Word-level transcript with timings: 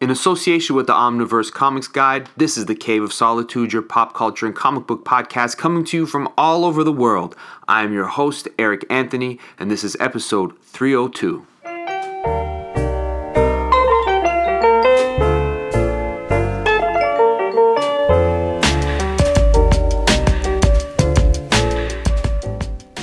In 0.00 0.10
association 0.10 0.76
with 0.76 0.86
the 0.86 0.92
Omniverse 0.92 1.52
Comics 1.52 1.88
Guide, 1.88 2.28
this 2.36 2.56
is 2.56 2.66
the 2.66 2.76
Cave 2.76 3.02
of 3.02 3.12
Solitude, 3.12 3.72
your 3.72 3.82
pop 3.82 4.14
culture 4.14 4.46
and 4.46 4.54
comic 4.54 4.86
book 4.86 5.04
podcast 5.04 5.56
coming 5.56 5.84
to 5.86 5.96
you 5.96 6.06
from 6.06 6.32
all 6.38 6.64
over 6.64 6.84
the 6.84 6.92
world. 6.92 7.34
I 7.66 7.82
am 7.82 7.92
your 7.92 8.06
host, 8.06 8.46
Eric 8.60 8.84
Anthony, 8.88 9.40
and 9.58 9.72
this 9.72 9.82
is 9.82 9.96
episode 9.98 10.56
302. 10.62 11.44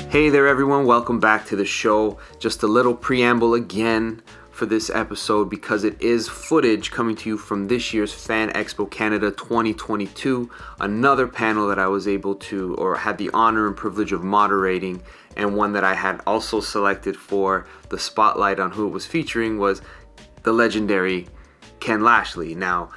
Hey 0.09 0.30
there, 0.30 0.48
everyone. 0.48 0.86
Welcome 0.86 1.20
back 1.20 1.46
to 1.48 1.57
the 1.57 1.66
show. 1.66 2.20
Just 2.39 2.64
a 2.64 2.68
little 2.68 2.96
preamble 2.96 3.54
again 3.54 4.21
for 4.56 4.66
this 4.66 4.90
episode 4.90 5.50
because 5.50 5.84
it 5.84 6.02
is 6.02 6.30
footage 6.30 6.90
coming 6.90 7.14
to 7.18 7.28
you 7.28 7.38
from 7.38 7.68
this 7.68 7.94
year's 7.94 8.14
Fan 8.14 8.50
Expo 8.52 8.90
Canada 8.90 9.30
2022. 9.32 10.50
Another 10.80 11.27
panel 11.27 11.68
that 11.68 11.77
I 11.77 11.88
was 11.88 12.08
able 12.08 12.36
to, 12.36 12.73
or 12.76 12.96
had 12.96 13.18
the 13.18 13.30
honor 13.34 13.68
and 13.68 13.76
privilege 13.76 14.13
of 14.13 14.23
moderating, 14.23 15.04
and 15.36 15.58
one 15.58 15.73
that 15.73 15.84
I 15.84 15.94
had 15.94 16.22
also 16.26 16.62
selected 16.62 17.18
for 17.18 17.68
the 17.90 17.99
spotlight 17.99 18.62
on 18.62 18.72
who 18.72 18.88
it 18.88 18.91
was 18.91 19.05
featuring 19.05 19.60
was 19.60 19.82
the 20.44 20.54
legendary 20.54 21.27
Ken 21.82 22.02
Lashley. 22.02 22.55
Now, 22.55 22.91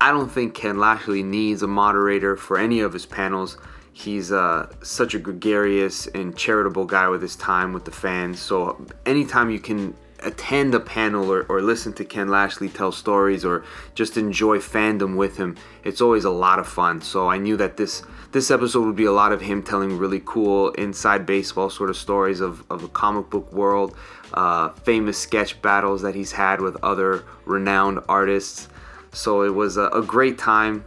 I 0.00 0.10
don't 0.10 0.28
think 0.28 0.54
Ken 0.54 0.78
Lashley 0.78 1.22
needs 1.22 1.62
a 1.62 1.68
moderator 1.68 2.34
for 2.34 2.58
any 2.58 2.80
of 2.80 2.92
his 2.92 3.06
panels. 3.06 3.56
He's 3.92 4.32
uh, 4.32 4.72
such 4.82 5.14
a 5.14 5.20
gregarious 5.20 6.08
and 6.08 6.36
charitable 6.36 6.86
guy 6.86 7.08
with 7.08 7.22
his 7.22 7.36
time 7.36 7.72
with 7.72 7.84
the 7.84 7.92
fans. 7.92 8.40
So 8.40 8.84
anytime 9.06 9.48
you 9.50 9.60
can 9.60 9.94
attend 10.24 10.74
a 10.74 10.80
panel 10.80 11.30
or, 11.30 11.44
or 11.44 11.62
listen 11.62 11.92
to 11.94 12.04
Ken 12.04 12.28
Lashley 12.28 12.68
tell 12.68 12.92
stories 12.92 13.44
or 13.44 13.64
just 13.94 14.16
enjoy 14.16 14.58
fandom 14.58 15.16
with 15.16 15.36
him, 15.36 15.56
it's 15.84 16.00
always 16.00 16.24
a 16.24 16.30
lot 16.30 16.58
of 16.58 16.66
fun. 16.66 17.00
So 17.00 17.28
I 17.28 17.38
knew 17.38 17.56
that 17.56 17.76
this 17.76 18.02
this 18.32 18.50
episode 18.50 18.84
would 18.84 18.96
be 18.96 19.04
a 19.04 19.12
lot 19.12 19.30
of 19.30 19.40
him 19.40 19.62
telling 19.62 19.96
really 19.96 20.20
cool 20.24 20.70
inside 20.70 21.24
baseball 21.24 21.70
sort 21.70 21.88
of 21.88 21.96
stories 21.96 22.40
of, 22.40 22.64
of 22.68 22.82
the 22.82 22.88
comic 22.88 23.30
book 23.30 23.52
world, 23.52 23.96
uh, 24.32 24.70
famous 24.70 25.16
sketch 25.16 25.62
battles 25.62 26.02
that 26.02 26.16
he's 26.16 26.32
had 26.32 26.60
with 26.60 26.76
other 26.82 27.24
renowned 27.44 28.00
artists. 28.08 28.68
So 29.12 29.42
it 29.42 29.54
was 29.54 29.76
a, 29.76 29.84
a 29.90 30.02
great 30.02 30.36
time 30.36 30.84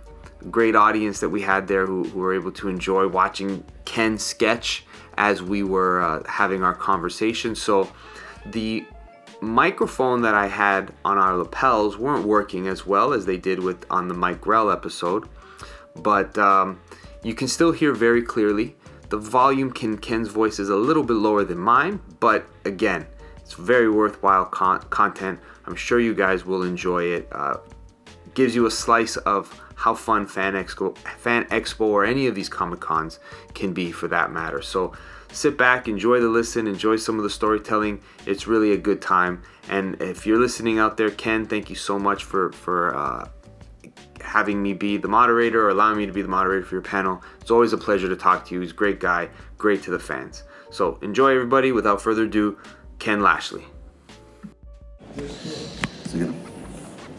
great 0.52 0.76
audience 0.76 1.20
that 1.20 1.30
we 1.30 1.42
had 1.42 1.68
there 1.68 1.86
who, 1.86 2.04
who 2.04 2.20
were 2.20 2.34
able 2.34 2.52
to 2.52 2.70
enjoy 2.70 3.08
watching 3.08 3.64
Ken 3.86 4.18
sketch 4.18 4.86
as 5.18 5.42
we 5.42 5.64
were 5.64 6.02
uh, 6.02 6.24
having 6.28 6.64
our 6.64 6.76
conversation. 6.76 7.56
So 7.56 7.92
the 8.46 8.86
microphone 9.42 10.22
that 10.22 10.34
I 10.34 10.48
had 10.48 10.94
on 11.06 11.18
our 11.18 11.36
lapels 11.38 11.98
weren't 11.98 12.26
working 12.26 12.68
as 12.68 12.86
well 12.86 13.14
as 13.14 13.26
they 13.26 13.38
did 13.38 13.60
with 13.60 13.86
on 13.90 14.08
the 14.08 14.14
Mike 14.14 14.42
Grell 14.42 14.72
episode, 14.72 15.28
but 15.96 16.38
um, 16.38 16.82
you 17.24 17.34
can 17.34 17.48
still 17.48 17.72
hear 17.72 17.94
very 17.94 18.22
clearly. 18.22 18.76
The 19.10 19.18
volume 19.18 19.72
can 19.72 19.98
Ken's 19.98 20.28
voice 20.28 20.60
is 20.60 20.70
a 20.70 20.76
little 20.76 21.04
bit 21.04 21.14
lower 21.14 21.44
than 21.44 21.58
mine, 21.58 22.02
but 22.20 22.46
again, 22.66 23.08
it's 23.38 23.54
very 23.54 23.90
worthwhile 23.90 24.46
con- 24.46 24.82
content. 24.90 25.40
I'm 25.66 25.76
sure 25.76 26.00
you 26.00 26.14
guys 26.14 26.46
will 26.46 26.64
enjoy 26.64 27.04
it. 27.04 27.28
Uh, 27.32 27.58
gives 28.34 28.54
you 28.54 28.66
a 28.66 28.72
slice 28.72 29.18
of 29.18 29.60
how 29.78 29.94
fun 29.94 30.26
Fan 30.26 30.54
Expo, 30.54 30.98
Fan 30.98 31.46
Expo 31.46 31.82
or 31.82 32.04
any 32.04 32.26
of 32.26 32.34
these 32.34 32.50
Comic 32.50 32.80
Cons 32.80 33.20
can 33.54 33.74
be 33.74 33.92
for 33.92 34.08
that 34.08 34.32
matter. 34.32 34.60
So 34.62 34.94
sit 35.32 35.56
back, 35.56 35.88
enjoy 35.88 36.20
the 36.20 36.28
listen, 36.28 36.66
enjoy 36.66 36.96
some 36.96 37.18
of 37.18 37.24
the 37.24 37.30
storytelling. 37.30 38.02
It's 38.26 38.48
really 38.48 38.72
a 38.74 38.78
good 38.78 39.04
time. 39.04 39.44
And 39.70 40.02
if 40.02 40.26
you're 40.26 40.40
listening 40.40 40.80
out 40.80 40.98
there, 40.98 41.12
Ken, 41.12 41.46
thank 41.46 41.70
you 41.70 41.76
so 41.76 42.00
much 42.00 42.24
for 42.24 42.52
for 42.54 42.96
uh, 42.96 43.30
having 44.20 44.64
me 44.64 44.74
be 44.74 44.98
the 44.98 45.08
moderator 45.08 45.64
or 45.64 45.70
allowing 45.70 45.98
me 45.98 46.08
to 46.08 46.12
be 46.12 46.24
the 46.24 46.28
moderator 46.28 46.66
for 46.66 46.74
your 46.76 46.82
panel. 46.82 47.22
It's 47.40 47.52
always 47.52 47.72
a 47.72 47.78
pleasure 47.78 48.10
to 48.10 48.16
talk 48.16 48.46
to 48.48 48.56
you. 48.56 48.62
He's 48.62 48.72
a 48.72 48.74
great 48.74 49.00
guy, 49.00 49.30
great 49.60 49.84
to 49.84 49.92
the 49.92 50.00
fans. 50.00 50.44
So 50.72 50.98
enjoy, 51.04 51.36
everybody. 51.36 51.72
Without 51.72 52.02
further 52.02 52.24
ado, 52.24 52.58
Ken 52.98 53.22
Lashley. 53.22 53.66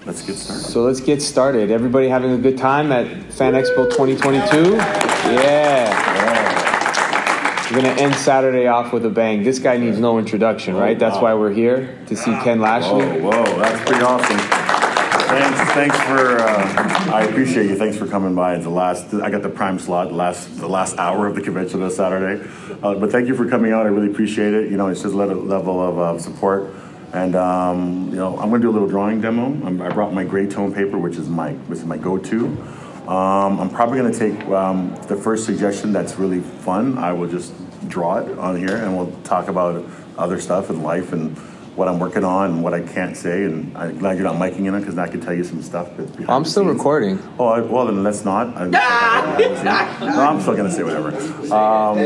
Let's 0.09 0.23
get 0.23 0.37
started. 0.37 0.65
So 0.65 0.85
let's 0.85 1.01
get 1.01 1.21
started. 1.21 1.71
Everybody 1.71 2.09
having 2.09 2.31
a 2.33 2.39
good 2.39 2.57
time 2.57 2.93
at 2.93 3.07
Fan 3.31 3.53
Expo 3.53 3.91
2022? 3.91 4.73
Yeah. 5.35 5.85
We're 7.71 7.83
going 7.83 7.95
to 7.95 8.03
end 8.03 8.15
Saturday 8.15 8.69
off 8.69 8.95
with 8.95 9.05
a 9.05 9.11
bang. 9.11 9.43
This 9.43 9.59
guy 9.59 9.77
needs 9.77 9.99
no 9.99 10.19
introduction, 10.19 10.77
right? 10.77 10.99
That's 10.99 11.19
why 11.19 11.35
we're 11.35 11.53
here 11.53 11.99
to 12.07 12.17
see 12.17 12.31
Ken 12.43 12.59
Lashley. 12.59 13.21
Whoa, 13.21 13.33
whoa, 13.33 13.59
that's 13.59 13.85
pretty 13.87 14.03
awesome. 14.03 14.39
Thanks, 15.29 15.73
thanks 15.75 15.97
for. 16.05 16.39
Uh, 16.39 17.13
I 17.13 17.25
appreciate 17.25 17.67
you. 17.67 17.77
Thanks 17.77 17.99
for 17.99 18.07
coming 18.07 18.35
by. 18.35 18.55
It's 18.55 18.65
the 18.65 18.71
last. 18.71 19.13
I 19.13 19.29
got 19.29 19.43
the 19.43 19.51
prime 19.51 19.79
slot, 19.79 20.09
the 20.09 20.15
last, 20.15 20.57
the 20.57 20.69
last 20.69 20.97
hour 20.97 21.27
of 21.27 21.35
the 21.35 21.43
convention 21.43 21.81
this 21.81 21.97
Saturday. 21.97 22.49
Uh, 22.83 22.95
but 22.95 23.13
thank 23.13 23.29
you 23.29 23.37
for 23.37 23.47
coming 23.47 23.73
out. 23.73 23.85
I 23.85 23.91
really 23.91 24.11
appreciate 24.11 24.55
it. 24.55 24.71
You 24.71 24.79
know, 24.79 24.89
it's 24.89 25.03
just 25.03 25.13
a 25.13 25.19
level 25.19 25.83
of 25.83 25.99
uh, 25.99 26.19
support. 26.19 26.73
And 27.13 27.35
um, 27.37 28.09
you 28.11 28.17
know, 28.17 28.39
I'm 28.39 28.51
going 28.51 28.61
to 28.61 28.67
do 28.67 28.71
a 28.71 28.73
little 28.73 28.89
drawing 28.89 29.21
demo. 29.21 29.47
I'm, 29.67 29.81
i 29.81 29.89
brought 29.89 30.13
my 30.13 30.25
gray 30.25 30.47
tone 30.47 30.75
paper, 30.75 30.99
which 30.99 31.17
is 31.17 31.29
my 31.29 31.53
which 31.53 31.79
is 31.79 31.85
my 31.85 31.97
go-to. 31.97 32.47
Um, 33.09 33.59
I'm 33.59 33.71
probably 33.71 33.99
going 33.99 34.13
to 34.13 34.19
take 34.19 34.47
um, 34.49 34.95
the 35.09 35.17
first 35.17 35.47
suggestion 35.47 35.93
that's 35.93 36.19
really 36.19 36.41
fun. 36.41 36.99
I 36.99 37.13
will 37.13 37.29
just 37.29 37.55
draw 37.89 38.19
it 38.19 38.39
on 38.39 38.57
here, 38.57 38.77
and 38.77 38.95
we'll 38.95 39.13
talk 39.23 39.49
about 39.49 39.83
other 40.19 40.39
stuff 40.39 40.69
in 40.69 40.83
life 40.83 41.13
and 41.13 41.37
what 41.79 41.87
I'm 41.87 42.01
working 42.01 42.25
on 42.25 42.51
and 42.51 42.63
what 42.63 42.75
I 42.75 42.81
can't 42.81 43.17
say. 43.17 43.45
And 43.45 43.77
I'm 43.79 43.99
glad 43.99 44.19
you're 44.19 44.27
not 44.27 44.35
miking 44.35 44.67
in 44.67 44.75
it 44.75 44.81
because 44.81 44.99
I 44.99 45.07
can 45.07 45.21
tell 45.21 45.33
you 45.33 45.45
some 45.45 45.63
stuff. 45.63 45.89
But 45.97 46.29
I'm 46.29 46.45
still 46.45 46.65
scenes. 46.65 46.77
recording. 46.77 47.19
Oh, 47.39 47.47
I, 47.47 47.61
well 47.61 47.87
then 47.87 48.03
let's 48.03 48.25
not. 48.25 48.49
I'm, 48.57 48.71
no, 48.73 48.81
I'm 48.81 50.41
still 50.41 50.57
gonna 50.57 50.73
say 50.73 50.83
whatever. 50.83 51.17
Um, 51.55 51.97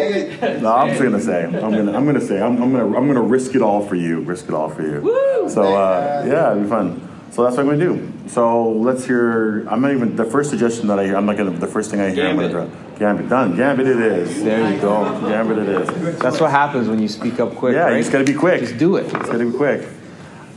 no, 0.63 0.73
I'm 0.73 0.95
still 0.95 1.11
gonna 1.11 1.23
say. 1.23 1.45
I'm 1.45 1.53
gonna. 1.53 1.93
I'm 1.93 2.05
gonna 2.05 2.21
say. 2.21 2.41
I'm, 2.41 2.63
I'm 2.63 2.71
gonna. 2.71 2.87
I'm 2.87 3.07
gonna 3.07 3.23
risk 3.23 3.55
it 3.55 3.63
all 3.63 3.85
for 3.85 3.95
you. 3.95 4.21
Risk 4.21 4.49
it 4.49 4.55
all 4.55 4.69
for 4.69 4.83
you. 4.83 5.01
Woo, 5.01 5.49
so 5.49 5.75
uh, 5.75 6.25
yeah, 6.27 6.51
it'll 6.53 6.63
be 6.63 6.69
fun. 6.69 7.09
So 7.33 7.45
that's 7.45 7.57
what 7.57 7.65
I'm 7.67 7.79
going 7.79 7.81
to 7.81 7.87
do. 7.87 8.29
So 8.29 8.73
let's 8.73 9.07
hear. 9.07 9.67
I'm 9.67 9.81
not 9.81 9.93
even 9.93 10.17
the 10.17 10.25
first 10.27 10.51
suggestion 10.51 10.87
that 10.89 10.99
I 10.99 11.07
hear. 11.07 11.17
I'm 11.17 11.25
not 11.25 11.39
going 11.39 11.51
to. 11.51 11.59
The 11.59 11.67
first 11.67 11.91
thing 11.91 11.99
I 11.99 12.11
hear, 12.11 12.27
Gambit. 12.27 12.45
I'm 12.45 12.53
going 12.53 12.69
to 12.69 12.77
draw. 12.77 12.92
Gambit 13.03 13.29
done. 13.29 13.57
Gambit 13.57 13.89
it 13.89 13.99
is. 13.99 14.45
There 14.45 14.73
you 14.73 14.81
go. 14.81 15.03
Gambit 15.29 15.59
it 15.59 15.69
is. 15.69 16.19
That's 16.21 16.39
what 16.39 16.53
happens 16.53 16.89
when 16.89 17.03
you 17.03 17.09
speak 17.09 17.41
up 17.41 17.53
quick. 17.57 17.75
Yeah, 17.75 17.87
right? 17.87 17.97
you 17.97 17.99
just 17.99 18.13
got 18.13 18.21
to 18.21 18.25
be 18.25 18.33
quick. 18.33 18.61
Just 18.61 18.79
do 18.79 18.95
it. 18.95 19.07
It's 19.07 19.13
got 19.13 19.39
to 19.39 19.51
be 19.51 19.57
quick. 19.57 19.89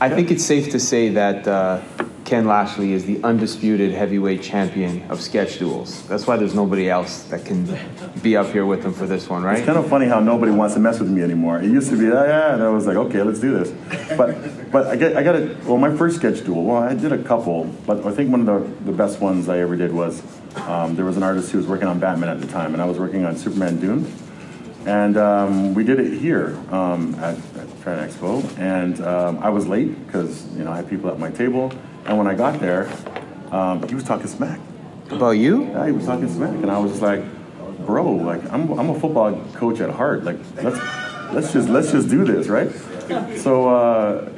I 0.00 0.08
think 0.10 0.30
it's 0.30 0.44
safe 0.44 0.70
to 0.70 0.78
say 0.78 1.08
that 1.08 1.48
uh, 1.48 1.82
Ken 2.26 2.44
Lashley 2.44 2.92
is 2.92 3.06
the 3.06 3.22
undisputed 3.22 3.92
heavyweight 3.92 4.42
champion 4.42 5.08
of 5.08 5.22
sketch 5.22 5.60
duels. 5.60 6.02
That's 6.08 6.26
why 6.26 6.36
there's 6.36 6.56
nobody 6.56 6.90
else 6.90 7.22
that 7.24 7.44
can 7.44 7.78
be 8.20 8.36
up 8.36 8.48
here 8.48 8.66
with 8.66 8.84
him 8.84 8.92
for 8.92 9.06
this 9.06 9.28
one, 9.28 9.44
right? 9.44 9.58
It's 9.58 9.64
kind 9.66 9.78
of 9.78 9.88
funny 9.88 10.06
how 10.06 10.18
nobody 10.18 10.50
wants 10.50 10.74
to 10.74 10.80
mess 10.80 10.98
with 10.98 11.08
me 11.08 11.22
anymore. 11.22 11.60
It 11.60 11.66
used 11.66 11.88
to 11.90 11.96
be, 11.96 12.10
oh, 12.10 12.24
yeah, 12.24 12.54
and 12.54 12.64
I 12.64 12.68
was 12.68 12.84
like, 12.84 12.96
okay, 12.96 13.22
let's 13.22 13.38
do 13.38 13.56
this. 13.56 13.70
But 14.16 14.72
but 14.72 14.88
I 14.88 14.96
get 14.96 15.16
I 15.16 15.22
got 15.22 15.36
it. 15.36 15.62
Well, 15.62 15.76
my 15.76 15.96
first 15.96 16.16
sketch 16.16 16.44
duel. 16.44 16.64
Well, 16.64 16.82
I 16.82 16.94
did 16.94 17.12
a 17.12 17.22
couple, 17.22 17.66
but 17.86 18.04
I 18.04 18.10
think 18.10 18.32
one 18.32 18.40
of 18.40 18.46
the, 18.46 18.90
the 18.90 18.96
best 18.96 19.20
ones 19.20 19.48
I 19.48 19.60
ever 19.60 19.76
did 19.76 19.92
was 19.92 20.20
um, 20.56 20.96
there 20.96 21.04
was 21.04 21.16
an 21.16 21.22
artist 21.22 21.52
who 21.52 21.58
was 21.58 21.68
working 21.68 21.86
on 21.86 22.00
Batman 22.00 22.28
at 22.28 22.40
the 22.40 22.48
time, 22.48 22.72
and 22.72 22.82
I 22.82 22.86
was 22.86 22.98
working 22.98 23.24
on 23.24 23.36
Superman 23.36 23.78
Doom. 23.78 24.12
And 24.84 25.16
um, 25.16 25.74
we 25.74 25.84
did 25.84 26.00
it 26.00 26.18
here 26.18 26.56
um, 26.70 27.14
at, 27.16 27.36
at 27.36 27.68
Fan 27.84 28.08
Expo, 28.08 28.58
and 28.58 29.00
um, 29.00 29.38
I 29.38 29.50
was 29.50 29.68
late 29.68 30.06
because 30.06 30.44
you 30.56 30.64
know 30.64 30.72
I 30.72 30.76
had 30.76 30.88
people 30.88 31.10
at 31.10 31.18
my 31.18 31.30
table, 31.30 31.72
and 32.06 32.18
when 32.18 32.26
I 32.26 32.34
got 32.34 32.60
there, 32.60 32.90
um, 33.50 33.86
he 33.88 33.94
was 33.94 34.04
talking 34.04 34.26
smack. 34.26 34.60
About 35.10 35.32
you? 35.32 35.64
Yeah, 35.64 35.86
he 35.86 35.92
was 35.92 36.06
talking 36.06 36.28
smack, 36.28 36.50
and 36.50 36.70
I 36.70 36.78
was 36.78 36.92
just 36.92 37.02
like, 37.02 37.24
bro, 37.86 38.10
like 38.12 38.42
I'm, 38.52 38.70
I'm 38.78 38.90
a 38.90 38.98
football 38.98 39.40
coach 39.54 39.80
at 39.80 39.90
heart. 39.90 40.24
Like 40.24 40.38
let's 40.56 40.78
let's 41.32 41.52
just 41.52 41.68
let's 41.68 41.92
just 41.92 42.08
do 42.08 42.24
this, 42.24 42.48
right? 42.48 42.70
So 43.38 43.68
uh, 43.68 44.32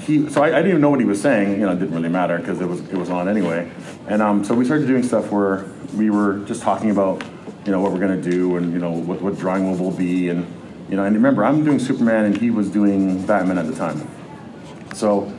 he, 0.00 0.28
so 0.30 0.42
I, 0.42 0.46
I, 0.46 0.50
didn't 0.50 0.68
even 0.68 0.80
know 0.80 0.90
what 0.90 1.00
he 1.00 1.06
was 1.06 1.20
saying. 1.20 1.52
You 1.52 1.66
know, 1.66 1.72
it 1.72 1.78
didn't 1.78 1.94
really 1.94 2.08
matter 2.08 2.38
because 2.38 2.60
it 2.60 2.66
was 2.66 2.80
it 2.80 2.96
was 2.96 3.10
on 3.10 3.28
anyway. 3.28 3.70
And 4.08 4.22
um, 4.22 4.44
so 4.44 4.54
we 4.54 4.64
started 4.64 4.86
doing 4.86 5.02
stuff 5.02 5.30
where 5.30 5.66
we 5.94 6.10
were 6.10 6.38
just 6.46 6.62
talking 6.62 6.90
about 6.90 7.22
you 7.64 7.72
know 7.72 7.80
what 7.80 7.92
we're 7.92 8.00
gonna 8.00 8.20
do 8.20 8.56
and 8.56 8.72
you 8.72 8.78
know 8.78 8.92
what, 8.92 9.20
what 9.20 9.36
drawing 9.36 9.78
will 9.78 9.90
be 9.90 10.28
and 10.28 10.46
you 10.88 10.96
know 10.96 11.04
and 11.04 11.14
remember 11.16 11.44
I'm 11.44 11.64
doing 11.64 11.78
Superman 11.78 12.24
and 12.26 12.36
he 12.36 12.50
was 12.50 12.70
doing 12.70 13.26
Batman 13.26 13.58
at 13.58 13.66
the 13.66 13.74
time. 13.74 14.08
So 14.94 15.35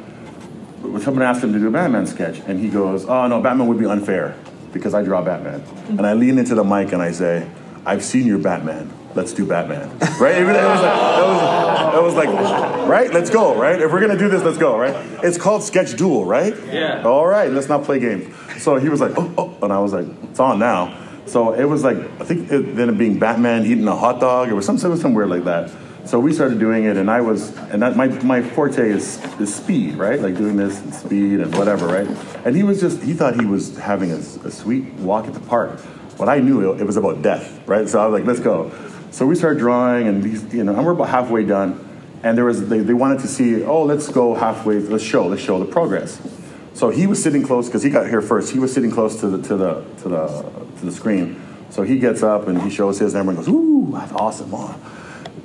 someone 1.01 1.23
asked 1.23 1.43
him 1.43 1.53
to 1.53 1.59
do 1.59 1.67
a 1.67 1.71
Batman 1.71 2.05
sketch 2.07 2.39
and 2.39 2.59
he 2.59 2.69
goes, 2.69 3.05
oh 3.05 3.27
no, 3.27 3.41
Batman 3.41 3.67
would 3.67 3.79
be 3.79 3.85
unfair 3.85 4.37
because 4.73 4.93
I 4.93 5.03
draw 5.03 5.21
Batman. 5.21 5.63
And 5.89 6.05
I 6.05 6.13
lean 6.13 6.37
into 6.37 6.55
the 6.55 6.63
mic 6.63 6.91
and 6.91 7.01
I 7.01 7.11
say, 7.11 7.49
I've 7.85 8.03
seen 8.03 8.27
your 8.27 8.39
Batman. 8.39 8.91
Let's 9.15 9.33
do 9.33 9.45
Batman. 9.45 9.89
Right? 10.19 10.37
It 10.37 10.45
was, 10.45 10.55
like, 10.55 10.83
that, 10.83 11.27
was, 11.27 11.93
that 11.93 12.03
was 12.03 12.13
like, 12.13 12.87
right? 12.87 13.11
Let's 13.11 13.29
go, 13.29 13.59
right? 13.59 13.81
If 13.81 13.91
we're 13.91 14.01
gonna 14.01 14.17
do 14.17 14.29
this, 14.29 14.43
let's 14.43 14.57
go, 14.57 14.77
right? 14.77 14.95
It's 15.23 15.37
called 15.37 15.63
sketch 15.63 15.95
duel, 15.95 16.25
right? 16.25 16.55
Yeah. 16.71 17.03
All 17.03 17.25
right, 17.25 17.51
let's 17.51 17.67
not 17.67 17.83
play 17.83 17.99
games. 17.99 18.33
So 18.61 18.75
he 18.75 18.89
was 18.89 19.01
like, 19.01 19.13
oh, 19.17 19.33
oh, 19.37 19.57
and 19.63 19.73
I 19.73 19.79
was 19.79 19.93
like, 19.93 20.05
it's 20.23 20.39
on 20.39 20.59
now. 20.59 20.95
So 21.25 21.53
it 21.53 21.65
was 21.65 21.83
like, 21.83 21.97
I 21.97 22.25
think 22.25 22.51
it 22.51 22.53
ended 22.53 22.89
up 22.89 22.97
being 22.97 23.17
Batman 23.19 23.65
eating 23.65 23.87
a 23.87 23.95
hot 23.95 24.19
dog. 24.19 24.49
It 24.49 24.53
was 24.53 24.65
some, 24.65 24.77
some, 24.77 24.95
some 24.97 25.13
weird 25.13 25.29
like 25.29 25.43
that. 25.45 25.71
So 26.07 26.21
we 26.21 26.31
started 26.31 26.57
doing 26.57 26.85
it, 26.85 26.95
and 26.95 27.11
I 27.11 27.19
was, 27.19 27.53
and 27.57 27.81
that, 27.81 27.97
my, 27.97 28.07
my 28.23 28.41
forte 28.41 28.89
is, 28.89 29.21
is 29.41 29.53
speed, 29.53 29.95
right? 29.95 30.21
Like 30.21 30.37
doing 30.37 30.55
this 30.55 30.79
and 30.79 30.93
speed 30.93 31.41
and 31.41 31.53
whatever, 31.53 31.85
right? 31.85 32.07
And 32.45 32.55
he 32.55 32.63
was 32.63 32.79
just, 32.79 33.03
he 33.03 33.13
thought 33.13 33.37
he 33.37 33.45
was 33.45 33.75
having 33.77 34.11
a, 34.13 34.15
a 34.15 34.49
sweet 34.49 34.85
walk 34.93 35.27
at 35.27 35.33
the 35.33 35.41
park. 35.41 35.81
But 36.17 36.29
I 36.29 36.39
knew 36.39 36.71
it, 36.71 36.79
it 36.79 36.85
was 36.85 36.95
about 36.95 37.21
death, 37.21 37.61
right? 37.67 37.89
So 37.89 37.99
I 37.99 38.07
was 38.07 38.17
like, 38.17 38.25
let's 38.25 38.39
go. 38.39 38.71
So 39.11 39.25
we 39.25 39.35
started 39.35 39.59
drawing, 39.59 40.07
and 40.07 40.23
these, 40.23 40.53
you 40.53 40.63
know, 40.63 40.73
and 40.73 40.85
we're 40.85 40.93
about 40.93 41.09
halfway 41.09 41.43
done. 41.43 41.83
And 42.23 42.37
there 42.37 42.45
was, 42.45 42.69
they, 42.69 42.79
they 42.79 42.93
wanted 42.93 43.19
to 43.19 43.27
see, 43.27 43.65
oh, 43.65 43.83
let's 43.83 44.07
go 44.07 44.33
halfway, 44.33 44.79
let's 44.79 45.03
show, 45.03 45.27
let's 45.27 45.41
show 45.41 45.59
the 45.59 45.65
progress. 45.65 46.21
So 46.73 46.89
he 46.89 47.05
was 47.05 47.21
sitting 47.21 47.43
close 47.43 47.67
because 47.67 47.83
he 47.83 47.89
got 47.89 48.07
here 48.07 48.21
first. 48.21 48.53
He 48.53 48.59
was 48.59 48.73
sitting 48.73 48.91
close 48.91 49.19
to 49.19 49.27
the 49.27 49.41
to 49.45 49.57
the 49.57 49.81
to 50.03 50.09
the 50.09 50.27
to 50.79 50.85
the 50.85 50.91
screen. 50.91 51.41
So 51.69 51.81
he 51.81 51.99
gets 51.99 52.23
up 52.23 52.47
and 52.47 52.61
he 52.61 52.69
shows 52.69 52.99
his, 52.99 53.13
and 53.13 53.19
everyone 53.19 53.43
goes, 53.43 53.49
"Ooh, 53.49 53.89
that's 53.91 54.11
awesome!" 54.13 54.51
Oh. 54.53 54.79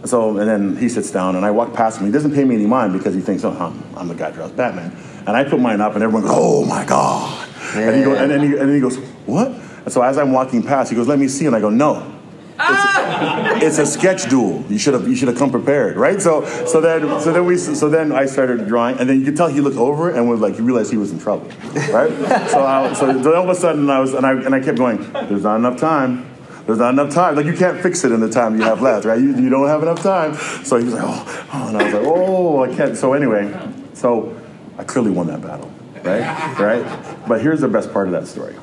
So 0.04 0.36
and 0.38 0.48
then 0.48 0.76
he 0.76 0.88
sits 0.88 1.10
down, 1.10 1.36
and 1.36 1.44
I 1.44 1.50
walk 1.50 1.74
past 1.74 2.00
him. 2.00 2.06
He 2.06 2.12
doesn't 2.12 2.34
pay 2.34 2.44
me 2.44 2.56
any 2.56 2.66
mind 2.66 2.92
because 2.92 3.14
he 3.14 3.20
thinks, 3.20 3.44
"Oh, 3.44 3.52
I'm, 3.52 3.96
I'm 3.96 4.08
the 4.08 4.14
guy 4.14 4.30
dressed 4.30 4.56
Batman." 4.56 4.96
And 5.26 5.36
I 5.36 5.44
put 5.44 5.60
mine 5.60 5.80
up, 5.80 5.94
and 5.94 6.02
everyone 6.02 6.22
goes, 6.22 6.32
"Oh 6.34 6.64
my 6.64 6.84
god!" 6.84 7.48
And 7.74 7.96
he 7.96 8.02
goes, 8.02 8.18
and 8.18 8.30
then 8.30 8.40
he, 8.40 8.46
and 8.46 8.68
then 8.68 8.74
he 8.74 8.80
goes, 8.80 8.96
"What?" 9.26 9.48
And 9.48 9.92
so 9.92 10.02
as 10.02 10.18
I'm 10.18 10.32
walking 10.32 10.62
past, 10.62 10.90
he 10.90 10.96
goes, 10.96 11.06
"Let 11.06 11.18
me 11.18 11.28
see," 11.28 11.46
and 11.46 11.54
I 11.54 11.60
go, 11.60 11.70
"No." 11.70 12.18
It's, 12.54 12.60
ah! 12.60 13.58
it's 13.62 13.78
a 13.78 13.86
sketch 13.86 14.28
duel. 14.28 14.64
You 14.68 14.78
should 14.78 14.94
have 14.94 15.08
you 15.08 15.16
should 15.16 15.28
have 15.28 15.38
come 15.38 15.50
prepared, 15.50 15.96
right? 15.96 16.20
So 16.20 16.44
so 16.66 16.80
then 16.80 17.20
so 17.20 17.32
then 17.32 17.46
we 17.46 17.56
so 17.56 17.88
then 17.88 18.12
I 18.12 18.26
started 18.26 18.66
drawing, 18.66 18.98
and 18.98 19.08
then 19.08 19.18
you 19.18 19.24
could 19.24 19.36
tell 19.36 19.48
he 19.48 19.60
looked 19.60 19.78
over 19.78 20.10
and 20.10 20.28
was 20.28 20.40
like 20.40 20.56
he 20.56 20.62
realized 20.62 20.90
he 20.90 20.98
was 20.98 21.12
in 21.12 21.18
trouble, 21.18 21.46
right? 21.90 22.10
so 22.50 22.64
I, 22.64 22.92
so 22.92 23.06
then 23.06 23.26
all 23.26 23.44
of 23.44 23.48
a 23.48 23.54
sudden 23.54 23.88
I 23.88 24.00
was 24.00 24.14
and 24.14 24.26
I 24.26 24.32
and 24.32 24.54
I 24.54 24.60
kept 24.60 24.78
going. 24.78 24.98
There's 25.12 25.44
not 25.44 25.56
enough 25.56 25.78
time. 25.78 26.31
There's 26.66 26.78
not 26.78 26.90
enough 26.90 27.12
time. 27.12 27.34
Like 27.34 27.46
you 27.46 27.54
can't 27.54 27.80
fix 27.80 28.04
it 28.04 28.12
in 28.12 28.20
the 28.20 28.30
time 28.30 28.56
you 28.56 28.62
have 28.62 28.80
left, 28.80 29.04
right? 29.04 29.20
You, 29.20 29.36
you 29.36 29.50
don't 29.50 29.66
have 29.66 29.82
enough 29.82 30.02
time. 30.02 30.34
So 30.64 30.76
he 30.76 30.84
was 30.84 30.94
like, 30.94 31.02
oh, 31.04 31.48
oh, 31.52 31.68
and 31.68 31.76
I 31.76 31.84
was 31.84 31.94
like, 31.94 32.04
oh, 32.06 32.62
I 32.62 32.74
can't. 32.74 32.96
So 32.96 33.14
anyway, 33.14 33.52
so 33.94 34.40
I 34.78 34.84
clearly 34.84 35.10
won 35.10 35.26
that 35.26 35.40
battle, 35.40 35.72
right? 36.04 36.58
Right. 36.58 37.26
But 37.26 37.40
here's 37.42 37.60
the 37.60 37.68
best 37.68 37.92
part 37.92 38.06
of 38.06 38.12
that 38.12 38.28
story. 38.28 38.54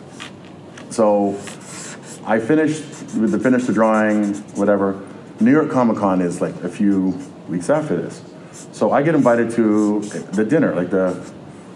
So 0.89 1.31
I 2.25 2.39
finished 2.39 2.83
with 3.15 3.31
the 3.31 3.39
finish 3.39 3.65
the 3.65 3.73
drawing, 3.73 4.35
whatever. 4.55 5.05
New 5.41 5.51
York 5.51 5.69
Comic 5.69 5.97
Con 5.97 6.21
is 6.21 6.41
like 6.41 6.55
a 6.63 6.69
few 6.69 7.17
weeks 7.47 7.69
after 7.69 7.95
this, 7.95 8.21
so 8.71 8.91
I 8.91 9.03
get 9.03 9.15
invited 9.15 9.51
to 9.51 10.01
the 10.01 10.43
dinner. 10.43 10.75
Like 10.75 10.89
the, 10.89 11.31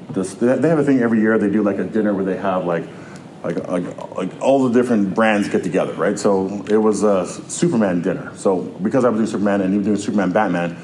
the 0.10 0.24
they 0.56 0.70
have 0.70 0.80
a 0.80 0.84
thing 0.84 1.00
every 1.00 1.20
year. 1.22 1.38
They 1.38 1.50
do 1.50 1.64
like 1.64 1.80
a 1.80 1.84
dinner 1.84 2.14
where 2.14 2.25
they 2.25 2.38
have 2.38 2.66
like. 2.66 2.86
Like, 3.44 3.68
like, 3.68 4.16
like 4.16 4.42
all 4.42 4.68
the 4.68 4.80
different 4.80 5.13
brands 5.13 5.50
get 5.50 5.63
together, 5.63 5.94
right? 5.94 6.18
So 6.18 6.63
it 6.69 6.78
was 6.78 7.04
a 7.04 7.28
Superman 7.50 8.01
dinner. 8.01 8.31
So 8.38 8.62
because 8.62 9.04
I 9.04 9.10
was 9.10 9.19
doing 9.19 9.28
Superman 9.28 9.62
and 9.62 9.72
he 9.72 9.78
was 9.78 9.86
doing 9.86 9.98
Superman 9.98 10.31
Batman, 10.31 10.78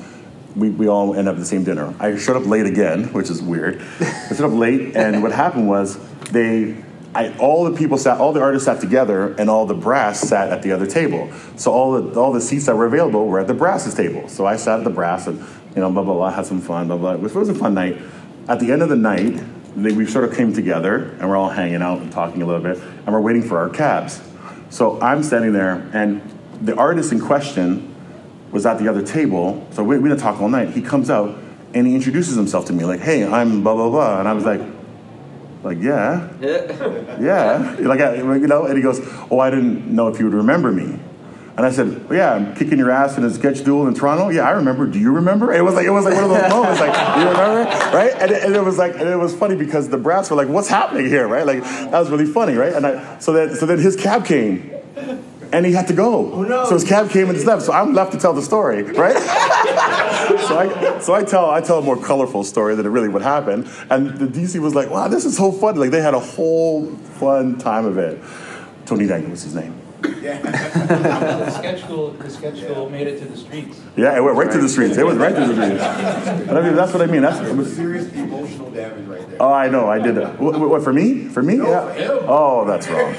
we, 0.55 0.69
we 0.69 0.87
all 0.87 1.15
end 1.15 1.27
up 1.27 1.35
at 1.35 1.39
the 1.39 1.45
same 1.45 1.63
dinner. 1.63 1.93
I 1.99 2.17
showed 2.17 2.35
up 2.35 2.45
late 2.45 2.65
again, 2.65 3.05
which 3.13 3.29
is 3.29 3.41
weird. 3.41 3.81
I 4.01 4.35
showed 4.35 4.51
up 4.51 4.57
late, 4.57 4.95
and 4.95 5.23
what 5.23 5.31
happened 5.31 5.69
was 5.69 5.97
they 6.31 6.83
I, 7.15 7.35
all 7.37 7.63
the 7.63 7.75
people 7.75 7.97
sat, 7.97 8.19
all 8.19 8.33
the 8.33 8.41
artists 8.41 8.65
sat 8.65 8.79
together, 8.79 9.33
and 9.33 9.49
all 9.49 9.65
the 9.65 9.73
brass 9.73 10.19
sat 10.19 10.49
at 10.49 10.61
the 10.61 10.71
other 10.71 10.85
table. 10.85 11.31
So 11.55 11.71
all 11.71 11.99
the 11.99 12.19
all 12.19 12.31
the 12.31 12.41
seats 12.41 12.67
that 12.67 12.75
were 12.75 12.85
available 12.85 13.25
were 13.27 13.39
at 13.39 13.47
the 13.47 13.53
brass's 13.55 13.95
table. 13.95 14.27
So 14.29 14.45
I 14.45 14.57
sat 14.57 14.79
at 14.79 14.83
the 14.83 14.91
brass, 14.91 15.25
and 15.25 15.39
you 15.75 15.81
know, 15.81 15.91
blah 15.91 16.03
blah 16.03 16.13
blah, 16.13 16.29
had 16.29 16.45
some 16.45 16.61
fun, 16.61 16.87
blah 16.87 16.97
blah. 16.97 17.15
Was, 17.15 17.35
it 17.35 17.39
was 17.39 17.49
a 17.49 17.55
fun 17.55 17.73
night. 17.73 17.97
At 18.47 18.59
the 18.59 18.71
end 18.71 18.83
of 18.83 18.89
the 18.89 18.95
night, 18.95 19.41
they, 19.85 19.91
we 19.91 20.05
sort 20.05 20.25
of 20.25 20.35
came 20.35 20.53
together, 20.53 21.15
and 21.19 21.29
we're 21.29 21.37
all 21.37 21.49
hanging 21.49 21.81
out 21.81 21.99
and 21.99 22.11
talking 22.11 22.41
a 22.41 22.45
little 22.45 22.61
bit, 22.61 22.77
and 22.77 23.07
we're 23.07 23.21
waiting 23.21 23.43
for 23.43 23.57
our 23.57 23.69
cabs. 23.69 24.21
So 24.69 24.99
I'm 25.01 25.23
standing 25.23 25.53
there, 25.53 25.89
and 25.93 26.21
the 26.61 26.75
artist 26.75 27.11
in 27.11 27.19
question 27.19 27.95
was 28.51 28.65
at 28.65 28.79
the 28.79 28.87
other 28.87 29.01
table. 29.01 29.67
So 29.71 29.83
we, 29.83 29.97
we 29.99 30.09
didn't 30.09 30.21
talk 30.21 30.41
all 30.41 30.49
night. 30.49 30.69
He 30.69 30.81
comes 30.81 31.09
out 31.09 31.37
and 31.73 31.85
he 31.85 31.93
introduces 31.93 32.35
himself 32.35 32.65
to 32.65 32.73
me, 32.73 32.83
like, 32.83 32.99
"Hey, 32.99 33.23
I'm 33.23 33.61
blah 33.63 33.75
blah 33.75 33.89
blah," 33.89 34.19
and 34.19 34.27
I 34.27 34.33
was 34.33 34.43
like 34.43 34.61
like, 35.63 35.77
yeah, 35.81 36.29
yeah, 37.19 37.75
like, 37.81 37.99
you 37.99 38.47
know, 38.47 38.65
and 38.65 38.77
he 38.77 38.81
goes, 38.81 39.01
oh, 39.29 39.39
I 39.39 39.49
didn't 39.49 39.93
know 39.93 40.07
if 40.07 40.17
you 40.17 40.25
would 40.25 40.33
remember 40.33 40.71
me. 40.71 40.97
And 41.59 41.65
I 41.65 41.71
said, 41.71 42.07
well, 42.07 42.17
yeah, 42.17 42.35
I'm 42.35 42.55
kicking 42.55 42.77
your 42.77 42.89
ass 42.89 43.17
in 43.17 43.25
a 43.25 43.29
sketch 43.29 43.65
duel 43.65 43.85
in 43.85 43.93
Toronto. 43.93 44.29
Yeah, 44.29 44.47
I 44.47 44.51
remember. 44.51 44.87
Do 44.87 44.97
you 44.97 45.11
remember? 45.11 45.51
And 45.51 45.59
it 45.59 45.63
was 45.63 45.75
like 45.75 45.85
it 45.85 45.89
was 45.89 46.05
like 46.05 46.13
one 46.13 46.23
of 46.23 46.29
those 46.29 46.49
moments, 46.49 46.79
like, 46.79 47.17
you 47.17 47.27
remember? 47.27 47.69
Right? 47.97 48.13
And 48.17 48.31
it, 48.31 48.43
and 48.45 48.55
it 48.55 48.63
was 48.63 48.77
like, 48.77 48.93
and 48.93 49.09
it 49.09 49.17
was 49.17 49.35
funny 49.35 49.57
because 49.57 49.89
the 49.89 49.97
brats 49.97 50.29
were 50.29 50.37
like, 50.37 50.47
what's 50.47 50.69
happening 50.69 51.07
here? 51.07 51.27
Right? 51.27 51.45
Like 51.45 51.61
that 51.63 51.99
was 51.99 52.09
really 52.09 52.27
funny, 52.27 52.53
right? 52.53 52.71
And 52.71 52.87
I, 52.87 53.19
so 53.19 53.33
then, 53.33 53.55
so 53.55 53.65
then 53.65 53.77
his 53.77 53.97
cab 53.97 54.25
came, 54.25 54.71
and 55.51 55.65
he 55.65 55.73
had 55.73 55.87
to 55.87 55.93
go. 55.93 56.31
Oh, 56.31 56.43
no. 56.43 56.63
So 56.63 56.75
his 56.75 56.85
cab 56.85 57.09
came 57.09 57.27
and 57.27 57.35
just 57.35 57.45
left. 57.45 57.63
So 57.63 57.73
I'm 57.73 57.93
left 57.93 58.13
to 58.13 58.17
tell 58.17 58.31
the 58.31 58.41
story, 58.41 58.83
right? 58.83 59.17
so 60.47 60.57
I 60.57 60.99
so 61.01 61.13
I 61.13 61.25
tell 61.25 61.49
I 61.49 61.59
tell 61.59 61.79
a 61.79 61.83
more 61.83 62.01
colorful 62.01 62.45
story 62.45 62.75
than 62.75 62.85
it 62.85 62.89
really 62.89 63.09
would 63.09 63.21
happen. 63.21 63.69
And 63.89 64.17
the 64.17 64.27
DC 64.27 64.61
was 64.61 64.75
like, 64.75 64.89
wow, 64.89 65.09
this 65.09 65.25
is 65.25 65.35
so 65.35 65.51
fun. 65.51 65.75
Like 65.75 65.91
they 65.91 66.01
had 66.01 66.13
a 66.13 66.21
whole 66.21 66.85
fun 67.19 67.57
time 67.57 67.83
of 67.83 67.97
it. 67.97 68.17
Tony 68.85 69.07
Daniel 69.07 69.31
was 69.31 69.43
his 69.43 69.55
name. 69.55 69.75
Yeah. 70.21 70.41
the 70.41 71.51
sketch 71.51 71.81
school, 71.81 72.11
the 72.11 72.29
sketch 72.29 72.61
school 72.61 72.89
made 72.89 73.07
it 73.07 73.19
to 73.19 73.25
the 73.25 73.37
streets. 73.37 73.81
Yeah, 73.95 74.17
it 74.17 74.21
went 74.21 74.37
right, 74.37 74.47
right. 74.47 74.53
to 74.53 74.61
the 74.61 74.69
streets. 74.69 74.97
It 74.97 75.05
went 75.05 75.19
right 75.19 75.35
to 75.35 75.45
the 75.45 75.53
streets. 75.53 75.83
And 76.49 76.57
I 76.57 76.61
mean, 76.61 76.75
that's 76.75 76.93
what 76.93 77.01
I 77.01 77.05
mean. 77.05 77.21
That's 77.21 77.39
was 77.51 77.75
serious 77.75 78.11
emotional 78.13 78.71
damage 78.71 79.07
right 79.07 79.29
there. 79.29 79.41
Oh, 79.41 79.53
I 79.53 79.69
know. 79.69 79.89
I 79.89 79.99
did 79.99 80.15
that. 80.15 80.39
What, 80.39 80.59
what 80.59 80.83
for 80.83 80.93
me? 80.93 81.27
For 81.27 81.41
me? 81.41 81.55
No, 81.55 81.69
yeah. 81.69 82.07
For 82.07 82.25
oh, 82.27 82.65
that's 82.65 82.87
wrong. 82.87 83.15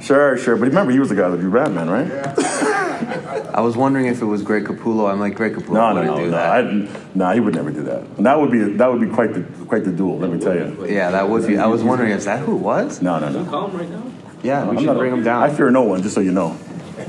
Sure, 0.00 0.36
sure. 0.36 0.56
But 0.56 0.68
remember, 0.68 0.92
he 0.92 0.98
was 0.98 1.08
the 1.08 1.14
guy 1.14 1.28
that 1.28 1.40
drew 1.40 1.50
Batman, 1.50 1.88
right? 1.88 2.06
Yeah. 2.06 3.50
I 3.54 3.60
was 3.60 3.76
wondering 3.76 4.06
if 4.06 4.20
it 4.20 4.24
was 4.24 4.42
Greg 4.42 4.64
Capullo. 4.64 5.10
I'm 5.10 5.20
like, 5.20 5.34
Greg 5.34 5.54
Capullo 5.54 5.74
no, 5.74 5.94
wouldn't 5.94 6.12
no, 6.12 6.24
do 6.24 6.30
no, 6.30 6.30
that. 6.30 6.64
No, 6.74 6.88
nah, 7.14 7.32
he 7.32 7.40
would 7.40 7.54
never 7.54 7.70
do 7.70 7.82
that. 7.84 8.02
And 8.16 8.26
that 8.26 8.38
would 8.38 8.50
be 8.50 8.58
that 8.58 8.90
would 8.90 9.00
be 9.00 9.08
quite 9.08 9.32
the 9.32 9.42
quite 9.66 9.84
the 9.84 9.92
duel. 9.92 10.18
Let 10.18 10.30
me 10.30 10.40
tell 10.40 10.54
you. 10.54 10.86
Yeah, 10.88 11.10
that 11.10 11.28
would 11.28 11.46
be. 11.46 11.56
I 11.56 11.66
was 11.66 11.82
wondering, 11.82 12.10
is 12.10 12.24
that 12.24 12.40
who 12.40 12.56
it 12.56 12.60
was? 12.60 13.00
No, 13.00 13.18
no, 13.18 13.30
no. 13.30 13.44
Call 13.48 13.68
him 13.68 13.78
right 13.78 13.88
now. 13.88 14.02
Yeah, 14.44 14.64
we 14.64 14.70
I'm 14.70 14.76
should 14.76 14.86
not, 14.86 14.98
bring 14.98 15.12
him 15.12 15.24
down. 15.24 15.42
I 15.42 15.48
fear 15.48 15.70
no 15.70 15.82
one, 15.82 16.02
just 16.02 16.14
so 16.14 16.20
you 16.20 16.30
know. 16.30 16.56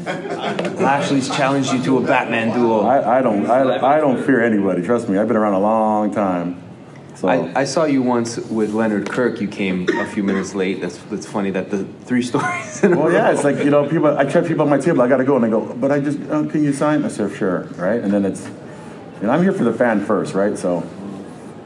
Lashley's 0.06 1.28
challenged 1.28 1.74
you 1.74 1.84
to 1.84 1.98
a 1.98 2.02
Batman 2.02 2.58
duel. 2.58 2.86
I, 2.86 3.20
I 3.20 3.22
don't 3.22 3.46
I, 3.50 3.98
I 3.98 4.00
don't 4.00 4.24
fear 4.24 4.42
anybody. 4.42 4.82
Trust 4.82 5.10
me. 5.10 5.18
I've 5.18 5.28
been 5.28 5.36
around 5.36 5.54
a 5.54 5.60
long 5.60 6.14
time. 6.14 6.62
So 7.16 7.28
I, 7.28 7.62
I, 7.62 7.64
saw 7.66 7.86
you 7.86 8.02
once 8.02 8.38
with 8.38 8.74
Leonard 8.74 9.10
Kirk. 9.10 9.40
You 9.40 9.48
came 9.48 9.88
a 9.90 10.06
few 10.06 10.22
minutes 10.24 10.54
late. 10.54 10.82
That's 10.82 10.98
that's 11.04 11.26
funny. 11.26 11.50
That 11.52 11.72
the 11.72 11.86
three 12.06 12.22
stories. 12.30 12.84
In 12.84 12.98
well, 12.98 13.12
yeah, 13.12 13.32
it's 13.32 13.44
like 13.44 13.58
you 13.58 13.70
know, 13.70 13.88
people. 13.88 14.18
I 14.18 14.26
check 14.26 14.46
people 14.46 14.64
on 14.64 14.70
my 14.70 14.78
table. 14.78 15.02
I 15.02 15.08
got 15.08 15.18
to 15.18 15.26
go, 15.26 15.36
and 15.36 15.46
I 15.46 15.50
go, 15.50 15.74
but 15.74 15.92
I 15.92 16.00
just 16.00 16.20
oh, 16.30 16.46
can 16.46 16.64
you 16.64 16.72
sign? 16.72 17.04
I 17.04 17.10
said 17.10 17.36
sure, 17.36 17.64
right? 17.76 18.02
And 18.02 18.14
then 18.14 18.26
it's, 18.26 18.46
you 19.22 19.28
know, 19.28 19.32
I'm 19.32 19.44
here 19.44 19.54
for 19.54 19.64
the 19.66 19.74
fan 19.74 20.06
first, 20.06 20.34
right? 20.34 20.58
So. 20.58 20.88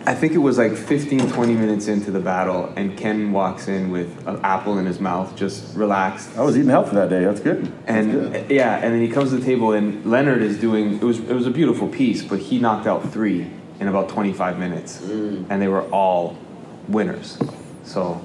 I 0.10 0.16
think 0.16 0.34
it 0.34 0.40
was 0.40 0.58
like 0.58 0.76
15, 0.76 1.30
20 1.30 1.54
minutes 1.54 1.88
into 1.88 2.10
the 2.10 2.20
battle, 2.20 2.74
and 2.76 2.98
Ken 2.98 3.32
walks 3.32 3.68
in 3.68 3.92
with 3.92 4.28
an 4.28 4.40
apple 4.44 4.80
in 4.80 4.88
his 4.88 5.00
mouth, 5.00 5.36
just 5.36 5.78
relaxed. 5.78 6.36
I 6.36 6.42
was 6.42 6.58
eating 6.58 6.72
healthy 6.72 6.96
that 6.96 7.12
day. 7.12 7.26
That's 7.26 7.40
good. 7.40 7.66
That's 7.66 8.08
and 8.08 8.34
good. 8.34 8.50
yeah, 8.50 8.78
and 8.78 8.92
then 8.92 9.04
he 9.04 9.08
comes 9.08 9.30
to 9.30 9.36
the 9.36 9.46
table, 9.46 9.74
and 9.74 10.04
Leonard 10.04 10.42
is 10.42 10.60
doing. 10.60 10.96
It 10.96 11.04
was 11.04 11.20
it 11.20 11.36
was 11.36 11.46
a 11.46 11.52
beautiful 11.52 11.88
piece, 11.88 12.24
but 12.24 12.40
he 12.40 12.58
knocked 12.58 12.88
out 12.88 13.12
three 13.14 13.52
in 13.80 13.88
about 13.88 14.10
25 14.10 14.58
minutes, 14.58 15.00
mm. 15.00 15.46
and 15.48 15.62
they 15.62 15.68
were 15.68 15.84
all 15.92 16.40
winners. 16.88 17.38
So, 17.84 18.20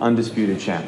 undisputed 0.00 0.58
champ. 0.58 0.86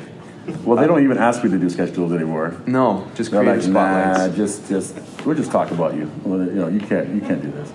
Well, 0.64 0.78
they 0.78 0.86
don't 0.86 1.04
even 1.04 1.18
ask 1.18 1.44
me 1.44 1.50
to 1.50 1.58
do 1.58 1.68
sketch 1.68 1.92
duels 1.92 2.14
anymore. 2.14 2.56
No, 2.66 3.06
just 3.14 3.30
They're 3.30 3.42
creative 3.42 3.66
like, 3.66 3.70
spotlights. 3.70 4.18
Nah, 4.18 4.34
just, 4.34 4.66
just, 4.66 5.26
we'll 5.26 5.36
just 5.36 5.50
talk 5.50 5.70
about 5.72 5.94
you. 5.94 6.10
Well, 6.24 6.38
you 6.38 6.52
know, 6.52 6.68
you 6.68 6.80
can't, 6.80 7.14
you 7.14 7.20
can't 7.20 7.42
do 7.42 7.50
this. 7.50 7.70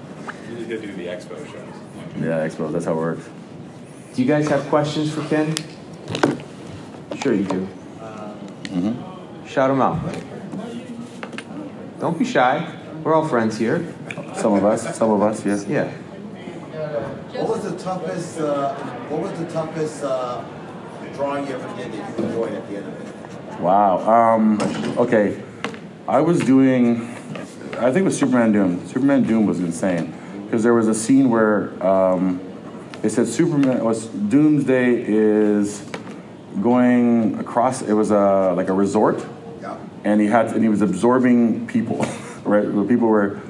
You 0.49 0.57
just 0.57 0.69
gotta 0.71 0.81
do 0.81 0.93
the 0.93 1.05
expo 1.05 1.51
shows. 1.51 1.62
Yeah, 2.17 2.47
expo. 2.47 2.71
That's 2.71 2.85
how 2.85 2.93
it 2.93 2.97
works. 2.97 3.27
Do 4.13 4.21
you 4.21 4.27
guys 4.27 4.47
have 4.49 4.63
questions 4.67 5.13
for 5.13 5.23
Ken? 5.25 5.55
Sure, 7.21 7.33
you 7.33 7.45
do. 7.45 7.67
Mm-hmm. 7.99 9.47
Shout 9.47 9.69
them 9.69 9.81
out. 9.81 9.99
Don't 11.99 12.17
be 12.17 12.25
shy. 12.25 12.79
We're 13.03 13.13
all 13.13 13.27
friends 13.27 13.57
here. 13.57 13.93
Some 14.35 14.53
of 14.53 14.65
us. 14.65 14.95
Some 14.97 15.11
of 15.11 15.21
us. 15.21 15.45
Yes. 15.45 15.65
Yeah. 15.67 15.89
What 17.33 17.49
was 17.49 17.63
the 17.63 17.77
toughest? 17.77 18.39
Uh, 18.39 18.75
what 19.09 19.21
was 19.21 19.39
the 19.39 19.45
toughest 19.51 20.03
uh, 20.03 20.43
drawing 21.15 21.47
you 21.47 21.53
ever 21.53 21.75
did 21.75 21.91
that 21.91 22.19
you 22.19 22.25
enjoyed 22.25 22.53
at 22.53 22.69
the 22.69 22.77
end 22.77 22.87
of 22.87 23.01
it? 23.01 23.59
Wow. 23.59 23.99
Um, 23.99 24.61
okay. 24.97 25.41
I 26.07 26.21
was 26.21 26.39
doing. 26.39 27.01
I 27.77 27.91
think 27.91 27.97
it 27.97 28.03
was 28.03 28.17
Superman 28.17 28.51
Doom. 28.51 28.87
Superman 28.87 29.23
Doom 29.23 29.45
was 29.47 29.59
insane 29.59 30.13
because 30.53 30.61
there 30.61 30.75
was 30.75 30.87
a 30.87 30.93
scene 30.93 31.31
where 31.31 31.83
um, 31.83 32.39
it 33.01 33.09
said 33.09 33.25
Superman 33.25 33.83
was 33.83 34.05
Doomsday 34.05 35.03
is 35.03 35.81
going 36.61 37.39
across. 37.39 37.81
It 37.81 37.93
was 37.93 38.11
a 38.11 38.53
like 38.55 38.69
a 38.69 38.73
resort, 38.73 39.25
Yeah. 39.63 39.79
and 40.03 40.21
he 40.21 40.27
had 40.27 40.53
and 40.53 40.61
he 40.61 40.69
was 40.69 40.83
absorbing 40.83 41.65
people. 41.65 42.05
right, 42.43 42.65
people 42.87 43.07
were 43.07 43.41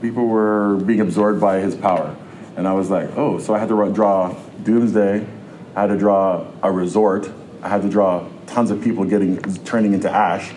people 0.00 0.28
were 0.28 0.76
being 0.76 1.00
absorbed 1.00 1.40
by 1.40 1.58
his 1.58 1.74
power, 1.74 2.14
and 2.56 2.68
I 2.68 2.74
was 2.74 2.90
like, 2.90 3.10
oh, 3.16 3.40
so 3.40 3.52
I 3.52 3.58
had 3.58 3.68
to 3.70 3.92
draw 3.92 4.32
Doomsday. 4.62 5.26
I 5.74 5.80
had 5.80 5.88
to 5.88 5.98
draw 5.98 6.46
a 6.62 6.70
resort. 6.70 7.28
I 7.60 7.68
had 7.68 7.82
to 7.82 7.88
draw 7.88 8.24
tons 8.46 8.70
of 8.70 8.80
people 8.84 9.04
getting 9.04 9.42
turning 9.64 9.94
into 9.94 10.08
ash, 10.08 10.52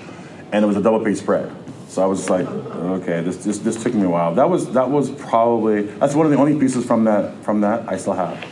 and 0.51 0.63
it 0.63 0.67
was 0.67 0.77
a 0.77 0.83
double 0.83 1.03
page 1.03 1.17
spread. 1.17 1.51
So 1.89 2.03
I 2.03 2.05
was 2.05 2.19
just 2.19 2.29
like, 2.29 2.47
okay, 2.47 3.21
this, 3.21 3.37
this 3.37 3.57
this 3.57 3.81
took 3.81 3.95
me 3.95 4.03
a 4.03 4.09
while. 4.09 4.35
That 4.35 4.47
was 4.47 4.71
that 4.73 4.91
was 4.91 5.09
probably 5.09 5.81
that's 5.81 6.13
one 6.13 6.27
of 6.27 6.31
the 6.31 6.37
only 6.37 6.57
pieces 6.59 6.85
from 6.85 7.05
that 7.05 7.43
from 7.43 7.61
that 7.61 7.89
I 7.89 7.97
still 7.97 8.13
have. 8.13 8.45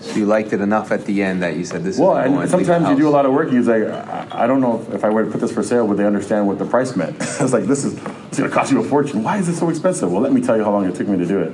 So 0.00 0.18
you 0.18 0.26
liked 0.26 0.52
it 0.52 0.60
enough 0.60 0.90
at 0.90 1.06
the 1.06 1.22
end 1.22 1.42
that 1.44 1.56
you 1.56 1.64
said 1.64 1.84
this 1.84 1.98
Well, 1.98 2.16
is 2.18 2.32
and 2.32 2.50
sometimes 2.50 2.88
you 2.88 2.96
do 2.96 3.08
a 3.08 3.10
lot 3.10 3.26
of 3.26 3.32
work. 3.32 3.48
and 3.50 3.64
You're 3.64 3.78
like, 3.78 4.06
I, 4.34 4.44
I 4.44 4.46
don't 4.48 4.60
know 4.60 4.82
if, 4.82 4.96
if 4.96 5.04
I 5.04 5.08
were 5.08 5.24
to 5.24 5.30
put 5.30 5.40
this 5.40 5.52
for 5.52 5.62
sale, 5.62 5.86
would 5.86 5.96
they 5.96 6.04
understand 6.04 6.48
what 6.48 6.58
the 6.58 6.66
price 6.66 6.96
meant? 6.96 7.16
it's 7.20 7.52
like 7.52 7.64
this 7.64 7.84
is 7.84 7.94
it's 7.94 8.38
going 8.38 8.50
to 8.50 8.54
cost 8.54 8.72
you 8.72 8.80
a 8.80 8.84
fortune. 8.84 9.22
Why 9.22 9.38
is 9.38 9.48
it 9.48 9.54
so 9.54 9.70
expensive? 9.70 10.10
Well, 10.10 10.20
let 10.20 10.32
me 10.32 10.40
tell 10.42 10.56
you 10.56 10.64
how 10.64 10.72
long 10.72 10.86
it 10.86 10.96
took 10.96 11.06
me 11.06 11.16
to 11.16 11.26
do 11.26 11.38
it. 11.38 11.52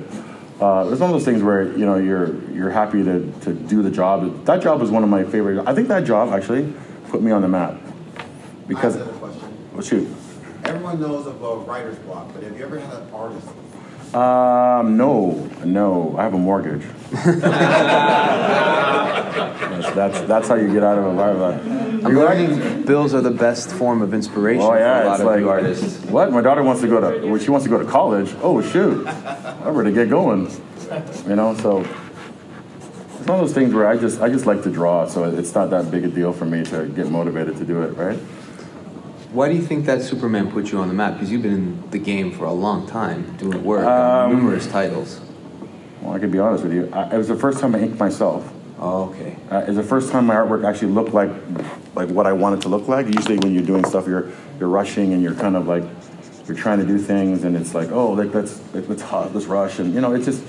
Uh, 0.59 0.89
it's 0.91 0.99
one 0.99 1.09
of 1.09 1.11
those 1.11 1.23
things 1.23 1.43
where 1.43 1.71
you 1.77 1.85
know 1.85 1.97
you're 1.97 2.43
you're 2.51 2.71
happy 2.71 3.03
to, 3.03 3.31
to 3.41 3.53
do 3.53 3.83
the 3.83 3.91
job. 3.91 4.45
That 4.45 4.63
job 4.63 4.81
was 4.81 4.89
one 4.89 5.03
of 5.03 5.09
my 5.09 5.23
favorite. 5.23 5.65
I 5.67 5.75
think 5.75 5.87
that 5.89 6.03
job 6.03 6.33
actually 6.33 6.73
put 7.09 7.21
me 7.21 7.31
on 7.31 7.43
the 7.43 7.47
map 7.47 7.75
because. 8.67 8.97
I 9.79 9.81
have 9.81 9.81
another 9.81 9.81
question. 9.81 9.81
Well, 9.81 9.81
shoot. 9.81 10.07
Everyone 10.65 10.99
knows 10.99 11.25
of 11.27 11.41
a 11.41 11.55
writer's 11.59 11.97
block, 11.99 12.33
but 12.33 12.43
have 12.43 12.57
you 12.57 12.65
ever 12.65 12.79
had 12.79 12.93
an 12.93 13.13
artist? 13.13 13.47
Um, 14.13 14.97
no, 14.97 15.49
no. 15.63 16.15
I 16.17 16.23
have 16.23 16.33
a 16.33 16.37
mortgage. 16.37 16.83
that's, 17.11 17.39
that's 19.95 20.21
that's 20.21 20.47
how 20.47 20.55
you 20.55 20.71
get 20.73 20.83
out 20.83 20.97
of 20.97 21.05
a 21.05 21.09
vibe. 21.09 22.05
I'm 22.05 22.15
learning 22.15 22.85
bills 22.85 23.13
are 23.13 23.21
the 23.21 23.29
best 23.31 23.69
form 23.69 24.01
of 24.01 24.13
inspiration 24.13 24.63
Oh 24.63 24.69
for 24.69 24.77
a 24.77 24.79
yeah, 24.79 25.03
lot 25.03 25.13
it's 25.13 25.19
of 25.21 25.27
like 25.27 25.39
you 25.41 25.49
artists. 25.49 25.99
What? 26.05 26.31
My 26.31 26.41
daughter 26.41 26.63
wants 26.63 26.81
to 26.81 26.87
go 26.87 26.99
to. 26.99 27.27
Well, 27.27 27.39
she 27.39 27.51
wants 27.51 27.65
to 27.65 27.69
go 27.69 27.77
to 27.77 27.85
college. 27.85 28.33
Oh 28.41 28.61
shoot, 28.61 29.05
I'm 29.07 29.75
ready 29.75 29.91
to 29.91 29.95
get 29.95 30.09
going. 30.09 30.49
You 31.27 31.35
know, 31.35 31.55
so 31.55 31.81
it's 31.81 33.27
one 33.27 33.39
of 33.39 33.45
those 33.45 33.53
things 33.53 33.73
where 33.73 33.87
I 33.87 33.97
just 33.97 34.21
I 34.21 34.29
just 34.29 34.47
like 34.47 34.63
to 34.63 34.71
draw, 34.71 35.07
so 35.07 35.25
it's 35.25 35.53
not 35.53 35.69
that 35.69 35.91
big 35.91 36.03
a 36.03 36.07
deal 36.07 36.33
for 36.33 36.45
me 36.45 36.63
to 36.65 36.87
get 36.87 37.11
motivated 37.11 37.57
to 37.57 37.65
do 37.65 37.83
it, 37.83 37.95
right? 37.95 38.17
Why 39.31 39.47
do 39.47 39.55
you 39.55 39.61
think 39.61 39.85
that 39.85 40.01
Superman 40.01 40.51
put 40.51 40.71
you 40.71 40.79
on 40.79 40.87
the 40.87 40.93
map? 40.95 41.13
Because 41.13 41.31
you've 41.31 41.43
been 41.43 41.53
in 41.53 41.89
the 41.91 41.99
game 41.99 42.31
for 42.31 42.45
a 42.45 42.51
long 42.51 42.87
time, 42.87 43.37
doing 43.37 43.63
work 43.63 43.85
Um, 43.85 44.35
numerous 44.35 44.65
titles. 44.65 45.21
Well, 46.01 46.15
I 46.15 46.19
could 46.19 46.31
be 46.31 46.39
honest 46.39 46.63
with 46.63 46.73
you. 46.73 46.89
I, 46.91 47.13
it 47.13 47.17
was 47.17 47.27
the 47.27 47.35
first 47.35 47.59
time 47.59 47.75
I 47.75 47.79
inked 47.79 47.99
myself. 47.99 48.51
Oh, 48.79 49.09
okay. 49.09 49.35
Uh, 49.51 49.57
it 49.57 49.67
was 49.67 49.75
the 49.75 49.83
first 49.83 50.11
time 50.11 50.25
my 50.25 50.35
artwork 50.35 50.65
actually 50.65 50.93
looked 50.93 51.13
like 51.13 51.29
like 51.93 52.09
what 52.09 52.25
I 52.25 52.33
wanted 52.33 52.61
to 52.61 52.69
look 52.69 52.87
like. 52.87 53.05
Usually, 53.05 53.37
when 53.37 53.53
you're 53.53 53.65
doing 53.65 53.85
stuff, 53.85 54.07
you're 54.07 54.31
you're 54.59 54.69
rushing 54.69 55.13
and 55.13 55.21
you're 55.21 55.35
kind 55.35 55.55
of 55.55 55.67
like 55.67 55.83
you're 56.47 56.57
trying 56.57 56.79
to 56.79 56.85
do 56.85 56.97
things, 56.97 57.43
and 57.43 57.55
it's 57.55 57.75
like, 57.75 57.91
oh, 57.91 58.13
like 58.13 58.33
let's 58.33 58.59
let's 58.73 59.03
hot, 59.03 59.35
let's 59.35 59.45
rush, 59.45 59.77
and 59.77 59.93
you 59.93 60.01
know, 60.01 60.15
it's 60.15 60.25
just 60.25 60.43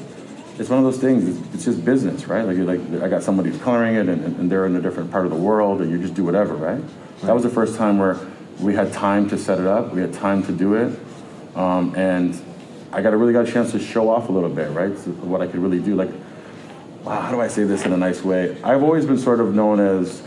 it's 0.58 0.70
one 0.70 0.78
of 0.78 0.84
those 0.84 0.99
things. 0.99 1.28
It's, 1.28 1.54
it's 1.54 1.64
just 1.66 1.84
business, 1.84 2.26
right? 2.28 2.46
Like 2.46 2.56
you're 2.56 2.64
like 2.64 2.80
I 3.02 3.08
got 3.08 3.22
somebody 3.22 3.50
who's 3.50 3.60
coloring 3.60 3.96
it, 3.96 4.08
and, 4.08 4.25
and 4.25 4.50
they're 4.50 4.64
in 4.64 4.76
a 4.76 4.80
different 4.80 5.10
part 5.10 5.26
of 5.26 5.32
the 5.32 5.38
world, 5.38 5.82
and 5.82 5.90
you 5.90 5.99
just 5.99 6.14
do 6.14 6.25
whatever, 6.25 6.54
right? 6.54 6.82
That 7.22 7.34
was 7.34 7.42
the 7.42 7.50
first 7.50 7.76
time 7.76 7.99
where 7.99 8.16
we 8.61 8.75
had 8.75 8.93
time 8.93 9.29
to 9.31 9.38
set 9.38 9.59
it 9.59 9.67
up, 9.67 9.93
we 9.93 10.00
had 10.00 10.12
time 10.12 10.43
to 10.45 10.52
do 10.52 10.75
it, 10.75 10.99
um, 11.57 11.95
and 11.97 12.40
I 12.93 13.02
got 13.02 13.12
a 13.12 13.17
really 13.17 13.33
got 13.33 13.49
a 13.49 13.52
chance 13.52 13.73
to 13.73 13.79
show 13.79 14.11
off 14.11 14.29
a 14.29 14.33
little 14.33 14.50
bit, 14.50 14.71
right? 14.73 14.97
So 14.99 15.11
what 15.12 15.40
I 15.40 15.47
could 15.47 15.61
really 15.61 15.81
do, 15.81 15.95
like 15.95 16.11
wow, 17.05 17.21
how 17.21 17.31
do 17.31 17.40
I 17.40 17.49
say 17.49 17.64
this 17.64 17.85
in 17.85 17.93
a 17.93 17.97
nice 17.97 18.23
way? 18.23 18.57
I've 18.62 18.83
always 18.83 19.07
been 19.07 19.19
sort 19.19 19.40
of 19.40 19.55
known 19.55 19.81
as, 19.81 20.23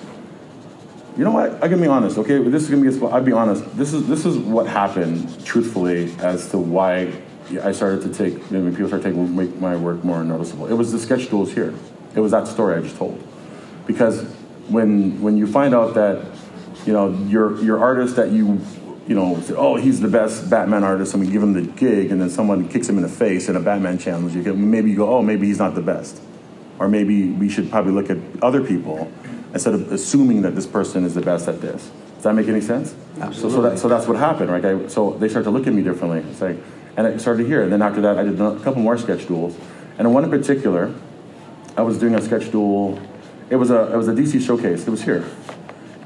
you 1.17 1.23
know 1.23 1.31
what? 1.31 1.63
I 1.63 1.67
can 1.67 1.79
be 1.79 1.87
honest, 1.87 2.17
okay? 2.17 2.39
This 2.39 2.63
is 2.63 2.69
gonna 2.69 2.89
be. 2.89 3.05
I'll 3.05 3.21
be 3.21 3.31
honest. 3.31 3.63
This 3.77 3.93
is 3.93 4.07
this 4.07 4.25
is 4.25 4.37
what 4.37 4.67
happened, 4.67 5.45
truthfully, 5.45 6.13
as 6.19 6.49
to 6.49 6.57
why 6.57 7.13
I 7.61 7.71
started 7.71 8.01
to 8.01 8.13
take. 8.13 8.51
You 8.51 8.59
know, 8.59 8.71
people 8.71 8.87
started 8.87 9.03
taking 9.03 9.35
make 9.35 9.55
my 9.59 9.75
work 9.75 10.03
more 10.03 10.23
noticeable. 10.23 10.67
It 10.67 10.73
was 10.73 10.91
the 10.91 10.99
sketch 10.99 11.29
duels 11.29 11.51
here. 11.51 11.73
It 12.15 12.19
was 12.19 12.31
that 12.31 12.47
story 12.47 12.75
I 12.75 12.81
just 12.81 12.97
told, 12.97 13.21
because 13.85 14.23
when 14.69 15.21
when 15.21 15.37
you 15.37 15.45
find 15.45 15.75
out 15.75 15.93
that, 15.93 16.25
you 16.85 16.93
know, 16.93 17.11
your 17.27 17.61
your 17.61 17.79
artist 17.79 18.15
that 18.15 18.31
you 18.31 18.61
you 19.07 19.15
know, 19.15 19.39
say, 19.41 19.53
oh, 19.53 19.75
he's 19.75 19.99
the 19.99 20.07
best 20.07 20.49
Batman 20.49 20.83
artist, 20.83 21.13
and 21.13 21.25
we 21.25 21.29
give 21.29 21.43
him 21.43 21.53
the 21.53 21.61
gig, 21.61 22.11
and 22.11 22.21
then 22.21 22.29
someone 22.29 22.69
kicks 22.69 22.87
him 22.87 22.97
in 22.97 23.03
the 23.03 23.09
face 23.09 23.49
in 23.49 23.55
a 23.55 23.59
Batman 23.59 23.97
challenge. 23.97 24.33
You 24.33 24.43
get, 24.43 24.55
maybe 24.55 24.91
you 24.91 24.95
go, 24.95 25.13
oh, 25.13 25.21
maybe 25.21 25.47
he's 25.47 25.59
not 25.59 25.75
the 25.75 25.81
best, 25.81 26.21
or 26.79 26.87
maybe 26.87 27.29
we 27.29 27.49
should 27.49 27.69
probably 27.69 27.91
look 27.91 28.09
at 28.09 28.17
other 28.41 28.63
people 28.63 29.11
instead 29.53 29.73
of 29.73 29.91
assuming 29.91 30.41
that 30.43 30.55
this 30.55 30.65
person 30.65 31.03
is 31.03 31.13
the 31.13 31.21
best 31.21 31.47
at 31.47 31.61
this. 31.61 31.91
Does 32.15 32.23
that 32.23 32.33
make 32.33 32.47
any 32.47 32.61
sense? 32.61 32.95
So, 33.33 33.49
so, 33.49 33.61
that, 33.61 33.77
so 33.77 33.89
that's 33.89 34.07
what 34.07 34.17
happened, 34.17 34.49
right? 34.49 34.63
I, 34.63 34.87
so 34.87 35.11
they 35.11 35.27
start 35.27 35.43
to 35.45 35.51
look 35.51 35.67
at 35.67 35.73
me 35.73 35.83
differently. 35.83 36.19
It's 36.19 36.41
like, 36.41 36.57
and 36.95 37.05
I 37.05 37.17
started 37.17 37.45
here. 37.45 37.63
And 37.63 37.71
then 37.71 37.81
after 37.81 38.01
that, 38.01 38.17
I 38.17 38.23
did 38.23 38.39
a 38.39 38.57
couple 38.59 38.81
more 38.81 38.97
sketch 38.97 39.27
duels, 39.27 39.57
and 39.97 40.13
one 40.13 40.23
in 40.23 40.29
particular, 40.29 40.93
I 41.75 41.81
was 41.81 41.97
doing 41.97 42.15
a 42.15 42.21
sketch 42.21 42.51
duel. 42.51 42.99
It 43.49 43.57
was 43.57 43.69
a 43.69 43.93
it 43.93 43.97
was 43.97 44.07
a 44.07 44.13
DC 44.13 44.45
showcase. 44.45 44.87
It 44.87 44.91
was 44.91 45.01
here, 45.01 45.25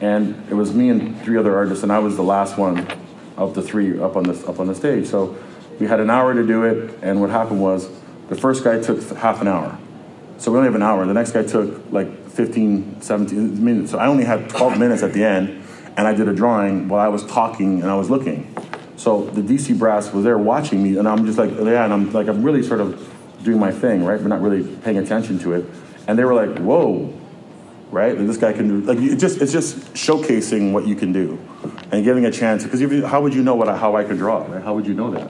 and 0.01 0.36
it 0.50 0.54
was 0.54 0.74
me 0.74 0.89
and 0.89 1.20
three 1.24 1.38
other 1.38 1.56
artists, 1.56 1.84
and 1.84 1.92
I 1.92 2.00
was 2.00 2.16
the 2.16 2.24
last 2.24 2.58
one 2.58 2.88
of 3.36 3.54
the 3.54 3.62
three 3.62 4.00
up 4.00 4.16
on 4.16 4.24
the 4.24 4.48
up 4.48 4.60
on 4.60 4.68
the 4.68 4.75
stage. 4.75 5.08
So 5.08 5.38
we 5.80 5.88
had 5.88 6.00
an 6.00 6.10
hour 6.10 6.34
to 6.34 6.46
do 6.46 6.63
it, 6.63 6.98
and 7.01 7.22
what 7.22 7.30
happened 7.30 7.62
was 7.62 7.89
the 8.30 8.36
first 8.36 8.63
guy 8.63 8.82
took 8.82 9.01
half 9.18 9.42
an 9.42 9.48
hour. 9.48 9.77
So 10.38 10.51
we 10.51 10.58
only 10.58 10.68
have 10.68 10.75
an 10.75 10.84
hour. 10.84 11.06
The 11.06 11.13
next 11.13 11.32
guy 11.32 11.44
took 11.44 11.92
like 11.92 12.30
15, 12.30 13.01
17 13.01 13.63
minutes. 13.63 13.92
So 13.92 13.98
I 13.98 14.08
only 14.08 14.24
had 14.24 14.50
12 14.50 14.77
minutes 14.80 15.01
at 15.01 15.13
the 15.13 15.24
end, 15.24 15.63
and 15.98 16.08
I 16.08 16.13
did 16.13 16.27
a 16.27 16.34
drawing 16.34 16.88
while 16.88 17.01
I 17.01 17.08
was 17.08 17.25
talking 17.25 17.82
and 17.82 17.89
I 17.89 17.96
was 17.96 18.10
looking. 18.10 18.56
So 18.98 19.25
the 19.25 19.42
DC 19.42 19.77
brass 19.77 20.12
was 20.12 20.24
there 20.24 20.38
watching 20.38 20.84
me, 20.84 20.98
and 20.98 21.08
I'm 21.08 21.25
just 21.25 21.38
like, 21.38 21.51
yeah, 21.51 21.84
and 21.84 21.94
I'm 21.94 22.12
like, 22.12 22.27
I'm 22.27 22.44
really 22.44 22.63
sort 22.63 22.82
of 22.82 23.13
doing 23.44 23.60
my 23.60 23.72
thing, 23.72 24.04
right? 24.04 24.20
But 24.20 24.27
not 24.27 24.42
really 24.42 24.63
paying 24.77 24.98
attention 24.98 25.39
to 25.39 25.54
it. 25.54 25.66
And 26.08 26.18
they 26.18 26.24
were 26.24 26.34
like, 26.34 26.58
whoa, 26.60 27.13
right? 27.91 28.17
Like, 28.17 28.27
this 28.27 28.38
guy 28.38 28.53
can 28.53 28.67
do, 28.67 28.82
like, 28.82 29.00
it 29.00 29.17
just, 29.17 29.41
it's 29.41 29.51
just 29.51 29.77
showcasing 29.94 30.74
what 30.74 30.88
you 30.88 30.96
can 30.96 31.12
do 31.12 31.39
and 31.91 32.03
giving 32.03 32.25
a 32.25 32.32
chance. 32.32 32.63
Because 32.63 32.82
how 33.06 33.22
would 33.22 33.34
you 33.34 33.44
know 33.44 33.56
what 33.56 33.70
I, 33.70 33.77
how 33.77 33.96
I 33.96 34.03
could 34.03 34.17
draw, 34.17 34.46
right? 34.46 34.63
How 34.63 34.74
would 34.74 34.86
you 34.88 34.94
know 34.94 35.12
that? 35.12 35.29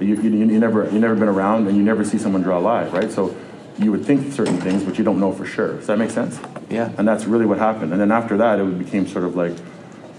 You, 0.00 0.14
you, 0.14 0.30
you 0.30 0.58
never, 0.60 0.88
you 0.90 1.00
never 1.00 1.14
been 1.14 1.28
around 1.28 1.66
and 1.66 1.76
you 1.76 1.82
never 1.82 2.04
see 2.04 2.18
someone 2.18 2.42
draw 2.42 2.58
live, 2.58 2.92
right? 2.92 3.10
So 3.10 3.34
you 3.78 3.90
would 3.90 4.04
think 4.04 4.32
certain 4.32 4.60
things, 4.60 4.84
but 4.84 4.98
you 4.98 5.04
don't 5.04 5.18
know 5.18 5.32
for 5.32 5.44
sure. 5.44 5.76
Does 5.76 5.86
that 5.88 5.98
make 5.98 6.10
sense? 6.10 6.38
Yeah. 6.68 6.92
And 6.98 7.06
that's 7.06 7.24
really 7.24 7.46
what 7.46 7.58
happened. 7.58 7.92
And 7.92 8.00
then 8.00 8.12
after 8.12 8.36
that, 8.36 8.60
it 8.60 8.78
became 8.78 9.06
sort 9.06 9.24
of 9.24 9.34
like, 9.34 9.56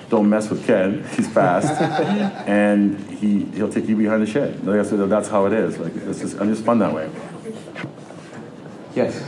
don't 0.09 0.29
mess 0.29 0.49
with 0.49 0.65
Ken. 0.65 1.03
He's 1.15 1.29
fast, 1.29 1.79
and 2.47 2.99
he 3.11 3.45
he'll 3.45 3.71
take 3.71 3.87
you 3.87 3.95
behind 3.95 4.23
the 4.23 4.25
shed. 4.25 4.65
Like 4.65 4.79
I 4.79 4.83
said, 4.83 5.07
that's 5.09 5.29
how 5.29 5.45
it 5.45 5.53
is. 5.53 5.77
Like 5.77 5.95
it's 5.95 6.19
just, 6.19 6.39
I'm 6.39 6.49
just 6.49 6.65
fun 6.65 6.79
that 6.79 6.93
way. 6.93 7.09
Yes. 8.95 9.21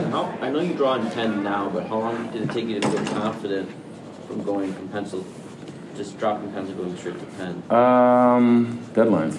How, 0.00 0.38
I 0.40 0.50
know 0.50 0.60
you 0.60 0.74
draw 0.74 0.94
in 0.94 1.10
10 1.10 1.42
now, 1.42 1.68
but 1.68 1.86
how 1.86 1.98
long 1.98 2.30
did 2.30 2.42
it 2.42 2.50
take 2.50 2.66
you 2.66 2.80
to 2.80 2.88
feel 2.88 3.04
confident 3.06 3.70
from 4.26 4.42
going 4.42 4.72
from 4.72 4.88
pencil, 4.88 5.24
just 5.96 6.18
dropping 6.18 6.52
pencil, 6.52 6.74
going 6.74 6.96
straight 6.96 7.18
to 7.18 7.26
pen? 7.36 7.62
Um, 7.70 8.80
deadlines. 8.94 9.38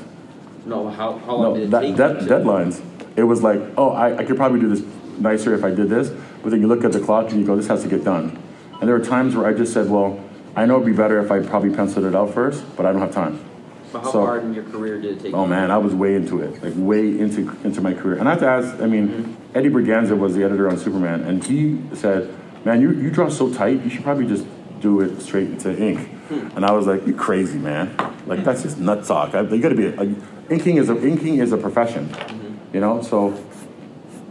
No, 0.65 0.89
how, 0.89 1.17
how 1.19 1.35
long 1.35 1.41
No, 1.41 1.55
did 1.55 1.63
it 1.63 1.71
that, 1.71 1.81
take 1.81 1.95
that, 1.97 2.21
you 2.21 2.27
deadlines. 2.27 2.81
It 3.15 3.23
was 3.23 3.41
like, 3.41 3.61
oh, 3.77 3.89
I, 3.89 4.17
I 4.17 4.23
could 4.25 4.37
probably 4.37 4.59
do 4.59 4.69
this 4.69 4.83
nicer 5.19 5.53
if 5.53 5.63
I 5.63 5.71
did 5.71 5.89
this, 5.89 6.09
but 6.41 6.49
then 6.51 6.61
you 6.61 6.67
look 6.67 6.83
at 6.83 6.91
the 6.91 6.99
clock 6.99 7.31
and 7.31 7.39
you 7.39 7.45
go, 7.45 7.55
this 7.55 7.67
has 7.67 7.83
to 7.83 7.89
get 7.89 8.03
done. 8.03 8.41
And 8.79 8.87
there 8.89 8.97
were 8.97 9.05
times 9.05 9.35
where 9.35 9.45
I 9.45 9.53
just 9.53 9.73
said, 9.73 9.89
well, 9.89 10.23
I 10.55 10.65
know 10.65 10.75
it'd 10.75 10.85
be 10.85 10.93
better 10.93 11.19
if 11.19 11.31
I 11.31 11.39
probably 11.39 11.73
penciled 11.75 12.05
it 12.05 12.15
out 12.15 12.33
first, 12.33 12.63
but 12.75 12.85
I 12.85 12.91
don't 12.91 13.01
have 13.01 13.13
time. 13.13 13.43
But 13.91 14.03
how 14.03 14.11
so- 14.11 14.25
far 14.25 14.39
in 14.39 14.53
your 14.53 14.63
career 14.63 14.99
did 14.99 15.17
it 15.17 15.21
take 15.21 15.33
Oh 15.33 15.45
man, 15.45 15.69
I 15.69 15.77
was 15.77 15.93
way 15.93 16.15
into 16.15 16.41
it, 16.41 16.63
like 16.63 16.73
way 16.75 17.19
into 17.19 17.55
into 17.63 17.79
my 17.81 17.93
career. 17.93 18.17
And 18.17 18.27
I 18.27 18.31
have 18.31 18.39
to 18.39 18.47
ask, 18.47 18.81
I 18.81 18.87
mean, 18.87 19.37
Eddie 19.55 19.69
Berganza 19.69 20.17
was 20.17 20.33
the 20.35 20.43
editor 20.43 20.67
on 20.67 20.77
Superman, 20.77 21.21
and 21.21 21.43
he 21.43 21.79
said, 21.95 22.33
"Man, 22.65 22.81
you, 22.81 22.91
you 22.91 23.11
draw 23.11 23.29
so 23.29 23.53
tight, 23.53 23.83
you 23.83 23.89
should 23.89 24.03
probably 24.03 24.25
just 24.25 24.45
do 24.79 25.01
it 25.01 25.21
straight 25.21 25.47
into 25.47 25.77
ink." 25.77 25.99
Hmm. 26.29 26.47
And 26.55 26.65
I 26.65 26.71
was 26.71 26.87
like, 26.87 27.05
"You 27.05 27.13
crazy 27.13 27.59
man? 27.59 27.95
Like 28.25 28.43
that's 28.43 28.63
just 28.63 28.79
nut 28.79 29.05
talk. 29.05 29.35
I, 29.35 29.41
you 29.41 29.61
got 29.61 29.69
to 29.69 29.75
be 29.75 29.87
a, 29.87 30.15
inking 30.49 30.77
is 30.77 30.89
a 30.89 31.05
inking 31.05 31.37
is 31.37 31.51
a 31.51 31.57
profession, 31.57 32.09
mm-hmm. 32.09 32.75
you 32.75 32.81
know." 32.81 33.01
So 33.03 33.39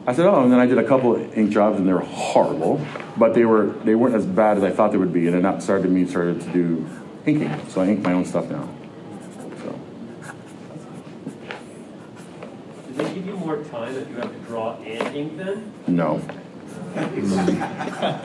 I 0.07 0.13
said, 0.13 0.27
"Oh," 0.27 0.43
and 0.43 0.53
then 0.53 0.59
I 0.59 0.67
did 0.67 0.79
a 0.79 0.85
couple 0.85 1.17
ink 1.37 1.51
jobs, 1.51 1.79
and 1.79 1.87
they 1.87 1.93
were 1.93 2.01
horrible, 2.01 2.85
but 3.17 3.35
they 3.35 3.45
were 3.45 3.67
they 3.85 3.95
weren't 3.95 4.17
as 4.17 4.27
bad 4.27 4.57
as 4.57 4.65
I 4.65 4.71
thought 4.71 4.91
they 4.91 4.99
would 4.99 5.13
be. 5.13 5.27
And 5.27 5.35
then 5.35 5.43
that 5.43 5.63
started 5.63 5.91
me 5.91 6.05
started 6.07 6.41
to 6.41 6.53
do 6.53 6.87
inking, 7.27 7.69
so 7.69 7.81
I 7.81 7.87
ink 7.87 8.01
my 8.01 8.13
own 8.13 8.25
stuff 8.25 8.51
now. 8.51 8.69
So. 9.63 9.79
Did 12.89 12.97
they 12.97 13.15
give 13.15 13.27
you 13.27 13.37
more 13.37 13.63
time 13.63 13.95
if 13.95 14.09
you 14.09 14.17
have 14.17 14.33
to 14.33 14.42
draw 14.53 14.77
and 14.83 15.17
ink 15.17 15.37
then? 15.39 15.73
No. 15.87 16.21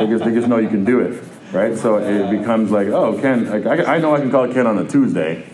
just, 0.10 0.26
they 0.26 0.34
just 0.34 0.48
know 0.50 0.58
you 0.58 0.68
can 0.68 0.84
do 0.84 1.00
it, 1.00 1.24
right? 1.54 1.78
So 1.78 1.98
it 2.00 2.38
becomes 2.38 2.70
like, 2.70 2.88
oh, 2.88 3.18
Ken, 3.22 3.50
like, 3.50 3.66
I, 3.66 3.96
I 3.96 4.00
know 4.00 4.14
I 4.14 4.20
can 4.20 4.30
call 4.30 4.52
Ken 4.52 4.68
on 4.68 4.78
a 4.78 4.86
Tuesday, 4.86 5.48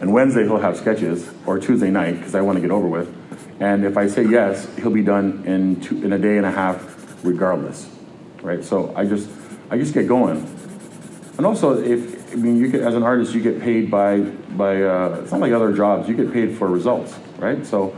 and 0.00 0.12
Wednesday 0.12 0.42
he'll 0.42 0.58
have 0.58 0.76
sketches, 0.76 1.30
or 1.46 1.60
Tuesday 1.60 1.90
night, 1.90 2.16
because 2.16 2.34
I 2.34 2.40
want 2.40 2.56
to 2.56 2.60
get 2.60 2.72
over 2.72 2.88
with. 2.88 3.14
And 3.60 3.84
if 3.84 3.96
I 3.96 4.08
say 4.08 4.24
yes, 4.24 4.66
he'll 4.76 4.90
be 4.90 5.04
done 5.04 5.44
in, 5.46 5.80
two, 5.80 6.04
in 6.04 6.12
a 6.12 6.18
day 6.18 6.38
and 6.38 6.44
a 6.44 6.50
half, 6.50 7.24
regardless, 7.24 7.88
right? 8.42 8.64
So 8.64 8.92
I 8.96 9.06
just, 9.06 9.30
I 9.70 9.78
just 9.78 9.94
get 9.94 10.08
going. 10.08 10.38
And 11.36 11.46
also, 11.46 11.80
if 11.80 12.32
I 12.32 12.34
mean, 12.34 12.56
you 12.56 12.68
get 12.68 12.80
as 12.80 12.94
an 12.94 13.04
artist, 13.04 13.32
you 13.32 13.42
get 13.42 13.60
paid 13.60 13.90
by 13.90 14.20
by. 14.20 14.82
Uh, 14.82 15.20
it's 15.22 15.30
not 15.30 15.40
like 15.40 15.52
other 15.52 15.72
jobs. 15.72 16.08
You 16.08 16.16
get 16.16 16.32
paid 16.32 16.56
for 16.56 16.66
results, 16.66 17.14
right? 17.38 17.64
So, 17.64 17.94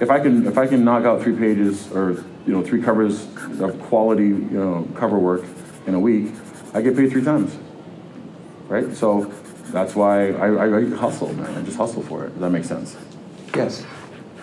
if 0.00 0.10
I 0.10 0.18
can 0.18 0.46
if 0.46 0.58
I 0.58 0.66
can 0.66 0.84
knock 0.84 1.04
out 1.04 1.22
three 1.22 1.36
pages 1.36 1.90
or 1.92 2.24
you 2.46 2.52
know 2.52 2.62
three 2.62 2.82
covers 2.82 3.26
of 3.60 3.80
quality 3.82 4.28
you 4.28 4.58
know 4.58 4.88
cover 4.94 5.18
work 5.18 5.44
in 5.86 5.94
a 5.94 6.00
week, 6.00 6.32
I 6.74 6.80
get 6.80 6.96
paid 6.96 7.10
three 7.10 7.22
times, 7.22 7.56
right? 8.68 8.94
So 8.94 9.32
that's 9.66 9.94
why 9.94 10.30
I, 10.32 10.48
I, 10.48 10.78
I 10.78 10.90
hustle, 10.96 11.32
man. 11.34 11.56
I 11.56 11.62
just 11.62 11.76
hustle 11.76 12.02
for 12.02 12.24
it. 12.24 12.30
Does 12.30 12.40
that 12.40 12.50
make 12.50 12.64
sense? 12.64 12.96
Yes. 13.54 13.84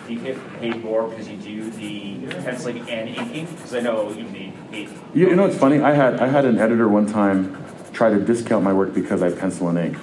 Do 0.06 0.14
you 0.14 0.20
get 0.20 0.60
paid 0.60 0.82
more 0.82 1.06
because 1.08 1.28
you 1.28 1.36
do 1.36 1.70
the 1.70 2.34
penciling 2.42 2.88
and 2.88 3.10
inking? 3.10 3.46
Because 3.46 3.74
I 3.74 3.80
know 3.80 4.10
you 4.10 4.24
need 4.24 4.54
paid. 4.70 4.88
You, 5.12 5.28
you 5.28 5.36
know 5.36 5.42
what's 5.42 5.58
funny? 5.58 5.80
I 5.80 5.92
had 5.92 6.20
I 6.20 6.28
had 6.28 6.44
an 6.44 6.58
editor 6.58 6.88
one 6.88 7.06
time 7.06 7.64
try 7.92 8.10
to 8.10 8.20
discount 8.20 8.64
my 8.64 8.72
work 8.72 8.94
because 8.94 9.22
I 9.22 9.30
pencil 9.30 9.68
and 9.68 9.78
ink, 9.78 9.98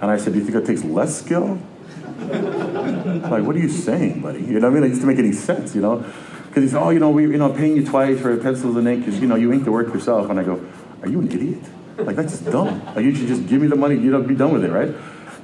and 0.00 0.10
I 0.10 0.16
said, 0.16 0.34
"Do 0.34 0.38
you 0.38 0.44
think 0.44 0.56
it 0.56 0.66
takes 0.66 0.84
less 0.84 1.18
skill?" 1.18 1.60
Like, 3.18 3.44
what 3.44 3.56
are 3.56 3.60
you 3.60 3.68
saying, 3.68 4.20
buddy? 4.20 4.40
You 4.40 4.60
know 4.60 4.68
what 4.68 4.76
I 4.76 4.80
mean? 4.80 4.84
It 4.84 4.88
used 4.88 5.00
to 5.02 5.06
make 5.06 5.18
any 5.18 5.32
sense, 5.32 5.74
you 5.74 5.80
know? 5.80 6.04
Because 6.50 6.64
he 6.64 6.68
said, 6.70 6.82
"Oh, 6.82 6.90
you 6.90 6.98
know, 6.98 7.10
we 7.10 7.22
you 7.22 7.38
know 7.38 7.52
paying 7.52 7.76
you 7.76 7.86
twice 7.86 8.18
for 8.20 8.36
pencils 8.36 8.76
and 8.76 8.86
ink 8.88 9.04
because 9.04 9.20
you 9.20 9.28
know 9.28 9.36
you 9.36 9.52
ink 9.52 9.64
the 9.64 9.70
work 9.70 9.94
yourself," 9.94 10.28
and 10.30 10.40
I 10.40 10.42
go, 10.42 10.60
"Are 11.02 11.08
you 11.08 11.20
an 11.20 11.30
idiot? 11.30 11.62
Like 11.96 12.16
that's 12.16 12.40
dumb. 12.40 12.84
Like 12.86 13.04
you 13.04 13.14
should 13.14 13.28
just 13.28 13.46
give 13.46 13.60
me 13.60 13.68
the 13.68 13.76
money, 13.76 13.94
you 13.94 14.10
know, 14.10 14.20
be 14.20 14.34
done 14.34 14.52
with 14.52 14.64
it, 14.64 14.72
right?" 14.72 14.92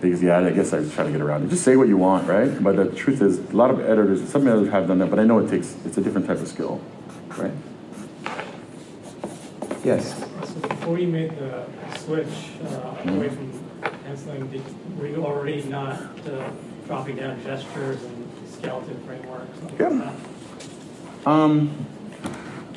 Because 0.00 0.20
yeah, 0.20 0.38
I 0.38 0.50
guess 0.50 0.72
I 0.72 0.80
was 0.80 0.92
trying 0.92 1.06
to 1.06 1.12
get 1.12 1.20
around 1.20 1.44
it. 1.44 1.50
Just 1.50 1.62
say 1.62 1.76
what 1.76 1.86
you 1.86 1.96
want, 1.96 2.26
right? 2.26 2.62
But 2.62 2.74
the 2.74 2.86
truth 2.86 3.22
is, 3.22 3.38
a 3.38 3.56
lot 3.56 3.70
of 3.70 3.80
editors, 3.80 4.28
some 4.28 4.48
editors 4.48 4.70
have 4.70 4.88
done 4.88 4.98
that, 4.98 5.10
but 5.10 5.20
I 5.20 5.24
know 5.24 5.38
it 5.38 5.48
takes 5.48 5.76
it's 5.84 5.96
a 5.96 6.00
different 6.00 6.26
type 6.26 6.38
of 6.38 6.48
skill, 6.48 6.80
right? 7.36 7.52
Yes. 9.84 10.18
So 10.18 10.68
before 10.68 10.98
you 10.98 11.06
made 11.06 11.38
the 11.38 11.66
switch 11.98 12.50
uh, 12.64 12.96
away 13.06 13.28
from 13.28 13.52
penciling, 14.02 14.48
did, 14.48 14.98
were 14.98 15.06
you 15.06 15.24
already 15.24 15.62
not 15.62 16.02
uh, 16.26 16.50
dropping 16.86 17.16
down 17.16 17.42
gestures 17.42 18.02
and 18.02 18.28
skeleton 18.50 19.00
frameworks? 19.06 19.58
something 19.58 19.78
like 19.78 19.90
Yeah. 19.92 20.12
that? 21.24 21.28
Um, 21.30 21.86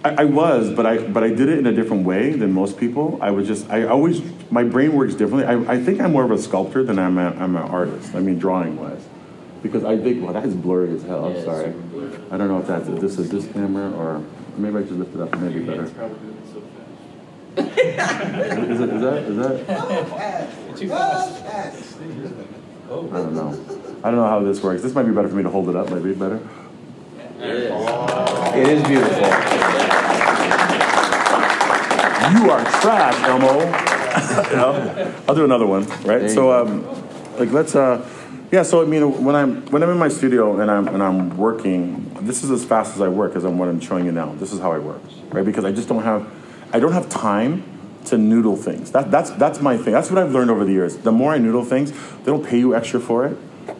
I, 0.04 0.22
I 0.22 0.26
was, 0.26 0.72
but 0.72 0.86
I 0.86 0.98
but 1.00 1.24
I 1.24 1.28
did 1.30 1.50
it 1.50 1.60
in 1.60 1.68
a 1.68 1.74
different 1.74 2.06
way 2.06 2.32
than 2.32 2.52
most 2.54 2.78
people. 2.78 3.20
I 3.22 3.32
was 3.32 3.48
just 3.48 3.70
I 3.70 3.84
always 3.84 4.22
my 4.50 4.64
brain 4.64 4.94
works 4.94 5.14
differently. 5.14 5.46
I, 5.46 5.74
I 5.74 5.78
think 5.84 6.00
I'm 6.00 6.14
more 6.14 6.24
of 6.24 6.32
a 6.32 6.38
sculptor 6.38 6.84
than 6.84 6.98
I'm 6.98 7.18
a, 7.18 7.32
I'm 7.32 7.56
an 7.56 7.64
artist. 7.64 8.16
I 8.16 8.22
mean, 8.22 8.40
drawing 8.40 8.78
wise, 8.78 9.06
because 9.62 9.84
I 9.84 9.98
think 9.98 10.24
well 10.24 10.34
that 10.34 10.46
is 10.46 10.56
blurry 10.56 10.96
as 10.96 11.04
hell. 11.04 11.26
I'm 11.26 11.36
Yeah, 11.36 11.44
sorry. 11.44 11.74
I 12.32 12.38
don't 12.38 12.48
know 12.48 12.60
if 12.60 12.68
that's 12.68 12.88
this 12.88 13.20
is 13.20 13.30
this 13.30 13.46
camera 13.52 13.92
or 13.92 14.24
maybe 14.58 14.78
I 14.78 14.84
should 14.84 14.98
lift 15.00 15.14
it 15.16 15.22
up. 15.22 15.38
Maybe 15.38 15.60
better. 15.66 15.84
It's 15.84 15.92
probably 15.92 16.18
moving 16.20 16.48
so 16.54 16.62
fast. 16.62 17.78
Is, 18.70 18.80
it, 18.80 18.90
is 18.90 19.02
that 19.02 19.18
is 19.24 19.36
that? 19.38 20.78
Too 20.78 20.88
fast. 20.90 21.98
I 22.90 22.92
don't 22.92 23.36
know. 23.36 23.50
I 24.04 24.10
don't 24.10 24.16
know 24.16 24.28
how 24.28 24.40
this 24.40 24.64
works. 24.64 24.82
This 24.82 24.96
might 24.96 25.04
be 25.04 25.12
better 25.12 25.30
for 25.30 25.36
me 25.36 25.44
to 25.44 25.50
hold 25.50 25.70
it 25.70 25.76
up. 25.76 25.92
Maybe 25.92 26.14
better. 26.16 26.40
It 27.38 27.46
is. 27.46 27.72
It 28.56 28.68
is 28.68 28.88
beautiful. 28.88 29.28
You 32.32 32.50
are 32.50 32.64
trash, 32.82 33.24
Elmo. 33.28 33.60
you 34.50 34.56
know? 34.56 35.14
I'll 35.28 35.36
do 35.36 35.46
another 35.46 35.68
one, 35.68 35.86
right? 36.04 36.24
you 36.24 36.30
so, 36.30 36.52
um, 36.52 36.84
like, 37.38 37.52
let's, 37.52 37.76
uh, 37.76 38.08
yeah. 38.52 38.64
So, 38.64 38.82
I 38.82 38.86
mean, 38.86 39.24
when 39.24 39.36
I'm 39.36 39.68
when 39.68 39.84
I'm 39.84 39.90
in 39.92 39.98
my 40.00 40.10
studio 40.10 40.60
and 40.60 40.72
I'm 40.72 40.88
and 40.88 41.04
I'm 41.04 41.38
working, 41.38 42.12
this 42.22 42.44
is 42.44 42.50
as 42.50 42.66
fast 42.66 42.96
as 42.96 43.02
I 43.02 43.08
work 43.08 43.36
as 43.36 43.44
I'm 43.44 43.60
what 43.60 43.70
I'm 43.70 43.80
showing 43.80 44.06
you 44.06 44.12
now. 44.12 44.34
This 44.34 44.52
is 44.52 44.60
how 44.60 44.72
I 44.72 44.80
work, 44.80 45.02
right? 45.30 45.46
Because 45.46 45.64
I 45.64 45.72
just 45.72 45.88
don't 45.88 46.02
have, 46.02 46.28
I 46.74 46.80
don't 46.80 46.94
have 46.94 47.08
time 47.08 47.79
to 48.10 48.18
noodle 48.18 48.56
things. 48.56 48.92
That, 48.92 49.12
that's 49.12 49.32
that's 49.32 49.62
my 49.62 49.78
thing. 49.78 49.94
That's 49.94 50.10
what 50.10 50.22
I've 50.22 50.32
learned 50.32 50.52
over 50.52 50.66
the 50.66 50.72
years. 50.72 50.98
The 50.98 51.12
more 51.12 51.34
I 51.34 51.38
noodle 51.38 51.66
things, 51.66 51.92
they 51.92 52.26
don't 52.26 52.46
pay 52.46 52.60
you 52.60 52.76
extra 52.76 53.00
for 53.00 53.26
it. 53.26 53.38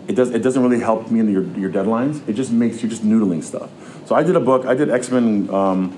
It 0.08 0.16
does. 0.16 0.32
It 0.32 0.40
doesn't 0.40 0.62
really 0.62 0.80
help 0.80 1.12
me 1.12 1.20
in 1.20 1.32
your 1.32 1.44
your 1.58 1.72
deadlines. 1.72 2.28
It 2.28 2.34
just 2.34 2.52
makes 2.52 2.82
you 2.82 2.90
just 2.90 3.04
noodling 3.04 3.44
stuff. 3.44 3.70
So 4.08 4.16
I 4.16 4.24
did 4.24 4.36
a 4.36 4.40
book. 4.40 4.66
I 4.66 4.74
did 4.74 4.90
X 4.90 5.12
Men. 5.12 5.50
Um, 5.50 5.98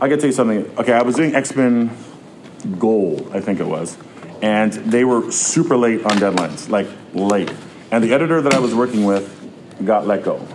I 0.00 0.08
gotta 0.08 0.16
tell 0.16 0.26
you 0.26 0.32
something. 0.32 0.66
Okay, 0.78 0.92
I 0.92 1.02
was 1.02 1.16
doing 1.16 1.34
X 1.34 1.54
Men 1.54 1.90
Gold, 2.78 3.30
I 3.32 3.40
think 3.40 3.60
it 3.60 3.66
was, 3.66 3.96
and 4.42 4.72
they 4.72 5.04
were 5.04 5.30
super 5.32 5.76
late 5.76 6.04
on 6.04 6.12
deadlines, 6.12 6.68
like 6.68 6.86
late. 7.14 7.52
And 7.90 8.04
the 8.04 8.12
editor 8.12 8.42
that 8.42 8.54
I 8.54 8.58
was 8.58 8.74
working 8.74 9.04
with 9.04 9.36
got 9.84 10.06
let 10.06 10.22
go, 10.22 10.46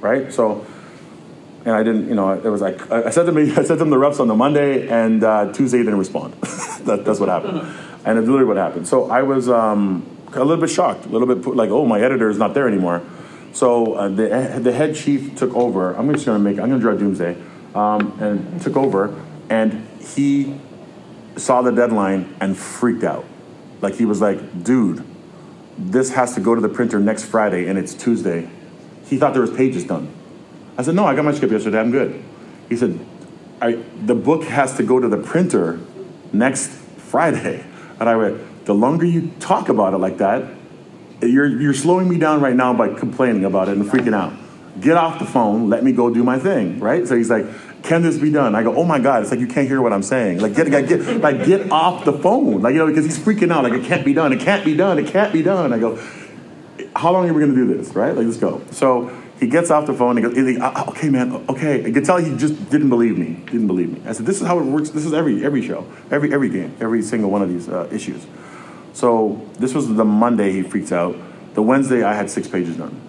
right? 0.00 0.32
So, 0.32 0.66
and 1.64 1.74
I 1.74 1.82
didn't, 1.82 2.08
you 2.08 2.14
know, 2.14 2.32
it 2.32 2.44
was 2.44 2.60
like 2.60 2.90
I 2.90 3.10
sent 3.10 3.26
them, 3.26 3.36
I 3.36 3.64
sent 3.64 3.78
them 3.78 3.90
the 3.94 3.98
reps 3.98 4.20
on 4.20 4.28
the 4.28 4.34
Monday, 4.34 4.88
and 4.88 5.22
uh, 5.22 5.52
Tuesday 5.52 5.78
didn't 5.78 5.98
respond. 5.98 6.34
that, 6.84 7.04
that's 7.04 7.20
what 7.20 7.28
happened, 7.28 7.60
and 8.04 8.18
it's 8.18 8.26
literally 8.26 8.44
what 8.44 8.56
happened. 8.56 8.86
So 8.86 9.10
I 9.10 9.22
was 9.22 9.48
um, 9.48 10.06
a 10.32 10.44
little 10.44 10.56
bit 10.56 10.70
shocked, 10.70 11.06
a 11.06 11.08
little 11.08 11.28
bit 11.28 11.42
put- 11.42 11.56
like, 11.56 11.70
oh, 11.70 11.84
my 11.84 12.00
editor 12.00 12.28
is 12.28 12.38
not 12.38 12.54
there 12.54 12.68
anymore. 12.68 13.02
So 13.52 13.94
uh, 13.94 14.08
the 14.08 14.60
the 14.62 14.72
head 14.72 14.94
chief 14.94 15.36
took 15.36 15.54
over. 15.54 15.94
I'm 15.94 16.12
just 16.12 16.26
gonna 16.26 16.38
make, 16.38 16.58
I'm 16.58 16.68
gonna 16.68 16.80
draw 16.80 16.94
Doomsday, 16.94 17.36
um, 17.74 18.16
and 18.20 18.60
took 18.60 18.76
over, 18.76 19.14
and 19.48 19.86
he 20.00 20.60
saw 21.36 21.62
the 21.62 21.72
deadline 21.72 22.34
and 22.40 22.56
freaked 22.56 23.04
out. 23.04 23.24
Like 23.80 23.94
he 23.94 24.04
was 24.04 24.20
like, 24.20 24.64
dude, 24.64 25.04
this 25.76 26.10
has 26.10 26.34
to 26.34 26.40
go 26.40 26.54
to 26.54 26.60
the 26.60 26.68
printer 26.68 26.98
next 27.00 27.24
Friday 27.24 27.66
and 27.66 27.78
it's 27.78 27.94
Tuesday. 27.94 28.48
He 29.06 29.18
thought 29.18 29.32
there 29.32 29.42
was 29.42 29.50
pages 29.50 29.84
done. 29.84 30.12
I 30.76 30.82
said, 30.82 30.94
no, 30.94 31.04
I 31.04 31.14
got 31.14 31.24
my 31.24 31.32
script 31.32 31.52
yesterday, 31.52 31.78
I'm 31.78 31.90
good. 31.90 32.22
He 32.68 32.76
said, 32.76 32.98
the 33.60 34.14
book 34.14 34.44
has 34.44 34.76
to 34.76 34.82
go 34.82 34.98
to 34.98 35.08
the 35.08 35.16
printer 35.16 35.80
next 36.32 36.68
Friday. 36.68 37.64
And 38.00 38.08
I 38.08 38.16
went, 38.16 38.66
the 38.66 38.74
longer 38.74 39.06
you 39.06 39.30
talk 39.40 39.68
about 39.68 39.94
it 39.94 39.98
like 39.98 40.18
that, 40.18 40.52
you're, 41.22 41.46
you're 41.46 41.74
slowing 41.74 42.08
me 42.08 42.18
down 42.18 42.40
right 42.40 42.56
now 42.56 42.74
by 42.74 42.92
complaining 42.92 43.44
about 43.44 43.68
it 43.68 43.76
and 43.76 43.86
freaking 43.86 44.14
out. 44.14 44.32
Get 44.80 44.96
off 44.96 45.20
the 45.20 45.24
phone, 45.24 45.70
let 45.70 45.84
me 45.84 45.92
go 45.92 46.12
do 46.12 46.24
my 46.24 46.38
thing, 46.38 46.80
right? 46.80 47.06
So 47.06 47.16
he's 47.16 47.30
like, 47.30 47.46
can 47.84 48.02
this 48.02 48.18
be 48.18 48.30
done? 48.30 48.54
I 48.54 48.62
go, 48.62 48.74
oh 48.74 48.84
my 48.84 48.98
God, 48.98 49.22
it's 49.22 49.30
like 49.30 49.40
you 49.40 49.46
can't 49.46 49.68
hear 49.68 49.80
what 49.80 49.92
I'm 49.92 50.02
saying. 50.02 50.40
Like, 50.40 50.54
get, 50.54 50.68
get, 50.70 50.88
get, 50.88 51.20
like, 51.20 51.44
get 51.46 51.70
off 51.70 52.04
the 52.04 52.12
phone. 52.12 52.60
Like, 52.60 52.72
you 52.72 52.78
know, 52.80 52.86
because 52.86 53.04
he's 53.04 53.18
freaking 53.18 53.52
out. 53.52 53.62
Like, 53.62 53.74
it 53.74 53.84
can't 53.84 54.04
be 54.04 54.12
done, 54.12 54.32
it 54.32 54.40
can't 54.40 54.64
be 54.64 54.74
done, 54.74 54.98
it 54.98 55.06
can't 55.06 55.32
be 55.32 55.42
done. 55.42 55.72
I 55.72 55.78
go, 55.78 55.96
how 56.96 57.12
long 57.12 57.28
are 57.28 57.32
we 57.32 57.40
gonna 57.40 57.54
do 57.54 57.76
this, 57.76 57.94
right? 57.94 58.16
Like, 58.16 58.26
let's 58.26 58.38
go. 58.38 58.62
So 58.70 59.10
he 59.40 59.46
gets 59.48 59.70
off 59.70 59.86
the 59.86 59.94
phone. 59.94 60.16
And 60.16 60.26
he 60.26 60.42
goes, 60.42 60.56
he- 60.56 60.60
uh, 60.60 60.90
okay, 60.90 61.08
man, 61.10 61.44
okay. 61.48 61.84
I 61.84 61.90
could 61.90 62.04
tell 62.04 62.18
he 62.18 62.36
just 62.36 62.70
didn't 62.70 62.88
believe 62.88 63.18
me. 63.18 63.42
Didn't 63.46 63.66
believe 63.66 63.92
me. 63.92 64.00
I 64.08 64.12
said, 64.12 64.26
this 64.26 64.40
is 64.40 64.46
how 64.46 64.58
it 64.58 64.64
works. 64.64 64.90
This 64.90 65.04
is 65.04 65.12
every 65.12 65.44
every 65.44 65.66
show, 65.66 65.86
every 66.10 66.32
every 66.32 66.48
game, 66.48 66.76
every 66.80 67.02
single 67.02 67.30
one 67.30 67.42
of 67.42 67.48
these 67.48 67.68
uh, 67.68 67.88
issues. 67.92 68.26
So 68.92 69.44
this 69.58 69.74
was 69.74 69.92
the 69.94 70.04
Monday 70.04 70.52
he 70.52 70.62
freaks 70.62 70.92
out. 70.92 71.16
The 71.54 71.62
Wednesday 71.62 72.02
I 72.02 72.14
had 72.14 72.30
six 72.30 72.48
pages 72.48 72.76
done. 72.76 73.00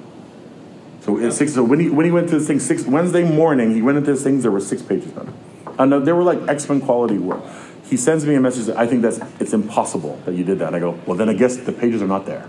So 1.01 1.29
six. 1.29 1.53
So 1.53 1.63
when 1.63 1.79
he 1.79 1.89
when 1.89 2.05
he 2.05 2.11
went 2.11 2.29
to 2.29 2.39
this 2.39 2.47
thing 2.47 2.59
six 2.59 2.83
Wednesday 2.83 3.23
morning, 3.23 3.73
he 3.75 3.81
went 3.81 3.97
into 3.99 4.11
this 4.11 4.23
things. 4.23 4.41
There 4.41 4.51
were 4.51 4.59
six 4.59 4.81
pages 4.81 5.11
done, 5.11 5.31
and 5.77 5.93
uh, 5.93 5.99
they 5.99 6.11
were 6.11 6.23
like 6.23 6.47
X 6.47 6.67
Men 6.67 6.81
quality 6.81 7.19
work. 7.19 7.43
He 7.83 7.97
sends 7.97 8.25
me 8.25 8.33
a 8.33 8.41
message. 8.41 8.65
That 8.65 8.77
I 8.77 8.87
think 8.87 9.03
that's 9.03 9.19
it's 9.39 9.53
impossible 9.53 10.19
that 10.25 10.33
you 10.33 10.43
did 10.43 10.57
that. 10.59 10.67
And 10.67 10.75
I 10.75 10.79
go, 10.79 10.99
well, 11.05 11.15
then 11.15 11.29
I 11.29 11.33
guess 11.33 11.57
the 11.57 11.71
pages 11.71 12.01
are 12.01 12.07
not 12.07 12.25
there. 12.25 12.47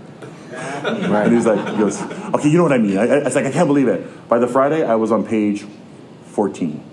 And 0.57 1.33
he's 1.33 1.45
like, 1.45 1.59
he 1.69 1.77
goes, 1.77 2.01
okay, 2.01 2.49
you 2.49 2.57
know 2.57 2.63
what 2.63 2.73
I 2.73 2.77
mean. 2.77 2.97
I, 2.97 3.03
I, 3.03 3.17
it's 3.25 3.35
like 3.35 3.45
I 3.45 3.51
can't 3.51 3.67
believe 3.67 3.87
it. 3.87 4.27
By 4.27 4.39
the 4.39 4.47
Friday, 4.47 4.83
I 4.83 4.95
was 4.95 5.11
on 5.11 5.25
page 5.25 5.65
fourteen. 6.25 6.83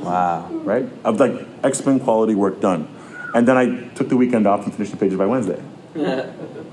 Wow. 0.00 0.48
Right, 0.50 0.88
of 1.04 1.18
like 1.18 1.46
X 1.64 1.84
Men 1.84 2.00
quality 2.00 2.34
work 2.34 2.60
done, 2.60 2.88
and 3.34 3.46
then 3.46 3.56
I 3.56 3.88
took 3.94 4.08
the 4.08 4.16
weekend 4.16 4.46
off 4.46 4.64
and 4.64 4.72
finished 4.72 4.92
the 4.92 4.98
pages 4.98 5.18
by 5.18 5.26
Wednesday. 5.26 5.62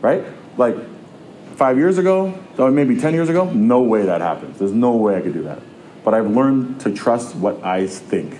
right, 0.02 0.24
like 0.58 0.76
five 1.56 1.78
years 1.78 1.98
ago, 1.98 2.38
or 2.58 2.71
maybe 2.71 3.00
10 3.00 3.13
years 3.13 3.30
ago, 3.30 3.50
no 3.52 3.82
way 3.82 4.04
that 4.04 4.21
happens. 4.21 4.60
There's 4.60 4.74
no 4.74 4.95
way 4.95 5.15
I 5.15 5.21
could 5.21 5.34
do 5.34 5.43
that. 5.43 5.60
But 6.04 6.13
I've 6.13 6.30
learned 6.30 6.82
to 6.82 6.93
trust 6.93 7.36
what 7.36 7.63
I 7.63 7.88
think, 7.88 8.39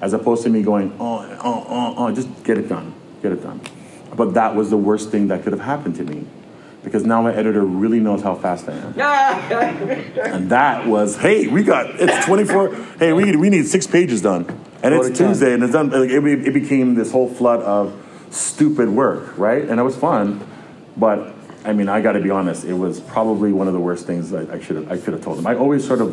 as 0.00 0.12
opposed 0.12 0.44
to 0.44 0.48
me 0.48 0.62
going, 0.62 0.96
oh, 0.98 1.24
oh, 1.42 1.66
oh, 1.68 1.94
oh, 1.98 2.14
just 2.14 2.28
get 2.44 2.58
it 2.58 2.68
done, 2.68 2.94
get 3.20 3.32
it 3.32 3.42
done. 3.42 3.60
But 4.16 4.34
that 4.34 4.54
was 4.54 4.70
the 4.70 4.76
worst 4.76 5.10
thing 5.10 5.28
that 5.28 5.42
could 5.42 5.52
have 5.52 5.62
happened 5.62 5.96
to 5.96 6.04
me. 6.04 6.26
Because 6.82 7.04
now 7.04 7.22
my 7.22 7.32
editor 7.32 7.64
really 7.64 8.00
knows 8.00 8.22
how 8.22 8.34
fast 8.34 8.68
I 8.68 8.72
am. 8.72 8.98
and 10.18 10.50
that 10.50 10.86
was, 10.86 11.16
hey, 11.16 11.46
we 11.46 11.62
got, 11.62 11.86
it's 12.00 12.26
24, 12.26 12.74
hey, 12.98 13.12
we, 13.12 13.36
we 13.36 13.50
need 13.50 13.66
six 13.66 13.86
pages 13.86 14.20
done. 14.22 14.46
And 14.82 14.92
it's 14.94 15.16
Tuesday, 15.16 15.54
and 15.54 15.62
it's 15.62 15.72
done, 15.72 15.90
like, 15.90 16.10
it, 16.10 16.24
it 16.24 16.52
became 16.52 16.96
this 16.96 17.12
whole 17.12 17.28
flood 17.28 17.60
of 17.60 17.94
stupid 18.30 18.88
work, 18.88 19.38
right? 19.38 19.62
And 19.62 19.78
it 19.78 19.82
was 19.84 19.96
fun, 19.96 20.44
but 20.96 21.34
I 21.64 21.72
mean, 21.72 21.88
I 21.88 22.00
got 22.00 22.12
to 22.12 22.20
be 22.20 22.30
honest. 22.30 22.64
It 22.64 22.74
was 22.74 23.00
probably 23.00 23.52
one 23.52 23.68
of 23.68 23.74
the 23.74 23.80
worst 23.80 24.06
things 24.06 24.32
I, 24.32 24.52
I 24.52 24.60
should 24.60 24.76
have. 24.76 24.90
I 24.90 24.96
could 24.98 25.14
have 25.14 25.22
told 25.22 25.38
them. 25.38 25.46
I 25.46 25.54
always 25.54 25.86
sort 25.86 26.00
of, 26.00 26.12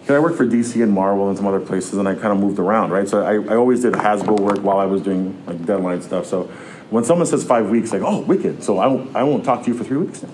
because 0.00 0.16
I 0.16 0.18
worked 0.18 0.36
for 0.36 0.46
DC 0.46 0.82
and 0.82 0.92
Marvel 0.92 1.28
and 1.28 1.36
some 1.36 1.46
other 1.46 1.60
places, 1.60 1.94
and 1.94 2.06
I 2.06 2.14
kind 2.14 2.28
of 2.28 2.38
moved 2.38 2.58
around, 2.58 2.90
right? 2.90 3.08
So 3.08 3.24
I, 3.24 3.34
I 3.52 3.56
always 3.56 3.82
did 3.82 3.94
Hasbro 3.94 4.38
work 4.38 4.58
while 4.58 4.78
I 4.78 4.84
was 4.84 5.02
doing 5.02 5.42
like 5.46 5.64
deadline 5.64 6.02
stuff. 6.02 6.26
So 6.26 6.50
when 6.90 7.04
someone 7.04 7.26
says 7.26 7.44
five 7.44 7.70
weeks, 7.70 7.92
like, 7.92 8.02
oh, 8.02 8.20
wicked. 8.20 8.62
So 8.62 8.78
I 8.78 8.86
won't, 8.86 9.16
I 9.16 9.22
won't 9.22 9.44
talk 9.44 9.62
to 9.64 9.68
you 9.70 9.76
for 9.76 9.84
three 9.84 9.96
weeks 9.96 10.22
now. 10.22 10.30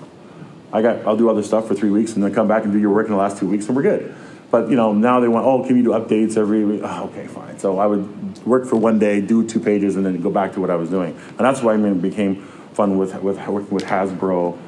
I 0.72 0.82
got, 0.82 1.06
I'll 1.06 1.16
do 1.16 1.30
other 1.30 1.42
stuff 1.42 1.68
for 1.68 1.74
three 1.74 1.90
weeks, 1.90 2.14
and 2.14 2.22
then 2.22 2.34
come 2.34 2.48
back 2.48 2.64
and 2.64 2.72
do 2.72 2.78
your 2.78 2.92
work 2.92 3.06
in 3.06 3.12
the 3.12 3.18
last 3.18 3.38
two 3.38 3.48
weeks, 3.48 3.66
and 3.66 3.76
we're 3.76 3.82
good. 3.82 4.14
But 4.50 4.70
you 4.70 4.76
know, 4.76 4.92
now 4.92 5.20
they 5.20 5.28
want, 5.28 5.46
oh, 5.46 5.64
can 5.64 5.76
you 5.76 5.82
do 5.82 5.90
updates 5.90 6.36
every 6.36 6.64
week? 6.64 6.80
Oh, 6.84 7.04
okay, 7.06 7.26
fine. 7.26 7.58
So 7.58 7.78
I 7.78 7.86
would 7.86 8.44
work 8.46 8.66
for 8.66 8.76
one 8.76 8.98
day, 8.98 9.20
do 9.20 9.46
two 9.46 9.60
pages, 9.60 9.96
and 9.96 10.04
then 10.04 10.20
go 10.20 10.30
back 10.30 10.52
to 10.54 10.60
what 10.60 10.70
I 10.70 10.76
was 10.76 10.90
doing. 10.90 11.14
And 11.30 11.38
that's 11.38 11.62
why 11.62 11.74
I 11.74 11.76
mean, 11.76 11.92
it 11.92 12.02
became 12.02 12.42
fun 12.72 12.98
with 12.98 13.14
with 13.22 13.38
working 13.48 13.70
with 13.70 13.84
Hasbro 13.84 14.58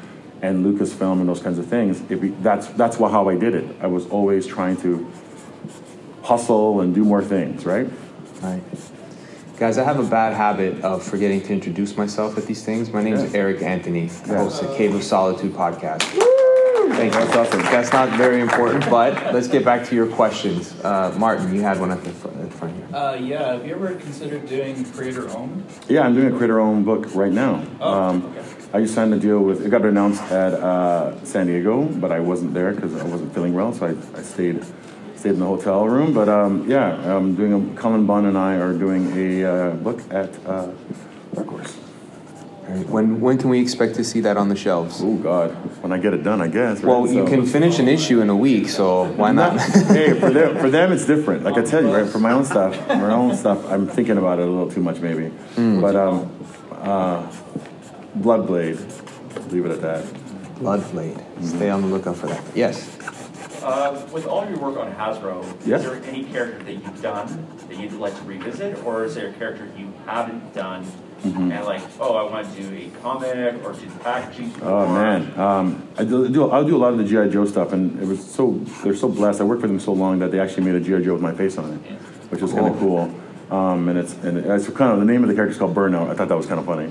and 0.43 0.65
Lucasfilm 0.65 1.21
and 1.21 1.29
those 1.29 1.41
kinds 1.41 1.59
of 1.59 1.67
things. 1.67 2.01
Be, 2.01 2.29
that's 2.29 2.69
that's 2.69 2.97
how 2.97 3.29
I 3.29 3.37
did 3.37 3.55
it. 3.55 3.77
I 3.81 3.87
was 3.87 4.07
always 4.09 4.47
trying 4.47 4.77
to 4.79 5.11
hustle 6.23 6.81
and 6.81 6.95
do 6.95 7.05
more 7.05 7.23
things, 7.23 7.65
right? 7.65 7.89
Right. 8.43 8.63
Guys, 9.59 9.77
I 9.77 9.83
have 9.83 9.99
a 9.99 10.05
bad 10.09 10.35
habit 10.35 10.85
of 10.85 11.03
forgetting 11.03 11.41
to 11.43 11.53
introduce 11.53 11.97
myself 11.97 12.39
at 12.39 12.47
these 12.47 12.63
things. 12.63 12.93
My 12.93 13.03
name 13.03 13.15
is 13.15 13.33
Yeah. 13.33 13.41
Eric 13.41 13.61
Anthony, 13.63 14.09
Yeah. 14.29 14.37
host 14.37 14.63
of 14.63 14.73
Cave 14.77 14.95
of 14.95 15.03
Solitude 15.03 15.53
podcast. 15.53 16.03
Thank 16.03 17.13
you. 17.13 17.21
That's 17.21 17.37
awesome. 17.37 17.63
That's 17.63 17.93
not 17.93 18.09
very 18.11 18.41
important, 18.41 18.89
but 18.89 19.35
let's 19.35 19.49
get 19.49 19.65
back 19.65 19.85
to 19.89 19.97
your 19.97 20.07
questions. 20.07 20.75
Uh, 20.85 21.13
Martin, 21.19 21.53
you 21.53 21.63
had 21.63 21.81
one 21.81 21.91
at 21.91 22.03
the 22.05 22.11
front, 22.11 22.37
at 22.39 22.51
the 22.51 22.57
front 22.57 22.75
here. 22.77 22.97
Uh, 22.97 23.15
yeah, 23.21 23.53
have 23.55 23.67
you 23.67 23.75
ever 23.75 23.95
considered 23.95 24.47
doing 24.49 24.85
creator 24.97 25.29
owned? 25.37 25.65
Yeah, 25.89 26.03
I'm 26.07 26.15
doing 26.15 26.33
a 26.33 26.37
creator-owned 26.37 26.85
book 26.85 27.15
right 27.15 27.33
now. 27.33 27.61
Oh, 27.81 27.93
um, 27.93 28.33
okay. 28.37 28.47
I 28.73 28.81
just 28.81 28.95
signed 28.95 29.13
a 29.13 29.19
deal 29.19 29.41
with. 29.41 29.65
It 29.67 29.71
got 29.71 29.85
announced 29.85 30.23
at 30.31 30.55
uh, 30.55 31.23
San 31.25 31.47
Diego, 31.47 31.83
but 31.83 32.13
I 32.13 32.21
wasn't 32.21 32.55
there 32.55 32.73
because 32.73 32.95
I 32.97 33.05
wasn't 33.05 33.35
feeling 33.35 33.55
well, 33.55 33.73
so 33.73 33.87
I, 33.87 34.19
I 34.19 34.23
stayed 34.23 34.63
stayed 35.19 35.33
in 35.35 35.41
the 35.41 35.47
hotel 35.47 35.87
room. 35.87 36.13
But 36.15 36.29
um, 36.29 36.69
yeah, 36.71 37.17
I'm 37.17 37.35
doing 37.35 37.53
a. 37.53 37.75
Cullen 37.81 38.07
Bunn 38.07 38.27
and 38.27 38.39
I 38.39 38.55
are 38.57 38.73
doing 38.73 39.13
a 39.17 39.45
uh, 39.45 39.71
book 39.75 40.01
at 40.11 40.31
uh, 40.47 40.71
Dark 41.35 41.49
Horse. 41.49 41.75
When 42.89 43.21
when 43.23 43.39
can 43.39 43.49
we 43.49 43.61
expect 43.61 43.95
to 43.95 44.05
see 44.05 44.21
that 44.21 44.37
on 44.37 44.51
the 44.51 44.57
shelves? 44.57 45.01
Oh 45.03 45.17
God, 45.17 45.53
when 45.83 45.91
I 45.91 45.97
get 45.99 46.13
it 46.13 46.23
done, 46.23 46.43
I 46.43 46.49
guess. 46.49 46.83
right? 46.83 46.91
Well, 46.91 47.07
you 47.07 47.25
So- 47.25 47.27
can 47.27 47.47
finish 47.47 47.79
an 47.79 47.89
issue 47.89 48.21
in 48.21 48.29
a 48.29 48.37
week, 48.37 48.69
so 48.69 49.07
why 49.13 49.33
not? 49.33 49.59
hey, 49.97 50.13
for 50.21 50.31
them, 50.31 50.59
for 50.59 50.69
them, 50.69 50.93
it's 50.93 51.07
different. 51.07 51.45
Like 51.45 51.57
I 51.57 51.63
tell 51.65 51.83
you, 51.83 51.91
right? 51.95 52.07
For 52.07 52.19
my 52.19 52.33
own 52.33 52.45
stuff, 52.45 52.77
my 52.89 53.11
own 53.11 53.35
stuff, 53.37 53.65
I'm 53.73 53.87
thinking 53.89 54.19
about 54.19 54.39
it 54.39 54.47
a 54.47 54.51
little 54.51 54.71
too 54.71 54.83
much, 54.83 54.99
maybe. 55.01 55.29
Hmm. 55.57 55.81
But 55.81 55.97
um, 55.97 56.31
uh, 56.73 57.27
Bloodblade, 58.19 58.79
leave 59.51 59.65
it 59.65 59.71
at 59.71 59.81
that. 59.81 60.05
Bloodblade. 60.61 61.17
Stay 61.43 61.71
on 61.71 61.81
the 61.81 61.89
lookout 61.89 62.17
for 62.17 62.27
that. 62.27 62.43
Yes. 62.55 62.85
Uh, 63.63 64.01
with 64.13 64.27
all 64.27 64.49
your 64.49 64.59
work 64.59 64.77
on 64.79 64.93
Hasbro, 64.95 65.45
Yeah. 65.67 65.77
is 65.77 65.83
there 65.85 65.95
any 66.05 66.25
character 66.25 66.63
that 66.65 66.73
you've 66.73 67.03
done 67.03 67.47
that 67.69 67.79
you'd 67.79 67.93
like 67.95 68.17
to 68.17 68.23
revisit, 68.25 68.85
or 68.85 69.05
is 69.05 69.15
there 69.15 69.29
a 69.29 69.33
character 69.35 69.69
you 69.77 69.93
haven't 70.07 70.55
done 70.55 70.85
Mm-hmm. 71.25 71.51
and 71.51 71.65
like, 71.67 71.83
oh, 71.99 72.15
I 72.15 72.31
want 72.31 72.49
to 72.55 72.63
do 72.63 72.77
a 72.77 72.91
comic 73.03 73.57
or 73.65 73.73
do 73.73 73.87
the 73.87 73.99
packaging? 74.05 74.53
Oh 74.63 74.87
man, 74.87 75.37
um, 75.37 75.83
I 75.99 76.05
do, 76.05 76.29
do 76.29 76.49
I'll 76.49 76.63
do 76.65 76.77
a 76.77 76.79
lot 76.79 76.93
of 76.93 76.99
the 76.99 77.05
GI 77.05 77.31
Joe 77.33 77.45
stuff, 77.45 77.73
and 77.73 78.01
it 78.01 78.07
was 78.07 78.25
so 78.25 78.53
they're 78.85 78.95
so 78.95 79.09
blessed. 79.09 79.41
I 79.41 79.45
worked 79.45 79.63
for 79.63 79.67
them 79.67 79.81
so 79.81 79.93
long 79.93 80.21
that 80.21 80.31
they 80.31 80.39
actually 80.39 80.63
made 80.71 80.77
a 80.77 80.81
GI 80.81 81.05
Joe 81.05 81.15
with 81.15 81.23
my 81.23 81.35
face 81.35 81.59
on 81.59 81.73
it, 81.73 81.79
which 82.31 82.41
is 82.41 82.53
kind 82.53 82.69
of 82.73 82.79
cool. 82.79 83.13
Um, 83.51 83.89
and 83.89 83.99
it's 83.99 84.13
and 84.23 84.39
it's 84.39 84.69
kind 84.71 84.93
of 84.93 85.01
the 85.01 85.07
name 85.07 85.25
of 85.25 85.29
the 85.29 85.35
character 85.35 85.51
is 85.53 85.59
called 85.59 85.75
Burnout. 85.75 86.09
I 86.09 86.15
thought 86.15 86.29
that 86.29 86.37
was 86.37 86.47
kind 86.47 86.61
of 86.61 86.67
funny. 86.67 86.87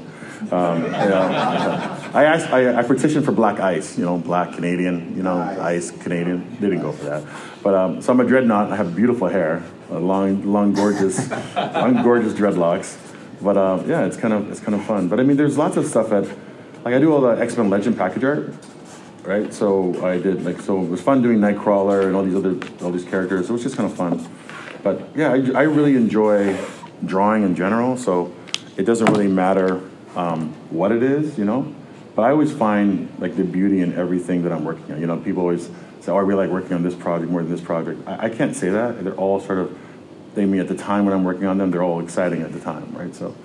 Um, 0.51 0.83
yeah. 0.91 1.93
I 2.17 2.23
asked, 2.23 2.49
I, 2.51 2.79
I 2.79 2.81
petitioned 2.81 3.25
for 3.25 3.31
black 3.31 3.59
ice, 3.59 3.95
you 3.95 4.03
know, 4.03 4.17
black 4.17 4.53
Canadian, 4.53 5.15
you 5.15 5.21
know, 5.21 5.37
ice 5.37 5.91
Canadian. 5.91 6.49
They 6.55 6.67
didn't 6.69 6.81
go 6.81 6.91
for 6.91 7.05
that, 7.05 7.23
but 7.61 7.75
um, 7.75 8.01
so 8.01 8.11
I'm 8.11 8.19
a 8.19 8.25
dreadnought. 8.25 8.71
I 8.71 8.75
have 8.75 8.95
beautiful 8.95 9.27
hair, 9.27 9.63
uh, 9.91 9.99
long, 9.99 10.51
long, 10.51 10.73
gorgeous, 10.73 11.29
long, 11.55 12.01
gorgeous 12.01 12.33
dreadlocks. 12.33 12.97
But 13.39 13.55
uh, 13.55 13.83
yeah, 13.85 14.07
it's 14.07 14.17
kind 14.17 14.33
of 14.33 14.49
it's 14.49 14.59
kind 14.59 14.73
of 14.73 14.83
fun. 14.83 15.09
But 15.09 15.19
I 15.19 15.23
mean, 15.23 15.37
there's 15.37 15.59
lots 15.59 15.77
of 15.77 15.85
stuff 15.85 16.09
that, 16.09 16.23
like 16.83 16.95
I 16.95 16.97
do 16.97 17.13
all 17.13 17.21
the 17.21 17.39
X 17.39 17.55
Men 17.55 17.69
Legend 17.69 17.95
package 17.95 18.23
art, 18.23 18.51
right? 19.21 19.53
So 19.53 20.03
I 20.03 20.17
did 20.17 20.43
like 20.43 20.59
so 20.59 20.81
it 20.81 20.89
was 20.89 21.01
fun 21.01 21.21
doing 21.21 21.37
Nightcrawler 21.37 22.07
and 22.07 22.15
all 22.15 22.23
these 22.23 22.33
other 22.33 22.57
all 22.83 22.89
these 22.89 23.05
characters. 23.05 23.47
It 23.47 23.53
was 23.53 23.61
just 23.61 23.77
kind 23.77 23.87
of 23.87 23.95
fun. 23.95 24.27
But 24.81 25.07
yeah, 25.15 25.33
I, 25.33 25.59
I 25.59 25.63
really 25.65 25.95
enjoy 25.95 26.57
drawing 27.05 27.43
in 27.43 27.53
general. 27.53 27.95
So 27.95 28.33
it 28.75 28.87
doesn't 28.87 29.05
really 29.05 29.27
matter 29.27 29.83
um, 30.15 30.51
what 30.71 30.91
it 30.91 31.03
is, 31.03 31.37
you 31.37 31.45
know. 31.45 31.75
But 32.17 32.23
I 32.23 32.31
always 32.31 32.51
find 32.51 33.09
like 33.19 33.37
the 33.37 33.43
beauty 33.43 33.81
in 33.81 33.93
everything 33.93 34.41
that 34.41 34.51
I'm 34.51 34.65
working 34.65 34.91
on. 34.91 34.99
You 34.99 35.05
know, 35.05 35.17
people 35.17 35.43
always 35.43 35.67
say, 36.01 36.11
"Oh, 36.11 36.17
I 36.17 36.21
really 36.21 36.47
like 36.47 36.51
working 36.51 36.73
on 36.73 36.81
this 36.81 36.95
project 36.95 37.31
more 37.31 37.43
than 37.43 37.51
this 37.51 37.61
project." 37.61 38.07
I, 38.07 38.25
I 38.25 38.29
can't 38.29 38.55
say 38.55 38.69
that. 38.71 39.03
They're 39.03 39.13
all 39.13 39.39
sort 39.39 39.59
of 39.59 39.77
they 40.33 40.45
mean 40.45 40.59
at 40.59 40.67
the 40.67 40.75
time 40.75 41.05
when 41.05 41.13
I'm 41.13 41.23
working 41.23 41.45
on 41.45 41.59
them, 41.59 41.69
they're 41.69 41.83
all 41.83 41.99
exciting 41.99 42.41
at 42.41 42.53
the 42.53 42.59
time, 42.59 42.91
right? 42.95 43.13
So, 43.13 43.35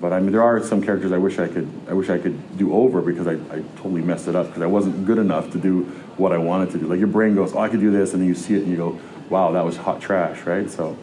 but 0.00 0.12
I 0.12 0.20
mean, 0.20 0.30
there 0.30 0.42
are 0.42 0.62
some 0.62 0.82
characters 0.82 1.10
I 1.10 1.18
wish 1.18 1.38
I 1.38 1.48
could, 1.48 1.68
I 1.88 1.94
wish 1.94 2.10
I 2.10 2.18
could 2.18 2.58
do 2.58 2.72
over 2.74 3.00
because 3.00 3.26
I, 3.26 3.34
I 3.54 3.62
totally 3.76 4.02
messed 4.02 4.28
it 4.28 4.36
up 4.36 4.48
because 4.48 4.62
I 4.62 4.66
wasn't 4.66 5.06
good 5.06 5.18
enough 5.18 5.50
to 5.52 5.58
do 5.58 5.84
what 6.16 6.32
I 6.32 6.38
wanted 6.38 6.70
to 6.72 6.78
do. 6.78 6.86
Like 6.86 6.98
your 6.98 7.08
brain 7.08 7.34
goes, 7.34 7.54
oh, 7.54 7.58
I 7.58 7.68
could 7.68 7.80
do 7.80 7.90
this, 7.90 8.12
and 8.12 8.20
then 8.20 8.28
you 8.28 8.34
see 8.34 8.54
it 8.54 8.62
and 8.62 8.70
you 8.70 8.76
go, 8.76 9.00
wow, 9.30 9.52
that 9.52 9.64
was 9.64 9.76
hot 9.76 10.00
trash, 10.00 10.42
right? 10.42 10.70
So, 10.70 10.96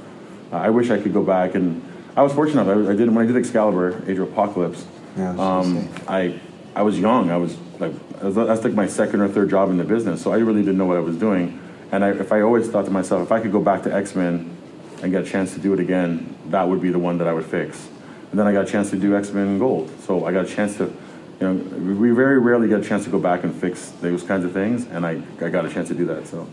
uh, 0.51 0.57
I 0.57 0.69
wish 0.69 0.89
I 0.89 1.01
could 1.01 1.13
go 1.13 1.23
back 1.23 1.55
and 1.55 1.83
I 2.15 2.21
was 2.21 2.33
fortunate. 2.33 2.67
I, 2.67 2.91
I 2.91 2.95
did 2.95 3.09
when 3.09 3.25
I 3.25 3.27
did 3.27 3.37
Excalibur, 3.37 4.03
Age 4.07 4.19
of 4.19 4.31
Apocalypse. 4.31 4.85
Yeah, 5.17 5.31
um, 5.39 5.89
I 6.07 6.39
I 6.79 6.81
was 6.81 6.97
young. 6.97 7.29
I 7.29 7.35
was 7.35 7.57
like 7.77 7.91
that's 8.21 8.63
like 8.63 8.73
my 8.73 8.87
second 8.87 9.19
or 9.19 9.27
third 9.27 9.49
job 9.49 9.69
in 9.69 9.75
the 9.75 9.83
business, 9.83 10.21
so 10.21 10.31
I 10.31 10.37
really 10.37 10.61
didn't 10.61 10.77
know 10.77 10.85
what 10.85 10.95
I 10.95 11.01
was 11.01 11.17
doing. 11.17 11.59
And 11.91 12.05
I, 12.05 12.11
if 12.11 12.31
I 12.31 12.39
always 12.39 12.69
thought 12.69 12.85
to 12.85 12.91
myself, 12.91 13.21
if 13.21 13.33
I 13.33 13.41
could 13.41 13.51
go 13.51 13.59
back 13.59 13.83
to 13.83 13.93
X 13.93 14.15
Men 14.15 14.55
and 15.03 15.11
get 15.11 15.27
a 15.27 15.29
chance 15.29 15.53
to 15.55 15.59
do 15.59 15.73
it 15.73 15.81
again, 15.81 16.37
that 16.51 16.69
would 16.69 16.81
be 16.81 16.89
the 16.89 16.97
one 16.97 17.17
that 17.17 17.27
I 17.27 17.33
would 17.33 17.45
fix. 17.45 17.85
And 18.31 18.39
then 18.39 18.47
I 18.47 18.53
got 18.53 18.65
a 18.65 18.71
chance 18.71 18.91
to 18.91 18.95
do 18.95 19.17
X 19.17 19.31
Men 19.31 19.59
Gold, 19.59 19.91
so 20.05 20.23
I 20.23 20.31
got 20.31 20.45
a 20.45 20.47
chance 20.47 20.77
to, 20.77 20.85
you 20.85 21.53
know, 21.53 21.53
we 21.53 22.11
very 22.11 22.39
rarely 22.39 22.69
get 22.69 22.79
a 22.79 22.87
chance 22.87 23.03
to 23.03 23.09
go 23.09 23.19
back 23.19 23.43
and 23.43 23.53
fix 23.53 23.89
those 23.99 24.23
kinds 24.23 24.45
of 24.45 24.53
things, 24.53 24.87
and 24.87 25.05
I, 25.05 25.21
I 25.41 25.49
got 25.49 25.65
a 25.65 25.69
chance 25.69 25.89
to 25.89 25.95
do 25.95 26.05
that. 26.05 26.27
So 26.27 26.47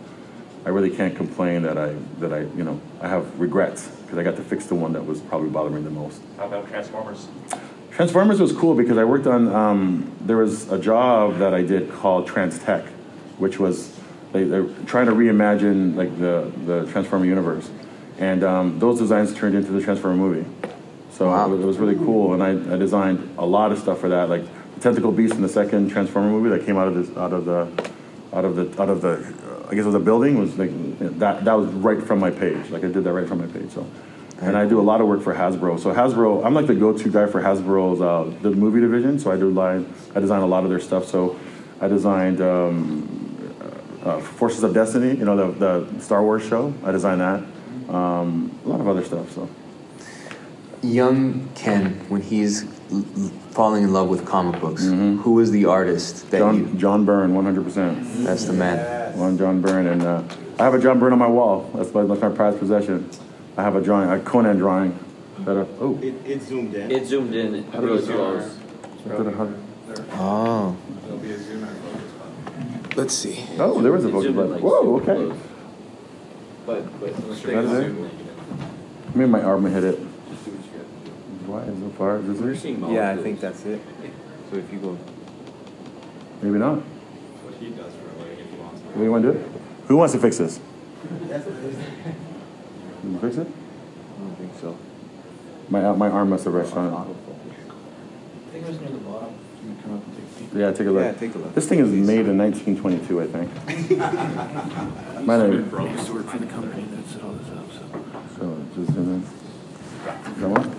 I 0.64 0.70
really 0.70 0.90
can't 0.90 1.14
complain 1.14 1.62
that 1.62 1.78
I 1.78 1.94
that 2.18 2.32
I 2.32 2.40
you 2.40 2.64
know 2.64 2.80
I 3.00 3.06
have 3.06 3.38
regrets 3.38 3.86
because 4.02 4.18
I 4.18 4.24
got 4.24 4.34
to 4.34 4.42
fix 4.42 4.66
the 4.66 4.74
one 4.74 4.92
that 4.94 5.06
was 5.06 5.20
probably 5.20 5.50
bothering 5.50 5.76
me 5.76 5.82
the 5.82 5.90
most. 5.90 6.20
How 6.36 6.46
about 6.46 6.66
Transformers? 6.68 7.28
Transformers 7.96 8.38
was 8.38 8.52
cool 8.52 8.74
because 8.74 8.98
I 8.98 9.04
worked 9.04 9.26
on. 9.26 9.48
Um, 9.48 10.12
there 10.20 10.36
was 10.36 10.70
a 10.70 10.78
job 10.78 11.38
that 11.38 11.54
I 11.54 11.62
did 11.62 11.90
called 11.90 12.28
Transtech, 12.28 12.86
which 13.38 13.58
was 13.58 13.98
they, 14.32 14.44
they're 14.44 14.68
trying 14.84 15.06
to 15.06 15.12
reimagine 15.12 15.96
like 15.96 16.10
the 16.18 16.52
the 16.66 16.84
Transformer 16.92 17.24
universe, 17.24 17.70
and 18.18 18.44
um, 18.44 18.78
those 18.78 18.98
designs 18.98 19.34
turned 19.34 19.54
into 19.54 19.72
the 19.72 19.80
Transformer 19.80 20.14
movie. 20.14 20.46
So 21.10 21.28
Wow. 21.28 21.46
it, 21.46 21.52
was, 21.52 21.60
it 21.60 21.64
was 21.64 21.78
really 21.78 21.94
cool, 21.94 22.34
and 22.34 22.42
I, 22.42 22.74
I 22.74 22.76
designed 22.76 23.34
a 23.38 23.46
lot 23.46 23.72
of 23.72 23.78
stuff 23.78 23.98
for 23.98 24.10
that, 24.10 24.28
like 24.28 24.44
the 24.74 24.80
Tentacle 24.82 25.10
Beast 25.10 25.32
in 25.32 25.40
the 25.40 25.48
second 25.48 25.88
Transformer 25.88 26.28
movie 26.28 26.50
that 26.50 26.66
came 26.66 26.76
out 26.76 26.88
of 26.88 26.94
this 26.96 27.16
out 27.16 27.32
of 27.32 27.46
the 27.46 27.90
out 28.34 28.44
of 28.44 28.56
the 28.56 28.82
out 28.82 28.90
of 28.90 29.00
the 29.00 29.14
I 29.70 29.74
guess 29.74 29.84
it 29.84 29.86
was 29.86 29.94
a 29.94 30.00
building 30.00 30.38
was 30.38 30.58
like 30.58 30.70
that 31.18 31.46
that 31.46 31.54
was 31.54 31.68
right 31.68 32.02
from 32.02 32.18
my 32.20 32.30
page. 32.30 32.68
Like 32.68 32.84
I 32.84 32.88
did 32.88 33.04
that 33.04 33.12
right 33.14 33.26
from 33.26 33.38
my 33.38 33.46
page. 33.46 33.70
So. 33.70 33.86
And 34.40 34.56
I 34.56 34.66
do 34.66 34.78
a 34.78 34.82
lot 34.82 35.00
of 35.00 35.08
work 35.08 35.22
for 35.22 35.34
Hasbro. 35.34 35.80
So 35.80 35.94
Hasbro, 35.94 36.44
I'm 36.44 36.52
like 36.54 36.66
the 36.66 36.74
go-to 36.74 37.08
guy 37.10 37.26
for 37.26 37.40
Hasbro's 37.40 38.00
uh, 38.02 38.30
the 38.42 38.50
movie 38.50 38.80
division. 38.80 39.18
So 39.18 39.30
I 39.30 39.36
do 39.36 39.48
line, 39.50 39.92
I 40.14 40.20
design 40.20 40.42
a 40.42 40.46
lot 40.46 40.64
of 40.64 40.70
their 40.70 40.80
stuff. 40.80 41.06
So 41.06 41.38
I 41.80 41.88
designed 41.88 42.40
um, 42.42 43.98
uh, 44.04 44.20
Forces 44.20 44.62
of 44.62 44.74
Destiny, 44.74 45.16
you 45.18 45.24
know, 45.24 45.52
the, 45.52 45.84
the 45.86 46.00
Star 46.00 46.22
Wars 46.22 46.46
show. 46.46 46.74
I 46.84 46.92
designed 46.92 47.20
that. 47.22 47.42
Um, 47.92 48.58
a 48.64 48.68
lot 48.68 48.80
of 48.80 48.88
other 48.88 49.04
stuff. 49.04 49.30
So 49.32 49.48
Young 50.82 51.48
Ken, 51.54 51.94
when 52.08 52.20
he's 52.20 52.64
l- 52.92 53.04
l- 53.16 53.28
falling 53.52 53.84
in 53.84 53.92
love 53.92 54.08
with 54.08 54.26
comic 54.26 54.60
books, 54.60 54.84
who 54.84 55.40
is 55.40 55.50
the 55.50 55.64
artist 55.64 56.30
that 56.30 56.38
you? 56.54 56.66
John, 56.66 56.78
John 56.78 57.04
Byrne, 57.06 57.32
100%. 57.32 58.24
That's 58.24 58.44
the 58.44 58.52
man. 58.52 59.18
One 59.18 59.38
John 59.38 59.62
Byrne, 59.62 59.86
and 59.86 60.02
uh, 60.02 60.22
I 60.58 60.64
have 60.64 60.74
a 60.74 60.78
John 60.78 60.98
Byrne 60.98 61.12
on 61.14 61.18
my 61.18 61.26
wall. 61.26 61.70
That's 61.74 61.92
my, 61.94 62.04
that's 62.04 62.20
my 62.20 62.28
prized 62.28 62.58
possession. 62.58 63.08
I 63.56 63.62
have 63.62 63.76
a 63.76 63.80
drawing, 63.80 64.10
a 64.10 64.18
Conan 64.22 64.56
drawing. 64.58 64.98
That, 65.40 65.66
oh, 65.80 65.98
It, 66.02 66.14
it 66.26 66.42
zoomed 66.42 66.74
in. 66.74 66.90
It 66.90 67.06
zoomed 67.06 67.34
in 67.34 67.54
it 67.54 67.64
really 67.74 68.04
close. 68.06 68.58
that 69.06 69.26
a 69.26 69.30
hundred- 69.32 69.60
Oh. 70.12 70.76
There'll 71.04 71.18
be 71.18 71.30
a 71.30 71.38
zoom 71.38 71.64
and 71.64 71.76
focus. 71.78 72.96
Let's 72.96 73.14
see. 73.14 73.44
oh, 73.58 73.80
there 73.80 73.92
was 73.92 74.04
a 74.04 74.08
It 74.08 74.12
focus 74.12 74.32
button. 74.32 74.52
like, 74.52 74.62
Whoa, 74.62 74.96
okay. 74.96 75.04
close. 75.14 75.36
But, 76.66 77.00
but. 77.00 77.28
Let's 77.28 77.42
That 77.42 77.64
is 77.64 77.72
it? 77.72 77.82
zoom. 77.82 78.10
Maybe 79.14 79.30
my 79.30 79.42
arm 79.42 79.64
hit 79.66 79.84
it. 79.84 79.98
Just 80.30 80.44
do 80.44 80.50
what 80.50 80.64
you 80.64 80.78
got. 80.78 81.66
Why 81.66 81.72
is 81.72 81.82
it 81.82 81.92
far? 81.96 82.16
Is 82.18 82.40
We're 82.40 82.50
it? 82.52 82.92
Yeah, 82.92 83.10
I 83.12 83.16
think 83.22 83.40
that's 83.40 83.64
it. 83.64 83.80
So 84.50 84.56
if 84.56 84.72
you 84.72 84.78
go. 84.80 84.98
Maybe 86.42 86.58
not. 86.58 86.78
What 86.78 87.54
he 87.54 87.70
does 87.70 87.94
for 87.94 88.08
a 88.10 88.22
living 88.22 88.38
if 88.38 88.50
he 88.50 88.56
wants 88.58 88.80
to. 88.80 88.86
What 88.88 88.96
do 88.96 89.02
you 89.04 89.10
want 89.12 89.24
to 89.24 89.32
do? 89.32 89.44
Who 89.88 89.96
wants 89.96 90.12
to 90.14 90.18
fix 90.20 90.38
this? 90.38 90.60
Can 93.06 93.14
you 93.14 93.20
fix 93.20 93.36
it? 93.36 93.46
I 93.46 94.18
don't 94.18 94.34
think 94.34 94.52
so. 94.60 94.76
My 95.68 95.84
uh, 95.84 95.94
my 95.94 96.10
arm 96.10 96.30
must 96.30 96.44
have 96.44 96.54
rushed 96.54 96.74
on 96.76 96.92
I 96.92 97.04
think 98.50 98.64
it 98.64 98.68
was 98.68 98.80
near 98.80 98.90
the 98.90 98.98
bottom. 98.98 99.32
it. 100.52 100.58
Yeah, 100.58 100.72
take 100.72 100.88
a 100.88 100.90
look. 100.90 101.04
Yeah, 101.04 101.12
take 101.12 101.32
a 101.36 101.38
look. 101.38 101.54
This 101.54 101.68
thing 101.68 101.78
is 101.78 101.88
made 101.88 102.26
in 102.26 102.36
1922, 102.36 103.20
I 103.20 103.26
think. 103.28 103.54
Might 105.24 105.36
have. 105.36 105.54
used 105.54 106.06
to 106.06 106.14
work 106.14 106.26
for 106.26 106.38
the 106.38 106.46
company 106.46 106.82
that 106.82 107.06
set 107.08 107.22
all 107.22 107.30
this 107.34 107.48
up, 107.56 107.70
so. 107.70 107.84
So 108.40 108.58
just 108.74 108.92
zoom 108.92 109.14
in. 109.14 109.22
Is 109.22 110.40
that 110.40 110.48
one? 110.48 110.74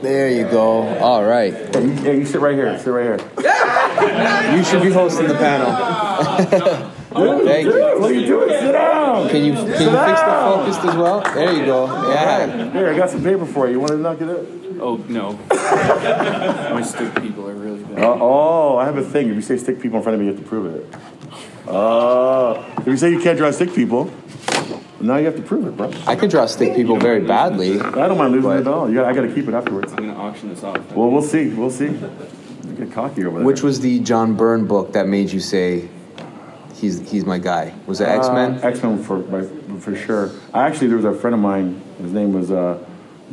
There 0.00 0.30
you 0.30 0.44
go. 0.44 0.96
All 0.98 1.24
right. 1.24 1.52
Yeah, 1.52 1.78
you, 1.78 1.92
yeah, 1.92 2.12
you 2.12 2.24
sit 2.24 2.40
right 2.40 2.54
here. 2.54 2.78
Sit 2.78 2.88
right 2.88 3.20
here. 3.20 3.20
You 4.56 4.64
should 4.64 4.82
be 4.82 4.90
hosting 4.90 5.28
the 5.28 5.34
panel. 5.34 6.90
Thank 7.14 7.66
you. 7.66 8.00
What 8.00 8.10
are 8.10 8.14
you 8.14 8.26
doing? 8.26 8.48
Sit 8.48 8.72
down. 8.72 9.28
Can 9.28 9.44
you 9.44 9.52
can 9.52 9.66
you 9.66 9.74
fix 9.76 10.20
the 10.20 10.36
focus 10.42 10.76
as 10.78 10.96
well? 10.96 11.20
There 11.34 11.52
you 11.52 11.64
go. 11.64 11.86
Yeah. 12.10 12.72
Here, 12.72 12.88
I 12.92 12.96
got 12.96 13.10
some 13.10 13.22
paper 13.22 13.46
for 13.46 13.66
you. 13.66 13.74
You 13.74 13.80
want 13.80 13.90
to 13.92 13.98
knock 13.98 14.20
it 14.20 14.28
up? 14.28 14.46
Oh, 14.80 14.96
no. 15.08 15.38
My 15.50 16.82
stick 16.82 17.14
people 17.22 17.48
are 17.48 17.54
really 17.54 17.84
bad. 17.84 18.02
Uh, 18.02 18.18
oh, 18.20 18.76
I 18.78 18.84
have 18.84 18.96
a 18.96 19.04
thing. 19.04 19.28
If 19.28 19.36
you 19.36 19.42
say 19.42 19.56
stick 19.56 19.80
people 19.80 19.98
in 19.98 20.02
front 20.02 20.14
of 20.14 20.20
me, 20.20 20.26
you 20.26 20.32
have 20.32 20.42
to 20.42 20.48
prove 20.48 20.74
it. 20.74 20.94
Oh, 21.68 22.64
if 22.78 22.86
you 22.86 22.96
say 22.96 23.10
you 23.10 23.20
can't 23.20 23.38
draw 23.38 23.50
stick 23.52 23.72
people, 23.74 24.10
Now 25.00 25.16
you 25.16 25.26
have 25.26 25.36
to 25.36 25.42
prove 25.42 25.66
it, 25.66 25.76
bro. 25.76 25.92
I 26.06 26.14
could 26.16 26.30
draw 26.30 26.46
stick 26.46 26.74
people 26.76 26.96
very 26.96 27.20
badly. 27.20 27.80
I 27.80 28.06
don't 28.08 28.18
mind 28.18 28.32
losing 28.32 28.50
it 28.52 28.60
at 28.60 28.66
all. 28.68 28.88
You 28.88 28.96
got, 28.96 29.06
I 29.06 29.12
got 29.12 29.22
to 29.22 29.34
keep 29.34 29.48
it 29.48 29.54
afterwards. 29.54 29.92
I'm 29.92 30.06
gonna 30.06 30.14
auction 30.14 30.48
this 30.48 30.62
off. 30.62 30.78
Well, 30.92 31.10
we'll 31.10 31.22
see. 31.22 31.48
We'll 31.48 31.70
see. 31.70 31.86
You 31.86 32.74
get 32.76 32.92
cocky 32.92 33.24
over 33.24 33.38
there. 33.38 33.46
Which 33.46 33.62
was 33.62 33.80
the 33.80 33.98
John 34.00 34.34
Byrne 34.36 34.66
book 34.66 34.92
that 34.92 35.08
made 35.08 35.30
you 35.32 35.40
say, 35.40 35.88
"He's 36.82 37.00
he's 37.10 37.24
my 37.24 37.38
guy"? 37.38 37.72
Was 37.86 38.00
it 38.02 38.08
X 38.08 38.28
Men? 38.28 38.54
Uh, 38.56 38.68
X 38.68 38.82
Men 38.82 39.02
for 39.02 39.18
by- 39.20 39.46
for 39.78 39.96
sure. 39.96 40.30
I 40.52 40.66
actually 40.66 40.88
there 40.88 40.96
was 40.98 41.06
a 41.06 41.14
friend 41.14 41.32
of 41.34 41.40
mine. 41.40 41.80
His 41.98 42.12
name 42.12 42.34
was 42.34 42.50
uh, 42.50 42.78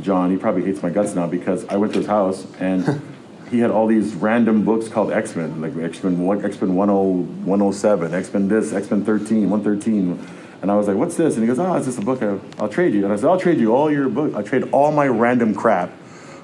John. 0.02 0.32
He 0.32 0.38
probably 0.38 0.64
hates 0.64 0.82
my 0.82 0.90
guts 0.90 1.16
now 1.16 1.28
because 1.28 1.66
I 1.68 1.76
went 1.76 1.92
to 1.94 2.00
his 2.00 2.08
house 2.08 2.48
and 2.60 3.02
he 3.52 3.60
had 3.60 3.72
all 3.72 3.88
these 3.88 4.14
random 4.14 4.64
books 4.64 4.88
called 4.88 5.12
X 5.12 5.36
Men, 5.36 5.60
like 5.60 5.76
X 5.76 6.04
Men 6.04 6.20
one, 6.20 6.46
X 6.46 6.62
Men 6.62 6.76
107, 6.76 8.14
X 8.14 8.34
Men 8.34 8.48
this, 8.48 8.72
X 8.72 8.90
Men 8.92 9.04
13, 9.04 9.50
113. 9.50 10.28
And 10.62 10.70
I 10.72 10.76
was 10.76 10.88
like, 10.88 10.98
"What's 10.98 11.16
this?" 11.16 11.34
And 11.36 11.44
he 11.44 11.48
goes, 11.48 11.58
"Oh, 11.60 11.74
it's 11.76 11.88
just 11.88 12.00
a 12.00 12.06
book. 12.06 12.22
I, 12.22 12.38
I'll 12.62 12.70
trade 12.70 12.94
you." 12.94 13.04
And 13.04 13.12
I 13.12 13.16
said, 13.16 13.26
"I'll 13.26 13.40
trade 13.40 13.60
you 13.60 13.76
all 13.76 13.92
your 13.92 14.10
book. 14.10 14.36
I 14.36 14.44
trade 14.44 14.70
all 14.72 14.92
my 14.92 15.08
random 15.08 15.56
crap 15.56 15.90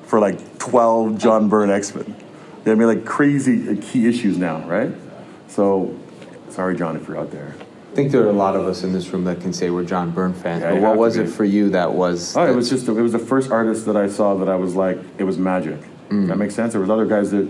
for 0.06 0.20
like 0.20 0.58
12 0.60 1.18
John 1.18 1.50
Byrne 1.50 1.70
X 1.70 1.94
Men. 1.94 2.16
They 2.64 2.74
me 2.74 2.86
like 2.86 3.06
crazy 3.06 3.70
uh, 3.70 3.76
key 3.82 4.08
issues 4.08 4.38
now, 4.38 4.68
right? 4.68 4.92
So, 5.48 5.96
sorry, 6.50 6.76
John, 6.76 6.96
if 6.96 7.08
you're 7.08 7.18
out 7.18 7.32
there. 7.32 7.56
I 7.92 7.96
think 7.96 8.12
there 8.12 8.24
are 8.24 8.30
a 8.30 8.34
lot 8.34 8.58
of 8.58 8.66
us 8.66 8.84
in 8.84 8.92
this 8.92 9.08
room 9.10 9.24
that 9.24 9.40
can 9.40 9.54
say 9.54 9.70
we're 9.70 9.86
John 9.86 10.12
Byrne 10.12 10.34
fans. 10.34 10.64
Yeah, 10.64 10.74
but 10.74 10.82
what 10.82 10.98
was 10.98 11.16
it 11.16 11.28
for 11.28 11.46
you 11.46 11.70
that 11.70 11.94
was? 11.94 12.36
Oh, 12.36 12.46
it 12.46 12.54
was 12.54 12.70
just 12.70 12.88
it 12.90 12.92
was 12.92 13.14
the 13.14 13.20
first 13.20 13.52
artist 13.52 13.86
that 13.86 13.96
I 13.96 14.10
saw 14.10 14.36
that 14.36 14.50
I 14.50 14.56
was 14.56 14.76
like 14.76 14.98
it 15.18 15.24
was 15.24 15.38
magic. 15.38 15.80
Mm. 16.10 16.28
That 16.28 16.36
makes 16.38 16.56
sense. 16.56 16.74
There 16.74 16.82
was 16.82 16.90
other 16.90 17.06
guys 17.06 17.32
that 17.32 17.50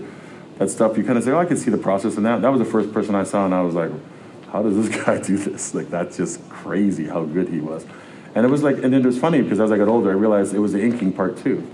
that 0.60 0.70
stuff 0.70 0.98
you 0.98 1.04
kind 1.04 1.18
of 1.18 1.24
say, 1.24 1.32
oh, 1.32 1.40
I 1.40 1.46
can 1.46 1.58
see 1.58 1.72
the 1.72 1.80
process 1.80 2.16
in 2.18 2.24
that. 2.24 2.44
That 2.44 2.50
was 2.50 2.60
the 2.60 2.66
first 2.66 2.94
person 2.94 3.16
I 3.16 3.24
saw, 3.24 3.46
and 3.46 3.56
I 3.56 3.62
was 3.62 3.74
like, 3.74 3.90
how 4.52 4.62
does 4.62 4.76
this 4.76 5.04
guy 5.06 5.20
do 5.20 5.36
this? 5.36 5.74
Like 5.74 5.90
that's 5.90 6.16
just 6.18 6.48
crazy 6.50 7.08
how 7.08 7.24
good 7.26 7.50
he 7.50 7.60
was. 7.60 7.86
And 8.36 8.46
it 8.46 8.50
was 8.50 8.64
like, 8.64 8.76
and 8.76 8.94
then 8.94 9.02
it 9.02 9.06
was 9.06 9.18
funny 9.18 9.42
because 9.42 9.60
as 9.60 9.72
I 9.72 9.78
got 9.78 9.88
older, 9.88 10.12
I 10.12 10.14
realized 10.14 10.54
it 10.54 10.60
was 10.60 10.74
the 10.74 10.84
inking 10.84 11.14
part 11.14 11.38
too. 11.38 11.68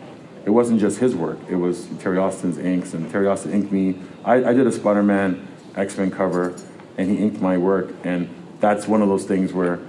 It 0.45 0.49
wasn't 0.51 0.79
just 0.79 0.99
his 0.99 1.15
work. 1.15 1.39
It 1.49 1.55
was 1.55 1.87
Terry 1.99 2.17
Austin's 2.17 2.57
inks, 2.57 2.93
and 2.93 3.11
Terry 3.11 3.27
Austin 3.27 3.51
inked 3.51 3.71
me. 3.71 3.99
I, 4.23 4.35
I 4.35 4.53
did 4.53 4.65
a 4.65 4.71
Spider-Man 4.71 5.47
X-Men 5.75 6.11
cover, 6.11 6.55
and 6.97 7.09
he 7.09 7.17
inked 7.17 7.41
my 7.41 7.57
work, 7.57 7.93
and 8.03 8.29
that's 8.59 8.87
one 8.87 9.01
of 9.01 9.07
those 9.07 9.25
things 9.25 9.53
where 9.53 9.79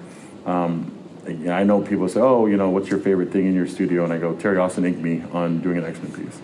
um, 0.47 0.97
I 1.27 1.63
know 1.63 1.81
people 1.83 2.09
say, 2.09 2.21
"Oh, 2.21 2.47
you 2.47 2.57
know, 2.57 2.71
what's 2.71 2.89
your 2.89 2.99
favorite 2.99 3.31
thing 3.31 3.47
in 3.47 3.55
your 3.55 3.67
studio?" 3.67 4.05
And 4.05 4.13
I 4.13 4.19
go, 4.19 4.35
"Terry 4.35 4.59
Austin 4.59 4.85
inked 4.85 5.01
me 5.01 5.23
on 5.33 5.61
doing 5.61 5.79
an 5.79 5.85
X-Men 5.85 6.13
piece." 6.13 6.41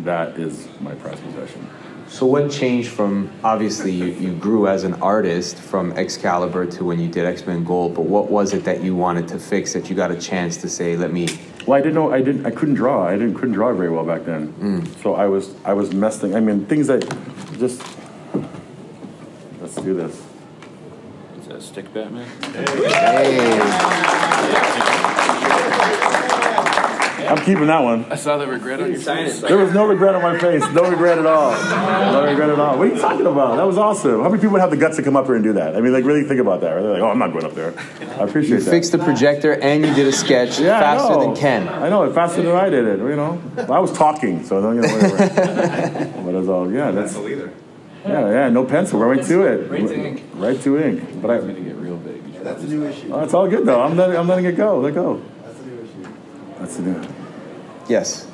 That 0.00 0.38
is 0.38 0.68
my 0.80 0.94
prized 0.94 1.22
possession. 1.24 1.68
So 2.08 2.24
what 2.24 2.50
changed 2.52 2.90
from 2.90 3.32
obviously 3.42 3.90
you, 3.90 4.06
you 4.06 4.32
grew 4.34 4.68
as 4.68 4.84
an 4.84 4.94
artist 5.02 5.56
from 5.56 5.92
Excalibur 5.92 6.64
to 6.66 6.84
when 6.84 7.00
you 7.00 7.08
did 7.08 7.24
X 7.24 7.44
Men 7.46 7.64
Gold, 7.64 7.94
but 7.94 8.02
what 8.02 8.30
was 8.30 8.54
it 8.54 8.62
that 8.64 8.80
you 8.82 8.94
wanted 8.94 9.26
to 9.28 9.40
fix 9.40 9.72
that 9.72 9.90
you 9.90 9.96
got 9.96 10.12
a 10.12 10.20
chance 10.20 10.56
to 10.58 10.68
say, 10.68 10.96
let 10.96 11.12
me 11.12 11.26
Well, 11.66 11.76
I 11.76 11.80
didn't 11.80 11.94
know. 11.94 12.12
I 12.12 12.22
didn't. 12.22 12.46
I 12.46 12.52
couldn't 12.52 12.74
draw. 12.74 13.08
I 13.08 13.12
didn't 13.12 13.34
couldn't 13.34 13.54
draw 13.54 13.72
very 13.72 13.90
well 13.90 14.04
back 14.04 14.24
then. 14.24 14.52
So 15.02 15.14
I 15.16 15.26
was 15.26 15.54
I 15.64 15.72
was 15.72 15.92
messing. 15.92 16.36
I 16.36 16.40
mean, 16.40 16.64
things 16.66 16.86
that 16.86 17.02
just. 17.58 17.82
Let's 19.76 19.84
do 19.84 19.94
this. 19.94 20.22
Is 21.38 21.48
that 21.48 21.60
stick 21.60 21.92
Batman? 21.92 22.26
Hey. 22.54 23.60
I'm 27.28 27.44
keeping 27.44 27.66
that 27.66 27.82
one. 27.82 28.06
I 28.10 28.14
saw 28.14 28.38
the 28.38 28.46
regret 28.46 28.80
on 28.80 28.90
your 28.90 29.00
face. 29.00 29.42
There 29.42 29.58
was 29.58 29.74
no 29.74 29.84
regret 29.84 30.14
on 30.14 30.22
my 30.22 30.38
face. 30.38 30.62
No 30.72 30.88
regret 30.88 31.18
at 31.18 31.26
all. 31.26 31.50
No 32.12 32.24
regret 32.24 32.48
at 32.48 32.58
all. 32.58 32.78
What 32.78 32.86
are 32.86 32.94
you 32.94 32.98
talking 32.98 33.26
about? 33.26 33.56
That 33.56 33.66
was 33.66 33.76
awesome. 33.76 34.22
How 34.22 34.30
many 34.30 34.38
people 34.38 34.52
would 34.52 34.62
have 34.62 34.70
the 34.70 34.78
guts 34.78 34.96
to 34.96 35.02
come 35.02 35.14
up 35.14 35.26
here 35.26 35.34
and 35.34 35.44
do 35.44 35.52
that? 35.54 35.76
I 35.76 35.82
mean, 35.82 35.92
like, 35.92 36.06
really 36.06 36.24
think 36.24 36.40
about 36.40 36.62
that. 36.62 36.70
Right? 36.70 36.80
They're 36.80 36.92
like, 36.92 37.02
oh, 37.02 37.10
I'm 37.10 37.18
not 37.18 37.32
going 37.32 37.44
up 37.44 37.54
there. 37.54 37.74
I 38.00 38.24
appreciate 38.24 38.56
it. 38.56 38.58
you 38.60 38.64
that. 38.64 38.70
fixed 38.70 38.92
the 38.92 38.98
projector 38.98 39.52
and 39.52 39.84
you 39.84 39.92
did 39.92 40.06
a 40.06 40.12
sketch 40.12 40.58
Yeah, 40.58 40.80
faster 40.80 41.20
than 41.20 41.36
Ken. 41.36 41.68
I 41.68 41.90
know, 41.90 42.10
faster 42.14 42.40
than 42.40 42.56
I 42.56 42.70
did 42.70 42.86
it, 42.86 42.98
you 43.00 43.16
know. 43.16 43.42
I 43.58 43.80
was 43.80 43.92
talking, 43.92 44.42
so 44.42 44.72
you 44.72 44.80
know, 44.80 44.88
whatever. 44.88 45.16
but 46.24 46.34
it's 46.34 46.48
all, 46.48 46.72
yeah, 46.72 46.92
that's, 46.92 47.12
Pencil 47.12 47.28
either. 47.28 47.52
Yeah, 48.06 48.30
yeah, 48.30 48.48
no 48.48 48.64
pencil, 48.64 49.00
right 49.00 49.22
to 49.24 49.42
it. 49.42 49.70
Right 49.70 49.86
to 49.88 49.94
ink. 50.06 50.22
Right 50.34 50.60
to 50.62 50.78
ink. 50.78 51.20
But 51.22 51.30
I, 51.30 51.34
It's 51.36 51.46
gonna 51.46 51.60
get 51.60 51.76
real 51.76 51.96
big. 51.96 52.22
Yeah, 52.32 52.42
that's 52.42 52.62
a 52.62 52.66
new 52.68 52.84
issue. 52.86 53.12
oh, 53.12 53.20
it's 53.24 53.34
all 53.34 53.48
good 53.48 53.66
though. 53.66 53.80
I'm 53.82 53.96
letting, 53.96 54.16
I'm 54.16 54.28
letting 54.28 54.44
it 54.46 54.56
go. 54.56 54.80
Let 54.80 54.94
go. 54.94 55.22
That's 55.44 55.58
a 55.60 55.66
new 55.66 55.78
issue. 55.82 56.12
That's 56.58 56.76
the 56.76 56.82
new. 56.82 57.08
Yes. 57.88 58.28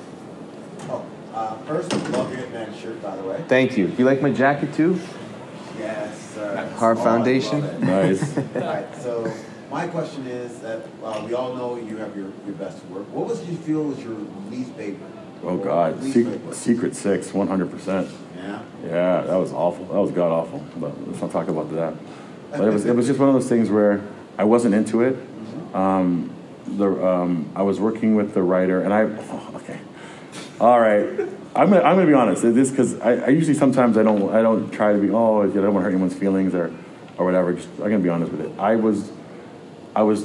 Oh, 0.88 1.04
uh, 1.34 1.56
first, 1.64 1.92
love 2.10 2.36
your 2.36 2.48
man 2.50 2.74
shirt, 2.78 3.02
by 3.02 3.16
the 3.16 3.22
way. 3.22 3.42
Thank 3.48 3.76
you. 3.76 3.86
You 3.98 4.04
like 4.04 4.20
my 4.22 4.30
jacket 4.30 4.72
too? 4.74 4.98
Yes, 5.78 6.18
sir. 6.34 6.66
Hard 6.76 6.98
Oh, 6.98 7.04
foundation? 7.04 7.60
Nice. 7.80 8.36
All 8.38 8.44
right, 8.60 8.94
so 8.96 9.32
my 9.70 9.86
question 9.88 10.26
is 10.26 10.58
that 10.60 10.82
uh, 11.02 11.22
we 11.26 11.32
all 11.34 11.54
know 11.56 11.76
you 11.76 11.96
have 11.96 12.14
your, 12.14 12.30
your 12.44 12.54
best 12.56 12.84
work. 12.86 13.08
What 13.10 13.26
was 13.26 13.42
you 13.48 13.56
feel 13.56 13.84
was 13.84 13.98
your 14.02 14.16
least 14.50 14.72
favorite? 14.72 15.10
Oh 15.42 15.56
God, 15.56 16.02
Secret. 16.02 16.54
Secret 16.54 16.96
Six, 16.96 17.32
100. 17.32 17.70
percent 17.70 18.08
Yeah. 18.36 18.62
Yeah, 18.84 19.20
that 19.22 19.36
was 19.36 19.52
awful. 19.52 19.86
That 19.86 20.00
was 20.00 20.10
god 20.10 20.32
awful. 20.32 20.64
But 20.76 21.06
let's 21.06 21.20
not 21.20 21.30
talk 21.30 21.48
about 21.48 21.70
that. 21.72 21.94
But 22.50 22.62
it 22.62 22.72
was 22.72 22.84
it 22.84 22.94
was 22.94 23.06
just 23.06 23.18
one 23.18 23.28
of 23.28 23.34
those 23.34 23.48
things 23.48 23.70
where 23.70 24.02
I 24.38 24.44
wasn't 24.44 24.74
into 24.74 25.02
it. 25.02 25.16
Um, 25.74 26.34
the 26.66 26.86
um, 27.04 27.50
I 27.54 27.62
was 27.62 27.80
working 27.80 28.14
with 28.14 28.34
the 28.34 28.42
writer, 28.42 28.82
and 28.82 28.92
I 28.92 29.02
oh, 29.02 29.50
okay, 29.56 29.80
all 30.60 30.80
right. 30.80 31.28
I'm 31.54 31.68
gonna, 31.68 31.82
I'm 31.82 31.96
gonna 31.96 32.06
be 32.06 32.14
honest. 32.14 32.42
This 32.42 32.70
because 32.70 32.98
I, 33.00 33.16
I 33.16 33.28
usually 33.28 33.54
sometimes 33.54 33.98
I 33.98 34.02
don't 34.02 34.32
I 34.32 34.42
don't 34.42 34.70
try 34.70 34.92
to 34.92 34.98
be 34.98 35.10
oh 35.10 35.42
I 35.42 35.46
don't 35.46 35.74
want 35.74 35.76
to 35.76 35.80
hurt 35.80 35.92
anyone's 35.92 36.14
feelings 36.14 36.54
or 36.54 36.72
or 37.18 37.26
whatever. 37.26 37.52
Just, 37.52 37.68
I'm 37.74 37.90
gonna 37.90 37.98
be 37.98 38.08
honest 38.08 38.32
with 38.32 38.40
it. 38.40 38.58
I 38.58 38.76
was 38.76 39.12
I 39.94 40.02
was 40.02 40.24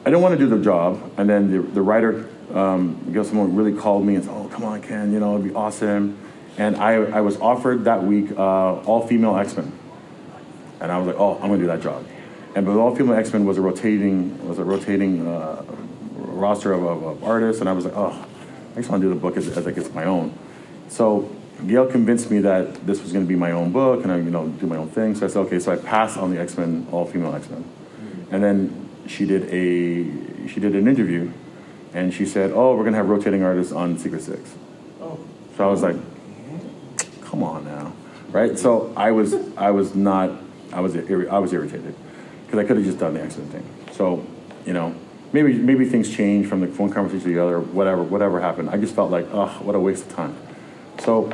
I 0.00 0.10
didn't 0.10 0.22
want 0.22 0.38
to 0.38 0.38
do 0.38 0.48
the 0.48 0.62
job, 0.62 1.12
and 1.16 1.28
then 1.30 1.50
the, 1.50 1.62
the 1.62 1.80
writer, 1.80 2.28
um, 2.52 3.02
you 3.06 3.12
know, 3.12 3.22
someone 3.22 3.54
really 3.54 3.72
called 3.72 4.04
me 4.04 4.16
and 4.16 4.24
said, 4.24 4.34
"Oh, 4.34 4.48
come 4.48 4.64
on, 4.64 4.82
Ken, 4.82 5.12
you 5.12 5.20
know, 5.20 5.34
it'd 5.34 5.46
be 5.46 5.54
awesome." 5.54 6.18
And 6.56 6.76
I, 6.76 6.94
I 6.94 7.20
was 7.20 7.36
offered 7.40 7.84
that 7.84 8.04
week 8.04 8.30
uh, 8.32 8.80
all 8.82 9.06
female 9.06 9.36
X 9.36 9.56
Men, 9.56 9.72
and 10.80 10.92
I 10.92 10.98
was 10.98 11.06
like, 11.06 11.16
"Oh, 11.16 11.34
I'm 11.36 11.48
gonna 11.48 11.58
do 11.58 11.66
that 11.66 11.82
job." 11.82 12.04
And 12.54 12.64
but 12.66 12.76
all 12.76 12.94
female 12.94 13.14
X 13.14 13.32
Men 13.32 13.44
was 13.44 13.58
a 13.58 13.60
rotating 13.60 14.46
was 14.46 14.58
a 14.58 14.64
rotating 14.64 15.26
uh, 15.26 15.64
roster 16.16 16.72
of, 16.72 16.84
of, 16.84 17.02
of 17.02 17.24
artists, 17.24 17.60
and 17.60 17.68
I 17.68 17.72
was 17.72 17.84
like, 17.84 17.96
"Oh, 17.96 18.26
I 18.72 18.76
just 18.76 18.90
want 18.90 19.02
to 19.02 19.08
do 19.08 19.14
the 19.14 19.20
book 19.20 19.36
as, 19.36 19.48
as 19.56 19.66
like 19.66 19.76
it's 19.76 19.92
my 19.92 20.04
own." 20.04 20.36
So 20.88 21.30
Gail 21.66 21.86
convinced 21.86 22.30
me 22.30 22.40
that 22.40 22.86
this 22.86 23.02
was 23.02 23.12
going 23.12 23.24
to 23.24 23.28
be 23.28 23.36
my 23.36 23.52
own 23.52 23.72
book, 23.72 24.02
and 24.02 24.12
I, 24.12 24.16
you 24.16 24.30
know, 24.30 24.48
do 24.48 24.66
my 24.66 24.76
own 24.76 24.90
thing. 24.90 25.14
So 25.14 25.26
I 25.26 25.28
said, 25.28 25.40
"Okay." 25.46 25.58
So 25.58 25.72
I 25.72 25.76
passed 25.76 26.16
on 26.16 26.32
the 26.32 26.40
X 26.40 26.56
Men, 26.56 26.86
all 26.92 27.06
female 27.06 27.34
X 27.34 27.48
Men, 27.48 27.64
and 28.30 28.44
then 28.44 28.90
she 29.06 29.26
did 29.26 29.44
a 29.52 30.48
she 30.48 30.60
did 30.60 30.74
an 30.74 30.86
interview, 30.86 31.32
and 31.94 32.12
she 32.12 32.26
said, 32.26 32.50
"Oh, 32.52 32.76
we're 32.76 32.82
to 32.92 32.98
have 32.98 33.08
rotating 33.08 33.42
artists 33.42 33.72
on 33.72 33.96
Secret 33.98 34.22
Six. 34.22 34.54
So 35.56 35.66
I 35.66 35.70
was 35.70 35.82
like, 35.82 35.96
"Come 37.22 37.42
on 37.42 37.64
now, 37.64 37.92
right?" 38.30 38.58
So 38.58 38.92
I 38.96 39.12
was 39.12 39.34
I 39.56 39.70
was 39.70 39.94
not 39.94 40.30
I 40.72 40.80
was 40.80 40.96
I 40.96 41.38
was 41.38 41.52
irritated 41.52 41.94
because 42.44 42.58
I 42.58 42.64
could 42.64 42.76
have 42.76 42.84
just 42.84 42.98
done 42.98 43.14
the 43.14 43.20
Men 43.20 43.30
thing. 43.30 43.66
So 43.92 44.26
you 44.66 44.72
know. 44.72 44.94
Maybe, 45.32 45.54
maybe 45.54 45.84
things 45.84 46.14
changed 46.14 46.48
from 46.48 46.60
the 46.60 46.68
one 46.68 46.90
conversation 46.90 47.24
to 47.28 47.34
the 47.34 47.42
other, 47.42 47.58
whatever, 47.58 48.04
whatever 48.04 48.40
happened. 48.40 48.70
I 48.70 48.76
just 48.76 48.94
felt 48.94 49.10
like, 49.10 49.26
oh, 49.32 49.48
what 49.62 49.74
a 49.74 49.80
waste 49.80 50.06
of 50.06 50.14
time. 50.14 50.36
So 51.00 51.32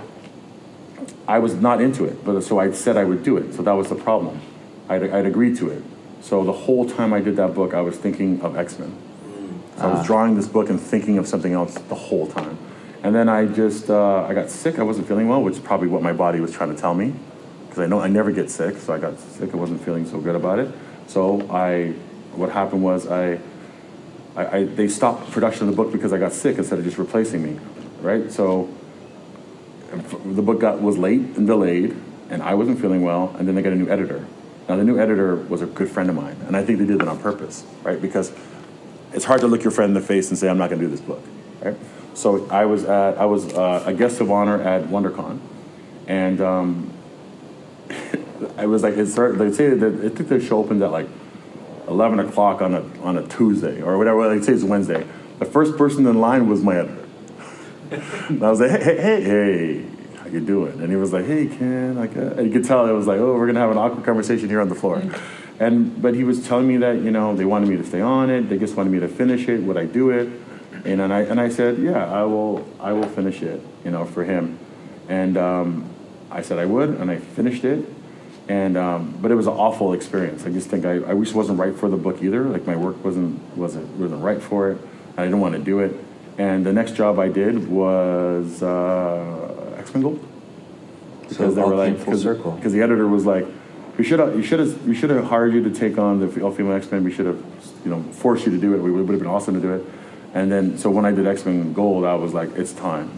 I 1.29 1.39
was 1.39 1.55
not 1.57 1.83
into 1.83 2.07
it, 2.07 2.25
but 2.25 2.41
so 2.41 2.59
I 2.59 2.71
said 2.73 2.97
I 2.97 3.05
would 3.05 3.23
do 3.23 3.37
it. 3.37 3.53
So 3.53 3.61
that 3.63 3.73
was 3.73 3.91
the 3.91 3.97
problem. 3.97 4.41
I'd, 4.89 5.03
I'd 5.11 5.27
agreed 5.27 5.59
to 5.59 5.69
it. 5.69 5.83
So 6.23 6.43
the 6.45 6.53
whole 6.53 6.89
time 6.89 7.13
I 7.13 7.21
did 7.21 7.37
that 7.37 7.55
book, 7.55 7.75
I 7.75 7.83
was 7.83 7.99
thinking 7.99 8.41
of 8.41 8.57
X 8.57 8.79
Men. 8.79 8.97
So 9.81 9.89
I 9.89 9.95
was 9.95 10.07
drawing 10.07 10.35
this 10.35 10.47
book 10.47 10.69
and 10.69 10.79
thinking 10.79 11.17
of 11.17 11.27
something 11.27 11.55
else 11.55 11.73
the 11.75 11.95
whole 11.95 12.27
time. 12.27 12.59
And 13.03 13.15
then 13.15 13.31
I 13.31 13.47
just 13.47 13.89
uh, 13.89 14.27
I 14.27 14.35
got 14.35 14.51
sick. 14.51 14.79
I 14.79 14.83
wasn't 14.83 15.09
feeling 15.09 15.27
well, 15.27 15.43
which 15.43 15.55
is 15.55 15.61
probably 15.61 15.89
what 15.89 16.03
my 16.03 16.13
body 16.13 16.39
was 16.39 16.53
trying 16.53 16.75
to 16.75 16.79
tell 16.79 16.93
me, 16.93 17.15
because 17.67 17.79
I 17.79 17.87
know 17.87 17.99
I 17.99 18.09
never 18.09 18.31
get 18.31 18.51
sick. 18.51 18.77
So 18.77 18.93
I 18.93 18.99
got 18.99 19.19
sick. 19.19 19.55
I 19.55 19.57
wasn't 19.57 19.83
feeling 19.83 20.05
so 20.05 20.21
good 20.21 20.37
about 20.37 20.59
it. 20.59 20.71
So 21.07 21.51
I, 21.51 21.93
what 22.35 22.51
happened 22.51 22.83
was 22.83 23.09
I 23.09 23.41
I, 24.37 24.59
I, 24.59 24.65
they 24.65 24.87
stopped 24.87 25.31
production 25.31 25.67
of 25.67 25.75
the 25.75 25.83
book 25.83 25.93
because 25.93 26.13
I 26.13 26.19
got 26.19 26.33
sick 26.33 26.59
instead 26.59 26.79
of 26.79 26.85
just 26.85 26.99
replacing 26.99 27.43
me, 27.43 27.59
right? 28.03 28.31
So 28.31 28.69
the 30.27 30.43
book 30.43 30.61
got 30.61 30.83
was 30.83 30.99
late 30.99 31.21
and 31.21 31.47
delayed, 31.47 31.97
and 32.29 32.43
I 32.43 32.53
wasn't 32.53 32.81
feeling 32.81 33.03
well, 33.03 33.35
and 33.39 33.49
then 33.49 33.55
they 33.55 33.63
got 33.63 33.73
a 33.73 33.77
new 33.77 33.89
editor. 33.89 34.27
Now 34.69 34.77
the 34.77 34.85
new 34.85 35.01
editor 35.01 35.37
was 35.37 35.63
a 35.63 35.67
good 35.67 35.89
friend 35.89 36.11
of 36.11 36.17
mine, 36.17 36.37
and 36.47 36.55
I 36.55 36.65
think 36.65 36.79
they 36.79 36.85
did 36.85 36.99
that 36.99 37.09
on 37.09 37.19
purpose, 37.19 37.65
right? 37.83 38.01
Because 38.01 38.31
it's 39.13 39.25
hard 39.25 39.41
to 39.41 39.47
look 39.47 39.63
your 39.65 39.71
friend 39.71 39.91
in 39.91 39.95
the 39.95 40.07
face 40.07 40.31
and 40.31 40.39
say 40.39 40.49
I'm 40.49 40.59
not 40.59 40.71
going 40.71 40.81
to 40.81 40.87
do 40.87 40.91
this 40.91 41.01
book, 41.01 41.23
right? 41.63 41.77
So 42.15 42.49
I 42.49 42.65
was 42.65 42.85
at 42.85 43.19
I 43.19 43.27
was 43.27 43.53
uh, 43.55 43.85
a 43.87 43.95
guest 43.95 44.21
of 44.21 44.31
honor 44.31 44.61
at 44.61 44.85
WonderCon, 44.85 45.39
and 46.07 46.41
um, 46.41 46.93
I 48.57 48.67
was 48.67 48.83
like 48.83 48.95
it 48.95 49.07
started. 49.07 49.39
They 49.39 49.53
say 49.53 49.71
that 49.71 50.05
it 50.05 50.17
took 50.17 50.29
the 50.29 50.41
show 50.41 50.59
opened 50.59 50.83
at 50.83 50.91
like 50.91 51.09
11 51.91 52.21
o'clock 52.21 52.63
on 52.63 52.75
a, 52.75 52.83
on 53.03 53.19
a 53.19 53.27
Tuesday 53.27 53.83
or 53.83 53.99
whatever, 53.99 54.27
let's 54.29 54.47
say 54.47 54.53
it's 54.53 54.63
Wednesday. 54.63 55.07
The 55.41 55.45
first 55.45 55.77
person 55.77 56.07
in 56.07 56.21
line 56.21 56.49
was 56.49 56.63
my 56.63 56.79
editor. 56.79 57.09
and 58.29 58.43
I 58.43 58.51
was 58.51 58.61
like, 58.61 58.71
hey, 58.71 58.97
hey, 58.97 59.01
hey, 59.01 59.23
hey, 59.23 59.87
how 60.17 60.27
you 60.29 60.41
doing? 60.41 60.81
And 60.81 60.89
he 60.89 60.97
was 60.97 61.13
like, 61.13 61.27
hey, 61.27 61.49
Ken. 61.49 61.97
Like, 61.97 62.15
and 62.15 62.47
you 62.47 62.53
could 62.53 62.65
tell 62.65 62.87
it 62.87 62.93
was 62.93 63.09
like, 63.09 63.19
oh, 63.19 63.35
we're 63.35 63.47
going 63.47 63.57
to 63.57 63.61
have 63.61 63.71
an 63.71 63.79
awkward 63.79 64.05
conversation 64.05 64.49
here 64.49 64.61
on 64.61 64.69
the 64.69 64.75
floor. 64.75 65.03
And 65.61 66.01
but 66.01 66.15
he 66.15 66.25
was 66.25 66.47
telling 66.49 66.67
me 66.67 66.79
that 66.79 67.03
you 67.03 67.11
know 67.11 67.37
they 67.37 67.45
wanted 67.45 67.69
me 67.69 67.77
to 67.77 67.85
stay 67.85 68.01
on 68.01 68.31
it. 68.31 68.49
They 68.49 68.59
just 68.59 68.77
wanted 68.77 68.91
me 68.91 68.99
to 69.01 69.09
finish 69.09 69.47
it. 69.47 69.61
Would 69.61 69.77
I 69.77 69.85
do 69.85 70.11
it? 70.11 70.29
And 70.85 70.99
then 70.99 71.13
I 71.13 71.21
and 71.21 71.39
I 71.39 71.51
said, 71.51 71.79
yeah, 71.79 72.11
I 72.11 72.25
will. 72.25 72.67
I 72.81 72.93
will 72.93 73.09
finish 73.09 73.43
it. 73.43 73.61
You 73.85 73.91
know, 73.91 74.07
for 74.07 74.25
him. 74.25 74.59
And 75.09 75.37
um, 75.37 75.89
I 76.31 76.43
said 76.43 76.59
I 76.59 76.65
would, 76.67 76.89
and 76.91 77.11
I 77.11 77.19
finished 77.19 77.65
it. 77.65 77.87
And 78.49 78.77
um, 78.79 79.19
but 79.21 79.31
it 79.31 79.35
was 79.35 79.47
an 79.47 79.53
awful 79.53 79.93
experience. 79.93 80.47
I 80.47 80.51
just 80.51 80.71
think 80.71 80.85
I, 80.87 80.95
I 80.95 81.13
wish 81.13 81.31
it 81.31 81.35
wasn't 81.37 81.59
right 81.59 81.77
for 81.77 81.89
the 81.89 81.97
book 81.97 82.23
either. 82.23 82.45
Like 82.45 82.67
my 82.67 82.77
work 82.77 83.05
wasn't 83.05 83.39
wasn't 83.57 83.87
wasn't 83.99 84.23
right 84.25 84.41
for 84.43 84.71
it. 84.71 84.79
I 85.19 85.25
didn't 85.25 85.41
want 85.41 85.55
to 85.57 85.61
do 85.61 85.81
it. 85.81 85.95
And 86.39 86.65
the 86.65 86.73
next 86.73 86.95
job 86.95 87.19
I 87.19 87.29
did 87.29 87.69
was 87.69 88.63
uh, 88.63 89.77
X 89.79 89.93
Men 89.93 90.03
Gold 90.05 90.27
So 91.31 91.51
it 91.51 91.59
all 91.59 91.85
came 91.85 91.97
full 91.99 92.17
circle. 92.17 92.53
because 92.53 92.73
the 92.73 92.81
editor 92.81 93.07
was 93.07 93.27
like, 93.27 93.47
we 93.99 94.05
should 94.05 94.19
have 94.19 94.35
you 94.37 94.43
should 94.43 94.61
have 94.61 94.87
we 94.87 94.95
should 94.95 95.11
have 95.11 95.25
hired 95.25 95.53
you 95.53 95.63
to 95.65 95.71
take 95.71 95.99
on 95.99 96.21
the 96.21 96.43
all 96.43 96.51
female 96.53 96.73
X 96.73 96.91
Men. 96.91 97.05
We 97.05 97.13
should 97.13 97.27
have 97.27 97.43
you 97.85 97.91
know 97.91 98.03
forced 98.13 98.47
you 98.47 98.53
to 98.53 98.59
do 98.59 98.75
it. 98.75 98.79
We 98.79 98.91
would 98.91 99.09
have 99.09 99.19
been 99.19 99.27
awesome 99.29 99.55
to 99.55 99.61
do 99.61 99.75
it. 99.75 99.85
And 100.35 100.51
then 100.51 100.79
so 100.79 100.91
when 100.91 101.05
I 101.05 101.11
did 101.13 101.27
X 101.27 101.45
Men 101.45 101.73
Gold, 101.73 102.05
I 102.05 102.15
was 102.15 102.33
like, 102.35 102.51
it's 102.57 102.73
time. 102.73 103.11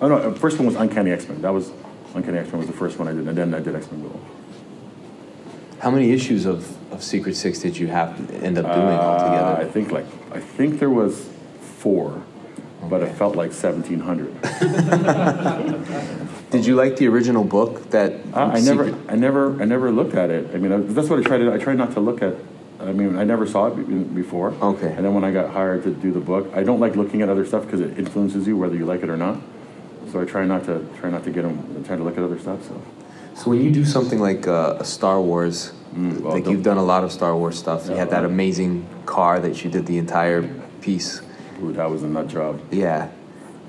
Oh 0.00 0.08
no, 0.08 0.34
first 0.34 0.58
one 0.58 0.66
was 0.66 0.76
Uncanny 0.76 1.10
X 1.10 1.28
Men. 1.28 1.42
That 1.42 1.52
was 1.52 1.70
Uncanny 2.14 2.38
X 2.38 2.48
Men 2.50 2.58
was 2.58 2.66
the 2.66 2.72
first 2.72 2.98
one 2.98 3.08
I 3.08 3.12
did, 3.12 3.26
and 3.28 3.36
then 3.36 3.54
I 3.54 3.60
did 3.60 3.74
X 3.74 3.90
Men 3.90 4.02
Gold. 4.02 4.24
How 5.80 5.90
many 5.90 6.12
issues 6.12 6.44
of, 6.44 6.76
of 6.92 7.02
Secret 7.02 7.34
Six 7.36 7.58
did 7.60 7.76
you 7.78 7.86
have 7.88 8.14
to 8.28 8.34
end 8.44 8.58
up 8.58 8.66
doing 8.66 8.86
Uh, 8.86 8.90
I 8.90 9.04
altogether? 9.04 9.70
think 9.72 9.90
like 9.92 10.06
I 10.32 10.38
think 10.40 10.78
there 10.78 10.90
was 10.90 11.28
four, 11.60 12.22
but 12.84 13.02
it 13.02 13.14
felt 13.16 13.36
like 13.36 13.52
seventeen 13.52 14.00
hundred. 14.00 14.34
Did 16.50 16.66
you 16.66 16.74
like 16.74 16.96
the 16.96 17.06
original 17.06 17.44
book 17.44 17.90
that 17.90 18.12
I, 18.34 18.56
I 18.56 18.60
never, 18.60 18.86
I 19.08 19.14
never, 19.14 19.62
I 19.62 19.64
never 19.64 19.92
looked 19.92 20.14
at 20.14 20.30
it. 20.30 20.52
I 20.52 20.58
mean, 20.58 20.72
I, 20.72 20.78
that's 20.78 21.08
what 21.08 21.20
I 21.20 21.22
tried 21.22 21.38
to. 21.38 21.52
I 21.52 21.58
tried 21.58 21.78
not 21.78 21.92
to 21.92 22.00
look 22.00 22.22
at. 22.22 22.34
I 22.80 22.92
mean, 22.92 23.16
I 23.16 23.24
never 23.24 23.46
saw 23.46 23.66
it 23.66 23.76
be- 23.76 23.82
before. 24.22 24.52
Okay. 24.60 24.90
And 24.92 25.04
then 25.04 25.14
when 25.14 25.22
I 25.22 25.30
got 25.30 25.50
hired 25.50 25.84
to 25.84 25.90
do 25.90 26.10
the 26.12 26.20
book, 26.20 26.50
I 26.54 26.62
don't 26.64 26.80
like 26.80 26.96
looking 26.96 27.22
at 27.22 27.28
other 27.28 27.44
stuff 27.46 27.66
because 27.66 27.80
it 27.80 27.98
influences 27.98 28.46
you 28.46 28.56
whether 28.56 28.74
you 28.74 28.86
like 28.86 29.02
it 29.02 29.10
or 29.10 29.16
not. 29.18 29.38
So 30.10 30.20
I 30.20 30.24
try 30.24 30.44
not 30.44 30.64
to 30.64 30.84
try 30.98 31.08
not 31.10 31.22
to 31.24 31.30
get 31.30 31.42
them. 31.42 31.84
Try 31.84 31.96
to 31.96 32.02
look 32.02 32.16
at 32.18 32.24
other 32.24 32.38
stuff. 32.38 32.66
So. 32.66 32.82
So 33.36 33.50
when 33.50 33.62
you 33.62 33.70
do 33.70 33.84
something 33.84 34.18
like 34.20 34.48
uh, 34.48 34.76
a 34.80 34.84
Star 34.84 35.20
Wars, 35.20 35.72
Mm, 35.94 36.20
well, 36.20 36.34
like 36.34 36.46
you've 36.46 36.62
done 36.62 36.76
a 36.76 36.84
lot 36.84 37.02
of 37.02 37.10
Star 37.10 37.36
Wars 37.36 37.58
stuff. 37.58 37.86
you 37.86 37.92
Yeah, 37.92 37.98
had 37.98 38.10
that 38.10 38.24
amazing 38.24 38.86
car 39.06 39.40
that 39.40 39.64
you 39.64 39.70
did 39.70 39.86
the 39.86 39.98
entire 39.98 40.42
piece. 40.80 41.20
Ooh, 41.62 41.72
that 41.72 41.90
was 41.90 42.02
a 42.02 42.08
nut 42.08 42.28
job. 42.28 42.60
Yeah, 42.70 43.10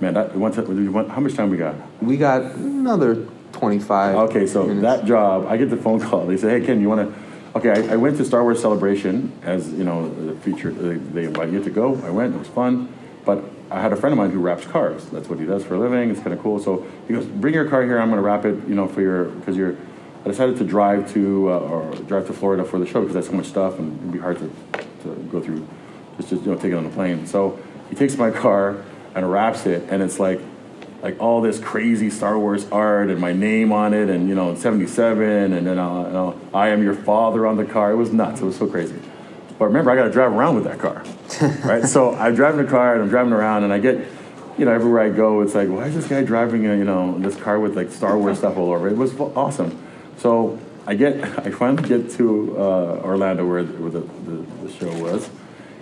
Man, 0.01 0.15
that 0.15 0.35
one 0.35 0.51
time, 0.51 0.65
how 1.09 1.19
much 1.19 1.35
time 1.35 1.49
we 1.51 1.57
got? 1.57 1.75
we 2.01 2.17
got 2.17 2.41
another 2.41 3.27
twenty 3.51 3.77
five. 3.77 4.15
Okay, 4.29 4.47
so 4.47 4.63
minutes. 4.65 4.81
that 4.81 5.05
job, 5.05 5.45
I 5.45 5.57
get 5.57 5.69
the 5.69 5.77
phone 5.77 5.99
call. 6.01 6.25
They 6.25 6.37
say, 6.37 6.59
"Hey, 6.59 6.65
Ken, 6.65 6.81
you 6.81 6.89
want 6.89 7.13
to?" 7.13 7.21
Okay, 7.55 7.69
I, 7.69 7.93
I 7.93 7.95
went 7.97 8.17
to 8.17 8.25
Star 8.25 8.41
Wars 8.43 8.59
Celebration 8.59 9.31
as 9.43 9.71
you 9.71 9.83
know 9.83 10.09
the 10.09 10.33
feature. 10.41 10.71
They, 10.71 10.95
they 10.95 11.25
invite 11.25 11.49
you 11.51 11.63
to 11.63 11.69
go. 11.69 12.01
I 12.03 12.09
went. 12.09 12.33
It 12.33 12.39
was 12.39 12.47
fun, 12.47 12.91
but 13.25 13.43
I 13.69 13.79
had 13.79 13.93
a 13.93 13.95
friend 13.95 14.11
of 14.11 14.17
mine 14.17 14.31
who 14.31 14.39
wraps 14.39 14.65
cars. 14.65 15.05
That's 15.07 15.29
what 15.29 15.39
he 15.39 15.45
does 15.45 15.63
for 15.63 15.75
a 15.75 15.79
living. 15.79 16.09
It's 16.09 16.19
kind 16.19 16.33
of 16.33 16.39
cool. 16.41 16.57
So 16.57 16.83
he 17.07 17.13
goes, 17.13 17.25
"Bring 17.25 17.53
your 17.53 17.69
car 17.69 17.83
here. 17.83 17.99
I'm 17.99 18.09
going 18.09 18.17
to 18.17 18.25
wrap 18.25 18.43
it. 18.45 18.67
You 18.67 18.73
know, 18.75 18.87
for 18.87 19.01
your 19.01 19.25
because 19.25 19.55
you're." 19.55 19.75
I 20.23 20.29
decided 20.29 20.57
to 20.57 20.63
drive 20.63 21.11
to 21.13 21.51
uh, 21.51 21.59
or 21.59 21.95
drive 21.95 22.27
to 22.27 22.33
Florida 22.33 22.63
for 22.63 22.77
the 22.77 22.85
show 22.85 23.01
because 23.01 23.15
that's 23.15 23.25
so 23.27 23.33
much 23.33 23.47
stuff 23.47 23.79
and 23.79 23.97
it'd 23.97 24.11
be 24.11 24.19
hard 24.19 24.37
to, 24.37 24.51
to 25.03 25.15
go 25.31 25.41
through. 25.41 25.67
Just 26.17 26.29
just 26.29 26.43
you 26.43 26.51
know 26.51 26.57
take 26.57 26.71
it 26.71 26.75
on 26.75 26.83
the 26.83 26.91
plane. 26.91 27.25
So 27.25 27.59
he 27.91 27.95
takes 27.95 28.17
my 28.17 28.31
car 28.31 28.83
and 29.13 29.29
wraps 29.29 29.67
it, 29.67 29.83
and 29.89 30.01
it's 30.01 30.17
like 30.17 30.39
like 31.01 31.19
all 31.19 31.41
this 31.41 31.59
crazy 31.59 32.09
Star 32.09 32.37
Wars 32.37 32.67
art 32.71 33.09
and 33.09 33.19
my 33.19 33.33
name 33.33 33.71
on 33.71 33.93
it, 33.93 34.09
and 34.09 34.29
you 34.29 34.35
know, 34.35 34.55
77, 34.55 35.21
and 35.21 35.53
then 35.53 35.65
you 35.65 35.75
know, 35.75 36.39
I 36.53 36.69
am 36.69 36.81
your 36.83 36.93
father 36.93 37.45
on 37.45 37.57
the 37.57 37.65
car. 37.65 37.91
It 37.91 37.95
was 37.95 38.13
nuts. 38.13 38.41
It 38.41 38.45
was 38.45 38.55
so 38.55 38.67
crazy. 38.67 38.99
But 39.59 39.65
remember, 39.65 39.91
I 39.91 39.95
got 39.95 40.05
to 40.05 40.11
drive 40.11 40.31
around 40.31 40.55
with 40.55 40.63
that 40.63 40.79
car, 40.79 41.03
right? 41.69 41.83
so 41.85 42.15
I'm 42.15 42.33
driving 42.33 42.63
the 42.63 42.69
car 42.71 42.93
and 42.93 43.03
I'm 43.03 43.09
driving 43.09 43.33
around, 43.33 43.63
and 43.63 43.73
I 43.73 43.79
get, 43.79 44.07
you 44.57 44.65
know, 44.65 44.71
everywhere 44.71 45.01
I 45.01 45.09
go, 45.09 45.41
it's 45.41 45.53
like, 45.53 45.69
why 45.69 45.85
is 45.85 45.95
this 45.95 46.07
guy 46.07 46.23
driving, 46.23 46.65
a, 46.65 46.75
you 46.75 46.83
know, 46.83 47.17
this 47.19 47.35
car 47.35 47.59
with 47.59 47.75
like 47.75 47.91
Star 47.91 48.17
Wars 48.17 48.37
stuff 48.37 48.57
all 48.57 48.71
over? 48.71 48.87
It 48.87 48.97
was 48.97 49.19
awesome. 49.19 49.77
So 50.17 50.59
I 50.85 50.95
get, 50.95 51.23
I 51.45 51.51
finally 51.51 51.87
get 51.87 52.11
to 52.11 52.55
uh, 52.57 53.01
Orlando 53.03 53.47
where, 53.47 53.63
where 53.63 53.91
the, 53.91 53.99
the, 53.99 54.67
the 54.67 54.71
show 54.71 55.03
was, 55.03 55.29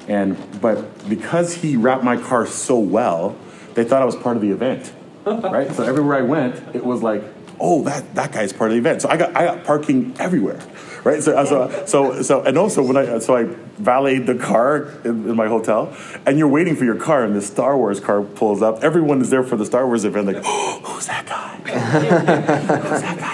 and 0.09 0.61
but 0.61 1.07
because 1.07 1.53
he 1.53 1.77
wrapped 1.77 2.03
my 2.03 2.17
car 2.17 2.45
so 2.45 2.77
well, 2.77 3.37
they 3.75 3.83
thought 3.83 4.01
I 4.01 4.05
was 4.05 4.15
part 4.15 4.35
of 4.35 4.41
the 4.41 4.51
event 4.51 4.91
right? 5.25 5.71
So 5.73 5.83
everywhere 5.83 6.17
I 6.17 6.21
went, 6.21 6.75
it 6.75 6.83
was 6.83 7.03
like, 7.03 7.23
oh, 7.59 7.83
that 7.83 8.15
that 8.15 8.31
guy's 8.31 8.53
part 8.53 8.71
of 8.71 8.75
the 8.75 8.79
event. 8.79 9.01
So 9.01 9.09
I 9.09 9.17
got 9.17 9.35
I 9.35 9.45
got 9.45 9.63
parking 9.63 10.15
everywhere, 10.17 10.59
right? 11.03 11.21
So 11.21 11.43
so 11.45 11.85
so, 11.85 12.21
so 12.21 12.41
and 12.43 12.57
also 12.57 12.81
when 12.81 12.97
I 12.97 13.19
so 13.19 13.35
I 13.35 13.43
valeted 13.43 14.27
the 14.27 14.35
car 14.35 14.91
in, 15.03 15.29
in 15.29 15.35
my 15.35 15.47
hotel, 15.47 15.95
and 16.25 16.37
you're 16.37 16.47
waiting 16.47 16.75
for 16.75 16.85
your 16.85 16.95
car, 16.95 17.23
and 17.23 17.35
the 17.35 17.41
Star 17.41 17.77
Wars 17.77 17.99
car 17.99 18.21
pulls 18.21 18.61
up. 18.61 18.83
Everyone 18.83 19.21
is 19.21 19.29
there 19.29 19.43
for 19.43 19.57
the 19.57 19.65
Star 19.65 19.85
Wars 19.85 20.05
event. 20.05 20.27
Like, 20.27 20.41
oh, 20.43 20.81
who's 20.85 21.07
that 21.07 21.25
guy? 21.25 21.57
who's 22.89 23.01
that 23.01 23.19
guy? 23.19 23.28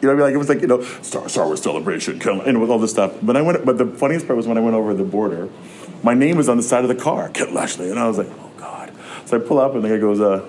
You 0.00 0.08
know, 0.08 0.12
I 0.12 0.16
mean? 0.16 0.24
like 0.24 0.34
it 0.34 0.38
was 0.38 0.48
like 0.48 0.60
you 0.62 0.66
know 0.66 0.82
Star 1.02 1.28
Star 1.28 1.46
Wars 1.46 1.62
celebration, 1.62 2.18
come 2.18 2.40
and 2.40 2.60
with 2.60 2.70
all 2.70 2.78
this 2.78 2.90
stuff. 2.90 3.14
But 3.22 3.36
I 3.36 3.42
went. 3.42 3.64
But 3.64 3.78
the 3.78 3.86
funniest 3.86 4.26
part 4.26 4.36
was 4.36 4.46
when 4.46 4.56
I 4.56 4.60
went 4.60 4.76
over 4.76 4.94
the 4.94 5.04
border, 5.04 5.48
my 6.02 6.14
name 6.14 6.36
was 6.36 6.48
on 6.48 6.56
the 6.56 6.62
side 6.62 6.84
of 6.84 6.88
the 6.88 6.94
car, 6.94 7.28
Ken 7.28 7.52
Lashley, 7.52 7.90
and 7.90 7.98
I 7.98 8.08
was 8.08 8.18
like, 8.18 8.28
oh 8.30 8.50
God. 8.56 8.92
So 9.26 9.36
I 9.36 9.40
pull 9.40 9.58
up, 9.58 9.74
and 9.74 9.84
the 9.84 9.88
guy 9.88 9.98
goes, 9.98 10.20
uh. 10.20 10.48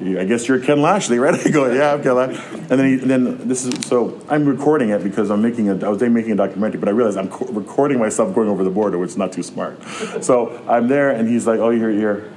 I 0.00 0.24
guess 0.24 0.46
you're 0.46 0.60
Ken 0.60 0.80
Lashley, 0.80 1.18
right? 1.18 1.34
I 1.46 1.50
go, 1.50 1.72
yeah, 1.72 1.92
I'm 1.92 2.02
Ken 2.02 2.14
Lashley. 2.14 2.60
And 2.60 2.68
then, 2.68 2.86
he, 2.86 2.92
and 2.94 3.10
then 3.10 3.48
this 3.48 3.64
is 3.64 3.86
so 3.86 4.20
I'm 4.28 4.46
recording 4.46 4.90
it 4.90 5.02
because 5.02 5.30
I'm 5.30 5.42
making 5.42 5.68
a 5.70 5.86
I 5.86 5.88
was 5.88 6.00
making 6.00 6.32
a 6.32 6.36
documentary, 6.36 6.78
but 6.78 6.88
I 6.88 6.92
realized 6.92 7.18
I'm 7.18 7.28
co- 7.28 7.46
recording 7.46 7.98
myself 7.98 8.34
going 8.34 8.48
over 8.48 8.64
the 8.64 8.70
border, 8.70 8.96
which 8.96 9.10
is 9.10 9.16
not 9.16 9.32
too 9.32 9.42
smart. 9.42 9.82
So 10.22 10.64
I'm 10.68 10.88
there, 10.88 11.10
and 11.10 11.28
he's 11.28 11.46
like, 11.46 11.58
"Oh, 11.58 11.70
you're 11.70 11.90
here." 11.90 12.32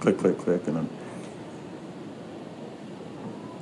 Click, 0.00 0.18
click, 0.18 0.38
click, 0.38 0.66
and 0.66 0.78
I'm. 0.78 0.90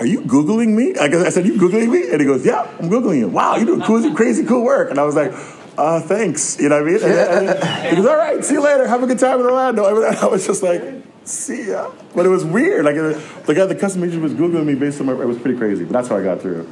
Are 0.03 0.07
you 0.07 0.23
googling 0.23 0.75
me? 0.75 0.97
I, 0.99 1.07
guess 1.07 1.25
I 1.25 1.29
said, 1.29 1.47
"You 1.47 1.55
googling 1.55 1.89
me?" 1.89 2.11
And 2.11 2.21
he 2.21 2.27
goes, 2.27 2.45
"Yeah, 2.45 2.63
I'm 2.81 2.91
googling 2.91 3.19
you." 3.21 3.29
Wow, 3.29 3.55
you're 3.55 3.67
doing 3.67 3.83
cool, 3.83 4.13
crazy, 4.17 4.43
cool 4.45 4.65
work. 4.65 4.91
And 4.91 4.99
I 4.99 5.05
was 5.05 5.15
like, 5.15 5.31
uh, 5.79 6.01
"Thanks." 6.01 6.59
You 6.59 6.71
know 6.71 6.83
what 6.83 6.89
I 6.89 6.93
mean? 6.93 7.03
And- 7.05 7.49
and 7.51 7.89
he 7.91 7.97
goes, 8.03 8.07
"All 8.07 8.17
right, 8.17 8.45
see 8.45 8.55
you 8.55 8.63
later. 8.63 8.85
Have 8.89 9.05
a 9.05 9.07
good 9.07 9.21
time 9.21 9.39
in 9.39 9.47
Orlando." 9.47 9.85
And 10.03 10.17
I 10.17 10.27
was 10.27 10.45
just 10.45 10.61
like, 10.61 10.83
"See 11.25 11.69
ya." 11.69 11.93
But 12.17 12.27
it 12.27 12.31
was 12.31 12.45
weird. 12.45 12.85
Like 12.85 12.97
uh, 12.97 13.17
the 13.47 13.55
guy, 13.55 13.67
the 13.67 13.77
customer 13.77 14.07
agent 14.07 14.25
was 14.25 14.35
googling 14.35 14.67
me 14.67 14.75
based 14.75 14.99
on 15.01 15.07
my. 15.07 15.13
It 15.13 15.29
was 15.29 15.39
pretty 15.39 15.57
crazy, 15.57 15.85
but 15.85 15.93
that's 15.93 16.09
how 16.09 16.17
I 16.17 16.25
got 16.25 16.41
through, 16.41 16.69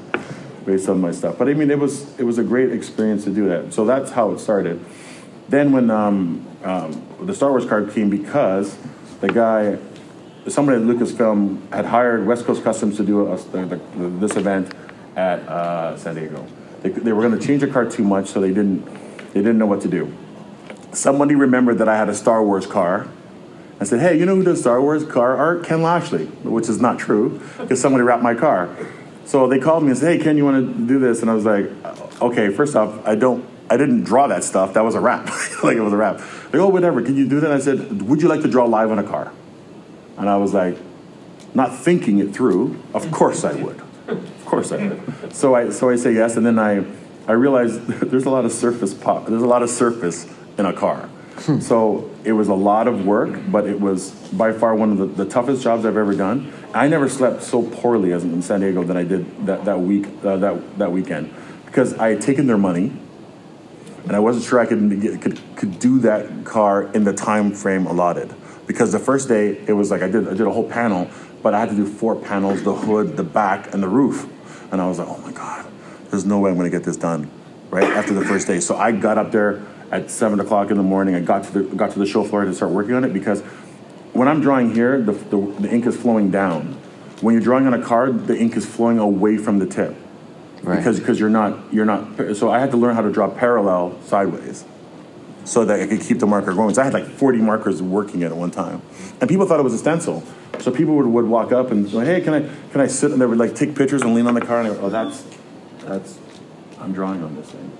based 0.66 0.88
on 0.88 1.00
my 1.00 1.12
stuff. 1.12 1.38
But 1.38 1.48
I 1.48 1.54
mean, 1.54 1.70
it 1.70 1.78
was 1.78 2.18
it 2.18 2.24
was 2.24 2.38
a 2.38 2.42
great 2.42 2.72
experience 2.72 3.22
to 3.24 3.30
do 3.30 3.48
that. 3.48 3.72
So 3.72 3.84
that's 3.84 4.10
how 4.10 4.32
it 4.32 4.40
started. 4.40 4.84
Then 5.48 5.70
when 5.70 5.88
um, 5.88 6.44
um, 6.64 7.00
the 7.22 7.34
Star 7.34 7.50
Wars 7.50 7.64
card 7.64 7.92
came 7.92 8.10
because 8.10 8.76
the 9.20 9.28
guy 9.28 9.78
somebody 10.50 10.82
at 10.82 10.86
Lucasfilm 10.86 11.72
had 11.72 11.86
hired 11.86 12.26
West 12.26 12.44
Coast 12.44 12.62
Customs 12.62 12.96
to 12.96 13.04
do 13.04 13.26
a, 13.26 13.36
the, 13.36 13.80
the, 13.96 14.08
this 14.08 14.36
event 14.36 14.72
at 15.16 15.40
uh, 15.40 15.96
San 15.96 16.14
Diego. 16.14 16.46
They, 16.82 16.90
they 16.90 17.12
were 17.12 17.26
going 17.26 17.38
to 17.38 17.46
change 17.46 17.60
the 17.60 17.66
car 17.66 17.84
too 17.84 18.04
much, 18.04 18.28
so 18.28 18.40
they 18.40 18.48
didn't 18.48 18.84
they 19.32 19.40
didn't 19.40 19.58
know 19.58 19.66
what 19.66 19.80
to 19.82 19.88
do. 19.88 20.12
Somebody 20.92 21.34
remembered 21.34 21.78
that 21.78 21.88
I 21.88 21.96
had 21.96 22.08
a 22.08 22.14
Star 22.14 22.44
Wars 22.44 22.66
car. 22.66 23.08
I 23.80 23.84
said, 23.84 24.00
"Hey, 24.00 24.18
you 24.18 24.26
know 24.26 24.34
who 24.34 24.42
does 24.42 24.60
Star 24.60 24.80
Wars 24.80 25.04
car 25.04 25.36
art? 25.36 25.64
Ken 25.64 25.82
Lashley," 25.82 26.26
which 26.26 26.68
is 26.68 26.80
not 26.80 26.98
true 26.98 27.40
because 27.58 27.80
somebody 27.80 28.02
wrapped 28.02 28.22
my 28.22 28.34
car. 28.34 28.74
So 29.24 29.46
they 29.46 29.58
called 29.58 29.84
me 29.84 29.90
and 29.90 29.98
said, 29.98 30.18
"Hey, 30.18 30.24
Ken, 30.24 30.36
you 30.36 30.44
want 30.44 30.66
to 30.66 30.86
do 30.86 30.98
this?" 30.98 31.22
And 31.22 31.30
I 31.30 31.34
was 31.34 31.44
like, 31.44 31.70
"Okay, 32.20 32.50
first 32.50 32.76
off, 32.76 33.06
I 33.06 33.14
don't." 33.14 33.48
I 33.72 33.76
didn't 33.76 34.02
draw 34.02 34.26
that 34.26 34.42
stuff. 34.42 34.74
That 34.74 34.82
was 34.82 34.96
a 34.96 35.00
wrap. 35.00 35.26
like 35.62 35.76
it 35.76 35.80
was 35.80 35.92
a 35.92 35.96
wrap. 35.96 36.20
Go, 36.50 36.66
oh, 36.66 36.68
whatever. 36.70 37.02
Can 37.02 37.16
you 37.16 37.28
do 37.28 37.38
that? 37.38 37.52
I 37.52 37.60
said, 37.60 38.02
would 38.02 38.20
you 38.20 38.26
like 38.26 38.42
to 38.42 38.48
draw 38.48 38.64
live 38.64 38.90
on 38.90 38.98
a 38.98 39.04
car? 39.04 39.32
And 40.20 40.28
I 40.28 40.36
was 40.36 40.54
like, 40.54 40.76
not 41.54 41.74
thinking 41.74 42.18
it 42.18 42.34
through. 42.34 42.80
Of 42.94 43.10
course 43.10 43.42
I 43.44 43.54
would. 43.54 43.80
Of 44.06 44.44
course 44.44 44.70
I 44.70 44.88
would. 44.88 45.34
So 45.34 45.54
I 45.54 45.70
so 45.70 45.90
I 45.90 45.96
say 45.96 46.12
yes, 46.12 46.36
and 46.36 46.44
then 46.44 46.58
I 46.58 46.84
I 47.26 47.32
realized 47.32 47.86
there's 47.86 48.26
a 48.26 48.30
lot 48.30 48.44
of 48.44 48.52
surface 48.52 48.94
pop. 48.94 49.26
There's 49.26 49.42
a 49.42 49.46
lot 49.46 49.62
of 49.62 49.70
surface 49.70 50.32
in 50.58 50.66
a 50.66 50.72
car. 50.72 51.08
so 51.60 52.10
it 52.22 52.32
was 52.32 52.48
a 52.48 52.54
lot 52.54 52.86
of 52.86 53.06
work, 53.06 53.40
but 53.48 53.66
it 53.66 53.80
was 53.80 54.10
by 54.32 54.52
far 54.52 54.74
one 54.74 54.92
of 54.92 54.98
the, 54.98 55.24
the 55.24 55.24
toughest 55.24 55.62
jobs 55.62 55.86
I've 55.86 55.96
ever 55.96 56.14
done. 56.14 56.52
I 56.74 56.86
never 56.86 57.08
slept 57.08 57.42
so 57.42 57.62
poorly 57.62 58.12
as 58.12 58.24
in 58.24 58.42
San 58.42 58.60
Diego 58.60 58.84
than 58.84 58.96
I 58.96 59.04
did 59.04 59.46
that 59.46 59.64
that 59.64 59.80
week 59.80 60.06
uh, 60.24 60.36
that 60.36 60.78
that 60.78 60.92
weekend 60.92 61.32
because 61.64 61.94
I 61.94 62.10
had 62.10 62.20
taken 62.20 62.46
their 62.46 62.58
money 62.58 62.92
and 64.04 64.16
I 64.16 64.18
wasn't 64.18 64.44
sure 64.44 64.58
I 64.58 64.66
could, 64.66 65.20
could 65.20 65.40
could 65.56 65.78
do 65.78 66.00
that 66.00 66.44
car 66.44 66.84
in 66.92 67.04
the 67.04 67.12
time 67.12 67.52
frame 67.52 67.86
allotted. 67.86 68.34
Because 68.70 68.92
the 68.92 69.00
first 69.00 69.26
day 69.26 69.58
it 69.66 69.72
was 69.72 69.90
like 69.90 70.00
I 70.00 70.08
did 70.08 70.28
I 70.28 70.30
did 70.30 70.46
a 70.46 70.50
whole 70.52 70.68
panel, 70.68 71.10
but 71.42 71.54
I 71.54 71.58
had 71.58 71.70
to 71.70 71.74
do 71.74 71.84
four 71.84 72.14
panels: 72.14 72.62
the 72.62 72.72
hood, 72.72 73.16
the 73.16 73.24
back, 73.24 73.74
and 73.74 73.82
the 73.82 73.88
roof. 73.88 74.28
And 74.70 74.80
I 74.80 74.86
was 74.86 75.00
like, 75.00 75.08
oh 75.08 75.18
my 75.18 75.32
god, 75.32 75.66
there's 76.10 76.24
no 76.24 76.38
way 76.38 76.50
I'm 76.50 76.56
going 76.56 76.70
to 76.70 76.76
get 76.76 76.84
this 76.84 76.96
done 76.96 77.28
right 77.70 77.82
after 77.82 78.14
the 78.14 78.24
first 78.24 78.46
day. 78.46 78.60
So 78.60 78.76
I 78.76 78.92
got 78.92 79.18
up 79.18 79.32
there 79.32 79.60
at 79.90 80.08
seven 80.08 80.38
o'clock 80.38 80.70
in 80.70 80.76
the 80.76 80.84
morning. 80.84 81.16
I 81.16 81.20
got 81.20 81.42
to 81.46 81.50
the 81.50 81.74
got 81.74 81.90
to 81.90 81.98
the 81.98 82.06
show 82.06 82.22
floor 82.22 82.44
to 82.44 82.54
start 82.54 82.70
working 82.70 82.94
on 82.94 83.02
it 83.02 83.12
because 83.12 83.40
when 84.12 84.28
I'm 84.28 84.40
drawing 84.40 84.72
here, 84.72 85.02
the, 85.02 85.14
the, 85.14 85.36
the 85.62 85.68
ink 85.68 85.86
is 85.86 85.96
flowing 85.96 86.30
down. 86.30 86.74
When 87.22 87.34
you're 87.34 87.42
drawing 87.42 87.66
on 87.66 87.74
a 87.74 87.82
card, 87.82 88.28
the 88.28 88.38
ink 88.38 88.56
is 88.56 88.64
flowing 88.64 89.00
away 89.00 89.36
from 89.36 89.58
the 89.58 89.66
tip. 89.66 89.96
Right. 90.62 90.76
because 90.76 91.00
because 91.00 91.18
you're 91.18 91.28
not 91.28 91.72
you're 91.72 91.86
not. 91.86 92.36
So 92.36 92.52
I 92.52 92.60
had 92.60 92.70
to 92.70 92.76
learn 92.76 92.94
how 92.94 93.02
to 93.02 93.10
draw 93.10 93.28
parallel 93.28 93.98
sideways, 94.04 94.64
so 95.44 95.64
that 95.64 95.80
I 95.80 95.86
could 95.86 96.00
keep 96.00 96.18
the 96.18 96.26
marker 96.26 96.52
going. 96.52 96.74
So 96.74 96.82
I 96.82 96.84
had 96.84 96.94
like 96.94 97.06
40 97.06 97.38
markers 97.38 97.82
working 97.82 98.22
at 98.22 98.32
one 98.32 98.50
time, 98.50 98.82
and 99.20 99.28
people 99.28 99.46
thought 99.46 99.60
it 99.60 99.64
was 99.64 99.74
a 99.74 99.78
stencil. 99.78 100.22
So 100.60 100.70
people 100.70 100.94
would, 100.96 101.06
would 101.06 101.26
walk 101.26 101.52
up 101.52 101.70
and 101.70 101.90
go, 101.90 102.00
"Hey, 102.00 102.20
can 102.20 102.34
I 102.34 102.40
can 102.72 102.80
I 102.80 102.86
sit?" 102.86 103.12
And 103.12 103.20
they 103.20 103.26
would 103.26 103.38
like 103.38 103.54
take 103.54 103.74
pictures 103.74 104.02
and 104.02 104.14
lean 104.14 104.26
on 104.26 104.34
the 104.34 104.40
car, 104.40 104.60
and 104.60 104.68
I 104.68 104.74
go, 104.74 104.80
"Oh, 104.82 104.90
that's 104.90 105.24
that's 105.80 106.18
I'm 106.78 106.92
drawing 106.92 107.22
on 107.22 107.34
this 107.36 107.50
thing." 107.50 107.70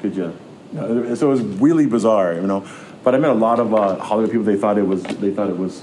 Could 0.00 0.16
you? 0.16 0.36
know, 0.72 1.14
so 1.14 1.28
it 1.28 1.30
was 1.30 1.42
really 1.42 1.86
bizarre, 1.86 2.34
you 2.34 2.46
know. 2.46 2.66
But 3.04 3.14
I 3.14 3.18
met 3.18 3.30
a 3.30 3.34
lot 3.34 3.60
of 3.60 3.72
uh, 3.72 3.96
Hollywood 3.96 4.30
people. 4.30 4.44
They 4.44 4.56
thought 4.56 4.78
it 4.78 4.86
was. 4.86 5.02
They 5.02 5.32
thought 5.32 5.50
it 5.50 5.56
was. 5.56 5.82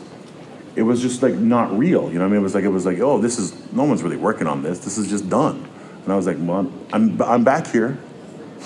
It 0.75 0.83
was 0.83 1.01
just 1.01 1.23
like 1.23 1.35
not 1.35 1.77
real, 1.77 2.11
you 2.11 2.19
know. 2.19 2.25
I 2.25 2.27
mean, 2.27 2.39
it 2.39 2.43
was 2.43 2.53
like 2.53 2.65
it 2.65 2.69
was 2.69 2.85
like, 2.85 2.99
oh, 2.99 3.19
this 3.19 3.39
is 3.39 3.53
no 3.71 3.83
one's 3.83 4.03
really 4.03 4.17
working 4.17 4.47
on 4.47 4.61
this. 4.61 4.79
This 4.79 4.97
is 4.97 5.09
just 5.09 5.29
done. 5.29 5.67
And 6.03 6.13
I 6.13 6.15
was 6.15 6.27
like, 6.27 6.37
well, 6.39 6.71
I'm 6.91 7.21
I'm 7.21 7.43
back 7.43 7.67
here, 7.67 7.97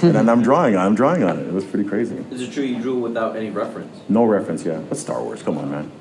and 0.02 0.14
then 0.16 0.30
I'm 0.30 0.41
drawing. 0.41 0.76
on. 0.76 0.86
I'm 0.86 0.95
drawing 0.95 1.24
on 1.24 1.39
it. 1.39 1.47
It 1.47 1.54
was 1.54 1.66
pretty 1.66 1.88
crazy. 1.88 2.18
Is 2.32 2.41
it 2.41 2.52
true 2.52 2.64
you 2.64 2.82
drew 2.82 3.00
without 3.00 3.36
any 3.36 3.50
reference? 3.50 3.95
No 4.10 4.24
reference, 4.26 4.64
yeah. 4.66 4.80
That's 4.89 5.02
Star 5.02 5.22
Wars. 5.22 5.41
Come 5.43 5.58
on, 5.58 5.70
man. 5.72 5.91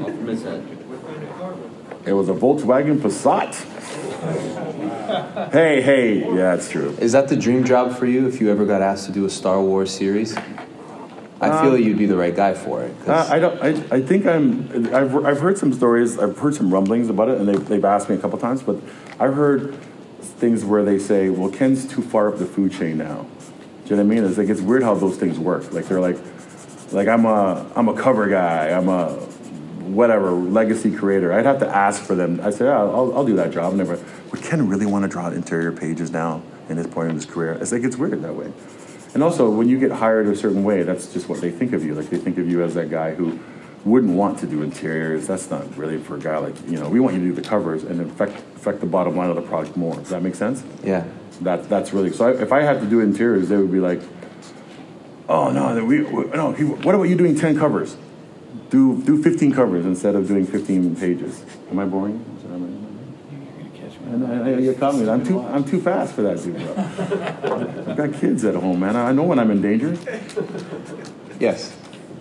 Off 0.00 0.06
from 0.10 0.26
his 0.28 0.42
head. 0.42 0.64
It 2.04 2.12
was 2.12 2.28
a 2.28 2.34
Volkswagen 2.34 2.98
Passat. 2.98 3.54
hey, 5.52 5.80
hey, 5.82 6.18
yeah, 6.34 6.54
it's 6.54 6.68
true. 6.70 6.96
Is 7.00 7.12
that 7.12 7.28
the 7.28 7.36
dream 7.36 7.64
job 7.64 7.96
for 7.96 8.06
you 8.06 8.26
if 8.26 8.40
you 8.40 8.50
ever 8.50 8.64
got 8.64 8.82
asked 8.82 9.06
to 9.06 9.12
do 9.12 9.24
a 9.24 9.30
Star 9.30 9.60
Wars 9.60 9.90
series? 9.94 10.36
I 11.40 11.60
feel 11.62 11.74
Um, 11.74 11.82
you'd 11.82 11.98
be 11.98 12.06
the 12.06 12.16
right 12.16 12.34
guy 12.34 12.54
for 12.54 12.82
it. 12.84 12.94
Uh, 13.06 13.26
I 13.28 13.38
don't. 13.40 13.60
I, 13.60 13.96
I 13.96 14.00
think 14.00 14.26
I'm. 14.26 14.68
I've, 14.94 15.14
I've 15.26 15.40
heard 15.40 15.58
some 15.58 15.72
stories. 15.72 16.16
I've 16.18 16.38
heard 16.38 16.54
some 16.54 16.72
rumblings 16.72 17.08
about 17.10 17.28
it, 17.30 17.38
and 17.38 17.48
they've, 17.48 17.66
they've 17.68 17.84
asked 17.84 18.08
me 18.08 18.14
a 18.14 18.18
couple 18.18 18.38
times. 18.38 18.62
But 18.62 18.76
I've 19.18 19.34
heard 19.34 19.74
things 20.20 20.64
where 20.64 20.84
they 20.84 21.00
say, 21.00 21.30
"Well, 21.30 21.50
Ken's 21.50 21.84
too 21.84 22.00
far 22.00 22.28
up 22.28 22.38
the 22.38 22.46
food 22.46 22.70
chain 22.72 22.96
now." 22.98 23.26
Do 23.84 23.90
you 23.90 23.96
know 23.96 24.04
what 24.04 24.12
I 24.12 24.14
mean? 24.14 24.24
It's 24.24 24.38
like 24.38 24.48
it's 24.48 24.60
weird 24.60 24.82
how 24.82 24.94
those 24.94 25.16
things 25.16 25.38
work. 25.38 25.72
Like 25.72 25.86
they're 25.86 26.00
like, 26.00 26.16
like 26.92 27.08
I'm 27.08 27.24
a 27.24 27.70
I'm 27.74 27.88
a 27.88 27.94
cover 27.94 28.28
guy. 28.28 28.68
I'm 28.70 28.88
a 28.88 29.08
whatever 29.92 30.30
legacy 30.30 30.94
creator. 30.94 31.32
I'd 31.32 31.44
have 31.44 31.58
to 31.60 31.68
ask 31.68 32.02
for 32.02 32.14
them. 32.14 32.40
I 32.42 32.50
say, 32.50 32.64
yeah, 32.66 32.78
I'll, 32.78 33.14
I'll 33.14 33.26
do 33.26 33.36
that 33.36 33.50
job. 33.50 33.74
Never. 33.74 34.02
Would 34.30 34.42
Ken 34.42 34.68
really 34.68 34.86
want 34.86 35.02
to 35.02 35.08
draw 35.08 35.28
interior 35.28 35.72
pages 35.72 36.10
now 36.10 36.42
in 36.68 36.76
this 36.76 36.86
point 36.86 37.10
in 37.10 37.16
his 37.16 37.26
career? 37.26 37.52
It's 37.54 37.72
like 37.72 37.82
it's 37.82 37.96
weird 37.96 38.22
that 38.22 38.34
way. 38.34 38.52
And 39.14 39.22
also, 39.22 39.50
when 39.50 39.68
you 39.68 39.78
get 39.78 39.90
hired 39.90 40.26
a 40.26 40.36
certain 40.36 40.64
way, 40.64 40.84
that's 40.84 41.12
just 41.12 41.28
what 41.28 41.40
they 41.40 41.50
think 41.50 41.72
of 41.74 41.84
you. 41.84 41.94
Like 41.94 42.08
they 42.08 42.16
think 42.16 42.38
of 42.38 42.48
you 42.48 42.62
as 42.62 42.74
that 42.74 42.88
guy 42.88 43.14
who 43.14 43.38
wouldn't 43.84 44.14
want 44.14 44.38
to 44.38 44.46
do 44.46 44.62
interiors. 44.62 45.26
That's 45.26 45.50
not 45.50 45.76
really 45.76 45.98
for 45.98 46.16
a 46.16 46.20
guy 46.20 46.38
like 46.38 46.54
you 46.68 46.78
know. 46.78 46.88
We 46.88 47.00
want 47.00 47.16
you 47.16 47.20
to 47.20 47.26
do 47.26 47.34
the 47.34 47.46
covers 47.46 47.82
and 47.84 48.00
affect 48.00 48.32
affect 48.56 48.80
the 48.80 48.86
bottom 48.86 49.16
line 49.16 49.28
of 49.28 49.36
the 49.36 49.42
product 49.42 49.76
more. 49.76 49.96
Does 49.96 50.10
that 50.10 50.22
make 50.22 50.36
sense? 50.36 50.62
yeah. 50.84 51.04
That 51.44 51.68
that's 51.68 51.92
really 51.92 52.12
so. 52.12 52.28
I, 52.28 52.42
if 52.42 52.52
I 52.52 52.62
had 52.62 52.80
to 52.80 52.86
do 52.86 53.00
interiors, 53.00 53.48
they 53.48 53.56
would 53.56 53.72
be 53.72 53.80
like, 53.80 54.00
"Oh 55.28 55.50
no, 55.50 55.84
we, 55.84 56.02
we 56.02 56.24
no. 56.30 56.52
He, 56.52 56.64
what 56.64 56.94
about 56.94 57.04
you 57.04 57.16
doing 57.16 57.36
ten 57.36 57.58
covers? 57.58 57.96
Do 58.70 59.02
do 59.02 59.22
fifteen 59.22 59.52
covers 59.52 59.84
instead 59.84 60.14
of 60.14 60.28
doing 60.28 60.46
fifteen 60.46 60.94
pages. 60.96 61.44
Am 61.70 61.78
I 61.78 61.84
boring? 61.84 62.24
Is 62.36 62.42
that- 62.44 62.52
am 62.54 62.64
I- 62.64 62.82
and 64.12 64.26
I, 64.26 64.50
I, 64.50 64.58
you 64.58 64.74
caught 64.74 64.94
me. 64.94 65.08
I'm 65.08 65.24
too 65.24 65.40
I'm 65.40 65.64
too 65.64 65.80
fast 65.80 66.14
for 66.14 66.22
that, 66.22 66.42
dude. 66.42 66.56
Bro. 66.56 67.90
I've 67.90 67.96
got 67.96 68.20
kids 68.20 68.44
at 68.44 68.54
home, 68.54 68.80
man. 68.80 68.94
I 68.94 69.10
know 69.12 69.22
when 69.22 69.38
I'm 69.38 69.50
in 69.50 69.62
danger. 69.62 69.96
Yes. 71.40 71.74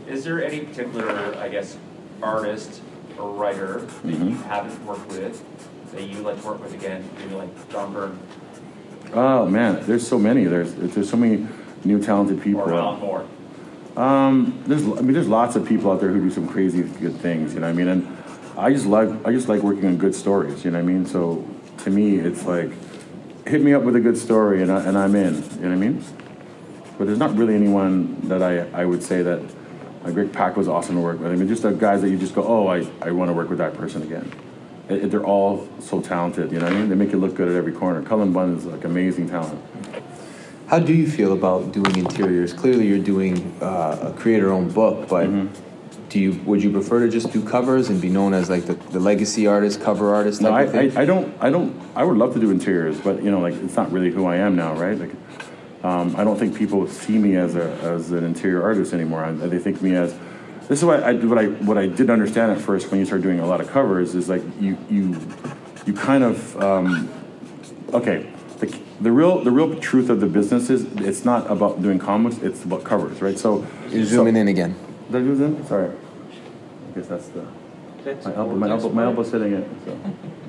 Is 0.08 0.24
there 0.24 0.44
any 0.44 0.62
particular, 0.62 1.36
I 1.38 1.50
guess, 1.50 1.78
artist 2.24 2.82
or 3.18 3.32
writer 3.32 3.82
that 3.82 4.10
you 4.10 4.16
mm-hmm. 4.16 4.44
haven't 4.44 4.86
worked 4.86 5.08
with 5.10 5.44
that 5.92 6.04
you 6.04 6.22
like 6.22 6.40
to 6.42 6.48
work 6.48 6.64
with 6.64 6.74
again? 6.74 7.08
Maybe 7.20 7.36
like 7.36 7.70
John 7.72 7.94
Byrne 7.94 8.18
Oh 9.14 9.46
man, 9.46 9.86
there's 9.86 10.08
so 10.08 10.18
many. 10.18 10.46
There's 10.46 10.74
there's 10.74 11.10
so 11.10 11.18
many 11.18 11.48
new 11.84 12.02
talented 12.02 12.42
people. 12.42 12.62
or 12.62 12.74
Alan 12.74 13.00
Moore? 13.00 13.28
Um, 13.96 14.64
there's, 14.68 14.84
I 14.84 15.02
mean, 15.02 15.14
there's 15.14 15.28
lots 15.28 15.56
of 15.56 15.68
people 15.68 15.92
out 15.92 16.00
there 16.00 16.10
who 16.10 16.22
do 16.22 16.30
some 16.30 16.48
crazy 16.48 16.84
good 16.84 17.16
things. 17.18 17.54
You 17.54 17.60
know 17.60 17.68
what 17.68 17.74
I 17.74 17.76
mean? 17.76 17.88
And 17.90 18.18
I 18.58 18.72
just 18.72 18.86
like, 18.86 19.10
I 19.26 19.32
just 19.32 19.50
like 19.50 19.62
working 19.62 19.86
on 19.86 19.98
good 19.98 20.16
stories. 20.16 20.64
You 20.64 20.72
know 20.72 20.80
what 20.82 20.90
I 20.90 20.94
mean? 20.94 21.06
So 21.06 21.46
to 21.80 21.90
me, 21.90 22.16
it's 22.16 22.46
like, 22.46 22.72
hit 23.46 23.62
me 23.62 23.74
up 23.74 23.84
with 23.84 23.96
a 23.96 24.00
good 24.00 24.18
story, 24.18 24.62
and, 24.62 24.72
I, 24.72 24.86
and 24.86 24.98
I'm 24.98 25.16
in. 25.16 25.36
You 25.36 25.42
know 25.42 25.46
what 25.46 25.72
I 25.72 25.76
mean? 25.76 26.06
But 26.98 27.08
there's 27.08 27.20
not 27.20 27.36
really 27.36 27.56
anyone 27.56 28.22
that 28.30 28.42
I, 28.42 28.60
I 28.82 28.86
would 28.86 29.04
say 29.04 29.22
that. 29.24 29.42
Like 30.04 30.16
Greg 30.16 30.34
Pak 30.34 30.58
was 30.58 30.68
awesome 30.68 30.96
to 30.96 31.02
work 31.02 31.20
with. 31.20 31.32
I 31.32 31.36
mean, 31.36 31.48
just 31.48 31.62
the 31.62 31.70
guys 31.70 32.02
that 32.02 32.10
you 32.10 32.18
just 32.18 32.34
go, 32.34 32.44
oh, 32.44 32.66
I, 32.66 32.88
I 33.04 33.12
want 33.12 33.30
to 33.30 33.34
work 33.34 33.50
with 33.50 33.60
that 33.60 33.76
person 33.76 34.02
again. 34.02 34.32
They're 34.98 35.26
all 35.26 35.68
so 35.80 36.02
talented. 36.02 36.52
You 36.52 36.60
know 36.60 36.66
what 36.66 36.74
I 36.74 36.80
mean? 36.80 36.90
They 36.90 36.96
make 36.96 37.12
you 37.12 37.18
look 37.20 37.36
good 37.36 37.48
at 37.50 37.56
every 37.56 37.74
corner. 37.74 38.02
Cullen 38.02 38.32
Bunn 38.34 38.56
is 38.58 38.66
like 38.66 38.84
amazing 38.84 39.30
talent. 39.30 39.62
How 40.68 40.80
do 40.80 40.94
you 40.94 41.08
feel 41.10 41.34
about 41.34 41.72
doing 41.74 41.98
interiors? 41.98 42.54
Clearly, 42.54 42.88
you're 42.88 43.00
doing 43.04 43.56
uh, 43.62 44.14
a 44.14 44.20
creator-owned 44.20 44.74
book, 44.74 45.08
but 45.10 45.28
Mm-hmm. 45.28 46.08
do 46.10 46.20
you 46.20 46.32
would 46.46 46.64
you 46.64 46.72
prefer 46.72 47.00
to 47.06 47.10
just 47.10 47.32
do 47.34 47.42
covers 47.44 47.90
and 47.90 48.00
be 48.02 48.10
known 48.10 48.34
as 48.34 48.50
like 48.50 48.66
the, 48.66 48.74
the 48.92 49.00
legacy 49.00 49.48
artist, 49.48 49.82
cover 49.82 50.14
artist 50.16 50.42
type 50.42 50.50
No, 50.52 50.56
I, 50.56 50.62
of 50.64 50.72
thing? 50.72 50.98
I, 50.98 51.02
I 51.02 51.06
don't, 51.06 51.34
I 51.42 51.50
don't, 51.50 51.76
I 51.96 52.04
would 52.06 52.18
love 52.18 52.34
to 52.36 52.40
do 52.40 52.52
interiors, 52.52 53.00
but 53.02 53.22
you 53.24 53.32
know, 53.32 53.40
like 53.42 53.56
it's 53.56 53.76
not 53.76 53.92
really 53.92 54.12
who 54.12 54.26
I 54.26 54.38
am 54.38 54.56
now, 54.56 54.74
right? 54.76 54.98
Like, 54.98 55.12
um, 55.84 56.16
I 56.16 56.24
don't 56.24 56.38
think 56.38 56.56
people 56.56 56.88
see 56.88 57.18
me 57.18 57.36
as 57.36 57.56
a 57.56 57.72
as 57.82 58.12
an 58.12 58.24
interior 58.24 58.62
artist 58.64 58.94
anymore. 58.94 59.26
I, 59.26 59.32
they 59.34 59.60
think 59.60 59.82
me 59.82 59.96
as 59.96 60.14
this 60.72 60.80
is 60.80 60.86
what 60.86 61.04
I 61.04 61.12
what 61.16 61.38
I 61.38 61.48
what 61.48 61.78
I 61.78 61.86
didn't 61.88 62.12
understand 62.12 62.54
at 62.54 62.62
first 62.62 62.90
when 62.92 63.02
you 63.02 63.06
start 63.06 63.22
doing 63.22 63.42
a 63.42 63.46
lot 63.46 63.60
of 63.60 63.68
covers 63.70 64.16
is 64.16 64.30
like 64.30 64.42
you 64.58 64.78
you 64.90 65.20
you 65.86 65.92
kind 65.92 66.24
of 66.24 66.58
um, 66.62 67.10
okay. 67.94 68.32
The, 68.60 68.80
the 69.02 69.12
real 69.12 69.44
the 69.44 69.52
real 69.52 69.78
truth 69.82 70.10
of 70.10 70.22
the 70.22 70.28
business 70.28 70.70
is 70.70 70.86
it's 71.06 71.26
not 71.26 71.52
about 71.52 71.82
doing 71.82 72.00
comics. 72.00 72.38
It's 72.38 72.64
about 72.64 72.86
covers, 72.86 73.22
right? 73.22 73.38
So 73.38 73.68
You're 73.90 74.06
zooming 74.06 74.38
in 74.38 74.48
again. 74.48 74.76
Did 75.12 75.24
I 75.24 75.26
do 75.26 75.44
in? 75.44 75.66
Sorry. 75.66 75.90
I 75.90 76.96
guess 76.96 77.08
that's 77.08 77.28
the 77.28 77.46
my 78.06 78.36
elbow. 78.36 78.56
My 78.56 78.70
elbow. 78.70 78.90
My 78.90 79.04
elbow's 79.04 79.30
hitting 79.30 79.52
it. 79.52 79.68
So. 79.84 80.00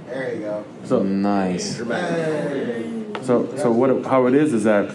There 0.06 0.34
you 0.34 0.40
go. 0.40 0.64
So 0.84 1.02
Nice. 1.02 1.78
so, 3.26 3.56
so 3.56 3.72
what? 3.72 4.06
How 4.06 4.26
it 4.26 4.34
is 4.34 4.54
is 4.54 4.62
that 4.62 4.94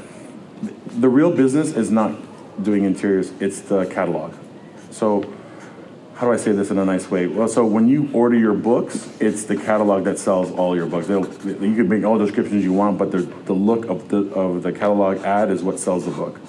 the 0.88 1.10
real 1.10 1.36
business 1.36 1.74
is 1.74 1.92
not 1.92 2.16
doing 2.64 2.86
interiors; 2.86 3.34
it's 3.42 3.60
the 3.60 3.88
catalog. 3.88 4.34
So, 4.98 5.32
how 6.16 6.26
do 6.26 6.34
I 6.34 6.38
say 6.38 6.54
this 6.54 6.72
in 6.72 6.80
a 6.80 6.86
nice 6.86 7.12
way? 7.12 7.28
Well, 7.28 7.48
so 7.48 7.64
when 7.64 7.88
you 7.88 8.10
order 8.14 8.36
your 8.36 8.56
books, 8.56 9.08
it's 9.20 9.44
the 9.44 9.56
catalog 9.56 10.06
that 10.06 10.18
sells 10.18 10.52
all 10.54 10.76
your 10.76 10.88
books. 10.88 11.06
They'll, 11.06 11.28
you 11.46 11.76
can 11.76 11.88
make 11.88 12.04
all 12.04 12.18
the 12.18 12.26
descriptions 12.26 12.64
you 12.64 12.74
want, 12.74 12.98
but 12.98 13.12
the, 13.12 13.20
the 13.46 13.54
look 13.54 13.86
of 13.86 14.10
the 14.10 14.22
of 14.34 14.64
the 14.64 14.72
catalog 14.72 15.20
ad 15.20 15.52
is 15.52 15.62
what 15.62 15.80
sells 15.80 16.06
the 16.06 16.12
book. 16.12 16.40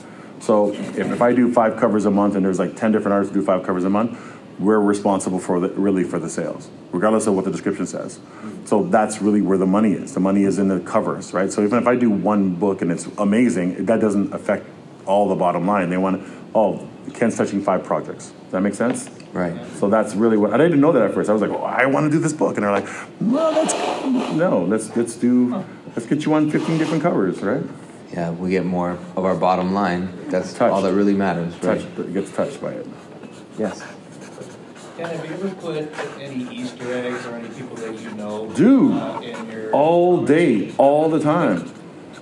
So, 0.41 0.73
if, 0.73 0.99
if 0.99 1.21
I 1.21 1.35
do 1.35 1.53
five 1.53 1.77
covers 1.77 2.07
a 2.07 2.11
month 2.11 2.37
and 2.37 2.45
there's 2.47 2.59
like 2.59 2.75
ten 2.75 2.91
different 2.91 3.13
artists 3.13 3.35
who 3.35 3.41
do 3.43 3.47
five 3.47 3.67
covers 3.67 3.85
a 3.85 3.91
month, 3.91 4.19
we're 4.59 4.81
responsible 4.81 5.41
for 5.41 5.61
the, 5.61 5.69
really 5.71 6.05
for 6.05 6.19
the 6.19 6.31
sales, 6.31 6.71
regardless 6.91 7.27
of 7.27 7.35
what 7.35 7.45
the 7.45 7.51
description 7.51 7.87
says. 7.87 8.19
So 8.65 8.85
that's 8.85 9.21
really 9.21 9.43
where 9.43 9.59
the 9.59 9.67
money 9.67 9.93
is. 9.93 10.15
The 10.15 10.21
money 10.21 10.45
is 10.45 10.59
in 10.59 10.69
the 10.69 10.81
covers, 10.81 11.35
right? 11.35 11.53
So 11.53 11.63
even 11.63 11.79
if 11.79 11.87
I 11.87 11.97
do 11.97 12.09
one 12.09 12.55
book 12.55 12.81
and 12.81 12.91
it's 12.91 13.09
amazing, 13.19 13.85
that 13.85 14.01
doesn't 14.01 14.33
affect 14.33 14.65
all 15.05 15.29
the 15.29 15.35
bottom 15.35 15.67
line. 15.67 15.91
They 15.91 15.99
want, 15.99 16.23
oh, 16.55 16.89
Ken's 17.15 17.37
touching 17.37 17.63
five 17.63 17.85
projects. 17.85 18.33
Does 18.49 18.53
that 18.53 18.63
make 18.63 18.73
sense? 18.73 19.11
Right. 19.35 19.55
So 19.75 19.91
that's 19.91 20.15
really 20.15 20.39
what 20.39 20.55
I 20.55 20.57
didn't 20.57 20.81
know 20.81 20.91
that 20.93 21.03
at 21.03 21.13
first. 21.13 21.29
I 21.29 21.35
was 21.35 21.43
like, 21.43 21.51
oh, 21.51 21.63
I 21.65 21.85
want 21.85 22.11
to 22.11 22.11
do 22.11 22.19
this 22.19 22.33
book, 22.33 22.57
and 22.57 22.65
they're 22.65 22.73
like, 22.73 22.89
no, 23.21 23.51
let's 23.51 23.75
no, 24.33 24.65
let's 24.65 24.97
let's 24.97 25.17
do 25.17 25.63
let's 25.95 26.07
get 26.07 26.25
you 26.25 26.33
on 26.33 26.51
15 26.51 26.79
different 26.79 27.03
covers, 27.03 27.43
right? 27.43 27.63
Yeah, 28.11 28.31
we 28.31 28.49
get 28.49 28.65
more 28.65 28.93
of 29.17 29.27
our 29.27 29.35
bottom 29.35 29.75
line. 29.75 30.31
That's 30.31 30.55
Touched. 30.55 30.73
all 30.73 30.81
that 30.81 30.95
really 30.95 31.13
matters, 31.13 31.53
right? 31.63 31.79
Touched, 31.79 31.99
it 31.99 32.15
gets 32.15 32.31
touched 32.31 32.63
by 32.63 32.73
it. 32.73 32.87
Yes. 33.59 33.85
Ken, 34.97 35.11
have 35.15 35.27
you 35.27 35.35
ever 35.35 35.51
put 35.57 36.19
any 36.19 36.45
Easter 36.57 36.91
eggs 36.91 37.27
or 37.27 37.37
any 37.37 37.51
people 37.51 37.77
that 37.77 38.01
you 38.01 38.11
know? 38.13 38.51
Dude, 38.55 38.93
uh, 38.95 39.21
in 39.23 39.51
your 39.51 39.73
all 39.73 40.25
day, 40.25 40.73
all 40.79 41.11
the 41.11 41.21
time. 41.21 41.71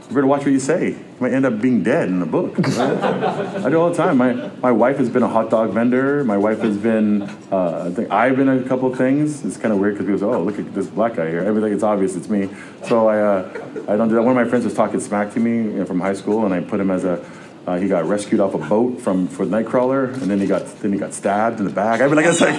You 0.09 0.15
better 0.15 0.27
watch 0.27 0.43
what 0.43 0.53
you 0.53 0.61
say. 0.61 0.91
You 0.91 1.05
might 1.19 1.33
end 1.33 1.45
up 1.45 1.61
being 1.61 1.83
dead 1.83 2.09
in 2.09 2.21
the 2.21 2.27
book. 2.27 2.57
right? 2.59 2.79
I 3.65 3.69
do 3.69 3.81
all 3.81 3.91
the 3.91 3.97
time. 3.97 4.19
My 4.19 4.33
my 4.63 4.71
wife 4.71 4.99
has 4.99 5.09
been 5.09 5.25
a 5.25 5.29
hot 5.29 5.51
dog 5.51 5.71
vendor. 5.71 6.23
My 6.23 6.37
wife 6.37 6.61
has 6.61 6.77
been. 6.77 7.23
Uh, 7.51 7.87
I 7.89 7.91
think 7.93 8.13
I've 8.13 8.37
been 8.37 8.49
a 8.49 8.63
couple 8.63 8.93
of 8.93 8.97
things. 8.97 9.45
It's 9.45 9.57
kind 9.57 9.75
of 9.75 9.81
weird 9.81 9.95
because 9.95 10.07
people 10.07 10.21
say, 10.21 10.27
"Oh, 10.27 10.43
look 10.43 10.61
at 10.61 10.73
this 10.75 10.87
black 10.87 11.17
guy 11.17 11.29
here." 11.29 11.41
Everything 11.41 11.73
it's 11.73 11.83
obvious 11.83 12.15
it's 12.15 12.29
me. 12.29 12.49
So 12.85 13.09
I 13.09 13.19
uh, 13.19 13.85
I 13.89 13.97
don't 13.97 14.09
do 14.09 14.15
that. 14.15 14.23
One 14.23 14.37
of 14.37 14.45
my 14.45 14.49
friends 14.49 14.65
was 14.65 14.75
talking 14.75 15.01
smack 15.01 15.33
to 15.35 15.41
me 15.41 15.57
you 15.57 15.79
know, 15.79 15.85
from 15.85 15.99
high 15.99 16.15
school, 16.15 16.45
and 16.45 16.55
I 16.55 16.61
put 16.61 16.79
him 16.79 16.91
as 16.93 17.05
a. 17.05 17.25
Uh, 17.67 17.79
he 17.79 17.89
got 17.89 18.05
rescued 18.05 18.39
off 18.39 18.55
a 18.55 18.59
boat 18.59 19.01
from 19.01 19.27
for 19.27 19.45
the 19.45 19.57
Nightcrawler, 19.57 20.12
and 20.23 20.31
then 20.31 20.39
he 20.39 20.47
got 20.47 20.64
then 20.79 20.93
he 20.93 21.01
got 21.01 21.12
stabbed 21.12 21.59
in 21.59 21.64
the 21.64 21.73
back. 21.73 22.01
I 22.01 22.07
mean, 22.07 22.14
like 22.14 22.27
it's 22.27 22.41
like, 22.49 22.55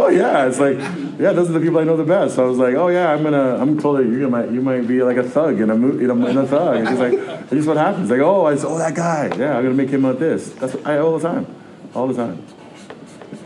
oh 0.00 0.08
yeah, 0.08 0.46
it's 0.46 0.58
like 0.58 0.78
yeah, 1.20 1.32
those 1.32 1.48
are 1.48 1.52
the 1.52 1.60
people 1.60 1.78
I 1.78 1.84
know 1.84 1.96
the 1.96 2.02
best. 2.02 2.34
So 2.34 2.44
I 2.44 2.48
was 2.48 2.58
like, 2.58 2.74
oh 2.74 2.88
yeah, 2.88 3.12
I'm 3.12 3.22
gonna 3.22 3.56
I'm 3.56 3.78
her 3.80 4.02
you 4.02 4.28
might 4.28 4.50
you 4.50 4.60
might 4.60 4.88
be 4.88 5.00
like 5.00 5.16
a 5.16 5.22
thug 5.22 5.60
in 5.60 5.70
a 5.70 5.76
mo- 5.76 5.96
in 5.96 6.10
a, 6.10 6.26
in 6.26 6.36
a 6.38 6.46
thug. 6.46 6.76
And 6.76 6.88
she's 6.88 6.98
like, 6.98 7.12
that's 7.12 7.52
just 7.52 7.68
what 7.68 7.76
happens. 7.76 8.10
Like 8.10 8.18
oh 8.18 8.46
I 8.46 8.54
oh 8.54 8.78
that 8.78 8.96
guy, 8.96 9.26
yeah, 9.38 9.56
I'm 9.56 9.62
gonna 9.62 9.74
make 9.74 9.90
him 9.90 10.02
like 10.02 10.18
this. 10.18 10.50
That's 10.54 10.74
I 10.84 10.98
all 10.98 11.16
the 11.16 11.28
time, 11.28 11.46
all 11.94 12.08
the 12.08 12.14
time. 12.14 12.44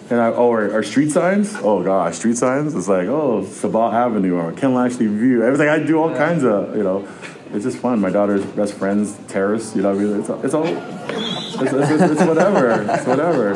And 0.09 0.21
I, 0.21 0.29
oh, 0.29 0.51
our, 0.51 0.73
our 0.73 0.83
street 0.85 1.11
signs. 1.11 1.55
Oh 1.57 1.83
gosh, 1.83 2.17
street 2.17 2.39
signs. 2.39 2.75
It's 2.75 2.89
like 2.89 3.09
oh 3.09 3.43
Sabah 3.43 3.93
Avenue 3.93 4.37
or 4.37 4.53
Ken 4.53 4.73
Lashley 4.73 5.09
View. 5.09 5.43
Everything 5.45 5.69
I 5.69 5.81
do 5.81 5.99
all 5.99 6.15
kinds 6.17 6.43
of 6.43 6.75
you 6.75 6.85
know. 6.85 7.07
It's 7.53 7.65
just 7.65 7.79
fun. 7.79 8.01
My 8.01 8.11
daughter's 8.11 8.45
best 8.45 8.75
friends, 8.75 9.19
terrorists. 9.29 9.75
You 9.77 9.83
know, 9.83 9.93
I 9.93 9.95
mean, 9.95 10.21
it's, 10.21 10.29
it's 10.29 10.55
all, 10.55 10.67
it's, 10.67 11.63
it's, 11.63 11.73
it's, 11.73 12.13
it's 12.13 12.23
whatever. 12.23 12.83
It's 12.91 13.07
whatever. 13.07 13.53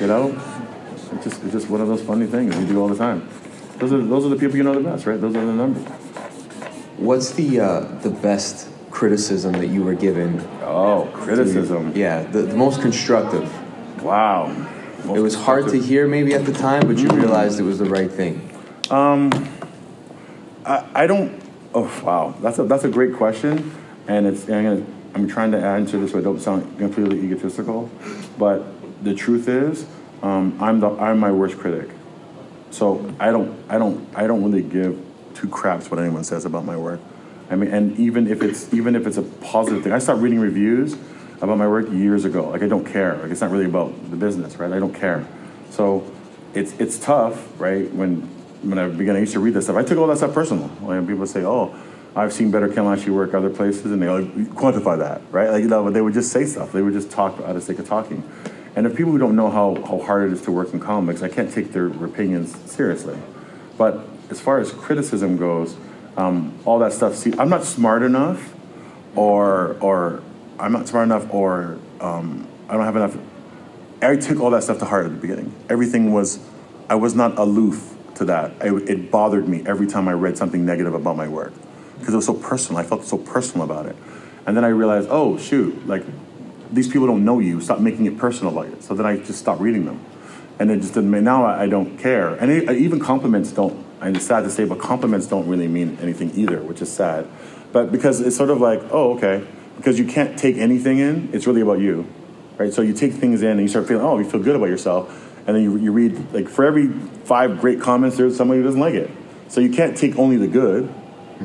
You 0.00 0.06
know, 0.06 0.40
it's 1.12 1.24
just 1.24 1.42
it's 1.42 1.52
just 1.52 1.68
one 1.68 1.80
of 1.80 1.88
those 1.88 2.02
funny 2.02 2.26
things 2.26 2.56
you 2.56 2.66
do 2.66 2.80
all 2.80 2.88
the 2.88 2.96
time. 2.96 3.28
Those 3.78 3.92
are 3.92 4.02
those 4.02 4.24
are 4.24 4.28
the 4.28 4.36
people 4.36 4.56
you 4.56 4.62
know 4.62 4.74
the 4.74 4.80
best, 4.80 5.06
right? 5.06 5.20
Those 5.20 5.36
are 5.36 5.44
the 5.44 5.52
numbers. 5.52 5.84
What's 6.98 7.32
the 7.32 7.60
uh, 7.60 7.80
the 8.00 8.10
best 8.10 8.68
criticism 8.90 9.52
that 9.54 9.68
you 9.68 9.82
were 9.82 9.94
given? 9.94 10.40
Oh, 10.62 11.10
criticism. 11.12 11.92
Yeah, 11.96 12.22
the, 12.22 12.42
the 12.42 12.56
most 12.56 12.80
constructive. 12.80 13.50
Wow. 14.02 14.50
it 15.04 15.20
was 15.20 15.34
hard 15.34 15.68
to 15.68 15.80
hear 15.80 16.06
maybe 16.06 16.34
at 16.34 16.44
the 16.44 16.52
time, 16.52 16.86
but 16.86 16.98
you 16.98 17.08
realized 17.08 17.58
it 17.58 17.64
was 17.64 17.78
the 17.78 17.84
right 17.84 18.10
thing. 18.10 18.48
Um, 18.90 19.30
I, 20.64 20.84
I 20.94 21.06
don't. 21.06 21.41
Oh 21.74 22.02
wow, 22.04 22.34
that's 22.40 22.58
a 22.58 22.64
that's 22.64 22.84
a 22.84 22.88
great 22.88 23.14
question, 23.14 23.72
and 24.06 24.26
it's 24.26 24.46
and 24.48 24.54
I'm, 24.54 24.64
gonna, 24.64 24.86
I'm 25.14 25.28
trying 25.28 25.52
to 25.52 25.58
answer 25.58 25.98
this 25.98 26.12
so 26.12 26.18
I 26.18 26.22
don't 26.22 26.40
sound 26.40 26.78
completely 26.78 27.20
egotistical, 27.20 27.90
but 28.38 28.64
the 29.02 29.14
truth 29.14 29.48
is, 29.48 29.86
um, 30.22 30.56
I'm 30.60 30.80
the 30.80 30.90
I'm 30.90 31.18
my 31.18 31.30
worst 31.30 31.58
critic, 31.58 31.88
so 32.70 33.14
I 33.18 33.30
don't 33.30 33.58
I 33.70 33.78
don't 33.78 34.06
I 34.14 34.26
don't 34.26 34.44
really 34.44 34.62
give 34.62 35.02
two 35.34 35.48
craps 35.48 35.90
what 35.90 35.98
anyone 35.98 36.24
says 36.24 36.44
about 36.44 36.64
my 36.64 36.76
work. 36.76 37.00
I 37.50 37.56
mean, 37.56 37.70
and 37.72 37.98
even 37.98 38.28
if 38.28 38.42
it's 38.42 38.72
even 38.72 38.94
if 38.94 39.06
it's 39.06 39.16
a 39.16 39.22
positive 39.22 39.82
thing, 39.82 39.92
I 39.92 39.98
stopped 39.98 40.20
reading 40.20 40.40
reviews 40.40 40.96
about 41.40 41.58
my 41.58 41.66
work 41.66 41.90
years 41.90 42.24
ago. 42.24 42.50
Like 42.50 42.62
I 42.62 42.68
don't 42.68 42.84
care. 42.84 43.16
Like 43.16 43.30
it's 43.30 43.40
not 43.40 43.50
really 43.50 43.64
about 43.66 44.10
the 44.10 44.16
business, 44.16 44.56
right? 44.56 44.72
I 44.72 44.78
don't 44.78 44.94
care. 44.94 45.26
So 45.70 46.10
it's 46.54 46.72
it's 46.78 46.98
tough, 46.98 47.48
right? 47.60 47.92
When 47.92 48.28
when 48.62 48.78
I 48.78 48.88
began, 48.88 49.16
I 49.16 49.20
used 49.20 49.32
to 49.32 49.40
read 49.40 49.54
this 49.54 49.64
stuff. 49.64 49.76
I 49.76 49.82
took 49.82 49.98
all 49.98 50.06
that 50.06 50.18
stuff 50.18 50.32
personal. 50.32 50.70
Like 50.82 51.06
people 51.06 51.26
say, 51.26 51.44
"Oh, 51.44 51.74
I've 52.14 52.32
seen 52.32 52.50
better 52.50 52.68
Ken 52.68 52.84
Lashley 52.84 53.10
work 53.10 53.34
other 53.34 53.50
places," 53.50 53.86
and 53.86 54.00
they 54.00 54.08
like, 54.08 54.24
quantify 54.54 54.98
that, 54.98 55.22
right? 55.30 55.50
Like 55.50 55.62
you 55.62 55.68
know, 55.68 55.90
they 55.90 56.00
would 56.00 56.14
just 56.14 56.32
say 56.32 56.44
stuff. 56.44 56.72
They 56.72 56.82
would 56.82 56.92
just 56.92 57.10
talk 57.10 57.40
out 57.40 57.56
of 57.56 57.62
sake 57.62 57.78
of 57.78 57.88
talking. 57.88 58.22
And 58.74 58.86
if 58.86 58.96
people 58.96 59.12
who 59.12 59.18
don't 59.18 59.36
know 59.36 59.50
how, 59.50 59.74
how 59.86 59.98
hard 59.98 60.30
it 60.30 60.32
is 60.32 60.42
to 60.42 60.52
work 60.52 60.72
in 60.72 60.80
comics, 60.80 61.22
I 61.22 61.28
can't 61.28 61.52
take 61.52 61.72
their 61.72 61.88
opinions 61.88 62.56
seriously. 62.70 63.18
But 63.76 64.00
as 64.30 64.40
far 64.40 64.60
as 64.60 64.72
criticism 64.72 65.36
goes, 65.36 65.76
um, 66.16 66.58
all 66.64 66.78
that 66.78 66.92
stuff. 66.92 67.14
See, 67.16 67.32
I'm 67.38 67.48
not 67.48 67.64
smart 67.64 68.02
enough, 68.02 68.54
or 69.14 69.76
or 69.80 70.22
I'm 70.58 70.72
not 70.72 70.88
smart 70.88 71.04
enough, 71.04 71.32
or 71.32 71.78
um, 72.00 72.46
I 72.68 72.74
don't 72.74 72.84
have 72.84 72.96
enough. 72.96 73.16
I 74.00 74.16
took 74.16 74.40
all 74.40 74.50
that 74.50 74.64
stuff 74.64 74.78
to 74.78 74.84
heart 74.84 75.06
at 75.06 75.12
the 75.12 75.18
beginning. 75.18 75.54
Everything 75.70 76.12
was, 76.12 76.40
I 76.90 76.96
was 76.96 77.14
not 77.14 77.38
aloof 77.38 77.91
to 78.16 78.24
that. 78.26 78.52
It, 78.60 78.72
it 78.88 79.10
bothered 79.10 79.48
me 79.48 79.62
every 79.66 79.86
time 79.86 80.08
I 80.08 80.12
read 80.12 80.36
something 80.36 80.64
negative 80.64 80.94
about 80.94 81.16
my 81.16 81.28
work 81.28 81.52
because 81.98 82.14
it 82.14 82.16
was 82.16 82.26
so 82.26 82.34
personal. 82.34 82.80
I 82.80 82.84
felt 82.84 83.04
so 83.04 83.18
personal 83.18 83.64
about 83.64 83.86
it. 83.86 83.96
And 84.46 84.56
then 84.56 84.64
I 84.64 84.68
realized, 84.68 85.08
oh, 85.10 85.38
shoot, 85.38 85.86
like 85.86 86.04
these 86.72 86.88
people 86.88 87.06
don't 87.06 87.24
know 87.24 87.38
you. 87.38 87.60
Stop 87.60 87.80
making 87.80 88.06
it 88.06 88.18
personal 88.18 88.52
about 88.52 88.72
it. 88.72 88.82
So 88.82 88.94
then 88.94 89.06
I 89.06 89.18
just 89.18 89.38
stopped 89.38 89.60
reading 89.60 89.84
them. 89.84 90.04
And 90.58 90.70
it 90.70 90.80
just 90.80 90.94
didn't 90.94 91.10
now 91.24 91.44
I, 91.44 91.62
I 91.62 91.66
don't 91.66 91.98
care. 91.98 92.34
And 92.34 92.50
it, 92.50 92.68
uh, 92.68 92.72
even 92.72 93.00
compliments 93.00 93.52
don't, 93.52 93.84
and 94.00 94.16
it's 94.16 94.26
sad 94.26 94.42
to 94.42 94.50
say, 94.50 94.64
but 94.64 94.78
compliments 94.78 95.26
don't 95.26 95.46
really 95.48 95.68
mean 95.68 95.98
anything 96.00 96.32
either, 96.34 96.60
which 96.60 96.82
is 96.82 96.90
sad. 96.90 97.26
But 97.72 97.90
because 97.92 98.20
it's 98.20 98.36
sort 98.36 98.50
of 98.50 98.60
like, 98.60 98.80
oh, 98.90 99.14
okay, 99.14 99.46
because 99.76 99.98
you 99.98 100.04
can't 100.04 100.38
take 100.38 100.56
anything 100.56 100.98
in, 100.98 101.30
it's 101.32 101.46
really 101.46 101.62
about 101.62 101.78
you, 101.78 102.06
right? 102.58 102.72
So 102.72 102.82
you 102.82 102.92
take 102.92 103.12
things 103.12 103.42
in 103.42 103.52
and 103.52 103.60
you 103.60 103.68
start 103.68 103.88
feeling, 103.88 104.04
oh, 104.04 104.18
you 104.18 104.28
feel 104.28 104.42
good 104.42 104.56
about 104.56 104.68
yourself. 104.68 105.31
And 105.46 105.56
then 105.56 105.62
you, 105.62 105.76
you 105.76 105.92
read, 105.92 106.32
like, 106.32 106.48
for 106.48 106.64
every 106.64 106.88
five 107.24 107.60
great 107.60 107.80
comments, 107.80 108.16
there's 108.16 108.36
somebody 108.36 108.60
who 108.60 108.64
doesn't 108.64 108.80
like 108.80 108.94
it. 108.94 109.10
So 109.48 109.60
you 109.60 109.70
can't 109.70 109.96
take 109.96 110.18
only 110.18 110.36
the 110.36 110.46
good. 110.46 110.92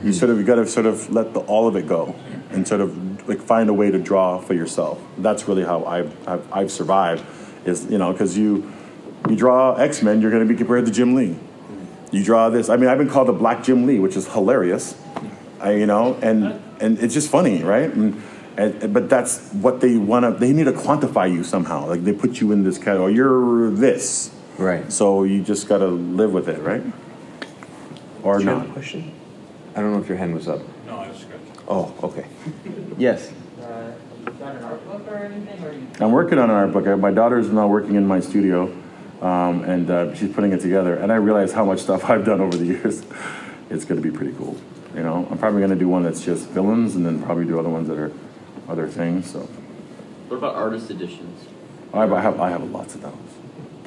You 0.03 0.13
sort 0.13 0.29
of, 0.29 0.37
you 0.37 0.43
gotta 0.43 0.67
sort 0.67 0.85
of 0.85 1.11
let 1.11 1.33
the, 1.33 1.39
all 1.41 1.67
of 1.67 1.75
it 1.75 1.87
go 1.87 2.15
and 2.51 2.67
sort 2.67 2.81
of 2.81 3.27
like 3.27 3.41
find 3.41 3.69
a 3.69 3.73
way 3.73 3.89
to 3.89 3.97
draw 3.97 4.37
for 4.39 4.53
yourself. 4.53 5.01
That's 5.17 5.47
really 5.47 5.63
how 5.63 5.85
I've, 5.85 6.27
I've, 6.27 6.53
I've 6.53 6.71
survived 6.71 7.25
is, 7.65 7.85
you 7.85 7.97
know, 7.97 8.11
because 8.11 8.37
you, 8.37 8.71
you 9.27 9.35
draw 9.35 9.73
X-Men, 9.73 10.21
you're 10.21 10.29
gonna 10.29 10.45
be 10.45 10.55
compared 10.55 10.85
to 10.85 10.91
Jim 10.91 11.15
Lee. 11.15 11.35
You 12.11 12.23
draw 12.23 12.49
this, 12.49 12.69
I 12.69 12.77
mean, 12.77 12.89
I've 12.89 12.99
been 12.99 13.09
called 13.09 13.27
the 13.27 13.33
Black 13.33 13.63
Jim 13.63 13.87
Lee, 13.87 13.97
which 13.97 14.15
is 14.15 14.27
hilarious. 14.27 14.95
I, 15.59 15.71
you 15.71 15.87
know, 15.87 16.13
and, 16.21 16.61
and 16.79 16.99
it's 16.99 17.15
just 17.15 17.31
funny, 17.31 17.63
right? 17.63 17.91
And, 17.91 18.21
and, 18.57 18.93
but 18.93 19.09
that's 19.09 19.51
what 19.53 19.79
they 19.81 19.97
want 19.97 20.25
to. 20.25 20.31
They 20.39 20.51
need 20.53 20.65
to 20.65 20.71
quantify 20.73 21.31
you 21.31 21.43
somehow. 21.43 21.87
Like 21.87 22.03
they 22.03 22.13
put 22.13 22.41
you 22.41 22.51
in 22.51 22.63
this 22.63 22.77
category. 22.77 23.13
You're 23.13 23.69
this, 23.71 24.31
right? 24.57 24.91
So 24.91 25.23
you 25.23 25.43
just 25.43 25.67
got 25.67 25.79
to 25.79 25.87
live 25.87 26.33
with 26.33 26.49
it, 26.49 26.61
right? 26.61 26.83
Or 28.23 28.37
Do 28.39 28.43
you 28.43 28.49
have 28.49 28.65
not. 28.65 28.73
question? 28.73 29.13
I 29.75 29.81
don't 29.81 29.93
know 29.93 29.99
if 29.99 30.07
your 30.09 30.17
hand 30.17 30.33
was 30.33 30.47
up. 30.47 30.61
No, 30.87 30.97
I 30.97 31.07
was 31.09 31.17
scratching. 31.19 31.45
Oh, 31.67 31.93
okay. 32.03 32.25
yes. 32.97 33.31
Uh, 33.61 33.91
you 34.25 34.31
an 34.43 34.63
art 34.63 34.85
book 34.87 35.07
or 35.07 35.15
anything, 35.17 35.63
or 35.63 35.71
you? 35.73 35.87
I'm 35.99 36.11
working 36.11 36.39
on 36.39 36.49
an 36.49 36.55
art 36.55 36.73
book. 36.73 36.87
I- 36.87 36.95
My 36.95 37.11
daughter's 37.11 37.49
now 37.49 37.67
working 37.67 37.95
in 37.95 38.07
my 38.07 38.19
studio, 38.19 38.63
um, 39.21 39.63
and 39.65 39.89
uh, 39.89 40.15
she's 40.15 40.33
putting 40.33 40.51
it 40.51 40.61
together. 40.61 40.95
And 40.95 41.11
I 41.11 41.15
realize 41.17 41.51
how 41.53 41.63
much 41.63 41.79
stuff 41.81 42.05
I've 42.09 42.25
done 42.25 42.41
over 42.41 42.57
the 42.57 42.65
years. 42.65 43.03
It's 43.69 43.85
going 43.85 44.01
to 44.01 44.11
be 44.11 44.15
pretty 44.15 44.33
cool. 44.37 44.57
You 44.95 45.03
know, 45.03 45.27
I'm 45.29 45.37
probably 45.37 45.59
going 45.59 45.69
to 45.71 45.75
do 45.77 45.87
one 45.89 46.01
that's 46.03 46.23
just 46.25 46.47
villains, 46.49 46.95
and 46.95 47.05
then 47.05 47.21
probably 47.21 47.45
do 47.45 47.59
other 47.59 47.69
ones 47.69 47.87
that 47.89 47.97
are 47.99 48.11
other 48.67 48.87
things. 48.87 49.31
So 49.31 49.39
What 50.29 50.37
about 50.37 50.55
artist 50.55 50.89
editions? 50.89 51.45
I 51.93 52.03
I 52.03 52.21
have 52.21 52.39
I 52.39 52.49
have 52.49 52.63
lots 52.71 52.95
of 52.95 53.01
those. 53.01 53.13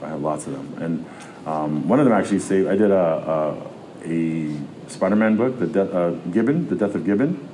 I 0.02 0.08
have 0.08 0.22
lots 0.22 0.46
of 0.46 0.54
them, 0.54 0.82
and 0.82 1.46
um, 1.46 1.86
one 1.88 1.98
of 2.00 2.06
them 2.06 2.14
actually 2.14 2.38
saved. 2.38 2.68
I 2.68 2.76
did 2.76 2.90
a 2.90 3.66
a, 4.04 4.08
a 4.08 4.56
Spider-Man 4.88 5.36
book, 5.36 5.58
the 5.58 5.66
de- 5.66 5.92
uh, 5.92 6.10
Gibbon, 6.32 6.68
the 6.68 6.74
Death 6.74 6.94
of 6.94 7.04
Gibbon, 7.04 7.46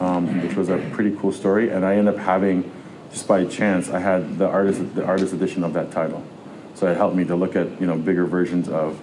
um, 0.00 0.42
which 0.42 0.54
was 0.56 0.68
a 0.68 0.76
pretty 0.92 1.16
cool 1.16 1.32
story, 1.32 1.70
and 1.70 1.84
I 1.86 1.96
ended 1.96 2.14
up 2.14 2.20
having, 2.20 2.70
just 3.10 3.26
by 3.26 3.44
chance, 3.46 3.88
I 3.88 3.98
had 4.00 4.36
the 4.38 4.46
artist 4.46 4.94
the 4.94 5.04
artist 5.06 5.32
edition 5.32 5.64
of 5.64 5.72
that 5.72 5.90
title, 5.90 6.22
so 6.74 6.86
it 6.90 6.96
helped 6.98 7.16
me 7.16 7.24
to 7.24 7.34
look 7.34 7.56
at 7.56 7.80
you 7.80 7.86
know 7.86 7.96
bigger 7.96 8.26
versions 8.26 8.68
of 8.68 9.00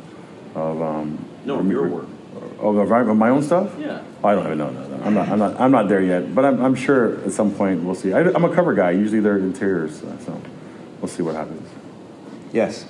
of 0.56 0.80
um, 0.82 1.26
No, 1.46 1.58
of 1.60 1.68
your 1.72 1.88
work. 1.88 2.08
Of, 2.64 2.78
of 2.78 2.91
of 3.09 3.18
my 3.18 3.30
own 3.30 3.43
stuff. 3.43 3.74
Yeah. 3.80 4.01
Oh, 4.24 4.28
I 4.30 4.36
don't 4.36 4.45
even 4.45 4.57
know. 4.57 4.72
No, 4.72 4.88
no, 4.88 5.03
I'm 5.03 5.14
not. 5.14 5.30
I'm 5.30 5.39
not. 5.39 5.59
I'm 5.59 5.72
not 5.72 5.89
there 5.89 6.01
yet. 6.01 6.34
But 6.34 6.45
I'm, 6.45 6.64
I'm 6.64 6.76
sure 6.76 7.22
at 7.24 7.32
some 7.32 7.51
point 7.51 7.84
we'll 7.84 7.95
see. 7.95 8.14
I, 8.14 8.22
am 8.22 8.45
a 8.45 8.53
cover 8.53 8.74
guy. 8.74 8.91
Usually 8.91 9.20
they're 9.20 9.38
interiors, 9.38 9.99
so 9.99 10.41
we'll 11.01 11.09
see 11.09 11.24
what 11.24 11.36
happens. 11.36 11.70
Yes. 12.53 12.86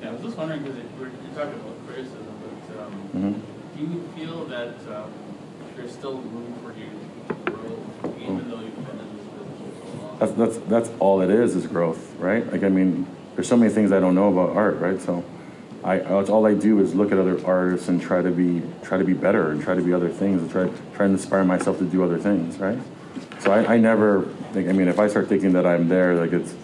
Yeah, 0.00 0.08
I 0.08 0.12
was 0.12 0.22
just 0.22 0.36
wondering, 0.38 0.62
because 0.62 0.76
you're 0.78 1.08
talking 1.34 1.60
about 1.60 1.86
criticism, 1.86 2.26
but 2.40 2.80
um, 2.80 2.92
Mhm. 3.14 3.76
do 3.76 3.84
you 3.84 4.02
feel 4.16 4.44
that 4.46 4.74
um, 4.94 5.10
there's 5.76 5.92
still 5.92 6.14
room 6.18 6.54
for 6.62 6.72
you 6.78 6.88
to 7.28 7.50
grow, 7.50 8.14
even 8.20 8.50
though 8.50 8.60
you've 8.60 8.76
been 8.86 8.98
in 8.98 9.16
this 9.16 9.26
business 9.26 9.58
for 9.58 9.86
so 9.86 10.02
long? 10.02 10.18
That's 10.18 10.32
that's 10.32 10.56
that's 10.68 10.90
all 11.00 11.20
it 11.22 11.30
is 11.30 11.56
is 11.56 11.66
growth, 11.66 12.14
right? 12.18 12.50
Like 12.50 12.62
I 12.62 12.68
mean, 12.68 13.06
there's 13.34 13.48
so 13.48 13.56
many 13.56 13.72
things 13.72 13.92
I 13.92 14.00
don't 14.00 14.14
know 14.14 14.28
about 14.32 14.56
art, 14.56 14.78
right? 14.78 15.00
So, 15.00 15.24
I 15.84 16.00
all 16.00 16.46
I 16.46 16.54
do 16.54 16.80
is 16.80 16.94
look 16.94 17.12
at 17.12 17.18
other 17.18 17.44
artists 17.46 17.88
and 17.88 18.00
try 18.00 18.22
to 18.22 18.30
be 18.30 18.62
try 18.82 18.96
to 18.96 19.04
be 19.04 19.12
better 19.12 19.50
and 19.50 19.62
try 19.62 19.74
to 19.74 19.82
be 19.82 19.92
other 19.92 20.08
things 20.08 20.40
and 20.40 20.50
try 20.50 20.64
try 20.96 21.04
and 21.04 21.14
inspire 21.14 21.44
myself 21.44 21.78
to 21.78 21.84
do 21.84 22.02
other 22.02 22.18
things, 22.18 22.56
right? 22.56 22.78
So 23.40 23.52
I, 23.52 23.74
I 23.74 23.76
never 23.76 24.22
think. 24.52 24.70
I 24.70 24.72
mean, 24.72 24.88
if 24.88 24.98
I 24.98 25.08
start 25.08 25.28
thinking 25.28 25.52
that 25.52 25.66
I'm 25.66 25.88
there, 25.88 26.14
like 26.14 26.32
it's 26.32 26.54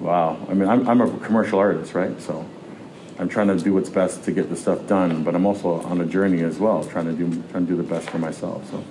wow. 0.00 0.38
I 0.48 0.54
mean, 0.54 0.66
I'm 0.66 0.88
I'm 0.88 1.02
a 1.02 1.18
commercial 1.18 1.58
artist, 1.58 1.94
right? 1.94 2.20
So. 2.20 2.46
I'm 3.16 3.28
trying 3.28 3.46
to 3.46 3.56
do 3.56 3.72
what's 3.72 3.90
best 3.90 4.24
to 4.24 4.32
get 4.32 4.50
the 4.50 4.56
stuff 4.56 4.88
done, 4.88 5.22
but 5.22 5.36
I'm 5.36 5.46
also 5.46 5.74
on 5.82 6.00
a 6.00 6.04
journey 6.04 6.42
as 6.42 6.58
well, 6.58 6.82
trying 6.82 7.04
to 7.04 7.12
do 7.12 7.30
trying 7.52 7.64
to 7.64 7.70
do 7.70 7.76
the 7.76 7.84
best 7.84 8.10
for 8.10 8.18
myself. 8.18 8.68
So, 8.68 8.82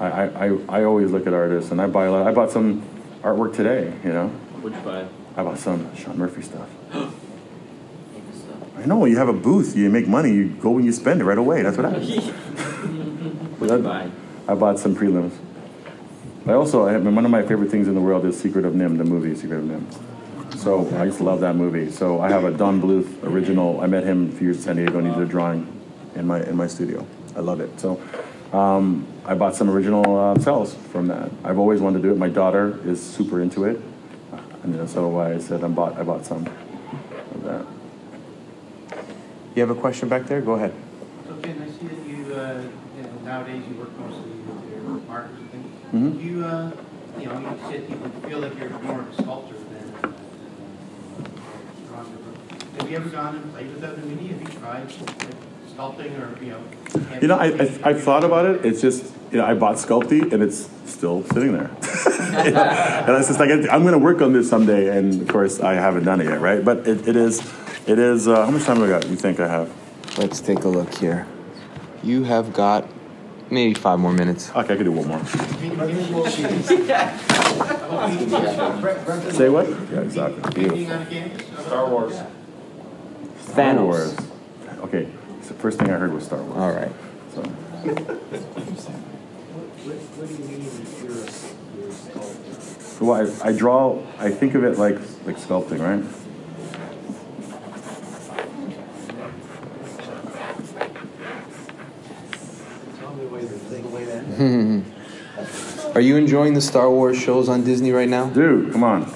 I, 0.00 0.06
I, 0.06 0.46
I, 0.46 0.58
I 0.80 0.84
always 0.84 1.10
look 1.10 1.26
at 1.26 1.34
artists, 1.34 1.72
and 1.72 1.82
I 1.82 1.86
buy 1.86 2.06
a 2.06 2.10
lot. 2.10 2.26
I 2.26 2.32
bought 2.32 2.50
some 2.50 2.80
artwork 3.20 3.54
today. 3.54 3.92
You 4.02 4.14
know, 4.14 4.28
What'd 4.62 4.78
you 4.78 4.82
buy? 4.82 5.06
I 5.36 5.42
bought 5.44 5.58
some 5.58 5.94
Sean 5.94 6.16
Murphy 6.16 6.40
stuff. 6.40 6.70
I 8.86 8.88
know 8.88 9.04
you 9.04 9.18
have 9.18 9.28
a 9.28 9.32
booth, 9.32 9.76
you 9.76 9.90
make 9.90 10.06
money, 10.06 10.32
you 10.32 10.48
go 10.48 10.76
and 10.76 10.84
you 10.86 10.92
spend 10.92 11.20
it 11.20 11.24
right 11.24 11.38
away. 11.38 11.60
That's 11.60 11.76
what 11.76 11.86
happens. 11.86 12.28
What'd 13.58 13.78
you 13.78 13.82
buy? 13.82 14.08
I 14.46 14.54
bought 14.54 14.78
some 14.78 14.94
prelims. 14.94 15.36
I 16.46 16.52
also, 16.52 16.86
I 16.86 16.92
have, 16.92 17.04
one 17.04 17.24
of 17.24 17.30
my 17.32 17.42
favorite 17.42 17.68
things 17.68 17.88
in 17.88 17.96
the 17.96 18.00
world 18.00 18.24
is 18.24 18.38
Secret 18.40 18.64
of 18.64 18.74
NIMH, 18.74 18.98
the 18.98 19.04
movie 19.04 19.34
Secret 19.34 19.58
of 19.58 19.64
NIMH. 19.64 20.56
So 20.56 20.88
I 20.98 21.06
used 21.06 21.18
to 21.18 21.24
love 21.24 21.40
that 21.40 21.56
movie. 21.56 21.90
So 21.90 22.20
I 22.20 22.30
have 22.30 22.44
a 22.44 22.52
Don 22.52 22.80
Bluth 22.80 23.24
original. 23.24 23.80
I 23.80 23.88
met 23.88 24.04
him 24.04 24.28
a 24.28 24.32
few 24.32 24.46
years 24.46 24.58
in 24.58 24.62
San 24.62 24.76
Diego 24.76 24.98
and 24.98 25.08
he 25.08 25.12
did 25.14 25.24
a 25.24 25.26
drawing 25.26 25.66
in 26.14 26.24
my 26.24 26.44
in 26.44 26.54
my 26.54 26.68
studio. 26.68 27.04
I 27.34 27.40
love 27.40 27.58
it. 27.58 27.80
So 27.80 28.00
um, 28.52 29.04
I 29.24 29.34
bought 29.34 29.56
some 29.56 29.68
original 29.68 30.16
uh, 30.16 30.38
cels 30.38 30.76
from 30.92 31.08
that. 31.08 31.32
I've 31.42 31.58
always 31.58 31.80
wanted 31.80 32.02
to 32.02 32.08
do 32.08 32.12
it. 32.12 32.18
My 32.18 32.28
daughter 32.28 32.78
is 32.88 33.02
super 33.02 33.40
into 33.40 33.64
it, 33.64 33.80
and 34.62 34.88
so 34.88 35.18
I 35.18 35.38
said 35.38 35.64
I 35.64 35.68
bought 35.68 35.98
I 35.98 36.04
bought 36.04 36.24
some 36.24 36.46
of 37.34 37.42
that. 37.42 37.75
You 39.56 39.62
have 39.66 39.70
a 39.70 39.80
question 39.80 40.10
back 40.10 40.26
there? 40.26 40.42
Go 40.42 40.52
ahead. 40.52 40.74
So 41.26 41.34
Ken, 41.36 41.62
I 41.62 41.70
see 41.70 41.86
that 41.86 42.06
you, 42.06 42.34
uh, 42.34 42.62
you 42.94 43.02
know, 43.04 43.08
nowadays 43.24 43.62
you 43.66 43.76
work 43.76 43.98
mostly 43.98 44.30
with 44.32 44.70
your 44.70 44.82
markers 45.08 45.30
and 45.38 45.50
things. 45.50 45.72
Mhm. 45.94 46.22
You, 46.22 46.44
uh, 46.44 46.70
you 47.18 47.24
know, 47.24 47.38
you 47.38 47.48
said 47.70 47.88
you 47.88 48.28
feel 48.28 48.40
like 48.40 48.58
you're 48.58 48.68
more 48.68 49.00
of 49.00 49.08
a 49.08 49.22
sculptor 49.22 49.54
than, 49.54 49.94
uh, 49.94 50.08
than 51.16 51.24
a 51.24 51.86
photographer. 51.88 52.80
Have 52.80 52.90
you 52.90 52.96
ever 52.98 53.08
gone 53.08 53.36
and 53.36 53.50
played 53.54 53.74
with 53.74 53.82
other 53.82 54.02
media? 54.02 54.34
Have 54.34 54.42
you 54.42 54.60
tried 54.60 54.92
like, 54.92 55.34
sculpting 55.74 56.20
or, 56.20 56.44
you 56.44 56.50
know? 56.50 56.60
You 57.22 57.28
know, 57.28 57.38
I, 57.38 57.46
I, 57.46 57.80
I've 57.82 58.02
thought 58.02 58.24
about 58.24 58.44
it. 58.44 58.62
It's 58.66 58.82
just, 58.82 59.10
you 59.32 59.38
know, 59.38 59.46
I 59.46 59.54
bought 59.54 59.76
Sculpey 59.76 60.34
and 60.34 60.42
it's 60.42 60.68
still 60.84 61.24
sitting 61.32 61.52
there. 61.52 61.70
You 62.36 62.50
know? 62.50 62.60
And 62.60 63.16
it's 63.16 63.28
just 63.28 63.40
like, 63.40 63.48
I'm 63.50 63.80
going 63.80 63.92
to 63.94 63.98
work 63.98 64.20
on 64.20 64.34
this 64.34 64.50
someday. 64.50 64.98
And 64.98 65.22
of 65.22 65.28
course, 65.28 65.58
I 65.60 65.72
haven't 65.72 66.04
done 66.04 66.20
it 66.20 66.24
yet, 66.24 66.42
right? 66.42 66.62
But 66.62 66.86
it, 66.86 67.08
it 67.08 67.16
is, 67.16 67.40
it 67.86 67.98
is, 67.98 68.26
uh, 68.26 68.44
how 68.44 68.50
much 68.50 68.64
time 68.64 68.78
have 68.78 68.88
I 68.88 69.00
got? 69.00 69.08
You 69.08 69.16
think 69.16 69.38
I 69.38 69.46
have? 69.46 69.70
Let's 70.18 70.40
take 70.40 70.64
a 70.64 70.68
look 70.68 70.92
here. 70.94 71.26
You 72.02 72.24
have 72.24 72.52
got 72.52 72.88
maybe 73.50 73.74
five 73.74 73.98
more 74.00 74.12
minutes. 74.12 74.50
Okay, 74.50 74.74
I 74.74 74.76
could 74.76 74.84
do 74.84 74.92
one 74.92 75.06
more. 75.08 75.24
Say 79.32 79.48
what? 79.48 79.68
Yeah, 79.68 80.00
exactly. 80.00 80.52
Beautiful. 80.52 80.92
on 80.92 81.06
campus? 81.06 81.66
Star 81.66 81.88
Wars. 81.88 82.14
Star 82.14 82.26
Thanos. 83.54 83.84
Wars. 83.84 84.16
Okay, 84.80 85.08
so 85.42 85.48
the 85.48 85.54
first 85.54 85.78
thing 85.78 85.90
I 85.90 85.96
heard 85.96 86.12
was 86.12 86.24
Star 86.24 86.42
Wars. 86.42 86.56
All 86.56 86.72
right. 86.72 86.92
So, 87.34 87.42
well, 93.04 93.32
I, 93.42 93.48
I 93.48 93.52
draw, 93.52 94.02
I 94.18 94.30
think 94.30 94.54
of 94.54 94.64
it 94.64 94.78
like, 94.78 94.96
like 95.24 95.36
sculpting, 95.36 95.80
right? 95.80 96.02
Are 105.96 106.02
you 106.02 106.16
enjoying 106.16 106.52
the 106.52 106.60
Star 106.60 106.90
Wars 106.90 107.18
shows 107.18 107.48
on 107.48 107.64
Disney 107.64 107.90
right 107.90 108.06
now? 108.06 108.28
Dude, 108.28 108.70
come 108.70 108.84
on. 108.84 109.10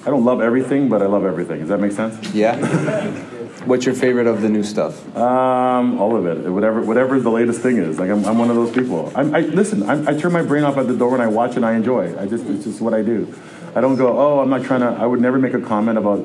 I 0.00 0.06
don't 0.06 0.24
love 0.24 0.40
everything, 0.40 0.88
but 0.88 1.02
I 1.02 1.04
love 1.04 1.26
everything. 1.26 1.60
Does 1.60 1.68
that 1.68 1.80
make 1.80 1.92
sense? 1.92 2.32
Yeah. 2.32 2.56
What's 3.66 3.84
your 3.84 3.94
favorite 3.94 4.26
of 4.26 4.40
the 4.40 4.48
new 4.48 4.62
stuff? 4.62 5.14
Um, 5.14 6.00
all 6.00 6.16
of 6.16 6.24
it. 6.24 6.48
Whatever, 6.48 6.80
whatever 6.80 7.20
the 7.20 7.28
latest 7.28 7.60
thing 7.60 7.76
is. 7.76 7.98
Like 7.98 8.08
I'm, 8.08 8.24
I'm 8.24 8.38
one 8.38 8.48
of 8.48 8.56
those 8.56 8.72
people. 8.72 9.12
I'm, 9.14 9.34
I 9.34 9.40
listen. 9.40 9.82
I'm, 9.82 10.08
I 10.08 10.16
turn 10.16 10.32
my 10.32 10.40
brain 10.40 10.64
off 10.64 10.78
at 10.78 10.88
the 10.88 10.96
door 10.96 11.10
when 11.10 11.20
I 11.20 11.26
watch 11.26 11.56
and 11.56 11.66
I 11.66 11.74
enjoy. 11.74 12.18
I 12.18 12.26
just, 12.26 12.46
it's 12.46 12.64
just 12.64 12.80
what 12.80 12.94
I 12.94 13.02
do. 13.02 13.30
I 13.74 13.82
don't 13.82 13.96
go, 13.96 14.18
oh, 14.18 14.40
I'm 14.40 14.48
not 14.48 14.62
trying 14.62 14.80
to. 14.80 14.86
I 14.86 15.04
would 15.04 15.20
never 15.20 15.38
make 15.38 15.52
a 15.52 15.60
comment 15.60 15.98
about, 15.98 16.20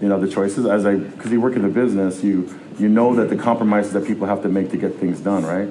you 0.00 0.08
know, 0.08 0.18
the 0.18 0.26
choices 0.26 0.66
as 0.66 0.84
I, 0.84 0.96
because 0.96 1.30
you 1.30 1.40
work 1.40 1.54
in 1.54 1.62
the 1.62 1.68
business, 1.68 2.24
you, 2.24 2.52
you 2.76 2.88
know 2.88 3.14
that 3.14 3.28
the 3.28 3.36
compromises 3.36 3.92
that 3.92 4.04
people 4.04 4.26
have 4.26 4.42
to 4.42 4.48
make 4.48 4.72
to 4.72 4.76
get 4.76 4.96
things 4.96 5.20
done, 5.20 5.44
right? 5.44 5.68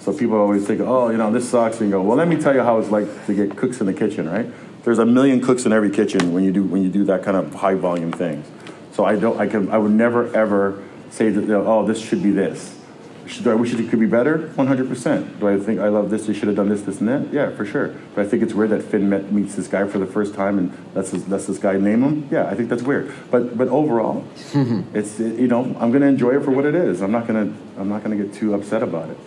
So 0.00 0.14
people 0.14 0.36
always 0.38 0.66
think, 0.66 0.80
oh, 0.80 1.10
you 1.10 1.18
know, 1.18 1.30
this 1.30 1.48
sucks, 1.48 1.80
and 1.80 1.90
you 1.90 1.96
go, 1.96 2.02
well, 2.02 2.16
let 2.16 2.26
me 2.26 2.36
tell 2.36 2.54
you 2.54 2.62
how 2.62 2.78
it's 2.78 2.90
like 2.90 3.26
to 3.26 3.34
get 3.34 3.56
cooks 3.56 3.80
in 3.80 3.86
the 3.86 3.92
kitchen, 3.92 4.28
right? 4.28 4.46
There's 4.82 4.98
a 4.98 5.04
million 5.04 5.42
cooks 5.42 5.66
in 5.66 5.72
every 5.74 5.90
kitchen 5.90 6.32
when 6.32 6.42
you 6.42 6.52
do 6.52 6.64
when 6.64 6.82
you 6.82 6.88
do 6.88 7.04
that 7.04 7.22
kind 7.22 7.36
of 7.36 7.54
high 7.54 7.74
volume 7.74 8.10
things. 8.10 8.46
So 8.92 9.04
I 9.04 9.16
don't, 9.16 9.38
I 9.38 9.46
can, 9.46 9.70
I 9.70 9.76
would 9.76 9.92
never 9.92 10.34
ever 10.34 10.82
say 11.10 11.28
that, 11.28 11.54
oh, 11.54 11.84
this 11.86 12.00
should 12.00 12.22
be 12.22 12.30
this. 12.30 12.78
Should, 13.26 13.44
do 13.44 13.50
I 13.50 13.54
wish 13.54 13.74
it 13.74 13.90
could 13.90 14.00
be 14.00 14.06
better? 14.06 14.48
100%. 14.56 15.38
Do 15.38 15.48
I 15.48 15.58
think 15.58 15.78
I 15.78 15.88
love 15.88 16.10
this? 16.10 16.26
They 16.26 16.32
should 16.32 16.48
have 16.48 16.56
done 16.56 16.68
this, 16.68 16.82
this, 16.82 16.98
and 16.98 17.08
that? 17.08 17.32
Yeah, 17.32 17.54
for 17.54 17.64
sure. 17.64 17.94
But 18.14 18.24
I 18.24 18.28
think 18.28 18.42
it's 18.42 18.54
weird 18.54 18.70
that 18.70 18.82
Finn 18.82 19.08
met, 19.08 19.30
meets 19.30 19.54
this 19.54 19.68
guy 19.68 19.86
for 19.86 19.98
the 19.98 20.06
first 20.06 20.34
time 20.34 20.58
and 20.58 20.76
lets 20.94 21.10
this, 21.10 21.28
lets 21.28 21.46
this 21.46 21.58
guy 21.58 21.76
name 21.76 22.02
him. 22.02 22.28
Yeah, 22.30 22.46
I 22.46 22.54
think 22.54 22.70
that's 22.70 22.82
weird. 22.82 23.12
But 23.30 23.56
but 23.56 23.68
overall, 23.68 24.24
it's 24.94 25.20
it, 25.20 25.38
you 25.38 25.46
know 25.46 25.76
I'm 25.78 25.92
gonna 25.92 26.06
enjoy 26.06 26.36
it 26.36 26.42
for 26.42 26.50
what 26.50 26.64
it 26.64 26.74
is. 26.74 27.02
I'm 27.02 27.12
not 27.12 27.26
gonna 27.26 27.52
I'm 27.76 27.88
not 27.88 28.02
gonna 28.02 28.16
get 28.16 28.32
too 28.32 28.54
upset 28.54 28.82
about 28.82 29.10
it. 29.10 29.18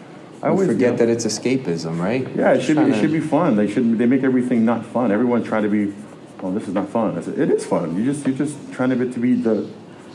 I 0.44 0.50
always 0.50 0.68
forget 0.68 0.82
you 0.82 0.92
know, 0.92 0.98
that 0.98 1.10
it's 1.10 1.26
escapism, 1.26 2.00
right? 2.00 2.28
yeah, 2.36 2.54
it 2.54 2.62
should 2.62 2.76
be, 2.76 2.84
it 2.84 3.00
should 3.00 3.14
be 3.14 3.22
fun. 3.22 3.56
They 3.56 3.72
should 3.72 3.98
they 3.98 4.06
make 4.06 4.24
everything 4.24 4.66
not 4.66 4.86
fun. 4.86 5.10
Everyone 5.10 5.42
trying 5.42 5.64
to 5.64 5.70
be, 5.70 5.94
well, 6.42 6.52
this 6.52 6.68
is 6.68 6.74
not 6.74 6.90
fun. 6.90 7.22
Said, 7.24 7.40
it 7.40 7.50
is 7.50 7.66
fun. 7.66 7.96
You 7.96 8.04
just 8.04 8.28
you're 8.28 8.36
just 8.36 8.58
trying 8.74 8.90
to 8.90 8.98
be, 8.98 9.10
to 9.10 9.20
be 9.20 9.36
the 9.36 9.70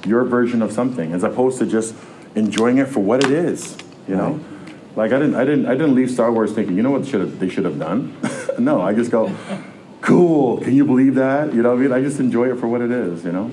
your 0.07 0.25
version 0.25 0.61
of 0.61 0.71
something 0.71 1.13
as 1.13 1.25
opposed 1.25 1.59
to 1.61 1.67
just 1.67 1.95
enjoying 2.35 2.77
it 2.77 2.89
for 2.89 3.01
what 3.01 3.25
it 3.25 3.31
is. 3.31 3.79
You 4.07 4.17
know, 4.17 4.41
like 4.97 5.13
I 5.13 5.19
didn't 5.19 5.35
I 5.35 5.47
didn't 5.47 5.65
I 5.65 5.73
didn't 5.73 5.95
leave 5.95 6.11
Star 6.11 6.31
Wars 6.31 6.53
thinking 6.53 6.77
you 6.77 6.83
know 6.83 6.91
what 6.91 7.07
should 7.07 7.23
have 7.23 7.39
they 7.39 7.49
should 7.49 7.65
have 7.65 7.79
done. 7.79 8.15
no, 8.59 8.83
I 8.83 8.93
just 8.93 9.11
go, 9.11 9.35
cool. 10.03 10.59
Can 10.61 10.75
you 10.75 10.85
believe 10.85 11.15
that? 11.15 11.55
You 11.55 11.63
know 11.63 11.71
what 11.71 11.79
I 11.79 11.83
mean? 11.83 11.93
I 11.93 12.03
just 12.03 12.21
enjoy 12.21 12.53
it 12.53 12.61
for 12.61 12.69
what 12.69 12.83
it 12.83 12.91
is. 12.91 13.25
You 13.25 13.33
know. 13.33 13.51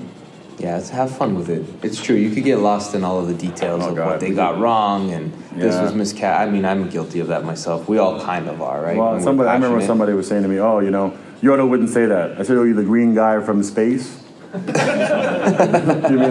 Yeah, 0.58 0.78
it's 0.78 0.88
have 0.88 1.14
fun 1.14 1.34
with 1.34 1.50
it. 1.50 1.66
It's 1.84 2.00
true. 2.02 2.16
You 2.16 2.30
could 2.34 2.44
get 2.44 2.58
lost 2.60 2.94
in 2.94 3.04
all 3.04 3.18
of 3.20 3.28
the 3.28 3.34
details 3.34 3.82
Oh, 3.84 3.90
of 3.90 3.96
God. 3.96 4.06
what 4.06 4.20
they 4.20 4.30
got 4.30 4.58
wrong, 4.58 5.10
and 5.10 5.32
this 5.54 5.78
was 5.78 5.92
miscast. 5.94 6.40
I 6.48 6.50
mean, 6.50 6.64
I'm 6.64 6.88
guilty 6.88 7.20
of 7.20 7.28
that 7.28 7.44
myself. 7.44 7.86
We 7.88 7.98
all 7.98 8.20
kind 8.22 8.48
of 8.48 8.62
are, 8.62 8.80
right? 8.80 8.96
Well, 8.96 9.20
somebody, 9.20 9.50
I 9.50 9.54
remember 9.54 9.84
somebody 9.84 10.14
was 10.14 10.26
saying 10.26 10.42
to 10.44 10.48
me, 10.48 10.58
"Oh, 10.58 10.78
you 10.80 10.90
know, 10.90 11.16
Yoda 11.42 11.68
wouldn't 11.68 11.90
say 11.90 12.06
that." 12.06 12.40
I 12.40 12.42
said, 12.42 12.56
"Oh, 12.56 12.62
you 12.64 12.72
the 12.72 12.84
green 12.84 13.14
guy 13.14 13.40
from 13.40 13.62
space." 13.62 14.22
you 14.56 14.60
mean 14.62 14.72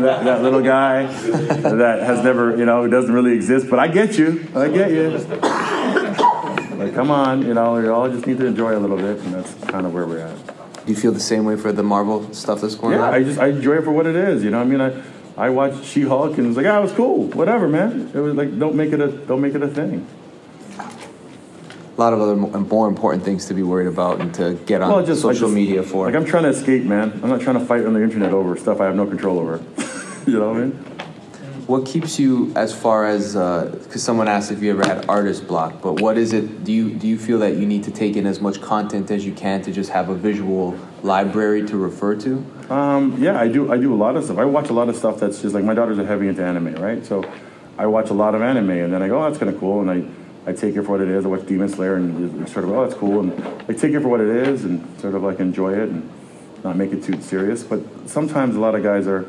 that, 0.02 0.22
that 0.24 0.42
little 0.42 0.62
guy 0.62 1.06
that 1.06 2.02
has 2.02 2.24
never, 2.24 2.58
you 2.58 2.66
know, 2.66 2.82
who 2.84 2.90
doesn't 2.90 3.14
really 3.14 3.34
exist? 3.34 3.70
But 3.70 3.78
I 3.78 3.88
get 3.88 4.18
you. 4.18 4.48
I 4.56 4.68
get 4.70 4.90
you. 4.90 5.10
Like, 6.78 6.96
come 6.96 7.12
on, 7.12 7.44
you 7.46 7.54
know, 7.54 7.74
we 7.74 7.88
all 7.88 8.10
just 8.10 8.26
need 8.26 8.38
to 8.40 8.46
enjoy 8.48 8.76
a 8.76 8.80
little 8.80 8.98
bit, 8.98 9.20
and 9.20 9.34
that's 9.36 9.54
kind 9.66 9.86
of 9.86 9.94
where 9.94 10.08
we're 10.08 10.20
at. 10.20 10.55
Do 10.86 10.92
you 10.92 10.98
feel 10.98 11.12
the 11.12 11.20
same 11.20 11.46
way 11.46 11.56
for 11.56 11.72
the 11.72 11.84
Marvel 11.84 12.32
stuff 12.34 12.62
that's 12.62 12.76
going 12.76 12.94
Yeah, 12.94 13.08
on? 13.08 13.14
I 13.14 13.24
just 13.24 13.40
I 13.40 13.48
enjoy 13.48 13.78
it 13.78 13.84
for 13.84 13.92
what 13.92 14.06
it 14.06 14.16
is. 14.16 14.44
You 14.44 14.52
know, 14.52 14.60
what 14.60 14.68
I 14.68 14.70
mean, 14.70 14.82
I 14.82 15.46
I 15.48 15.50
watched 15.50 15.84
She-Hulk 15.84 16.38
and 16.38 16.46
it 16.46 16.48
was 16.48 16.58
like, 16.58 16.66
ah, 16.68 16.80
it 16.80 16.82
was 16.84 16.92
cool, 16.94 17.24
whatever, 17.30 17.68
man. 17.68 18.12
It 18.14 18.20
was 18.20 18.36
like, 18.36 18.58
don't 18.58 18.76
make 18.76 18.92
it 18.94 19.02
a 19.02 19.08
don't 19.08 19.42
make 19.42 19.56
it 19.56 19.64
a 19.64 19.68
thing. 19.68 20.06
a 20.80 22.02
lot 22.02 22.14
of 22.14 22.22
other 22.22 22.36
mo- 22.36 22.50
more 22.70 22.88
important 22.88 23.24
things 23.24 23.46
to 23.48 23.54
be 23.54 23.64
worried 23.64 23.88
about 23.88 24.20
and 24.22 24.34
to 24.36 24.54
get 24.66 24.82
on 24.82 24.92
Well, 24.92 25.06
just 25.06 25.22
social 25.22 25.48
this- 25.48 25.56
media 25.56 25.82
for. 25.82 26.06
Like 26.06 26.16
I'm 26.16 26.26
trying 26.26 26.44
to 26.44 26.50
escape, 26.50 26.84
man. 26.84 27.20
I'm 27.24 27.30
not 27.30 27.42
trying 27.42 27.58
to 27.60 27.66
fight 27.66 27.86
on 27.86 27.94
the 27.94 28.04
internet 28.04 28.32
over 28.34 28.56
stuff 28.58 28.80
I 28.80 28.86
have 28.86 28.96
no 28.96 29.06
control 29.08 29.40
over. 29.40 29.62
you 30.28 30.38
know 30.40 30.50
what 30.52 30.58
I 30.58 30.60
mean? 30.66 30.86
What 31.68 31.88
keeps 31.88 32.20
you 32.20 32.54
as 32.56 32.76
far 32.76 33.08
as 33.08 33.34
because 33.34 34.04
someone 34.04 34.28
asked 34.28 34.52
if 34.52 34.62
you 34.62 34.70
ever 34.72 34.86
had 34.86 35.10
artist 35.10 35.48
block, 35.48 35.82
but 35.82 36.00
what 36.00 36.16
is 36.16 36.32
it? 36.32 36.64
Do 36.64 36.72
you 36.72 36.94
do 36.94 37.08
you 37.08 37.18
feel 37.18 37.40
that 37.40 37.56
you 37.56 37.66
need 37.66 37.84
to 37.86 37.92
take 37.92 38.16
in 38.16 38.28
as 38.28 38.40
much 38.40 38.62
content 38.62 39.10
as 39.10 39.26
you 39.26 39.34
can 39.34 39.64
to 39.64 39.72
just 39.72 39.90
have 39.90 40.10
a 40.10 40.16
visual 40.16 40.78
library 41.02 41.66
to 41.68 41.78
refer 41.78 42.16
to? 42.18 42.46
Um, 42.70 43.18
yeah, 43.18 43.40
I 43.40 43.48
do. 43.48 43.72
I 43.72 43.78
do 43.78 43.92
a 43.94 43.98
lot 43.98 44.16
of 44.16 44.26
stuff. 44.26 44.38
I 44.38 44.46
watch 44.46 44.70
a 44.70 44.74
lot 44.74 44.90
of 44.90 44.96
stuff 44.96 45.20
that's 45.20 45.42
just 45.42 45.56
like 45.56 45.64
my 45.64 45.74
daughters 45.74 45.98
are 45.98 46.06
heavy 46.06 46.28
into 46.28 46.44
anime, 46.44 46.76
right? 46.76 47.04
So 47.04 47.24
I 47.80 47.88
watch 47.88 48.12
a 48.12 48.14
lot 48.14 48.36
of 48.36 48.44
anime, 48.44 48.70
and 48.70 48.94
then 48.94 49.02
I 49.02 49.08
go, 49.08 49.20
oh, 49.20 49.28
that's 49.28 49.40
kind 49.40 49.52
of 49.52 49.60
cool, 49.60 49.82
and 49.82 49.90
I. 49.90 50.06
I 50.48 50.54
take 50.54 50.76
it 50.76 50.84
for 50.84 50.92
what 50.92 51.02
it 51.02 51.08
is. 51.08 51.26
I 51.26 51.28
watch 51.28 51.48
Demon 51.48 51.70
Slayer 51.70 51.96
and 51.96 52.48
sort 52.48 52.66
of, 52.66 52.72
oh, 52.72 52.86
that's 52.86 52.94
cool. 52.94 53.22
And 53.22 53.34
I 53.68 53.74
take 53.74 53.94
it 53.94 54.02
for 54.02 54.10
what 54.10 54.22
it 54.22 54.28
is 54.28 54.64
and 54.64 55.02
sort 55.02 55.16
of 55.16 55.24
like 55.24 55.40
enjoy 55.40 55.74
it 55.74 55.90
and 55.90 56.08
not 56.64 56.76
make 56.76 56.92
it 56.92 57.04
too 57.04 57.20
serious. 57.20 57.64
But 57.64 57.82
sometimes 58.06 58.56
a 58.56 58.60
lot 58.60 58.76
of 58.76 58.84
guys 58.84 59.08
are 59.08 59.26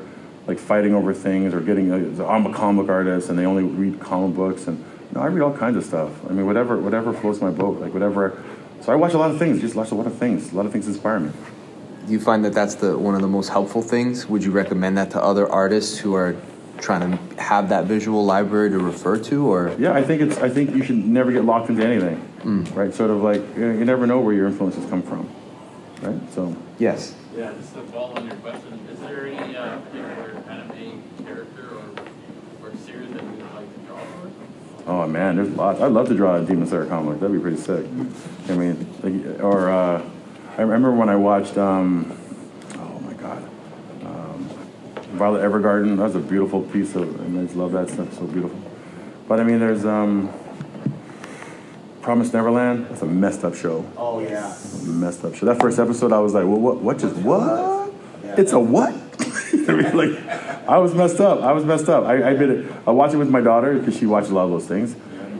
like 0.46 0.58
fighting 0.58 0.94
over 0.94 1.12
things 1.12 1.52
or 1.54 1.60
getting, 1.60 1.90
uh, 1.92 2.26
I'm 2.26 2.46
a 2.46 2.52
comic 2.52 2.88
artist 2.88 3.28
and 3.28 3.38
they 3.38 3.44
only 3.46 3.64
read 3.64 4.00
comic 4.00 4.36
books. 4.36 4.66
And 4.66 4.84
no, 5.12 5.20
I 5.20 5.26
read 5.26 5.42
all 5.42 5.56
kinds 5.56 5.76
of 5.76 5.84
stuff. 5.84 6.10
I 6.28 6.32
mean, 6.32 6.46
whatever, 6.46 6.76
whatever 6.78 7.12
floats 7.12 7.40
my 7.40 7.50
boat, 7.50 7.80
like 7.80 7.92
whatever. 7.92 8.42
So 8.82 8.92
I 8.92 8.96
watch 8.96 9.14
a 9.14 9.18
lot 9.18 9.30
of 9.30 9.38
things, 9.38 9.60
just 9.60 9.74
watch 9.74 9.90
a 9.90 9.94
lot 9.94 10.06
of 10.06 10.16
things. 10.16 10.52
A 10.52 10.56
lot 10.56 10.66
of 10.66 10.72
things 10.72 10.86
inspire 10.86 11.18
me. 11.20 11.32
Do 12.06 12.12
you 12.12 12.20
find 12.20 12.44
that 12.44 12.52
that's 12.52 12.76
the 12.76 12.96
one 12.96 13.16
of 13.16 13.20
the 13.20 13.28
most 13.28 13.48
helpful 13.48 13.82
things? 13.82 14.26
Would 14.28 14.44
you 14.44 14.52
recommend 14.52 14.96
that 14.96 15.10
to 15.12 15.22
other 15.22 15.50
artists 15.50 15.98
who 15.98 16.14
are 16.14 16.36
trying 16.78 17.10
to 17.10 17.42
have 17.42 17.70
that 17.70 17.86
visual 17.86 18.24
library 18.24 18.70
to 18.70 18.78
refer 18.78 19.18
to, 19.18 19.46
or 19.50 19.74
Yeah, 19.78 19.92
I 19.92 20.02
think 20.04 20.22
it's. 20.22 20.38
I 20.38 20.48
think 20.48 20.70
you 20.76 20.84
should 20.84 20.96
never 21.04 21.32
get 21.32 21.44
locked 21.44 21.68
into 21.68 21.84
anything, 21.84 22.22
right? 22.74 22.94
Sort 22.94 23.10
of 23.10 23.22
like 23.22 23.40
you, 23.56 23.70
you 23.70 23.84
never 23.84 24.06
know 24.06 24.20
where 24.20 24.34
your 24.34 24.46
influences 24.46 24.88
come 24.88 25.02
from, 25.02 25.28
right? 26.02 26.20
So 26.32 26.54
yes? 26.78 27.16
Yeah, 27.36 27.52
just 27.58 27.74
to 27.74 27.82
follow 27.82 28.14
on 28.14 28.26
your 28.26 28.36
question, 28.36 28.78
is 28.92 29.00
there 29.00 29.26
any 29.26 29.56
uh, 29.56 29.78
particular 29.78 30.42
anime 30.48 31.02
character 31.24 31.68
or, 31.74 32.68
or 32.68 32.76
series 32.76 33.10
that 33.12 33.22
you 33.22 33.30
would 33.30 33.54
like 33.54 33.74
to 33.74 33.80
draw 33.80 33.98
for? 33.98 34.30
Oh 34.86 35.06
man, 35.06 35.36
there's 35.36 35.48
lots. 35.50 35.80
I'd 35.80 35.92
love 35.92 36.08
to 36.08 36.14
draw 36.14 36.36
a 36.36 36.44
Demon 36.44 36.66
Slayer 36.66 36.86
comic. 36.86 37.18
That'd 37.18 37.34
be 37.36 37.42
pretty 37.42 37.56
sick. 37.56 37.84
I 38.48 38.54
mean, 38.54 38.86
like, 39.02 39.42
or 39.42 39.68
uh, 39.68 40.02
I 40.56 40.62
remember 40.62 40.92
when 40.92 41.08
I 41.08 41.16
watched. 41.16 41.58
Um, 41.58 42.16
oh 42.76 43.00
my 43.00 43.14
god, 43.14 43.42
um, 44.04 44.48
Violet 45.14 45.42
Evergarden. 45.42 45.96
That 45.96 46.04
was 46.04 46.14
a 46.14 46.20
beautiful 46.20 46.62
piece 46.62 46.94
of. 46.94 47.20
I 47.20 47.42
just 47.42 47.56
love 47.56 47.72
that 47.72 47.90
stuff. 47.90 48.12
So 48.14 48.26
beautiful. 48.26 48.60
But 49.26 49.40
I 49.40 49.42
mean, 49.42 49.58
there's 49.58 49.84
um, 49.84 50.32
Promise 52.06 52.32
Neverland. 52.32 52.86
That's 52.86 53.02
a 53.02 53.06
messed 53.06 53.42
up 53.42 53.56
show. 53.56 53.84
Oh, 53.96 54.20
yeah. 54.20 54.56
Messed 54.84 55.24
up 55.24 55.34
show. 55.34 55.46
That 55.46 55.60
first 55.60 55.80
episode, 55.80 56.12
I 56.12 56.20
was 56.20 56.34
like, 56.34 56.44
well, 56.44 56.60
what? 56.60 56.76
What 56.76 56.98
just 56.98 57.16
what? 57.16 57.90
It's 58.38 58.52
a 58.52 58.60
what? 58.60 58.94
I 59.68 59.72
mean, 59.74 59.96
like, 59.96 60.68
I 60.68 60.78
was 60.78 60.94
messed 60.94 61.20
up. 61.20 61.40
I 61.42 61.52
was 61.52 61.64
messed 61.64 61.88
up. 61.88 62.04
I, 62.04 62.30
I 62.30 62.32
did 62.34 62.50
it. 62.50 62.72
I 62.86 62.90
watched 62.90 63.14
it 63.14 63.18
with 63.18 63.30
my 63.30 63.40
daughter 63.40 63.78
because 63.78 63.96
she 63.96 64.06
watched 64.06 64.30
a 64.30 64.34
lot 64.34 64.44
of 64.44 64.50
those 64.50 64.66
things, 64.66 64.94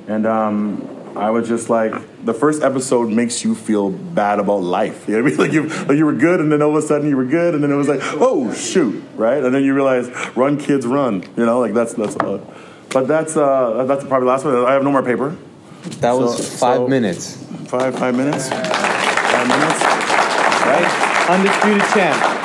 and 0.08 0.26
um, 0.26 0.88
I 1.16 1.30
was 1.30 1.48
just 1.48 1.68
like, 1.70 1.92
the 2.24 2.34
first 2.34 2.62
episode 2.62 3.08
makes 3.10 3.44
you 3.44 3.54
feel 3.54 3.90
bad 3.90 4.38
about 4.38 4.62
life. 4.62 5.08
You 5.08 5.16
know 5.16 5.22
what 5.24 5.32
I 5.32 5.36
mean? 5.36 5.38
Like 5.46 5.52
you, 5.52 5.84
like 5.86 5.96
you 5.96 6.06
were 6.06 6.12
good, 6.12 6.40
and 6.40 6.50
then 6.52 6.60
all 6.62 6.76
of 6.76 6.82
a 6.82 6.86
sudden 6.86 7.08
you 7.08 7.16
were 7.16 7.24
good, 7.24 7.54
and 7.54 7.62
then 7.62 7.70
it 7.70 7.76
was 7.76 7.88
like, 7.88 8.00
oh 8.14 8.52
shoot, 8.52 9.02
right? 9.14 9.42
And 9.42 9.54
then 9.54 9.62
you 9.64 9.74
realize, 9.74 10.08
run, 10.36 10.58
kids, 10.58 10.86
run. 10.86 11.22
You 11.36 11.46
know, 11.46 11.60
like 11.60 11.72
that's 11.74 11.94
that's. 11.94 12.16
Uh, 12.16 12.40
but 12.90 13.08
that's 13.08 13.36
uh, 13.36 13.84
that's 13.86 14.04
probably 14.04 14.26
the 14.26 14.30
last 14.32 14.44
one. 14.44 14.54
I 14.64 14.72
have 14.72 14.82
no 14.82 14.90
more 14.92 15.02
paper. 15.02 15.36
That 16.00 16.12
was 16.12 16.58
five 16.58 16.76
so- 16.78 16.88
minutes, 16.88 17.36
Five 17.66 17.98
five 17.98 18.14
minutes. 18.16 18.48
Five 18.48 19.48
minutes. 19.48 19.80
right? 20.64 21.26
Undisputed 21.30 21.82
champ. 21.92 22.35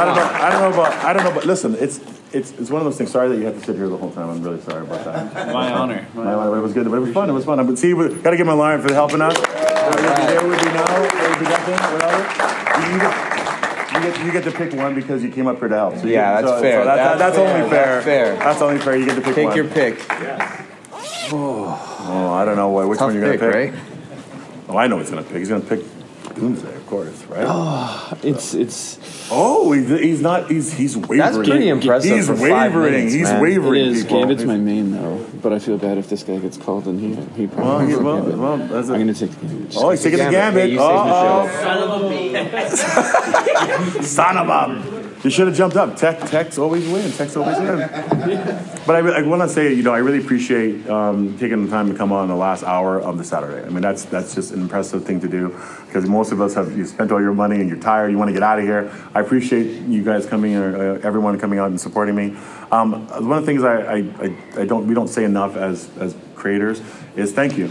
I 0.00 0.04
don't 0.04 0.16
know. 0.16 0.22
I 0.22 0.50
don't 0.50 0.60
know 0.62 0.72
about. 0.82 1.04
I 1.04 1.12
don't 1.12 1.24
know. 1.24 1.32
But 1.32 1.44
listen, 1.46 1.74
it's 1.78 2.00
it's 2.32 2.52
it's 2.52 2.70
one 2.70 2.80
of 2.80 2.84
those 2.86 2.96
things. 2.96 3.10
Sorry 3.10 3.28
that 3.28 3.36
you 3.36 3.44
had 3.44 3.54
to 3.58 3.60
sit 3.64 3.76
here 3.76 3.88
the 3.88 3.96
whole 3.96 4.10
time. 4.12 4.28
I'm 4.30 4.42
really 4.42 4.60
sorry 4.62 4.82
about 4.82 5.04
that. 5.04 5.46
My 5.52 5.72
honor. 5.72 6.06
My 6.14 6.32
honor. 6.32 6.56
It 6.58 6.60
was 6.62 6.72
good, 6.72 6.88
but 6.90 6.96
it 6.96 7.00
was 7.00 7.12
fun. 7.12 7.28
It 7.28 7.32
was 7.32 7.44
fun. 7.44 7.64
But 7.66 7.78
see, 7.78 7.92
we 7.94 8.08
got 8.14 8.30
to 8.30 8.36
give 8.36 8.46
my 8.46 8.52
line 8.54 8.80
for 8.80 8.92
helping 8.94 9.20
us. 9.20 9.34
There 9.36 10.46
would 10.46 10.58
be 10.58 10.64
now. 10.66 10.86
There 10.86 11.28
would 11.30 11.38
be 11.38 11.44
nothing. 11.44 11.74
Whatever. 11.92 12.20
You 12.92 12.98
get, 12.98 13.14
you 13.92 14.00
get 14.00 14.24
you 14.26 14.32
get 14.32 14.44
to 14.44 14.50
pick 14.52 14.72
one 14.72 14.94
because 14.94 15.22
you 15.22 15.30
came 15.30 15.46
up 15.46 15.58
here 15.58 15.68
to 15.68 15.74
help. 15.74 15.96
So 15.98 16.06
you 16.06 16.12
Yeah, 16.14 16.40
that's 16.40 16.46
so- 16.48 16.60
fair. 16.62 16.80
So 16.80 16.84
that, 16.86 16.96
that- 16.96 17.18
That's 17.18 17.36
that's 17.36 17.36
fair. 17.36 17.56
only 17.56 17.70
fair. 17.70 17.86
That's 17.94 18.04
fair. 18.04 18.36
That's 18.36 18.62
only 18.62 18.78
fair. 18.80 18.96
You 18.96 19.06
get 19.06 19.14
to 19.16 19.20
pick 19.20 19.34
Take 19.34 19.46
one. 19.48 19.56
your 19.56 19.66
pick. 19.68 19.98
Oh, 21.32 22.32
I 22.34 22.44
don't 22.44 22.56
know 22.56 22.68
what 22.70 22.88
which 22.88 22.98
Tough 22.98 23.08
one 23.12 23.16
you're 23.20 23.30
pick, 23.30 23.40
gonna 23.40 23.52
pick. 23.52 23.72
right? 23.74 23.80
Oh, 24.68 24.76
I 24.76 24.86
know 24.86 24.98
he's 24.98 25.10
gonna 25.10 25.22
pick. 25.22 25.36
He's 25.38 25.48
gonna 25.48 25.60
pick 25.64 25.80
Doomsday, 26.40 26.74
of 26.74 26.86
course, 26.86 27.22
right? 27.26 27.44
Oh, 27.46 28.18
it's 28.22 28.54
it's. 28.54 28.98
Oh, 29.30 29.72
he's, 29.72 29.88
he's 29.88 30.20
not. 30.20 30.50
He's 30.50 30.72
he's 30.72 30.96
wavering. 30.96 31.18
That's 31.18 31.36
pretty 31.36 31.68
impressive 31.68 32.16
He's 32.16 32.26
for 32.26 32.34
five 32.36 32.74
wavering. 32.74 32.92
minutes, 32.94 33.12
he's 33.14 33.22
man. 33.24 33.42
Wavering. 33.42 33.84
is. 33.86 34.02
people. 34.02 34.20
Gambit's 34.20 34.44
my 34.44 34.56
main 34.56 34.90
though, 34.92 35.24
but 35.42 35.52
I 35.52 35.58
feel 35.58 35.78
bad 35.78 35.98
if 35.98 36.08
this 36.08 36.22
guy 36.22 36.38
gets 36.38 36.56
called 36.56 36.86
and 36.86 36.98
he 36.98 37.08
he 37.40 37.46
Well, 37.46 37.56
probably. 37.56 37.86
he, 37.88 37.96
wants 37.96 38.04
well, 38.04 38.16
Gambit. 38.22 38.38
well, 38.38 38.56
that's 38.56 38.88
a, 38.88 38.92
I'm 38.94 39.00
gonna 39.00 39.14
take 39.14 39.30
the 39.32 39.46
Gambit. 39.46 39.76
oh, 39.76 39.90
he's 39.90 40.02
taking 40.02 40.18
the 40.18 40.30
Gambit. 40.30 40.70
gambit. 40.70 40.70
Yeah, 40.70 40.74
you 40.74 40.78
saved 40.78 41.06
the 41.06 41.14
oh, 41.22 41.48
Son 41.62 41.78
of 41.88 41.90
a 42.02 43.98
bee. 43.98 44.02
son 44.02 44.36
of 44.38 44.48
a! 44.48 44.99
You 45.22 45.28
should 45.28 45.48
have 45.48 45.56
jumped 45.56 45.76
up. 45.76 45.96
Tech, 45.96 46.18
techs 46.30 46.56
always 46.56 46.88
win. 46.88 47.12
Techs 47.12 47.36
always 47.36 47.58
win. 47.58 48.66
But 48.86 48.96
I, 48.96 49.18
I 49.18 49.22
want 49.22 49.42
to 49.42 49.48
say, 49.48 49.74
you 49.74 49.82
know, 49.82 49.92
I 49.92 49.98
really 49.98 50.18
appreciate 50.18 50.88
um, 50.88 51.38
taking 51.38 51.64
the 51.64 51.70
time 51.70 51.92
to 51.92 51.96
come 51.96 52.12
on 52.12 52.28
the 52.28 52.34
last 52.34 52.64
hour 52.64 52.98
of 52.98 53.18
the 53.18 53.24
Saturday. 53.24 53.64
I 53.64 53.68
mean, 53.68 53.82
that's 53.82 54.04
that's 54.06 54.34
just 54.34 54.52
an 54.52 54.62
impressive 54.62 55.04
thing 55.04 55.20
to 55.20 55.28
do 55.28 55.50
because 55.86 56.08
most 56.08 56.32
of 56.32 56.40
us 56.40 56.54
have 56.54 56.76
you 56.76 56.86
spent 56.86 57.12
all 57.12 57.20
your 57.20 57.34
money 57.34 57.60
and 57.60 57.68
you're 57.68 57.78
tired. 57.78 58.10
You 58.10 58.18
want 58.18 58.30
to 58.30 58.32
get 58.32 58.42
out 58.42 58.58
of 58.58 58.64
here. 58.64 58.90
I 59.14 59.20
appreciate 59.20 59.82
you 59.82 60.02
guys 60.02 60.24
coming, 60.24 60.56
or 60.56 60.96
uh, 60.96 61.00
everyone 61.02 61.38
coming 61.38 61.58
out 61.58 61.68
and 61.68 61.80
supporting 61.80 62.16
me. 62.16 62.36
Um, 62.72 63.06
one 63.06 63.38
of 63.38 63.44
the 63.44 63.46
things 63.46 63.62
I, 63.62 63.76
I, 63.76 63.96
I, 63.96 64.62
I 64.62 64.64
don't 64.64 64.88
we 64.88 64.94
don't 64.94 65.08
say 65.08 65.24
enough 65.24 65.56
as 65.56 65.90
as 65.98 66.16
creators 66.34 66.80
is 67.14 67.32
thank 67.32 67.58
you. 67.58 67.70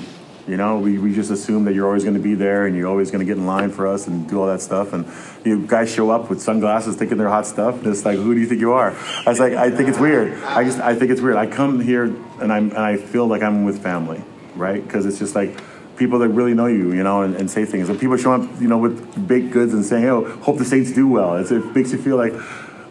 You 0.49 0.57
know, 0.57 0.79
we, 0.79 0.97
we 0.97 1.13
just 1.13 1.29
assume 1.29 1.65
that 1.65 1.75
you're 1.75 1.85
always 1.85 2.03
going 2.03 2.15
to 2.15 2.19
be 2.19 2.33
there 2.33 2.65
and 2.65 2.75
you're 2.75 2.87
always 2.87 3.11
going 3.11 3.19
to 3.19 3.25
get 3.25 3.37
in 3.37 3.45
line 3.45 3.69
for 3.69 3.85
us 3.85 4.07
and 4.07 4.27
do 4.27 4.41
all 4.41 4.47
that 4.47 4.61
stuff. 4.61 4.93
And 4.93 5.05
you 5.45 5.67
guys 5.67 5.93
show 5.93 6.09
up 6.09 6.27
with 6.27 6.41
sunglasses 6.41 6.95
thinking 6.95 7.19
they're 7.19 7.29
hot 7.29 7.45
stuff. 7.45 7.75
And 7.77 7.85
it's 7.85 8.03
like, 8.03 8.17
who 8.17 8.33
do 8.33 8.41
you 8.41 8.47
think 8.47 8.59
you 8.59 8.71
are? 8.71 8.95
I 9.27 9.29
was 9.29 9.39
like, 9.39 9.53
I 9.53 9.69
think 9.69 9.89
it's 9.89 9.99
weird. 9.99 10.33
I 10.43 10.63
just, 10.63 10.79
I 10.79 10.95
think 10.95 11.11
it's 11.11 11.21
weird. 11.21 11.35
I 11.35 11.45
come 11.45 11.79
here 11.79 12.05
and, 12.05 12.51
I'm, 12.51 12.71
and 12.71 12.79
I 12.79 12.97
feel 12.97 13.27
like 13.27 13.43
I'm 13.43 13.63
with 13.63 13.83
family, 13.83 14.23
right? 14.55 14.83
Because 14.83 15.05
it's 15.05 15.19
just 15.19 15.35
like 15.35 15.61
people 15.97 16.17
that 16.17 16.29
really 16.29 16.55
know 16.55 16.65
you, 16.65 16.93
you 16.93 17.03
know, 17.03 17.21
and, 17.21 17.35
and 17.35 17.51
say 17.51 17.65
things. 17.65 17.87
And 17.87 17.99
people 17.99 18.17
show 18.17 18.33
up, 18.33 18.41
you 18.59 18.67
know, 18.67 18.79
with 18.79 19.27
baked 19.27 19.51
goods 19.51 19.75
and 19.75 19.85
saying, 19.85 20.05
oh, 20.05 20.25
hope 20.37 20.57
the 20.57 20.65
Saints 20.65 20.91
do 20.91 21.07
well. 21.07 21.37
It's, 21.37 21.51
it 21.51 21.63
makes 21.75 21.91
you 21.91 21.99
feel 21.99 22.17
like, 22.17 22.33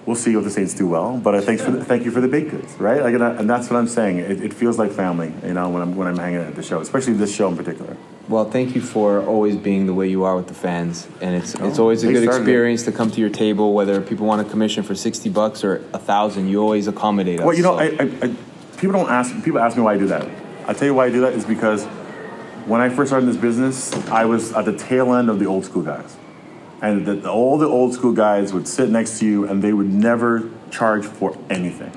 we'll 0.09 0.17
see 0.17 0.35
if 0.35 0.43
the 0.43 0.51
Saints 0.51 0.73
do 0.73 0.87
well. 0.87 1.19
But 1.19 1.35
I 1.35 1.41
thanks 1.43 1.63
for 1.63 1.71
the, 1.71 1.85
thank 1.85 2.05
you 2.07 2.11
for 2.11 2.23
the 2.23 2.29
baked 2.29 2.51
goods, 2.51 2.73
right? 2.81 3.03
Like, 3.03 3.13
and, 3.15 3.23
I, 3.23 3.31
and 3.35 3.49
that's 3.49 3.69
what 3.69 3.77
I'm 3.77 3.87
saying. 3.87 4.19
It, 4.19 4.43
it 4.43 4.55
feels 4.55 4.79
like 4.79 4.91
family, 4.91 5.31
you 5.45 5.53
know, 5.53 5.69
when 5.69 5.83
I'm 5.83 5.95
when 5.97 6.09
I'm 6.09 6.17
hanging 6.17 6.41
out 6.41 6.47
at 6.47 6.55
the 6.57 6.63
show, 6.63 6.81
especially 6.81 7.13
this 7.13 7.33
show 7.35 7.47
in 7.49 7.57
particular. 7.57 7.95
Well, 8.27 8.51
thank 8.51 8.75
you 8.75 8.81
for 8.81 9.23
always 9.25 9.57
being 9.57 9.87
the 9.87 9.95
way 9.95 10.09
you 10.09 10.25
are 10.25 10.35
with 10.37 10.49
the 10.49 10.55
fans, 10.55 11.07
and 11.21 11.37
it's 11.37 11.55
oh, 11.61 11.69
it's 11.69 11.79
Oh, 11.79 11.83
always 11.83 12.03
a 12.05 12.07
good 12.13 12.23
started 12.23 12.39
it. 12.39 12.43
experience 12.43 12.83
to 12.85 12.93
come 12.93 13.11
to 13.11 13.21
your 13.21 13.31
table. 13.31 13.75
Whether 13.75 14.01
people 14.01 14.27
want 14.27 14.41
a 14.47 14.51
commission 14.51 14.83
for 14.83 14.95
sixty 14.95 15.29
bucks 15.29 15.63
or 15.63 15.77
a 15.93 15.99
thousand, 15.99 16.49
you 16.49 16.61
always 16.63 16.89
accommodate 16.89 17.41
us. 17.41 17.47
Well, 17.47 17.55
you 17.55 17.63
know, 17.63 17.77
so- 17.77 17.85
I, 17.85 17.87
I, 18.01 18.29
I, 18.29 18.35
people 18.79 18.93
don't 18.99 19.11
ask. 19.11 19.45
People 19.45 19.61
ask 19.61 19.77
me 19.77 19.83
why 19.83 19.95
I 19.95 19.99
do 19.99 20.07
that. 20.09 20.27
I 20.67 20.73
tell 20.73 20.87
you 20.89 20.95
why 20.95 21.07
I 21.07 21.11
do 21.11 21.21
that 21.23 21.35
is 21.35 21.45
because 21.45 21.85
when 22.67 22.81
I 22.81 22.89
first 22.89 23.11
started 23.11 23.27
in 23.27 23.33
this 23.33 23.41
business, 23.41 23.93
I 24.09 24.25
was 24.27 24.53
at 24.53 24.65
the 24.67 24.77
tail 24.77 25.15
end 25.15 25.29
of 25.31 25.39
the 25.39 25.47
old 25.47 25.65
school 25.65 25.83
guys, 25.83 26.17
and 26.81 27.07
the, 27.07 27.31
all 27.31 27.59
the 27.59 27.67
old 27.67 27.95
school 27.95 28.13
guys 28.13 28.53
would 28.53 28.69
sit 28.69 28.89
next 28.91 29.19
to 29.21 29.27
you, 29.27 29.47
and 29.47 29.63
they 29.63 29.73
would 29.73 29.93
never 29.93 30.51
charge 30.71 31.05
for 31.05 31.37
anything. 31.51 31.93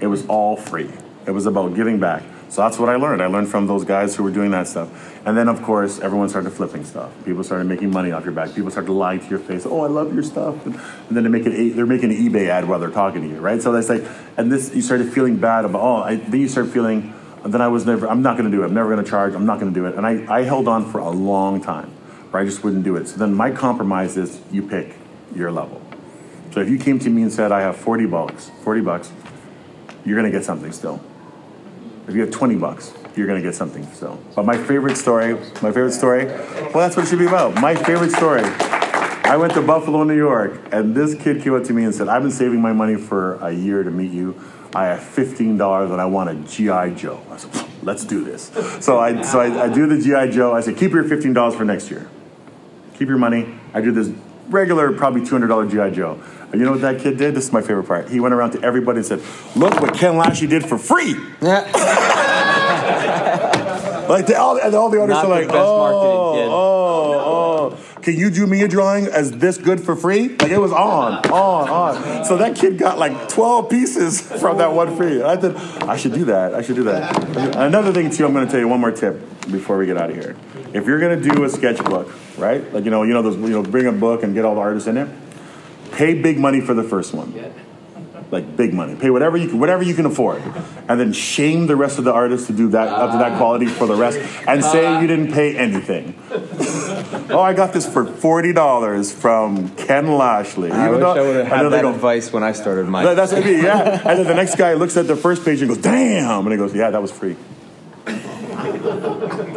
It 0.00 0.06
was 0.06 0.26
all 0.26 0.56
free. 0.56 0.90
It 1.26 1.32
was 1.32 1.46
about 1.46 1.74
giving 1.74 1.98
back. 2.00 2.22
So 2.48 2.62
that's 2.62 2.78
what 2.78 2.88
I 2.88 2.96
learned. 2.96 3.20
I 3.20 3.26
learned 3.26 3.50
from 3.50 3.66
those 3.66 3.84
guys 3.84 4.16
who 4.16 4.22
were 4.22 4.30
doing 4.30 4.52
that 4.52 4.66
stuff. 4.66 4.88
And 5.26 5.36
then, 5.36 5.48
of 5.48 5.60
course, 5.62 6.00
everyone 6.00 6.30
started 6.30 6.50
flipping 6.50 6.82
stuff. 6.84 7.12
People 7.26 7.44
started 7.44 7.64
making 7.64 7.90
money 7.90 8.10
off 8.10 8.24
your 8.24 8.32
back. 8.32 8.54
People 8.54 8.70
started 8.70 8.90
lying 8.90 9.20
to 9.20 9.28
your 9.28 9.38
face. 9.38 9.66
Oh, 9.66 9.82
I 9.82 9.88
love 9.88 10.14
your 10.14 10.22
stuff. 10.22 10.64
And, 10.64 10.74
and 10.76 11.16
then 11.16 11.24
they 11.24 11.28
make 11.28 11.44
an, 11.44 11.76
they're 11.76 11.84
making 11.84 12.10
an 12.10 12.16
eBay 12.16 12.48
ad 12.48 12.66
while 12.66 12.78
they're 12.78 12.90
talking 12.90 13.20
to 13.20 13.28
you, 13.28 13.38
right? 13.38 13.60
So 13.60 13.72
that's 13.72 13.90
like, 13.90 14.02
and 14.38 14.50
this, 14.50 14.74
you 14.74 14.80
started 14.80 15.12
feeling 15.12 15.36
bad 15.36 15.66
about, 15.66 15.82
oh, 15.82 15.96
I, 15.96 16.16
then 16.16 16.40
you 16.40 16.48
start 16.48 16.68
feeling, 16.68 17.12
then 17.44 17.60
I 17.60 17.68
was 17.68 17.84
never, 17.84 18.08
I'm 18.08 18.22
not 18.22 18.38
going 18.38 18.50
to 18.50 18.56
do 18.56 18.62
it. 18.62 18.66
I'm 18.66 18.74
never 18.74 18.90
going 18.90 19.04
to 19.04 19.10
charge. 19.10 19.34
I'm 19.34 19.44
not 19.44 19.60
going 19.60 19.74
to 19.74 19.78
do 19.78 19.84
it. 19.84 19.96
And 19.96 20.06
I, 20.06 20.38
I 20.38 20.42
held 20.44 20.68
on 20.68 20.90
for 20.90 21.00
a 21.00 21.10
long 21.10 21.60
time 21.60 21.92
where 22.30 22.42
I 22.42 22.46
just 22.46 22.62
wouldn't 22.62 22.84
do 22.84 22.96
it. 22.96 23.08
So 23.08 23.16
then 23.16 23.34
my 23.34 23.50
compromise 23.50 24.16
is 24.16 24.40
you 24.50 24.62
pick 24.62 24.94
your 25.34 25.50
level. 25.50 25.80
So 26.52 26.60
if 26.60 26.68
you 26.68 26.78
came 26.78 26.98
to 27.00 27.10
me 27.10 27.22
and 27.22 27.32
said, 27.32 27.52
I 27.52 27.60
have 27.60 27.76
40 27.76 28.06
bucks, 28.06 28.50
40 28.64 28.80
bucks, 28.80 29.12
you're 30.04 30.20
to 30.22 30.30
get 30.30 30.44
something 30.44 30.72
still. 30.72 31.00
If 32.06 32.14
you 32.14 32.22
have 32.22 32.30
20 32.30 32.56
bucks, 32.56 32.94
you're 33.14 33.26
to 33.26 33.42
get 33.42 33.54
something 33.54 33.86
still. 33.92 34.18
But 34.34 34.46
my 34.46 34.56
favorite 34.56 34.96
story, 34.96 35.34
my 35.34 35.72
favorite 35.72 35.92
story, 35.92 36.26
well, 36.26 36.72
that's 36.74 36.96
what 36.96 37.04
it 37.04 37.08
should 37.08 37.18
be 37.18 37.26
about. 37.26 37.60
My 37.60 37.74
favorite 37.74 38.12
story. 38.12 38.42
I 38.42 39.36
went 39.36 39.52
to 39.54 39.62
Buffalo, 39.62 40.04
New 40.04 40.16
York, 40.16 40.58
and 40.72 40.94
this 40.94 41.14
kid 41.14 41.42
came 41.42 41.54
up 41.54 41.64
to 41.64 41.74
me 41.74 41.84
and 41.84 41.94
said, 41.94 42.08
I've 42.08 42.22
been 42.22 42.30
saving 42.30 42.62
my 42.62 42.72
money 42.72 42.96
for 42.96 43.34
a 43.34 43.52
year 43.52 43.82
to 43.82 43.90
meet 43.90 44.10
you. 44.10 44.40
I 44.74 44.86
have 44.86 45.00
$15 45.00 45.92
and 45.92 46.00
I 46.00 46.06
want 46.06 46.30
a 46.30 46.34
G.I. 46.34 46.90
Joe. 46.90 47.22
I 47.30 47.36
said, 47.36 47.68
let's 47.82 48.04
do 48.04 48.24
this. 48.24 48.50
So 48.80 48.98
I, 48.98 49.20
so 49.22 49.40
I, 49.40 49.64
I 49.64 49.68
do 49.68 49.86
the 49.86 50.00
G.I. 50.00 50.30
Joe. 50.30 50.54
I 50.54 50.60
said, 50.60 50.76
keep 50.78 50.92
your 50.92 51.04
$15 51.04 51.56
for 51.56 51.64
next 51.64 51.90
year. 51.90 52.08
Keep 52.98 53.08
your 53.08 53.18
money. 53.18 53.58
I 53.72 53.80
do 53.80 53.92
this 53.92 54.10
regular, 54.48 54.92
probably 54.92 55.20
$200 55.20 55.70
G.I. 55.70 55.90
Joe. 55.90 56.20
And 56.50 56.60
you 56.60 56.64
know 56.64 56.72
what 56.72 56.80
that 56.80 57.00
kid 57.00 57.16
did? 57.18 57.34
This 57.34 57.44
is 57.46 57.52
my 57.52 57.60
favorite 57.60 57.84
part. 57.84 58.08
He 58.08 58.18
went 58.20 58.34
around 58.34 58.52
to 58.52 58.62
everybody 58.62 58.98
and 58.98 59.06
said, 59.06 59.20
look 59.54 59.80
what 59.80 59.94
Ken 59.94 60.16
Lashley 60.16 60.46
did 60.48 60.64
for 60.66 60.78
free. 60.78 61.14
Yeah. 61.40 61.60
like 64.08 64.26
they 64.26 64.34
all, 64.34 64.58
and 64.58 64.74
all 64.74 64.88
the 64.88 65.00
others 65.00 65.14
Not 65.14 65.26
are 65.26 65.28
like, 65.28 65.48
oh, 65.50 65.78
marketing 65.78 66.42
kid." 66.42 66.48
oh, 66.50 67.76
oh, 67.76 68.00
can 68.00 68.16
you 68.16 68.30
do 68.30 68.46
me 68.46 68.62
a 68.62 68.68
drawing 68.68 69.06
as 69.06 69.32
this 69.32 69.58
good 69.58 69.80
for 69.80 69.94
free? 69.94 70.30
Like 70.30 70.50
it 70.50 70.58
was 70.58 70.72
on, 70.72 71.26
on, 71.30 71.68
on. 71.68 72.24
So 72.24 72.38
that 72.38 72.56
kid 72.56 72.78
got 72.78 72.98
like 72.98 73.28
12 73.28 73.68
pieces 73.68 74.20
from 74.20 74.58
that 74.58 74.72
one 74.72 74.96
free. 74.96 75.22
I 75.22 75.36
thought 75.36 75.56
I 75.88 75.96
should 75.96 76.14
do 76.14 76.24
that. 76.26 76.54
I 76.54 76.62
should 76.62 76.76
do 76.76 76.84
that. 76.84 77.56
Another 77.56 77.92
thing 77.92 78.10
too, 78.10 78.24
I'm 78.24 78.32
going 78.32 78.46
to 78.46 78.50
tell 78.50 78.60
you 78.60 78.68
one 78.68 78.80
more 78.80 78.92
tip 78.92 79.20
before 79.50 79.76
we 79.76 79.86
get 79.86 79.98
out 79.98 80.10
of 80.10 80.16
here. 80.16 80.34
If 80.74 80.86
you're 80.86 81.00
going 81.00 81.20
to 81.20 81.28
do 81.28 81.44
a 81.44 81.48
sketchbook, 81.48 82.12
right? 82.38 82.72
Like 82.72 82.84
you 82.84 82.90
know, 82.90 83.02
you 83.02 83.14
know 83.14 83.22
those, 83.22 83.36
you 83.36 83.48
know, 83.48 83.62
bring 83.62 83.86
a 83.86 83.92
book 83.92 84.22
and 84.22 84.34
get 84.34 84.44
all 84.44 84.54
the 84.54 84.60
artists 84.60 84.88
in 84.88 84.96
it. 84.96 85.08
Pay 85.92 86.14
big 86.14 86.38
money 86.38 86.60
for 86.60 86.74
the 86.74 86.84
first 86.84 87.14
one 87.14 87.32
yeah. 87.32 87.48
like 88.30 88.56
big 88.56 88.74
money. 88.74 88.94
Pay 88.94 89.10
whatever 89.10 89.36
you 89.36 89.48
can, 89.48 89.58
whatever 89.58 89.82
you 89.82 89.94
can 89.94 90.04
afford, 90.04 90.42
and 90.86 91.00
then 91.00 91.12
shame 91.12 91.66
the 91.66 91.76
rest 91.76 91.98
of 91.98 92.04
the 92.04 92.12
artists 92.12 92.46
to 92.48 92.52
do 92.52 92.68
that 92.68 92.88
up 92.88 93.12
to 93.12 93.18
that 93.18 93.38
quality 93.38 93.66
for 93.66 93.86
the 93.86 93.94
rest, 93.94 94.18
and 94.46 94.62
say 94.62 95.00
you 95.00 95.06
didn't 95.06 95.32
pay 95.32 95.56
anything. 95.56 96.14
oh, 97.30 97.40
I 97.40 97.54
got 97.54 97.72
this 97.72 97.90
for 97.90 98.04
forty 98.04 98.52
dollars 98.52 99.10
from 99.10 99.70
Ken 99.76 100.18
Lashley. 100.18 100.70
I 100.70 100.90
wish 100.90 101.00
though- 101.00 101.14
I 101.14 101.20
would 101.22 101.36
have 101.36 101.46
had 101.46 101.62
that 101.70 101.82
go, 101.82 101.90
advice 101.90 102.32
when 102.32 102.42
I 102.42 102.52
started 102.52 102.86
mine. 102.86 103.16
That's 103.16 103.32
what 103.32 103.42
I 103.42 103.46
mean, 103.46 103.64
yeah. 103.64 104.02
And 104.04 104.18
then 104.18 104.26
the 104.26 104.34
next 104.34 104.56
guy 104.56 104.74
looks 104.74 104.96
at 104.98 105.06
the 105.06 105.16
first 105.16 105.44
page 105.44 105.60
and 105.60 105.68
goes, 105.68 105.78
"Damn!" 105.78 106.44
And 106.44 106.52
he 106.52 106.58
goes, 106.58 106.74
"Yeah, 106.74 106.90
that 106.90 107.00
was 107.00 107.10
free." 107.10 107.36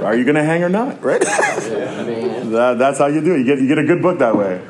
Are 0.04 0.16
you 0.16 0.24
gonna 0.26 0.44
hang 0.44 0.64
or 0.64 0.70
not? 0.70 1.04
Right? 1.04 1.22
That- 1.22 2.76
that's 2.78 2.98
how 3.00 3.08
you 3.08 3.22
do 3.22 3.34
it. 3.36 3.40
You 3.40 3.44
get 3.46 3.60
you 3.60 3.68
get 3.68 3.78
a 3.78 3.84
good 3.84 4.02
book 4.02 4.20
that 4.20 4.36
way. 4.36 4.62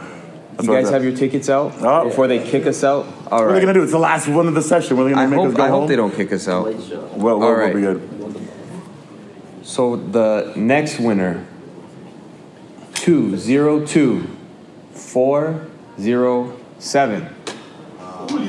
That's 0.53 0.67
you 0.67 0.73
guys 0.73 0.89
have 0.89 1.03
your 1.03 1.15
tickets 1.15 1.49
out 1.49 1.73
Oh. 1.81 2.03
before 2.05 2.27
they 2.27 2.39
kick 2.39 2.67
us 2.67 2.83
out. 2.83 3.05
All 3.31 3.39
What 3.39 3.49
are 3.49 3.53
they 3.53 3.61
gonna 3.61 3.73
do? 3.73 3.83
It's 3.83 3.91
the 3.93 3.97
last 3.99 4.27
one 4.27 4.47
of 4.47 4.53
the 4.53 4.61
session. 4.61 4.97
What 4.97 5.03
are 5.03 5.09
they 5.09 5.11
gonna 5.15 5.23
I 5.23 5.27
make 5.27 5.39
us 5.39 5.45
hope 5.47 5.55
go 5.55 5.63
I 5.63 5.67
home? 5.69 5.79
hope 5.81 5.89
they 5.89 5.95
don't 5.95 6.13
kick 6.13 6.31
us 6.33 6.47
out. 6.47 6.65
Late 6.65 6.77
show. 6.87 6.99
Well, 7.15 7.39
well, 7.39 7.39
we'll 7.39 7.53
right. 7.53 7.73
be 7.73 7.81
good. 7.81 8.01
So 9.63 9.95
the 9.95 10.51
next 10.55 10.99
winner, 10.99 11.45
two 12.93 13.37
zero 13.37 13.85
two 13.85 14.27
four 14.93 15.61
zero 15.99 16.53
seven. 16.79 17.27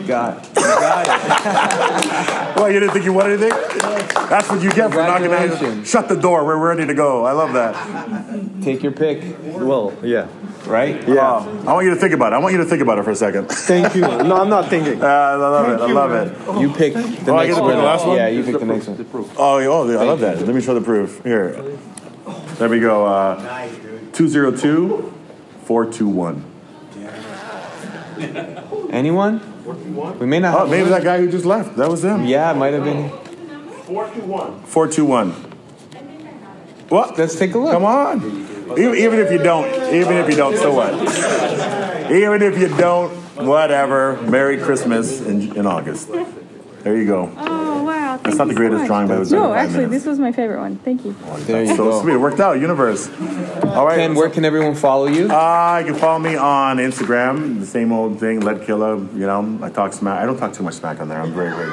You 0.02 0.08
got, 0.08 0.48
you 0.48 0.62
got 0.62 1.06
it. 1.06 2.56
Well, 2.62 2.70
you 2.70 2.78
didn't 2.78 2.92
think 2.92 3.04
you 3.04 3.12
won 3.12 3.26
anything? 3.30 3.48
That's 3.48 4.48
what 4.48 4.62
you 4.62 4.70
get 4.70 4.90
for 4.92 4.96
knocking 4.98 5.32
out. 5.32 5.48
Congratulations. 5.48 5.88
Shut 5.88 6.08
the 6.08 6.14
door. 6.14 6.44
We're 6.44 6.56
ready 6.56 6.86
to 6.86 6.94
go. 6.94 7.24
I 7.24 7.32
love 7.32 7.52
that. 7.54 8.62
Take 8.62 8.82
your 8.84 8.92
pick, 8.92 9.36
Well, 9.42 9.92
yeah. 10.02 10.28
right? 10.66 10.96
Yeah. 11.08 11.38
I 11.66 11.72
want 11.72 11.84
you 11.86 11.90
to 11.94 11.96
think 12.00 12.12
about 12.14 12.32
it. 12.32 12.36
I 12.36 12.38
want 12.38 12.52
you 12.52 12.58
to 12.58 12.64
think 12.64 12.82
about 12.82 12.98
it 12.98 13.04
for 13.04 13.10
a 13.10 13.16
second. 13.16 13.46
Thank 13.48 13.94
you. 13.96 14.02
No, 14.02 14.36
I'm 14.36 14.48
not 14.48 14.68
thinking. 14.68 15.02
Uh, 15.02 15.06
I 15.06 15.34
love 15.34 15.68
it. 15.70 15.80
I 15.80 15.92
love 15.92 16.12
it. 16.12 16.60
You 16.60 16.72
pick 16.72 16.94
the 16.94 17.32
Oh, 17.32 17.36
I 17.36 17.46
next 17.46 17.56
get 17.56 17.62
to 17.62 17.68
pick 17.68 17.76
the 17.76 17.82
last 17.82 18.06
one? 18.06 18.16
Yeah, 18.16 18.28
you 18.28 18.44
pick 18.44 18.58
the 18.60 18.66
next 18.66 18.86
one. 18.88 19.30
Oh, 19.36 19.58
yeah, 19.58 19.66
oh, 19.68 19.98
I 19.98 20.04
love 20.04 20.20
that. 20.20 20.38
Let 20.46 20.54
me 20.54 20.60
show 20.60 20.74
the 20.74 20.80
proof. 20.80 21.22
Here. 21.24 21.52
There 22.58 22.68
we 22.68 22.78
go. 22.78 23.06
Uh, 23.06 23.68
202 24.12 25.12
421. 25.64 26.51
Anyone? 28.90 29.40
We 30.18 30.26
may 30.26 30.40
not. 30.40 30.54
Oh, 30.54 30.58
Have 30.60 30.70
maybe 30.70 30.88
that 30.90 31.04
guy 31.04 31.18
who 31.18 31.30
just 31.30 31.44
left. 31.44 31.76
That 31.76 31.88
was 31.88 32.04
him. 32.04 32.24
Yeah, 32.24 32.52
it 32.52 32.56
might 32.56 32.74
have 32.74 32.84
been. 32.84 33.10
421. 33.86 34.62
421. 34.64 35.30
What? 36.88 37.18
Let's 37.18 37.38
take 37.38 37.54
a 37.54 37.58
look. 37.58 37.72
Come 37.72 37.84
on. 37.84 38.22
Even, 38.78 38.94
even 38.96 39.18
if 39.18 39.30
you 39.30 39.38
don't, 39.38 39.66
even 39.94 40.16
if 40.16 40.28
you 40.28 40.36
don't, 40.36 40.56
so 40.56 40.72
what? 40.74 40.92
Even 42.10 42.42
if 42.42 42.58
you 42.58 42.68
don't, 42.76 43.22
Whatever. 43.36 44.20
Merry 44.22 44.58
Christmas 44.58 45.20
in, 45.20 45.56
in 45.56 45.66
August. 45.66 46.08
There 46.82 46.96
you 46.96 47.06
go. 47.06 47.61
Wow! 48.22 48.30
That's 48.30 48.38
not 48.38 48.48
the 48.48 48.54
greatest 48.54 48.86
drawing, 48.86 49.08
but 49.08 49.16
it 49.16 49.18
was 49.18 49.32
No, 49.32 49.52
actually, 49.52 49.86
minutes. 49.86 49.92
this 49.92 50.06
was 50.06 50.18
my 50.20 50.30
favorite 50.32 50.60
one. 50.60 50.76
Thank 50.76 51.04
you. 51.04 51.12
There 51.40 51.62
you 51.64 51.74
so 51.74 51.90
go. 51.90 52.02
sweet. 52.02 52.14
It 52.14 52.18
worked 52.18 52.38
out. 52.40 52.60
Universe. 52.60 53.08
All 53.64 53.84
right. 53.84 53.96
Ken, 53.96 54.14
where 54.14 54.30
can 54.30 54.44
everyone 54.44 54.74
follow 54.76 55.06
you? 55.06 55.28
Uh, 55.28 55.78
you 55.84 55.92
can 55.92 56.00
follow 56.00 56.18
me 56.20 56.36
on 56.36 56.76
Instagram. 56.78 57.58
The 57.60 57.66
same 57.66 57.92
old 57.92 58.20
thing, 58.20 58.40
Lead 58.40 58.62
Killer. 58.64 58.96
You 58.96 59.26
know, 59.26 59.58
I 59.62 59.70
talk 59.70 59.92
smack. 59.92 60.20
I 60.20 60.26
don't 60.26 60.38
talk 60.38 60.52
too 60.52 60.62
much 60.62 60.74
smack 60.74 61.00
on 61.00 61.08
there. 61.08 61.20
I'm 61.20 61.32
very, 61.32 61.50
very. 61.50 61.70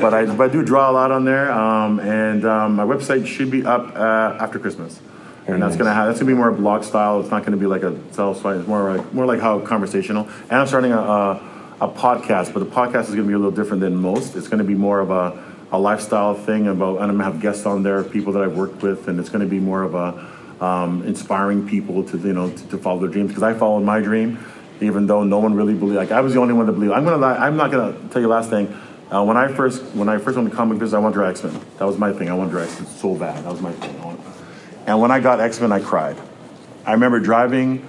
but 0.00 0.14
I, 0.14 0.26
but 0.26 0.50
I 0.50 0.52
do 0.52 0.62
draw 0.64 0.90
a 0.90 0.92
lot 0.92 1.10
on 1.10 1.24
there. 1.24 1.50
Um, 1.50 1.98
and 2.00 2.44
um, 2.44 2.76
my 2.76 2.84
website 2.84 3.26
should 3.26 3.50
be 3.50 3.64
up 3.64 3.94
uh, 3.96 4.36
after 4.40 4.58
Christmas. 4.58 5.00
and 5.48 5.60
that's 5.60 5.74
gonna 5.76 5.92
have 5.92 6.06
that's 6.06 6.20
gonna 6.20 6.30
be 6.30 6.36
more 6.36 6.52
blog 6.52 6.84
style. 6.84 7.20
It's 7.20 7.30
not 7.30 7.44
gonna 7.44 7.56
be 7.56 7.66
like 7.66 7.82
a 7.82 7.98
self 8.12 8.40
site. 8.42 8.58
It's 8.58 8.68
more 8.68 8.96
like 8.96 9.12
more 9.12 9.26
like 9.26 9.40
how 9.40 9.58
conversational. 9.60 10.28
And 10.48 10.52
I'm 10.60 10.66
starting 10.68 10.92
a, 10.92 10.98
a 11.00 11.42
a 11.80 11.88
podcast, 11.88 12.52
but 12.52 12.60
the 12.60 12.66
podcast 12.70 13.08
is 13.08 13.14
gonna 13.16 13.24
be 13.26 13.32
a 13.32 13.38
little 13.38 13.50
different 13.50 13.80
than 13.80 13.96
most. 13.96 14.36
It's 14.36 14.46
gonna 14.48 14.62
be 14.64 14.74
more 14.74 15.00
of 15.00 15.10
a 15.10 15.49
a 15.72 15.78
lifestyle 15.78 16.34
thing 16.34 16.66
about, 16.68 16.96
and 17.00 17.10
I'm 17.10 17.18
gonna 17.18 17.24
have 17.24 17.40
guests 17.40 17.64
on 17.66 17.82
there, 17.82 18.02
people 18.02 18.32
that 18.34 18.42
I've 18.42 18.56
worked 18.56 18.82
with, 18.82 19.08
and 19.08 19.18
it's 19.20 19.28
gonna 19.28 19.46
be 19.46 19.60
more 19.60 19.82
of 19.82 19.94
a 19.94 20.64
um, 20.64 21.02
inspiring 21.04 21.66
people 21.66 22.02
to 22.04 22.18
you 22.18 22.32
know 22.32 22.50
to, 22.50 22.68
to 22.68 22.78
follow 22.78 23.00
their 23.00 23.08
dreams 23.08 23.28
because 23.28 23.42
I 23.42 23.54
followed 23.54 23.80
my 23.84 24.00
dream, 24.00 24.38
even 24.80 25.06
though 25.06 25.24
no 25.24 25.38
one 25.38 25.54
really 25.54 25.74
believed. 25.74 25.96
Like 25.96 26.10
I 26.10 26.20
was 26.20 26.34
the 26.34 26.40
only 26.40 26.54
one 26.54 26.66
that 26.66 26.72
believed. 26.72 26.92
I'm 26.92 27.04
gonna 27.04 27.16
lie, 27.16 27.36
I'm 27.36 27.56
not 27.56 27.70
gonna 27.70 27.96
tell 28.10 28.20
you 28.20 28.28
last 28.28 28.50
thing. 28.50 28.66
Uh, 29.10 29.24
when 29.24 29.36
I 29.36 29.48
first 29.48 29.82
when 29.94 30.08
I 30.08 30.18
first 30.18 30.36
went 30.36 30.50
to 30.50 30.54
comic 30.56 30.78
business, 30.78 30.94
I 30.96 30.98
wanted 30.98 31.16
to 31.16 31.26
X 31.26 31.42
Men. 31.44 31.60
That 31.78 31.84
was 31.86 31.98
my 31.98 32.12
thing. 32.12 32.28
I 32.28 32.34
wanted 32.34 32.52
to 32.52 32.62
X 32.62 32.78
Men 32.80 32.88
so 32.88 33.14
bad. 33.14 33.44
That 33.44 33.50
was 33.50 33.60
my 33.60 33.72
thing. 33.72 34.00
Wanted- 34.02 34.20
And 34.86 35.00
when 35.00 35.10
I 35.10 35.20
got 35.20 35.40
X 35.40 35.60
Men, 35.60 35.72
I 35.72 35.80
cried. 35.80 36.16
I 36.86 36.92
remember 36.92 37.20
driving, 37.20 37.86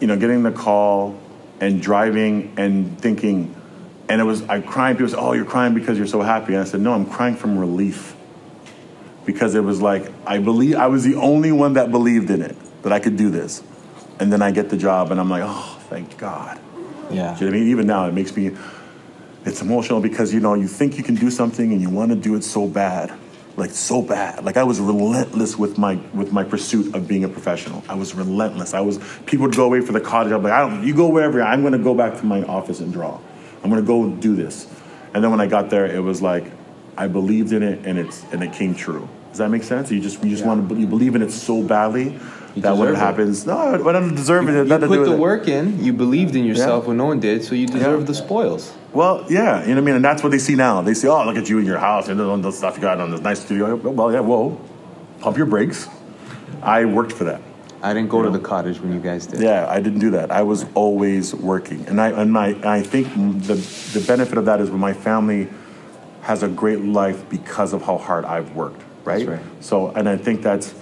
you 0.00 0.06
know, 0.06 0.16
getting 0.16 0.42
the 0.42 0.52
call 0.52 1.18
and 1.60 1.82
driving 1.82 2.54
and 2.56 2.98
thinking, 3.00 3.54
and 4.08 4.20
it 4.20 4.24
was 4.24 4.42
I 4.48 4.60
crying. 4.60 4.96
People 4.96 5.10
said, 5.10 5.18
"Oh, 5.18 5.32
you're 5.32 5.44
crying 5.44 5.74
because 5.74 5.98
you're 5.98 6.06
so 6.06 6.22
happy." 6.22 6.54
And 6.54 6.62
I 6.62 6.64
said, 6.64 6.80
"No, 6.80 6.92
I'm 6.92 7.06
crying 7.06 7.36
from 7.36 7.58
relief." 7.58 8.14
Because 9.24 9.54
it 9.54 9.62
was 9.62 9.82
like 9.82 10.10
I 10.26 10.38
believe 10.38 10.76
I 10.76 10.86
was 10.86 11.04
the 11.04 11.16
only 11.16 11.52
one 11.52 11.74
that 11.74 11.90
believed 11.90 12.30
in 12.30 12.40
it 12.40 12.56
that 12.82 12.92
I 12.92 12.98
could 12.98 13.16
do 13.16 13.30
this, 13.30 13.62
and 14.18 14.32
then 14.32 14.40
I 14.40 14.50
get 14.50 14.70
the 14.70 14.76
job, 14.76 15.10
and 15.10 15.20
I'm 15.20 15.28
like, 15.28 15.42
"Oh, 15.44 15.78
thank 15.90 16.16
God." 16.18 16.58
Yeah. 17.10 17.34
You 17.38 17.46
know 17.46 17.46
what 17.46 17.56
I 17.56 17.60
mean? 17.60 17.68
Even 17.68 17.86
now, 17.86 18.06
it 18.06 18.12
makes 18.12 18.36
me. 18.36 18.56
It's 19.44 19.62
emotional 19.62 20.00
because 20.00 20.34
you 20.34 20.40
know 20.40 20.54
you 20.54 20.66
think 20.66 20.98
you 20.98 21.04
can 21.04 21.14
do 21.14 21.30
something 21.30 21.72
and 21.72 21.80
you 21.80 21.88
want 21.88 22.10
to 22.10 22.16
do 22.16 22.34
it 22.34 22.44
so 22.44 22.66
bad, 22.66 23.12
like 23.56 23.70
so 23.70 24.02
bad. 24.02 24.44
Like 24.44 24.56
I 24.56 24.64
was 24.64 24.80
relentless 24.80 25.56
with 25.56 25.78
my 25.78 25.96
with 26.12 26.32
my 26.32 26.44
pursuit 26.44 26.94
of 26.94 27.06
being 27.06 27.24
a 27.24 27.28
professional. 27.28 27.82
I 27.88 27.94
was 27.94 28.14
relentless. 28.14 28.74
I 28.74 28.80
was 28.80 28.98
people 29.26 29.46
would 29.46 29.56
go 29.56 29.64
away 29.64 29.80
for 29.80 29.92
the 29.92 30.00
cottage. 30.00 30.32
I'm 30.32 30.42
like, 30.42 30.52
I 30.52 30.60
don't. 30.60 30.86
You 30.86 30.94
go 30.94 31.08
wherever. 31.08 31.42
I'm 31.42 31.60
going 31.60 31.72
to 31.72 31.78
go 31.78 31.94
back 31.94 32.18
to 32.18 32.26
my 32.26 32.42
office 32.44 32.80
and 32.80 32.92
draw. 32.92 33.20
I'm 33.62 33.70
going 33.70 33.82
to 33.82 33.86
go 33.86 34.08
do 34.10 34.34
this. 34.36 34.66
And 35.14 35.22
then 35.24 35.30
when 35.30 35.40
I 35.40 35.46
got 35.46 35.70
there, 35.70 35.86
it 35.86 36.00
was 36.00 36.20
like 36.22 36.44
I 36.96 37.06
believed 37.08 37.52
in 37.52 37.62
it 37.62 37.86
and 37.86 37.98
it's 37.98 38.22
and 38.32 38.42
it 38.42 38.52
came 38.52 38.74
true. 38.74 39.08
Does 39.30 39.38
that 39.38 39.50
make 39.50 39.62
sense? 39.62 39.90
You 39.90 40.00
just 40.00 40.22
you 40.24 40.30
just 40.30 40.44
want 40.44 40.68
to 40.68 40.74
you 40.76 40.86
believe 40.86 41.14
in 41.14 41.22
it 41.22 41.30
so 41.30 41.62
badly 41.62 42.18
that 42.56 42.76
when 42.76 42.88
it 42.88 42.92
it. 42.92 42.96
happens, 42.96 43.46
no, 43.46 43.56
I 43.56 43.92
don't 43.92 44.14
deserve 44.14 44.48
it. 44.48 44.52
You 44.52 44.62
It 44.62 44.68
had 44.68 44.80
to 44.80 44.88
do 44.88 44.96
put 44.96 45.04
the 45.04 45.12
it. 45.14 45.18
work 45.18 45.46
in. 45.48 45.82
You 45.84 45.92
believed 45.92 46.34
in 46.34 46.44
yourself 46.44 46.86
when 46.86 46.96
no 46.96 47.06
one 47.06 47.20
did, 47.20 47.44
so 47.44 47.54
you 47.54 47.66
deserve 47.66 48.06
the 48.06 48.14
spoils. 48.14 48.72
Well, 48.92 49.26
yeah, 49.28 49.60
you 49.62 49.68
know 49.68 49.74
what 49.74 49.78
I 49.78 49.80
mean, 49.82 49.94
and 49.96 50.04
that's 50.04 50.22
what 50.22 50.30
they 50.32 50.38
see 50.38 50.54
now. 50.56 50.80
They 50.80 50.94
see, 50.94 51.06
oh, 51.08 51.24
look 51.24 51.36
at 51.36 51.48
you 51.48 51.58
in 51.58 51.66
your 51.66 51.78
house 51.78 52.08
and 52.08 52.18
all 52.20 52.36
the 52.38 52.50
stuff 52.50 52.76
you 52.76 52.82
got 52.82 53.00
on 53.00 53.10
this 53.10 53.20
nice 53.20 53.40
studio. 53.44 53.76
Well, 53.76 54.10
yeah, 54.12 54.20
whoa, 54.20 54.58
pump 55.20 55.36
your 55.36 55.46
brakes. 55.46 55.86
I 56.62 56.86
worked 56.86 57.12
for 57.12 57.24
that. 57.24 57.42
I 57.82 57.94
didn't 57.94 58.08
go 58.08 58.22
to 58.22 58.30
the 58.30 58.38
cottage 58.40 58.80
when 58.80 58.92
you 58.92 59.00
guys 59.00 59.26
did. 59.26 59.40
Yeah, 59.40 59.66
I 59.68 59.80
didn't 59.80 60.00
do 60.00 60.10
that. 60.10 60.30
I 60.30 60.42
was 60.42 60.66
always 60.74 61.34
working, 61.34 61.86
and 61.86 62.00
I 62.00 62.08
and 62.10 62.32
my 62.32 62.58
I 62.64 62.82
think 62.82 63.06
the 63.46 63.54
the 63.98 64.04
benefit 64.06 64.36
of 64.38 64.44
that 64.46 64.60
is 64.60 64.70
when 64.70 64.80
my 64.80 64.92
family 64.92 65.48
has 66.22 66.42
a 66.42 66.48
great 66.48 66.80
life 66.80 67.28
because 67.30 67.72
of 67.72 67.82
how 67.82 67.96
hard 67.98 68.24
I've 68.24 68.54
worked. 68.54 68.82
Right. 69.04 69.26
right. 69.26 69.40
So, 69.60 69.88
and 69.88 70.06
I 70.08 70.16
think 70.18 70.42
that's, 70.42 70.74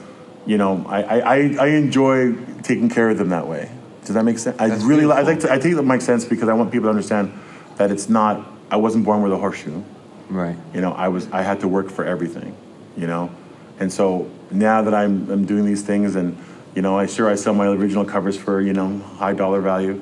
you 0.46 0.58
know, 0.58 0.84
I 0.88 1.02
I, 1.02 1.18
I- 1.36 1.56
I 1.60 1.66
enjoy 1.68 2.34
taking 2.62 2.88
care 2.88 3.10
of 3.10 3.18
them 3.18 3.28
that 3.28 3.46
way. 3.46 3.70
Does 4.04 4.14
that 4.14 4.24
make 4.24 4.38
sense? 4.38 4.56
I 4.58 4.68
That's 4.68 4.82
really 4.82 5.04
I 5.04 5.22
beautiful. 5.22 5.40
think 5.42 5.52
I 5.52 5.58
think 5.62 5.76
that 5.76 5.82
makes 5.82 6.04
sense 6.04 6.24
because 6.24 6.48
I 6.48 6.54
want 6.54 6.72
people 6.72 6.86
to 6.86 6.90
understand 6.90 7.32
that 7.76 7.90
it's 7.90 8.08
not. 8.08 8.44
I 8.70 8.76
wasn't 8.76 9.04
born 9.04 9.22
with 9.22 9.32
a 9.32 9.36
horseshoe. 9.36 9.82
Right. 10.30 10.56
You 10.74 10.80
know, 10.80 10.92
I 10.92 11.08
was 11.08 11.28
I 11.30 11.42
had 11.42 11.60
to 11.60 11.68
work 11.68 11.90
for 11.90 12.04
everything, 12.04 12.56
you 12.96 13.06
know. 13.06 13.30
And 13.78 13.92
so 13.92 14.28
now 14.50 14.80
that 14.82 14.94
I'm 14.94 15.30
I'm 15.30 15.44
doing 15.44 15.64
these 15.66 15.82
things 15.82 16.16
and 16.16 16.36
you 16.76 16.82
know, 16.82 16.96
I 16.96 17.06
sure 17.06 17.28
I 17.28 17.34
sell 17.34 17.54
my 17.54 17.66
original 17.66 18.04
covers 18.04 18.36
for, 18.36 18.60
you 18.60 18.72
know, 18.72 18.98
high 19.18 19.32
dollar 19.32 19.60
value. 19.60 20.00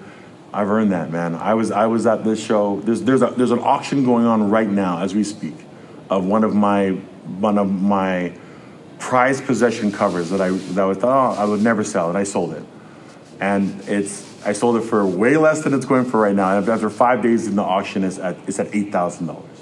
I've 0.53 0.69
earned 0.69 0.93
that, 0.93 1.11
man. 1.11 1.35
I 1.35 1.55
was 1.55 1.71
I 1.71 1.87
was 1.87 2.07
at 2.07 2.23
this 2.25 2.45
show. 2.45 2.81
There's 2.81 3.01
there's 3.03 3.23
a 3.23 3.29
there's 3.29 3.51
an 3.51 3.61
auction 3.61 4.05
going 4.05 4.27
on 4.27 4.51
right 4.51 4.69
now 4.69 5.01
as 5.01 5.15
we 5.15 5.25
speak 5.25 5.57
of 6.11 6.27
one 6.27 6.45
of 6.45 6.55
my 6.55 6.91
one 6.91 7.57
of 7.57 7.71
my 7.71 8.37
prized 8.99 9.47
possession 9.47 9.91
covers 9.91 10.29
that 10.29 10.43
I 10.43 10.51
that 10.51 10.85
I 10.85 10.93
thought 10.93 11.39
oh, 11.39 11.41
I 11.41 11.47
would 11.47 11.63
never 11.63 11.83
sell 11.83 12.11
and 12.11 12.19
I 12.19 12.25
sold 12.25 12.53
it. 12.53 12.65
And 13.41 13.81
it's 13.89 14.31
I 14.45 14.53
sold 14.53 14.77
it 14.77 14.83
for 14.83 15.07
way 15.07 15.39
less 15.39 15.65
than 15.65 15.73
it's 15.73 15.87
going 15.87 16.05
for 16.05 16.21
right 16.21 16.37
now. 16.37 16.59
And 16.59 16.69
after 16.69 16.91
five 16.91 17.23
days 17.23 17.47
in 17.47 17.57
the 17.57 17.63
auction, 17.63 18.05
it's 18.05 18.19
at 18.19 18.37
it's 18.47 18.59
at 18.59 18.75
eight 18.75 18.93
thousand 18.93 19.29
dollars 19.29 19.55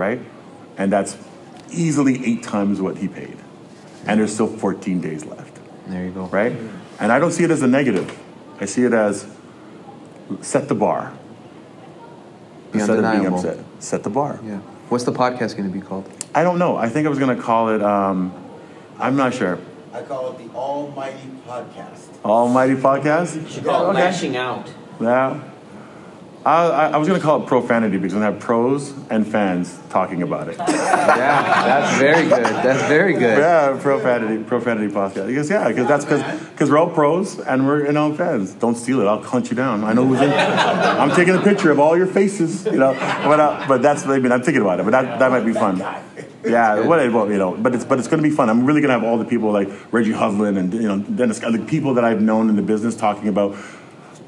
right? 0.00 0.20
And 0.78 0.90
that's 0.90 1.16
easily 1.70 2.24
eight 2.24 2.42
times 2.42 2.80
what 2.80 2.96
he 2.96 3.06
paid. 3.06 3.36
And 4.06 4.18
there's 4.18 4.32
still 4.32 4.48
14 4.48 5.00
days 5.00 5.26
left, 5.26 5.39
There 5.90 6.04
you 6.04 6.10
go. 6.12 6.24
right? 6.26 6.52
And 6.98 7.10
I 7.12 7.18
don't 7.18 7.32
see 7.32 7.44
it 7.44 7.50
as 7.50 7.62
a 7.62 7.66
negative. 7.66 8.16
I 8.60 8.64
see 8.66 8.84
it 8.84 8.92
as 8.92 9.26
set 10.40 10.68
the 10.68 10.74
bar. 10.74 11.12
Be 12.72 12.78
Instead 12.78 12.98
of 12.98 13.02
being 13.04 13.26
undeniable. 13.26 13.38
upset, 13.38 13.64
set 13.80 14.02
the 14.04 14.10
bar. 14.10 14.38
Yeah. 14.44 14.58
What's 14.90 15.04
the 15.04 15.12
podcast 15.12 15.56
going 15.56 15.70
to 15.70 15.76
be 15.76 15.80
called? 15.80 16.08
I 16.34 16.42
don't 16.44 16.58
know. 16.58 16.76
I 16.76 16.88
think 16.88 17.06
I 17.06 17.10
was 17.10 17.18
going 17.18 17.36
to 17.36 17.42
call 17.42 17.70
it, 17.70 17.82
um, 17.82 18.32
I'm 18.98 19.16
not 19.16 19.34
sure. 19.34 19.58
I 19.92 20.02
call 20.02 20.30
it 20.32 20.38
the 20.38 20.54
Almighty 20.54 21.18
Podcast. 21.48 22.24
Almighty 22.24 22.74
Podcast? 22.74 23.42
You 23.42 23.48
should 23.48 23.64
call 23.64 23.90
it 23.90 23.94
lashing 23.94 24.36
out. 24.36 24.72
Yeah. 25.00 25.40
I, 26.44 26.68
I, 26.68 26.86
I 26.88 26.96
was 26.96 27.06
going 27.06 27.20
to 27.20 27.24
call 27.24 27.42
it 27.42 27.46
profanity 27.46 27.98
because 27.98 28.14
to 28.14 28.20
have 28.20 28.40
pros 28.40 28.94
and 29.10 29.26
fans 29.26 29.78
talking 29.90 30.22
about 30.22 30.48
it. 30.48 30.58
Yeah, 31.10 31.64
that's 31.64 31.98
very 31.98 32.22
good. 32.22 32.44
That's 32.44 32.82
very 32.88 33.12
good. 33.14 33.38
Yeah, 33.38 33.78
profanity, 33.80 34.42
profanity 34.42 34.92
podcast. 34.92 35.26
Because 35.26 35.50
yeah, 35.50 35.68
because 35.68 35.86
that's 35.88 36.04
because 36.04 36.22
because 36.50 36.70
we're 36.70 36.78
all 36.78 36.88
pros 36.88 37.38
and 37.40 37.66
we're 37.66 37.86
you 37.86 37.92
know 37.92 38.14
fans. 38.14 38.54
Don't 38.54 38.76
steal 38.76 39.00
it. 39.00 39.06
I'll 39.06 39.22
hunt 39.22 39.50
you 39.50 39.56
down. 39.56 39.82
I 39.82 39.92
know 39.92 40.06
who's 40.06 40.20
in. 40.20 40.30
I'm 40.32 41.10
taking 41.14 41.34
a 41.34 41.42
picture 41.42 41.70
of 41.70 41.78
all 41.80 41.96
your 41.96 42.06
faces. 42.06 42.64
You 42.64 42.78
know, 42.78 42.94
but 42.94 43.40
uh, 43.40 43.64
but 43.66 43.82
that's 43.82 44.06
I 44.06 44.18
mean 44.18 44.32
I'm 44.32 44.42
thinking 44.42 44.62
about 44.62 44.80
it. 44.80 44.84
But 44.84 44.92
that 44.92 45.18
that 45.18 45.30
might 45.30 45.44
be 45.44 45.52
fun. 45.52 45.78
Yeah, 46.44 46.86
whatever. 46.86 47.30
You 47.30 47.38
know, 47.38 47.56
but 47.56 47.74
it's 47.74 47.84
but 47.84 47.98
it's 47.98 48.08
going 48.08 48.22
to 48.22 48.28
be 48.28 48.34
fun. 48.34 48.48
I'm 48.48 48.64
really 48.64 48.80
going 48.80 48.88
to 48.88 48.98
have 48.98 49.04
all 49.04 49.18
the 49.18 49.24
people 49.24 49.50
like 49.52 49.68
Reggie 49.92 50.12
Hovland 50.12 50.58
and 50.58 50.72
you 50.72 50.88
know 50.88 50.98
Dennis, 50.98 51.40
the 51.40 51.64
people 51.66 51.94
that 51.94 52.04
I've 52.04 52.22
known 52.22 52.48
in 52.48 52.56
the 52.56 52.62
business 52.62 52.94
talking 52.96 53.28
about 53.28 53.56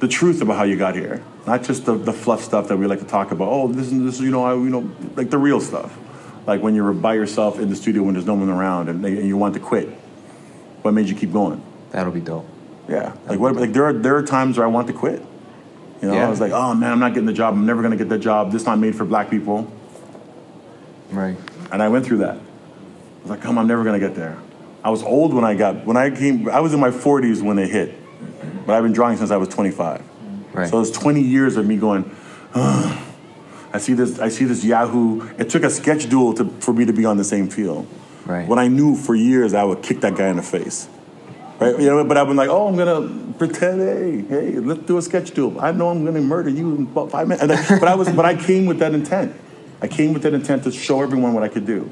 the 0.03 0.09
truth 0.09 0.43
about 0.43 0.57
how 0.57 0.65
you 0.65 0.77
got 0.77 0.97
here, 0.97 1.23
not 1.47 1.63
just 1.63 1.87
the, 1.87 1.95
the 1.95 2.13
fluff 2.13 2.43
stuff 2.43 2.67
that 2.67 2.77
we 2.77 2.89
like 2.89 2.99
to 2.99 3.05
talk 3.05 3.31
about. 3.31 3.49
Oh, 3.49 3.69
this 3.69 3.87
is 3.87 4.03
this 4.03 4.17
is, 4.17 4.21
you 4.23 4.33
know 4.33 4.45
I 4.45 4.55
you 4.55 4.69
know 4.69 4.91
like 5.15 5.31
the 5.31 5.39
real 5.39 5.61
stuff, 5.61 5.97
like 6.45 6.61
when 6.61 6.75
you're 6.75 6.93
by 6.93 7.15
yourself 7.15 7.61
in 7.61 7.71
the 7.71 7.77
studio 7.77 8.03
when 8.03 8.15
there's 8.15 8.27
no 8.27 8.35
one 8.35 8.49
around 8.49 8.89
and, 8.89 9.05
and 9.07 9.29
you 9.29 9.37
want 9.37 9.55
to 9.55 9.61
quit. 9.61 9.89
What 10.83 10.93
made 10.93 11.09
you 11.09 11.15
keep 11.15 11.33
going? 11.33 11.63
That'll 11.93 12.13
be 12.13 12.21
dope. 12.21 12.49
Yeah, 12.89 13.15
like 13.29 13.39
what? 13.39 13.55
Like 13.55 13.73
there 13.73 13.85
are 13.85 13.93
there 13.93 14.17
are 14.17 14.25
times 14.25 14.59
where 14.59 14.67
I 14.67 14.71
want 14.71 14.89
to 14.89 14.93
quit. 14.93 15.23
You 16.03 16.09
know, 16.09 16.15
Yeah. 16.15 16.27
I 16.27 16.31
was 16.31 16.41
like, 16.41 16.51
oh 16.51 16.75
man, 16.75 16.91
I'm 16.91 16.99
not 16.99 17.15
getting 17.15 17.27
the 17.27 17.33
job. 17.33 17.55
I'm 17.55 17.65
never 17.65 17.81
gonna 17.81 17.97
get 17.97 18.09
that 18.09 18.19
job. 18.19 18.51
This 18.51 18.67
not 18.67 18.81
made 18.81 18.97
for 18.97 19.05
black 19.05 19.31
people. 19.31 19.73
Right. 21.13 21.37
And 21.71 21.81
I 21.81 21.89
went 21.91 22.05
through 22.07 22.19
that. 22.19 22.35
I 22.39 23.23
was 23.23 23.31
like, 23.31 23.41
come, 23.41 23.57
I'm 23.57 23.69
never 23.69 23.85
gonna 23.85 24.01
get 24.01 24.17
there. 24.17 24.37
I 24.83 24.91
was 24.91 25.05
old 25.05 25.33
when 25.33 25.45
I 25.45 25.55
got 25.55 25.87
when 25.87 25.97
I 25.97 26.11
came. 26.11 26.49
I 26.49 26.59
was 26.59 26.75
in 26.75 26.81
my 26.81 26.91
40s 26.91 27.41
when 27.41 27.57
it 27.61 27.71
hit, 27.71 27.95
but 28.67 28.75
I've 28.75 28.83
been 28.83 28.93
drawing 28.93 29.17
since 29.17 29.31
I 29.31 29.37
was 29.37 29.49
25. 29.49 30.03
Right. 30.53 30.69
So 30.69 30.81
it's 30.81 30.91
20 30.91 31.21
years 31.21 31.57
of 31.57 31.67
me 31.67 31.77
going. 31.77 32.11
"Ugh." 32.55 32.99
I 33.75 33.79
see 33.79 33.95
this. 33.95 34.19
I 34.19 34.29
see 34.29 34.45
this 34.45 34.65
Yahoo. 34.65 35.27
It 35.39 35.49
took 35.49 35.63
a 35.63 35.71
sketch 35.71 36.09
duel 36.11 36.35
to, 36.35 36.45
for 36.61 36.75
me 36.75 36.85
to 36.85 36.93
be 36.93 37.07
on 37.07 37.17
the 37.17 37.25
same 37.25 37.49
field. 37.49 37.87
Right. 38.27 38.47
When 38.47 38.59
I 38.59 38.69
knew 38.69 38.97
for 38.97 39.15
years 39.15 39.55
I 39.55 39.65
would 39.65 39.83
kick 39.83 40.01
that 40.03 40.15
guy 40.15 40.29
in 40.29 40.37
the 40.37 40.43
face. 40.43 40.89
Right. 41.59 41.79
You 41.79 41.87
know, 41.87 42.05
but 42.05 42.17
I've 42.19 42.27
been 42.27 42.37
like, 42.37 42.51
oh, 42.51 42.69
I'm 42.69 42.77
gonna 42.77 43.33
pretend. 43.39 43.81
Hey, 43.81 44.21
hey, 44.29 44.51
let's 44.59 44.83
do 44.83 44.99
a 44.99 45.03
sketch 45.03 45.31
duel. 45.31 45.59
I 45.61 45.73
know 45.73 45.89
I'm 45.89 46.05
gonna 46.05 46.21
murder 46.21 46.51
you 46.51 46.75
in 46.75 46.83
about 46.83 47.11
five 47.11 47.29
minutes. 47.29 47.71
I- 47.71 47.79
but 47.79 47.89
I 47.89 47.95
was, 47.95 48.11
but 48.11 48.25
I 48.27 48.35
came 48.37 48.67
with 48.67 48.79
that 48.81 48.95
intent. 48.95 49.35
I 49.81 49.89
came 49.89 50.13
with 50.13 50.23
that 50.25 50.35
intent 50.35 50.65
to 50.65 50.71
show 50.73 51.03
everyone 51.03 51.33
what 51.33 51.43
I 51.43 51.49
could 51.49 51.67
do. 51.67 51.91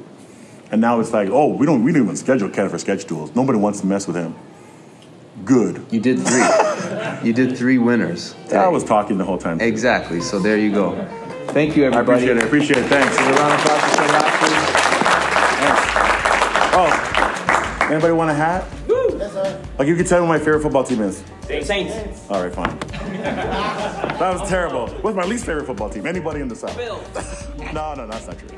And 0.70 0.80
now 0.80 1.00
it's 1.00 1.12
like, 1.12 1.28
oh, 1.30 1.48
we 1.48 1.66
don't, 1.66 1.82
we 1.82 1.92
don't 1.92 2.02
even 2.04 2.16
schedule 2.16 2.48
Ken 2.48 2.68
for 2.68 2.78
sketch 2.78 3.04
duels. 3.06 3.34
Nobody 3.34 3.58
wants 3.58 3.80
to 3.80 3.86
mess 3.86 4.06
with 4.06 4.14
him. 4.16 4.34
Good. 5.44 5.84
You 5.90 6.00
did 6.00 6.18
three. 6.20 7.26
you 7.26 7.32
did 7.32 7.56
three 7.56 7.78
winners. 7.78 8.34
I 8.52 8.68
was 8.68 8.84
talking 8.84 9.18
the 9.18 9.24
whole 9.24 9.38
time. 9.38 9.60
Exactly. 9.60 10.20
So 10.20 10.38
there 10.38 10.58
you 10.58 10.72
go. 10.72 10.94
Thank 11.48 11.76
you, 11.76 11.84
everybody. 11.84 12.28
I 12.28 12.32
appreciate 12.32 12.36
it. 12.36 12.42
I 12.42 12.46
appreciate 12.46 12.78
it. 12.78 12.88
Thanks. 12.88 13.16
Give 13.16 13.26
a 13.26 13.32
round 13.32 13.52
of 13.54 13.60
applause 13.60 13.82
for 13.82 13.96
Ken 13.96 14.08
Lashley. 14.12 14.70
Oh, 16.72 17.88
anybody 17.90 18.12
want 18.12 18.30
a 18.30 18.34
hat? 18.34 18.64
Yes, 18.88 19.32
sir. 19.32 19.62
Like 19.78 19.88
you 19.88 19.96
can 19.96 20.06
tell 20.06 20.22
me 20.22 20.28
what 20.28 20.38
my 20.38 20.44
favorite 20.44 20.62
football 20.62 20.84
team 20.84 21.02
is. 21.02 21.24
Saints. 21.66 22.30
All 22.30 22.42
right, 22.42 22.54
fine. 22.54 22.78
That 22.78 24.38
was 24.38 24.48
terrible. 24.48 24.88
What's 25.02 25.16
my 25.16 25.24
least 25.24 25.44
favorite 25.44 25.66
football 25.66 25.90
team? 25.90 26.06
Anybody 26.06 26.40
in 26.40 26.48
the 26.48 26.54
South? 26.54 26.76
Bill. 26.76 27.02
no, 27.74 27.94
no, 27.94 28.06
that's 28.06 28.26
not 28.28 28.38
true. 28.38 28.48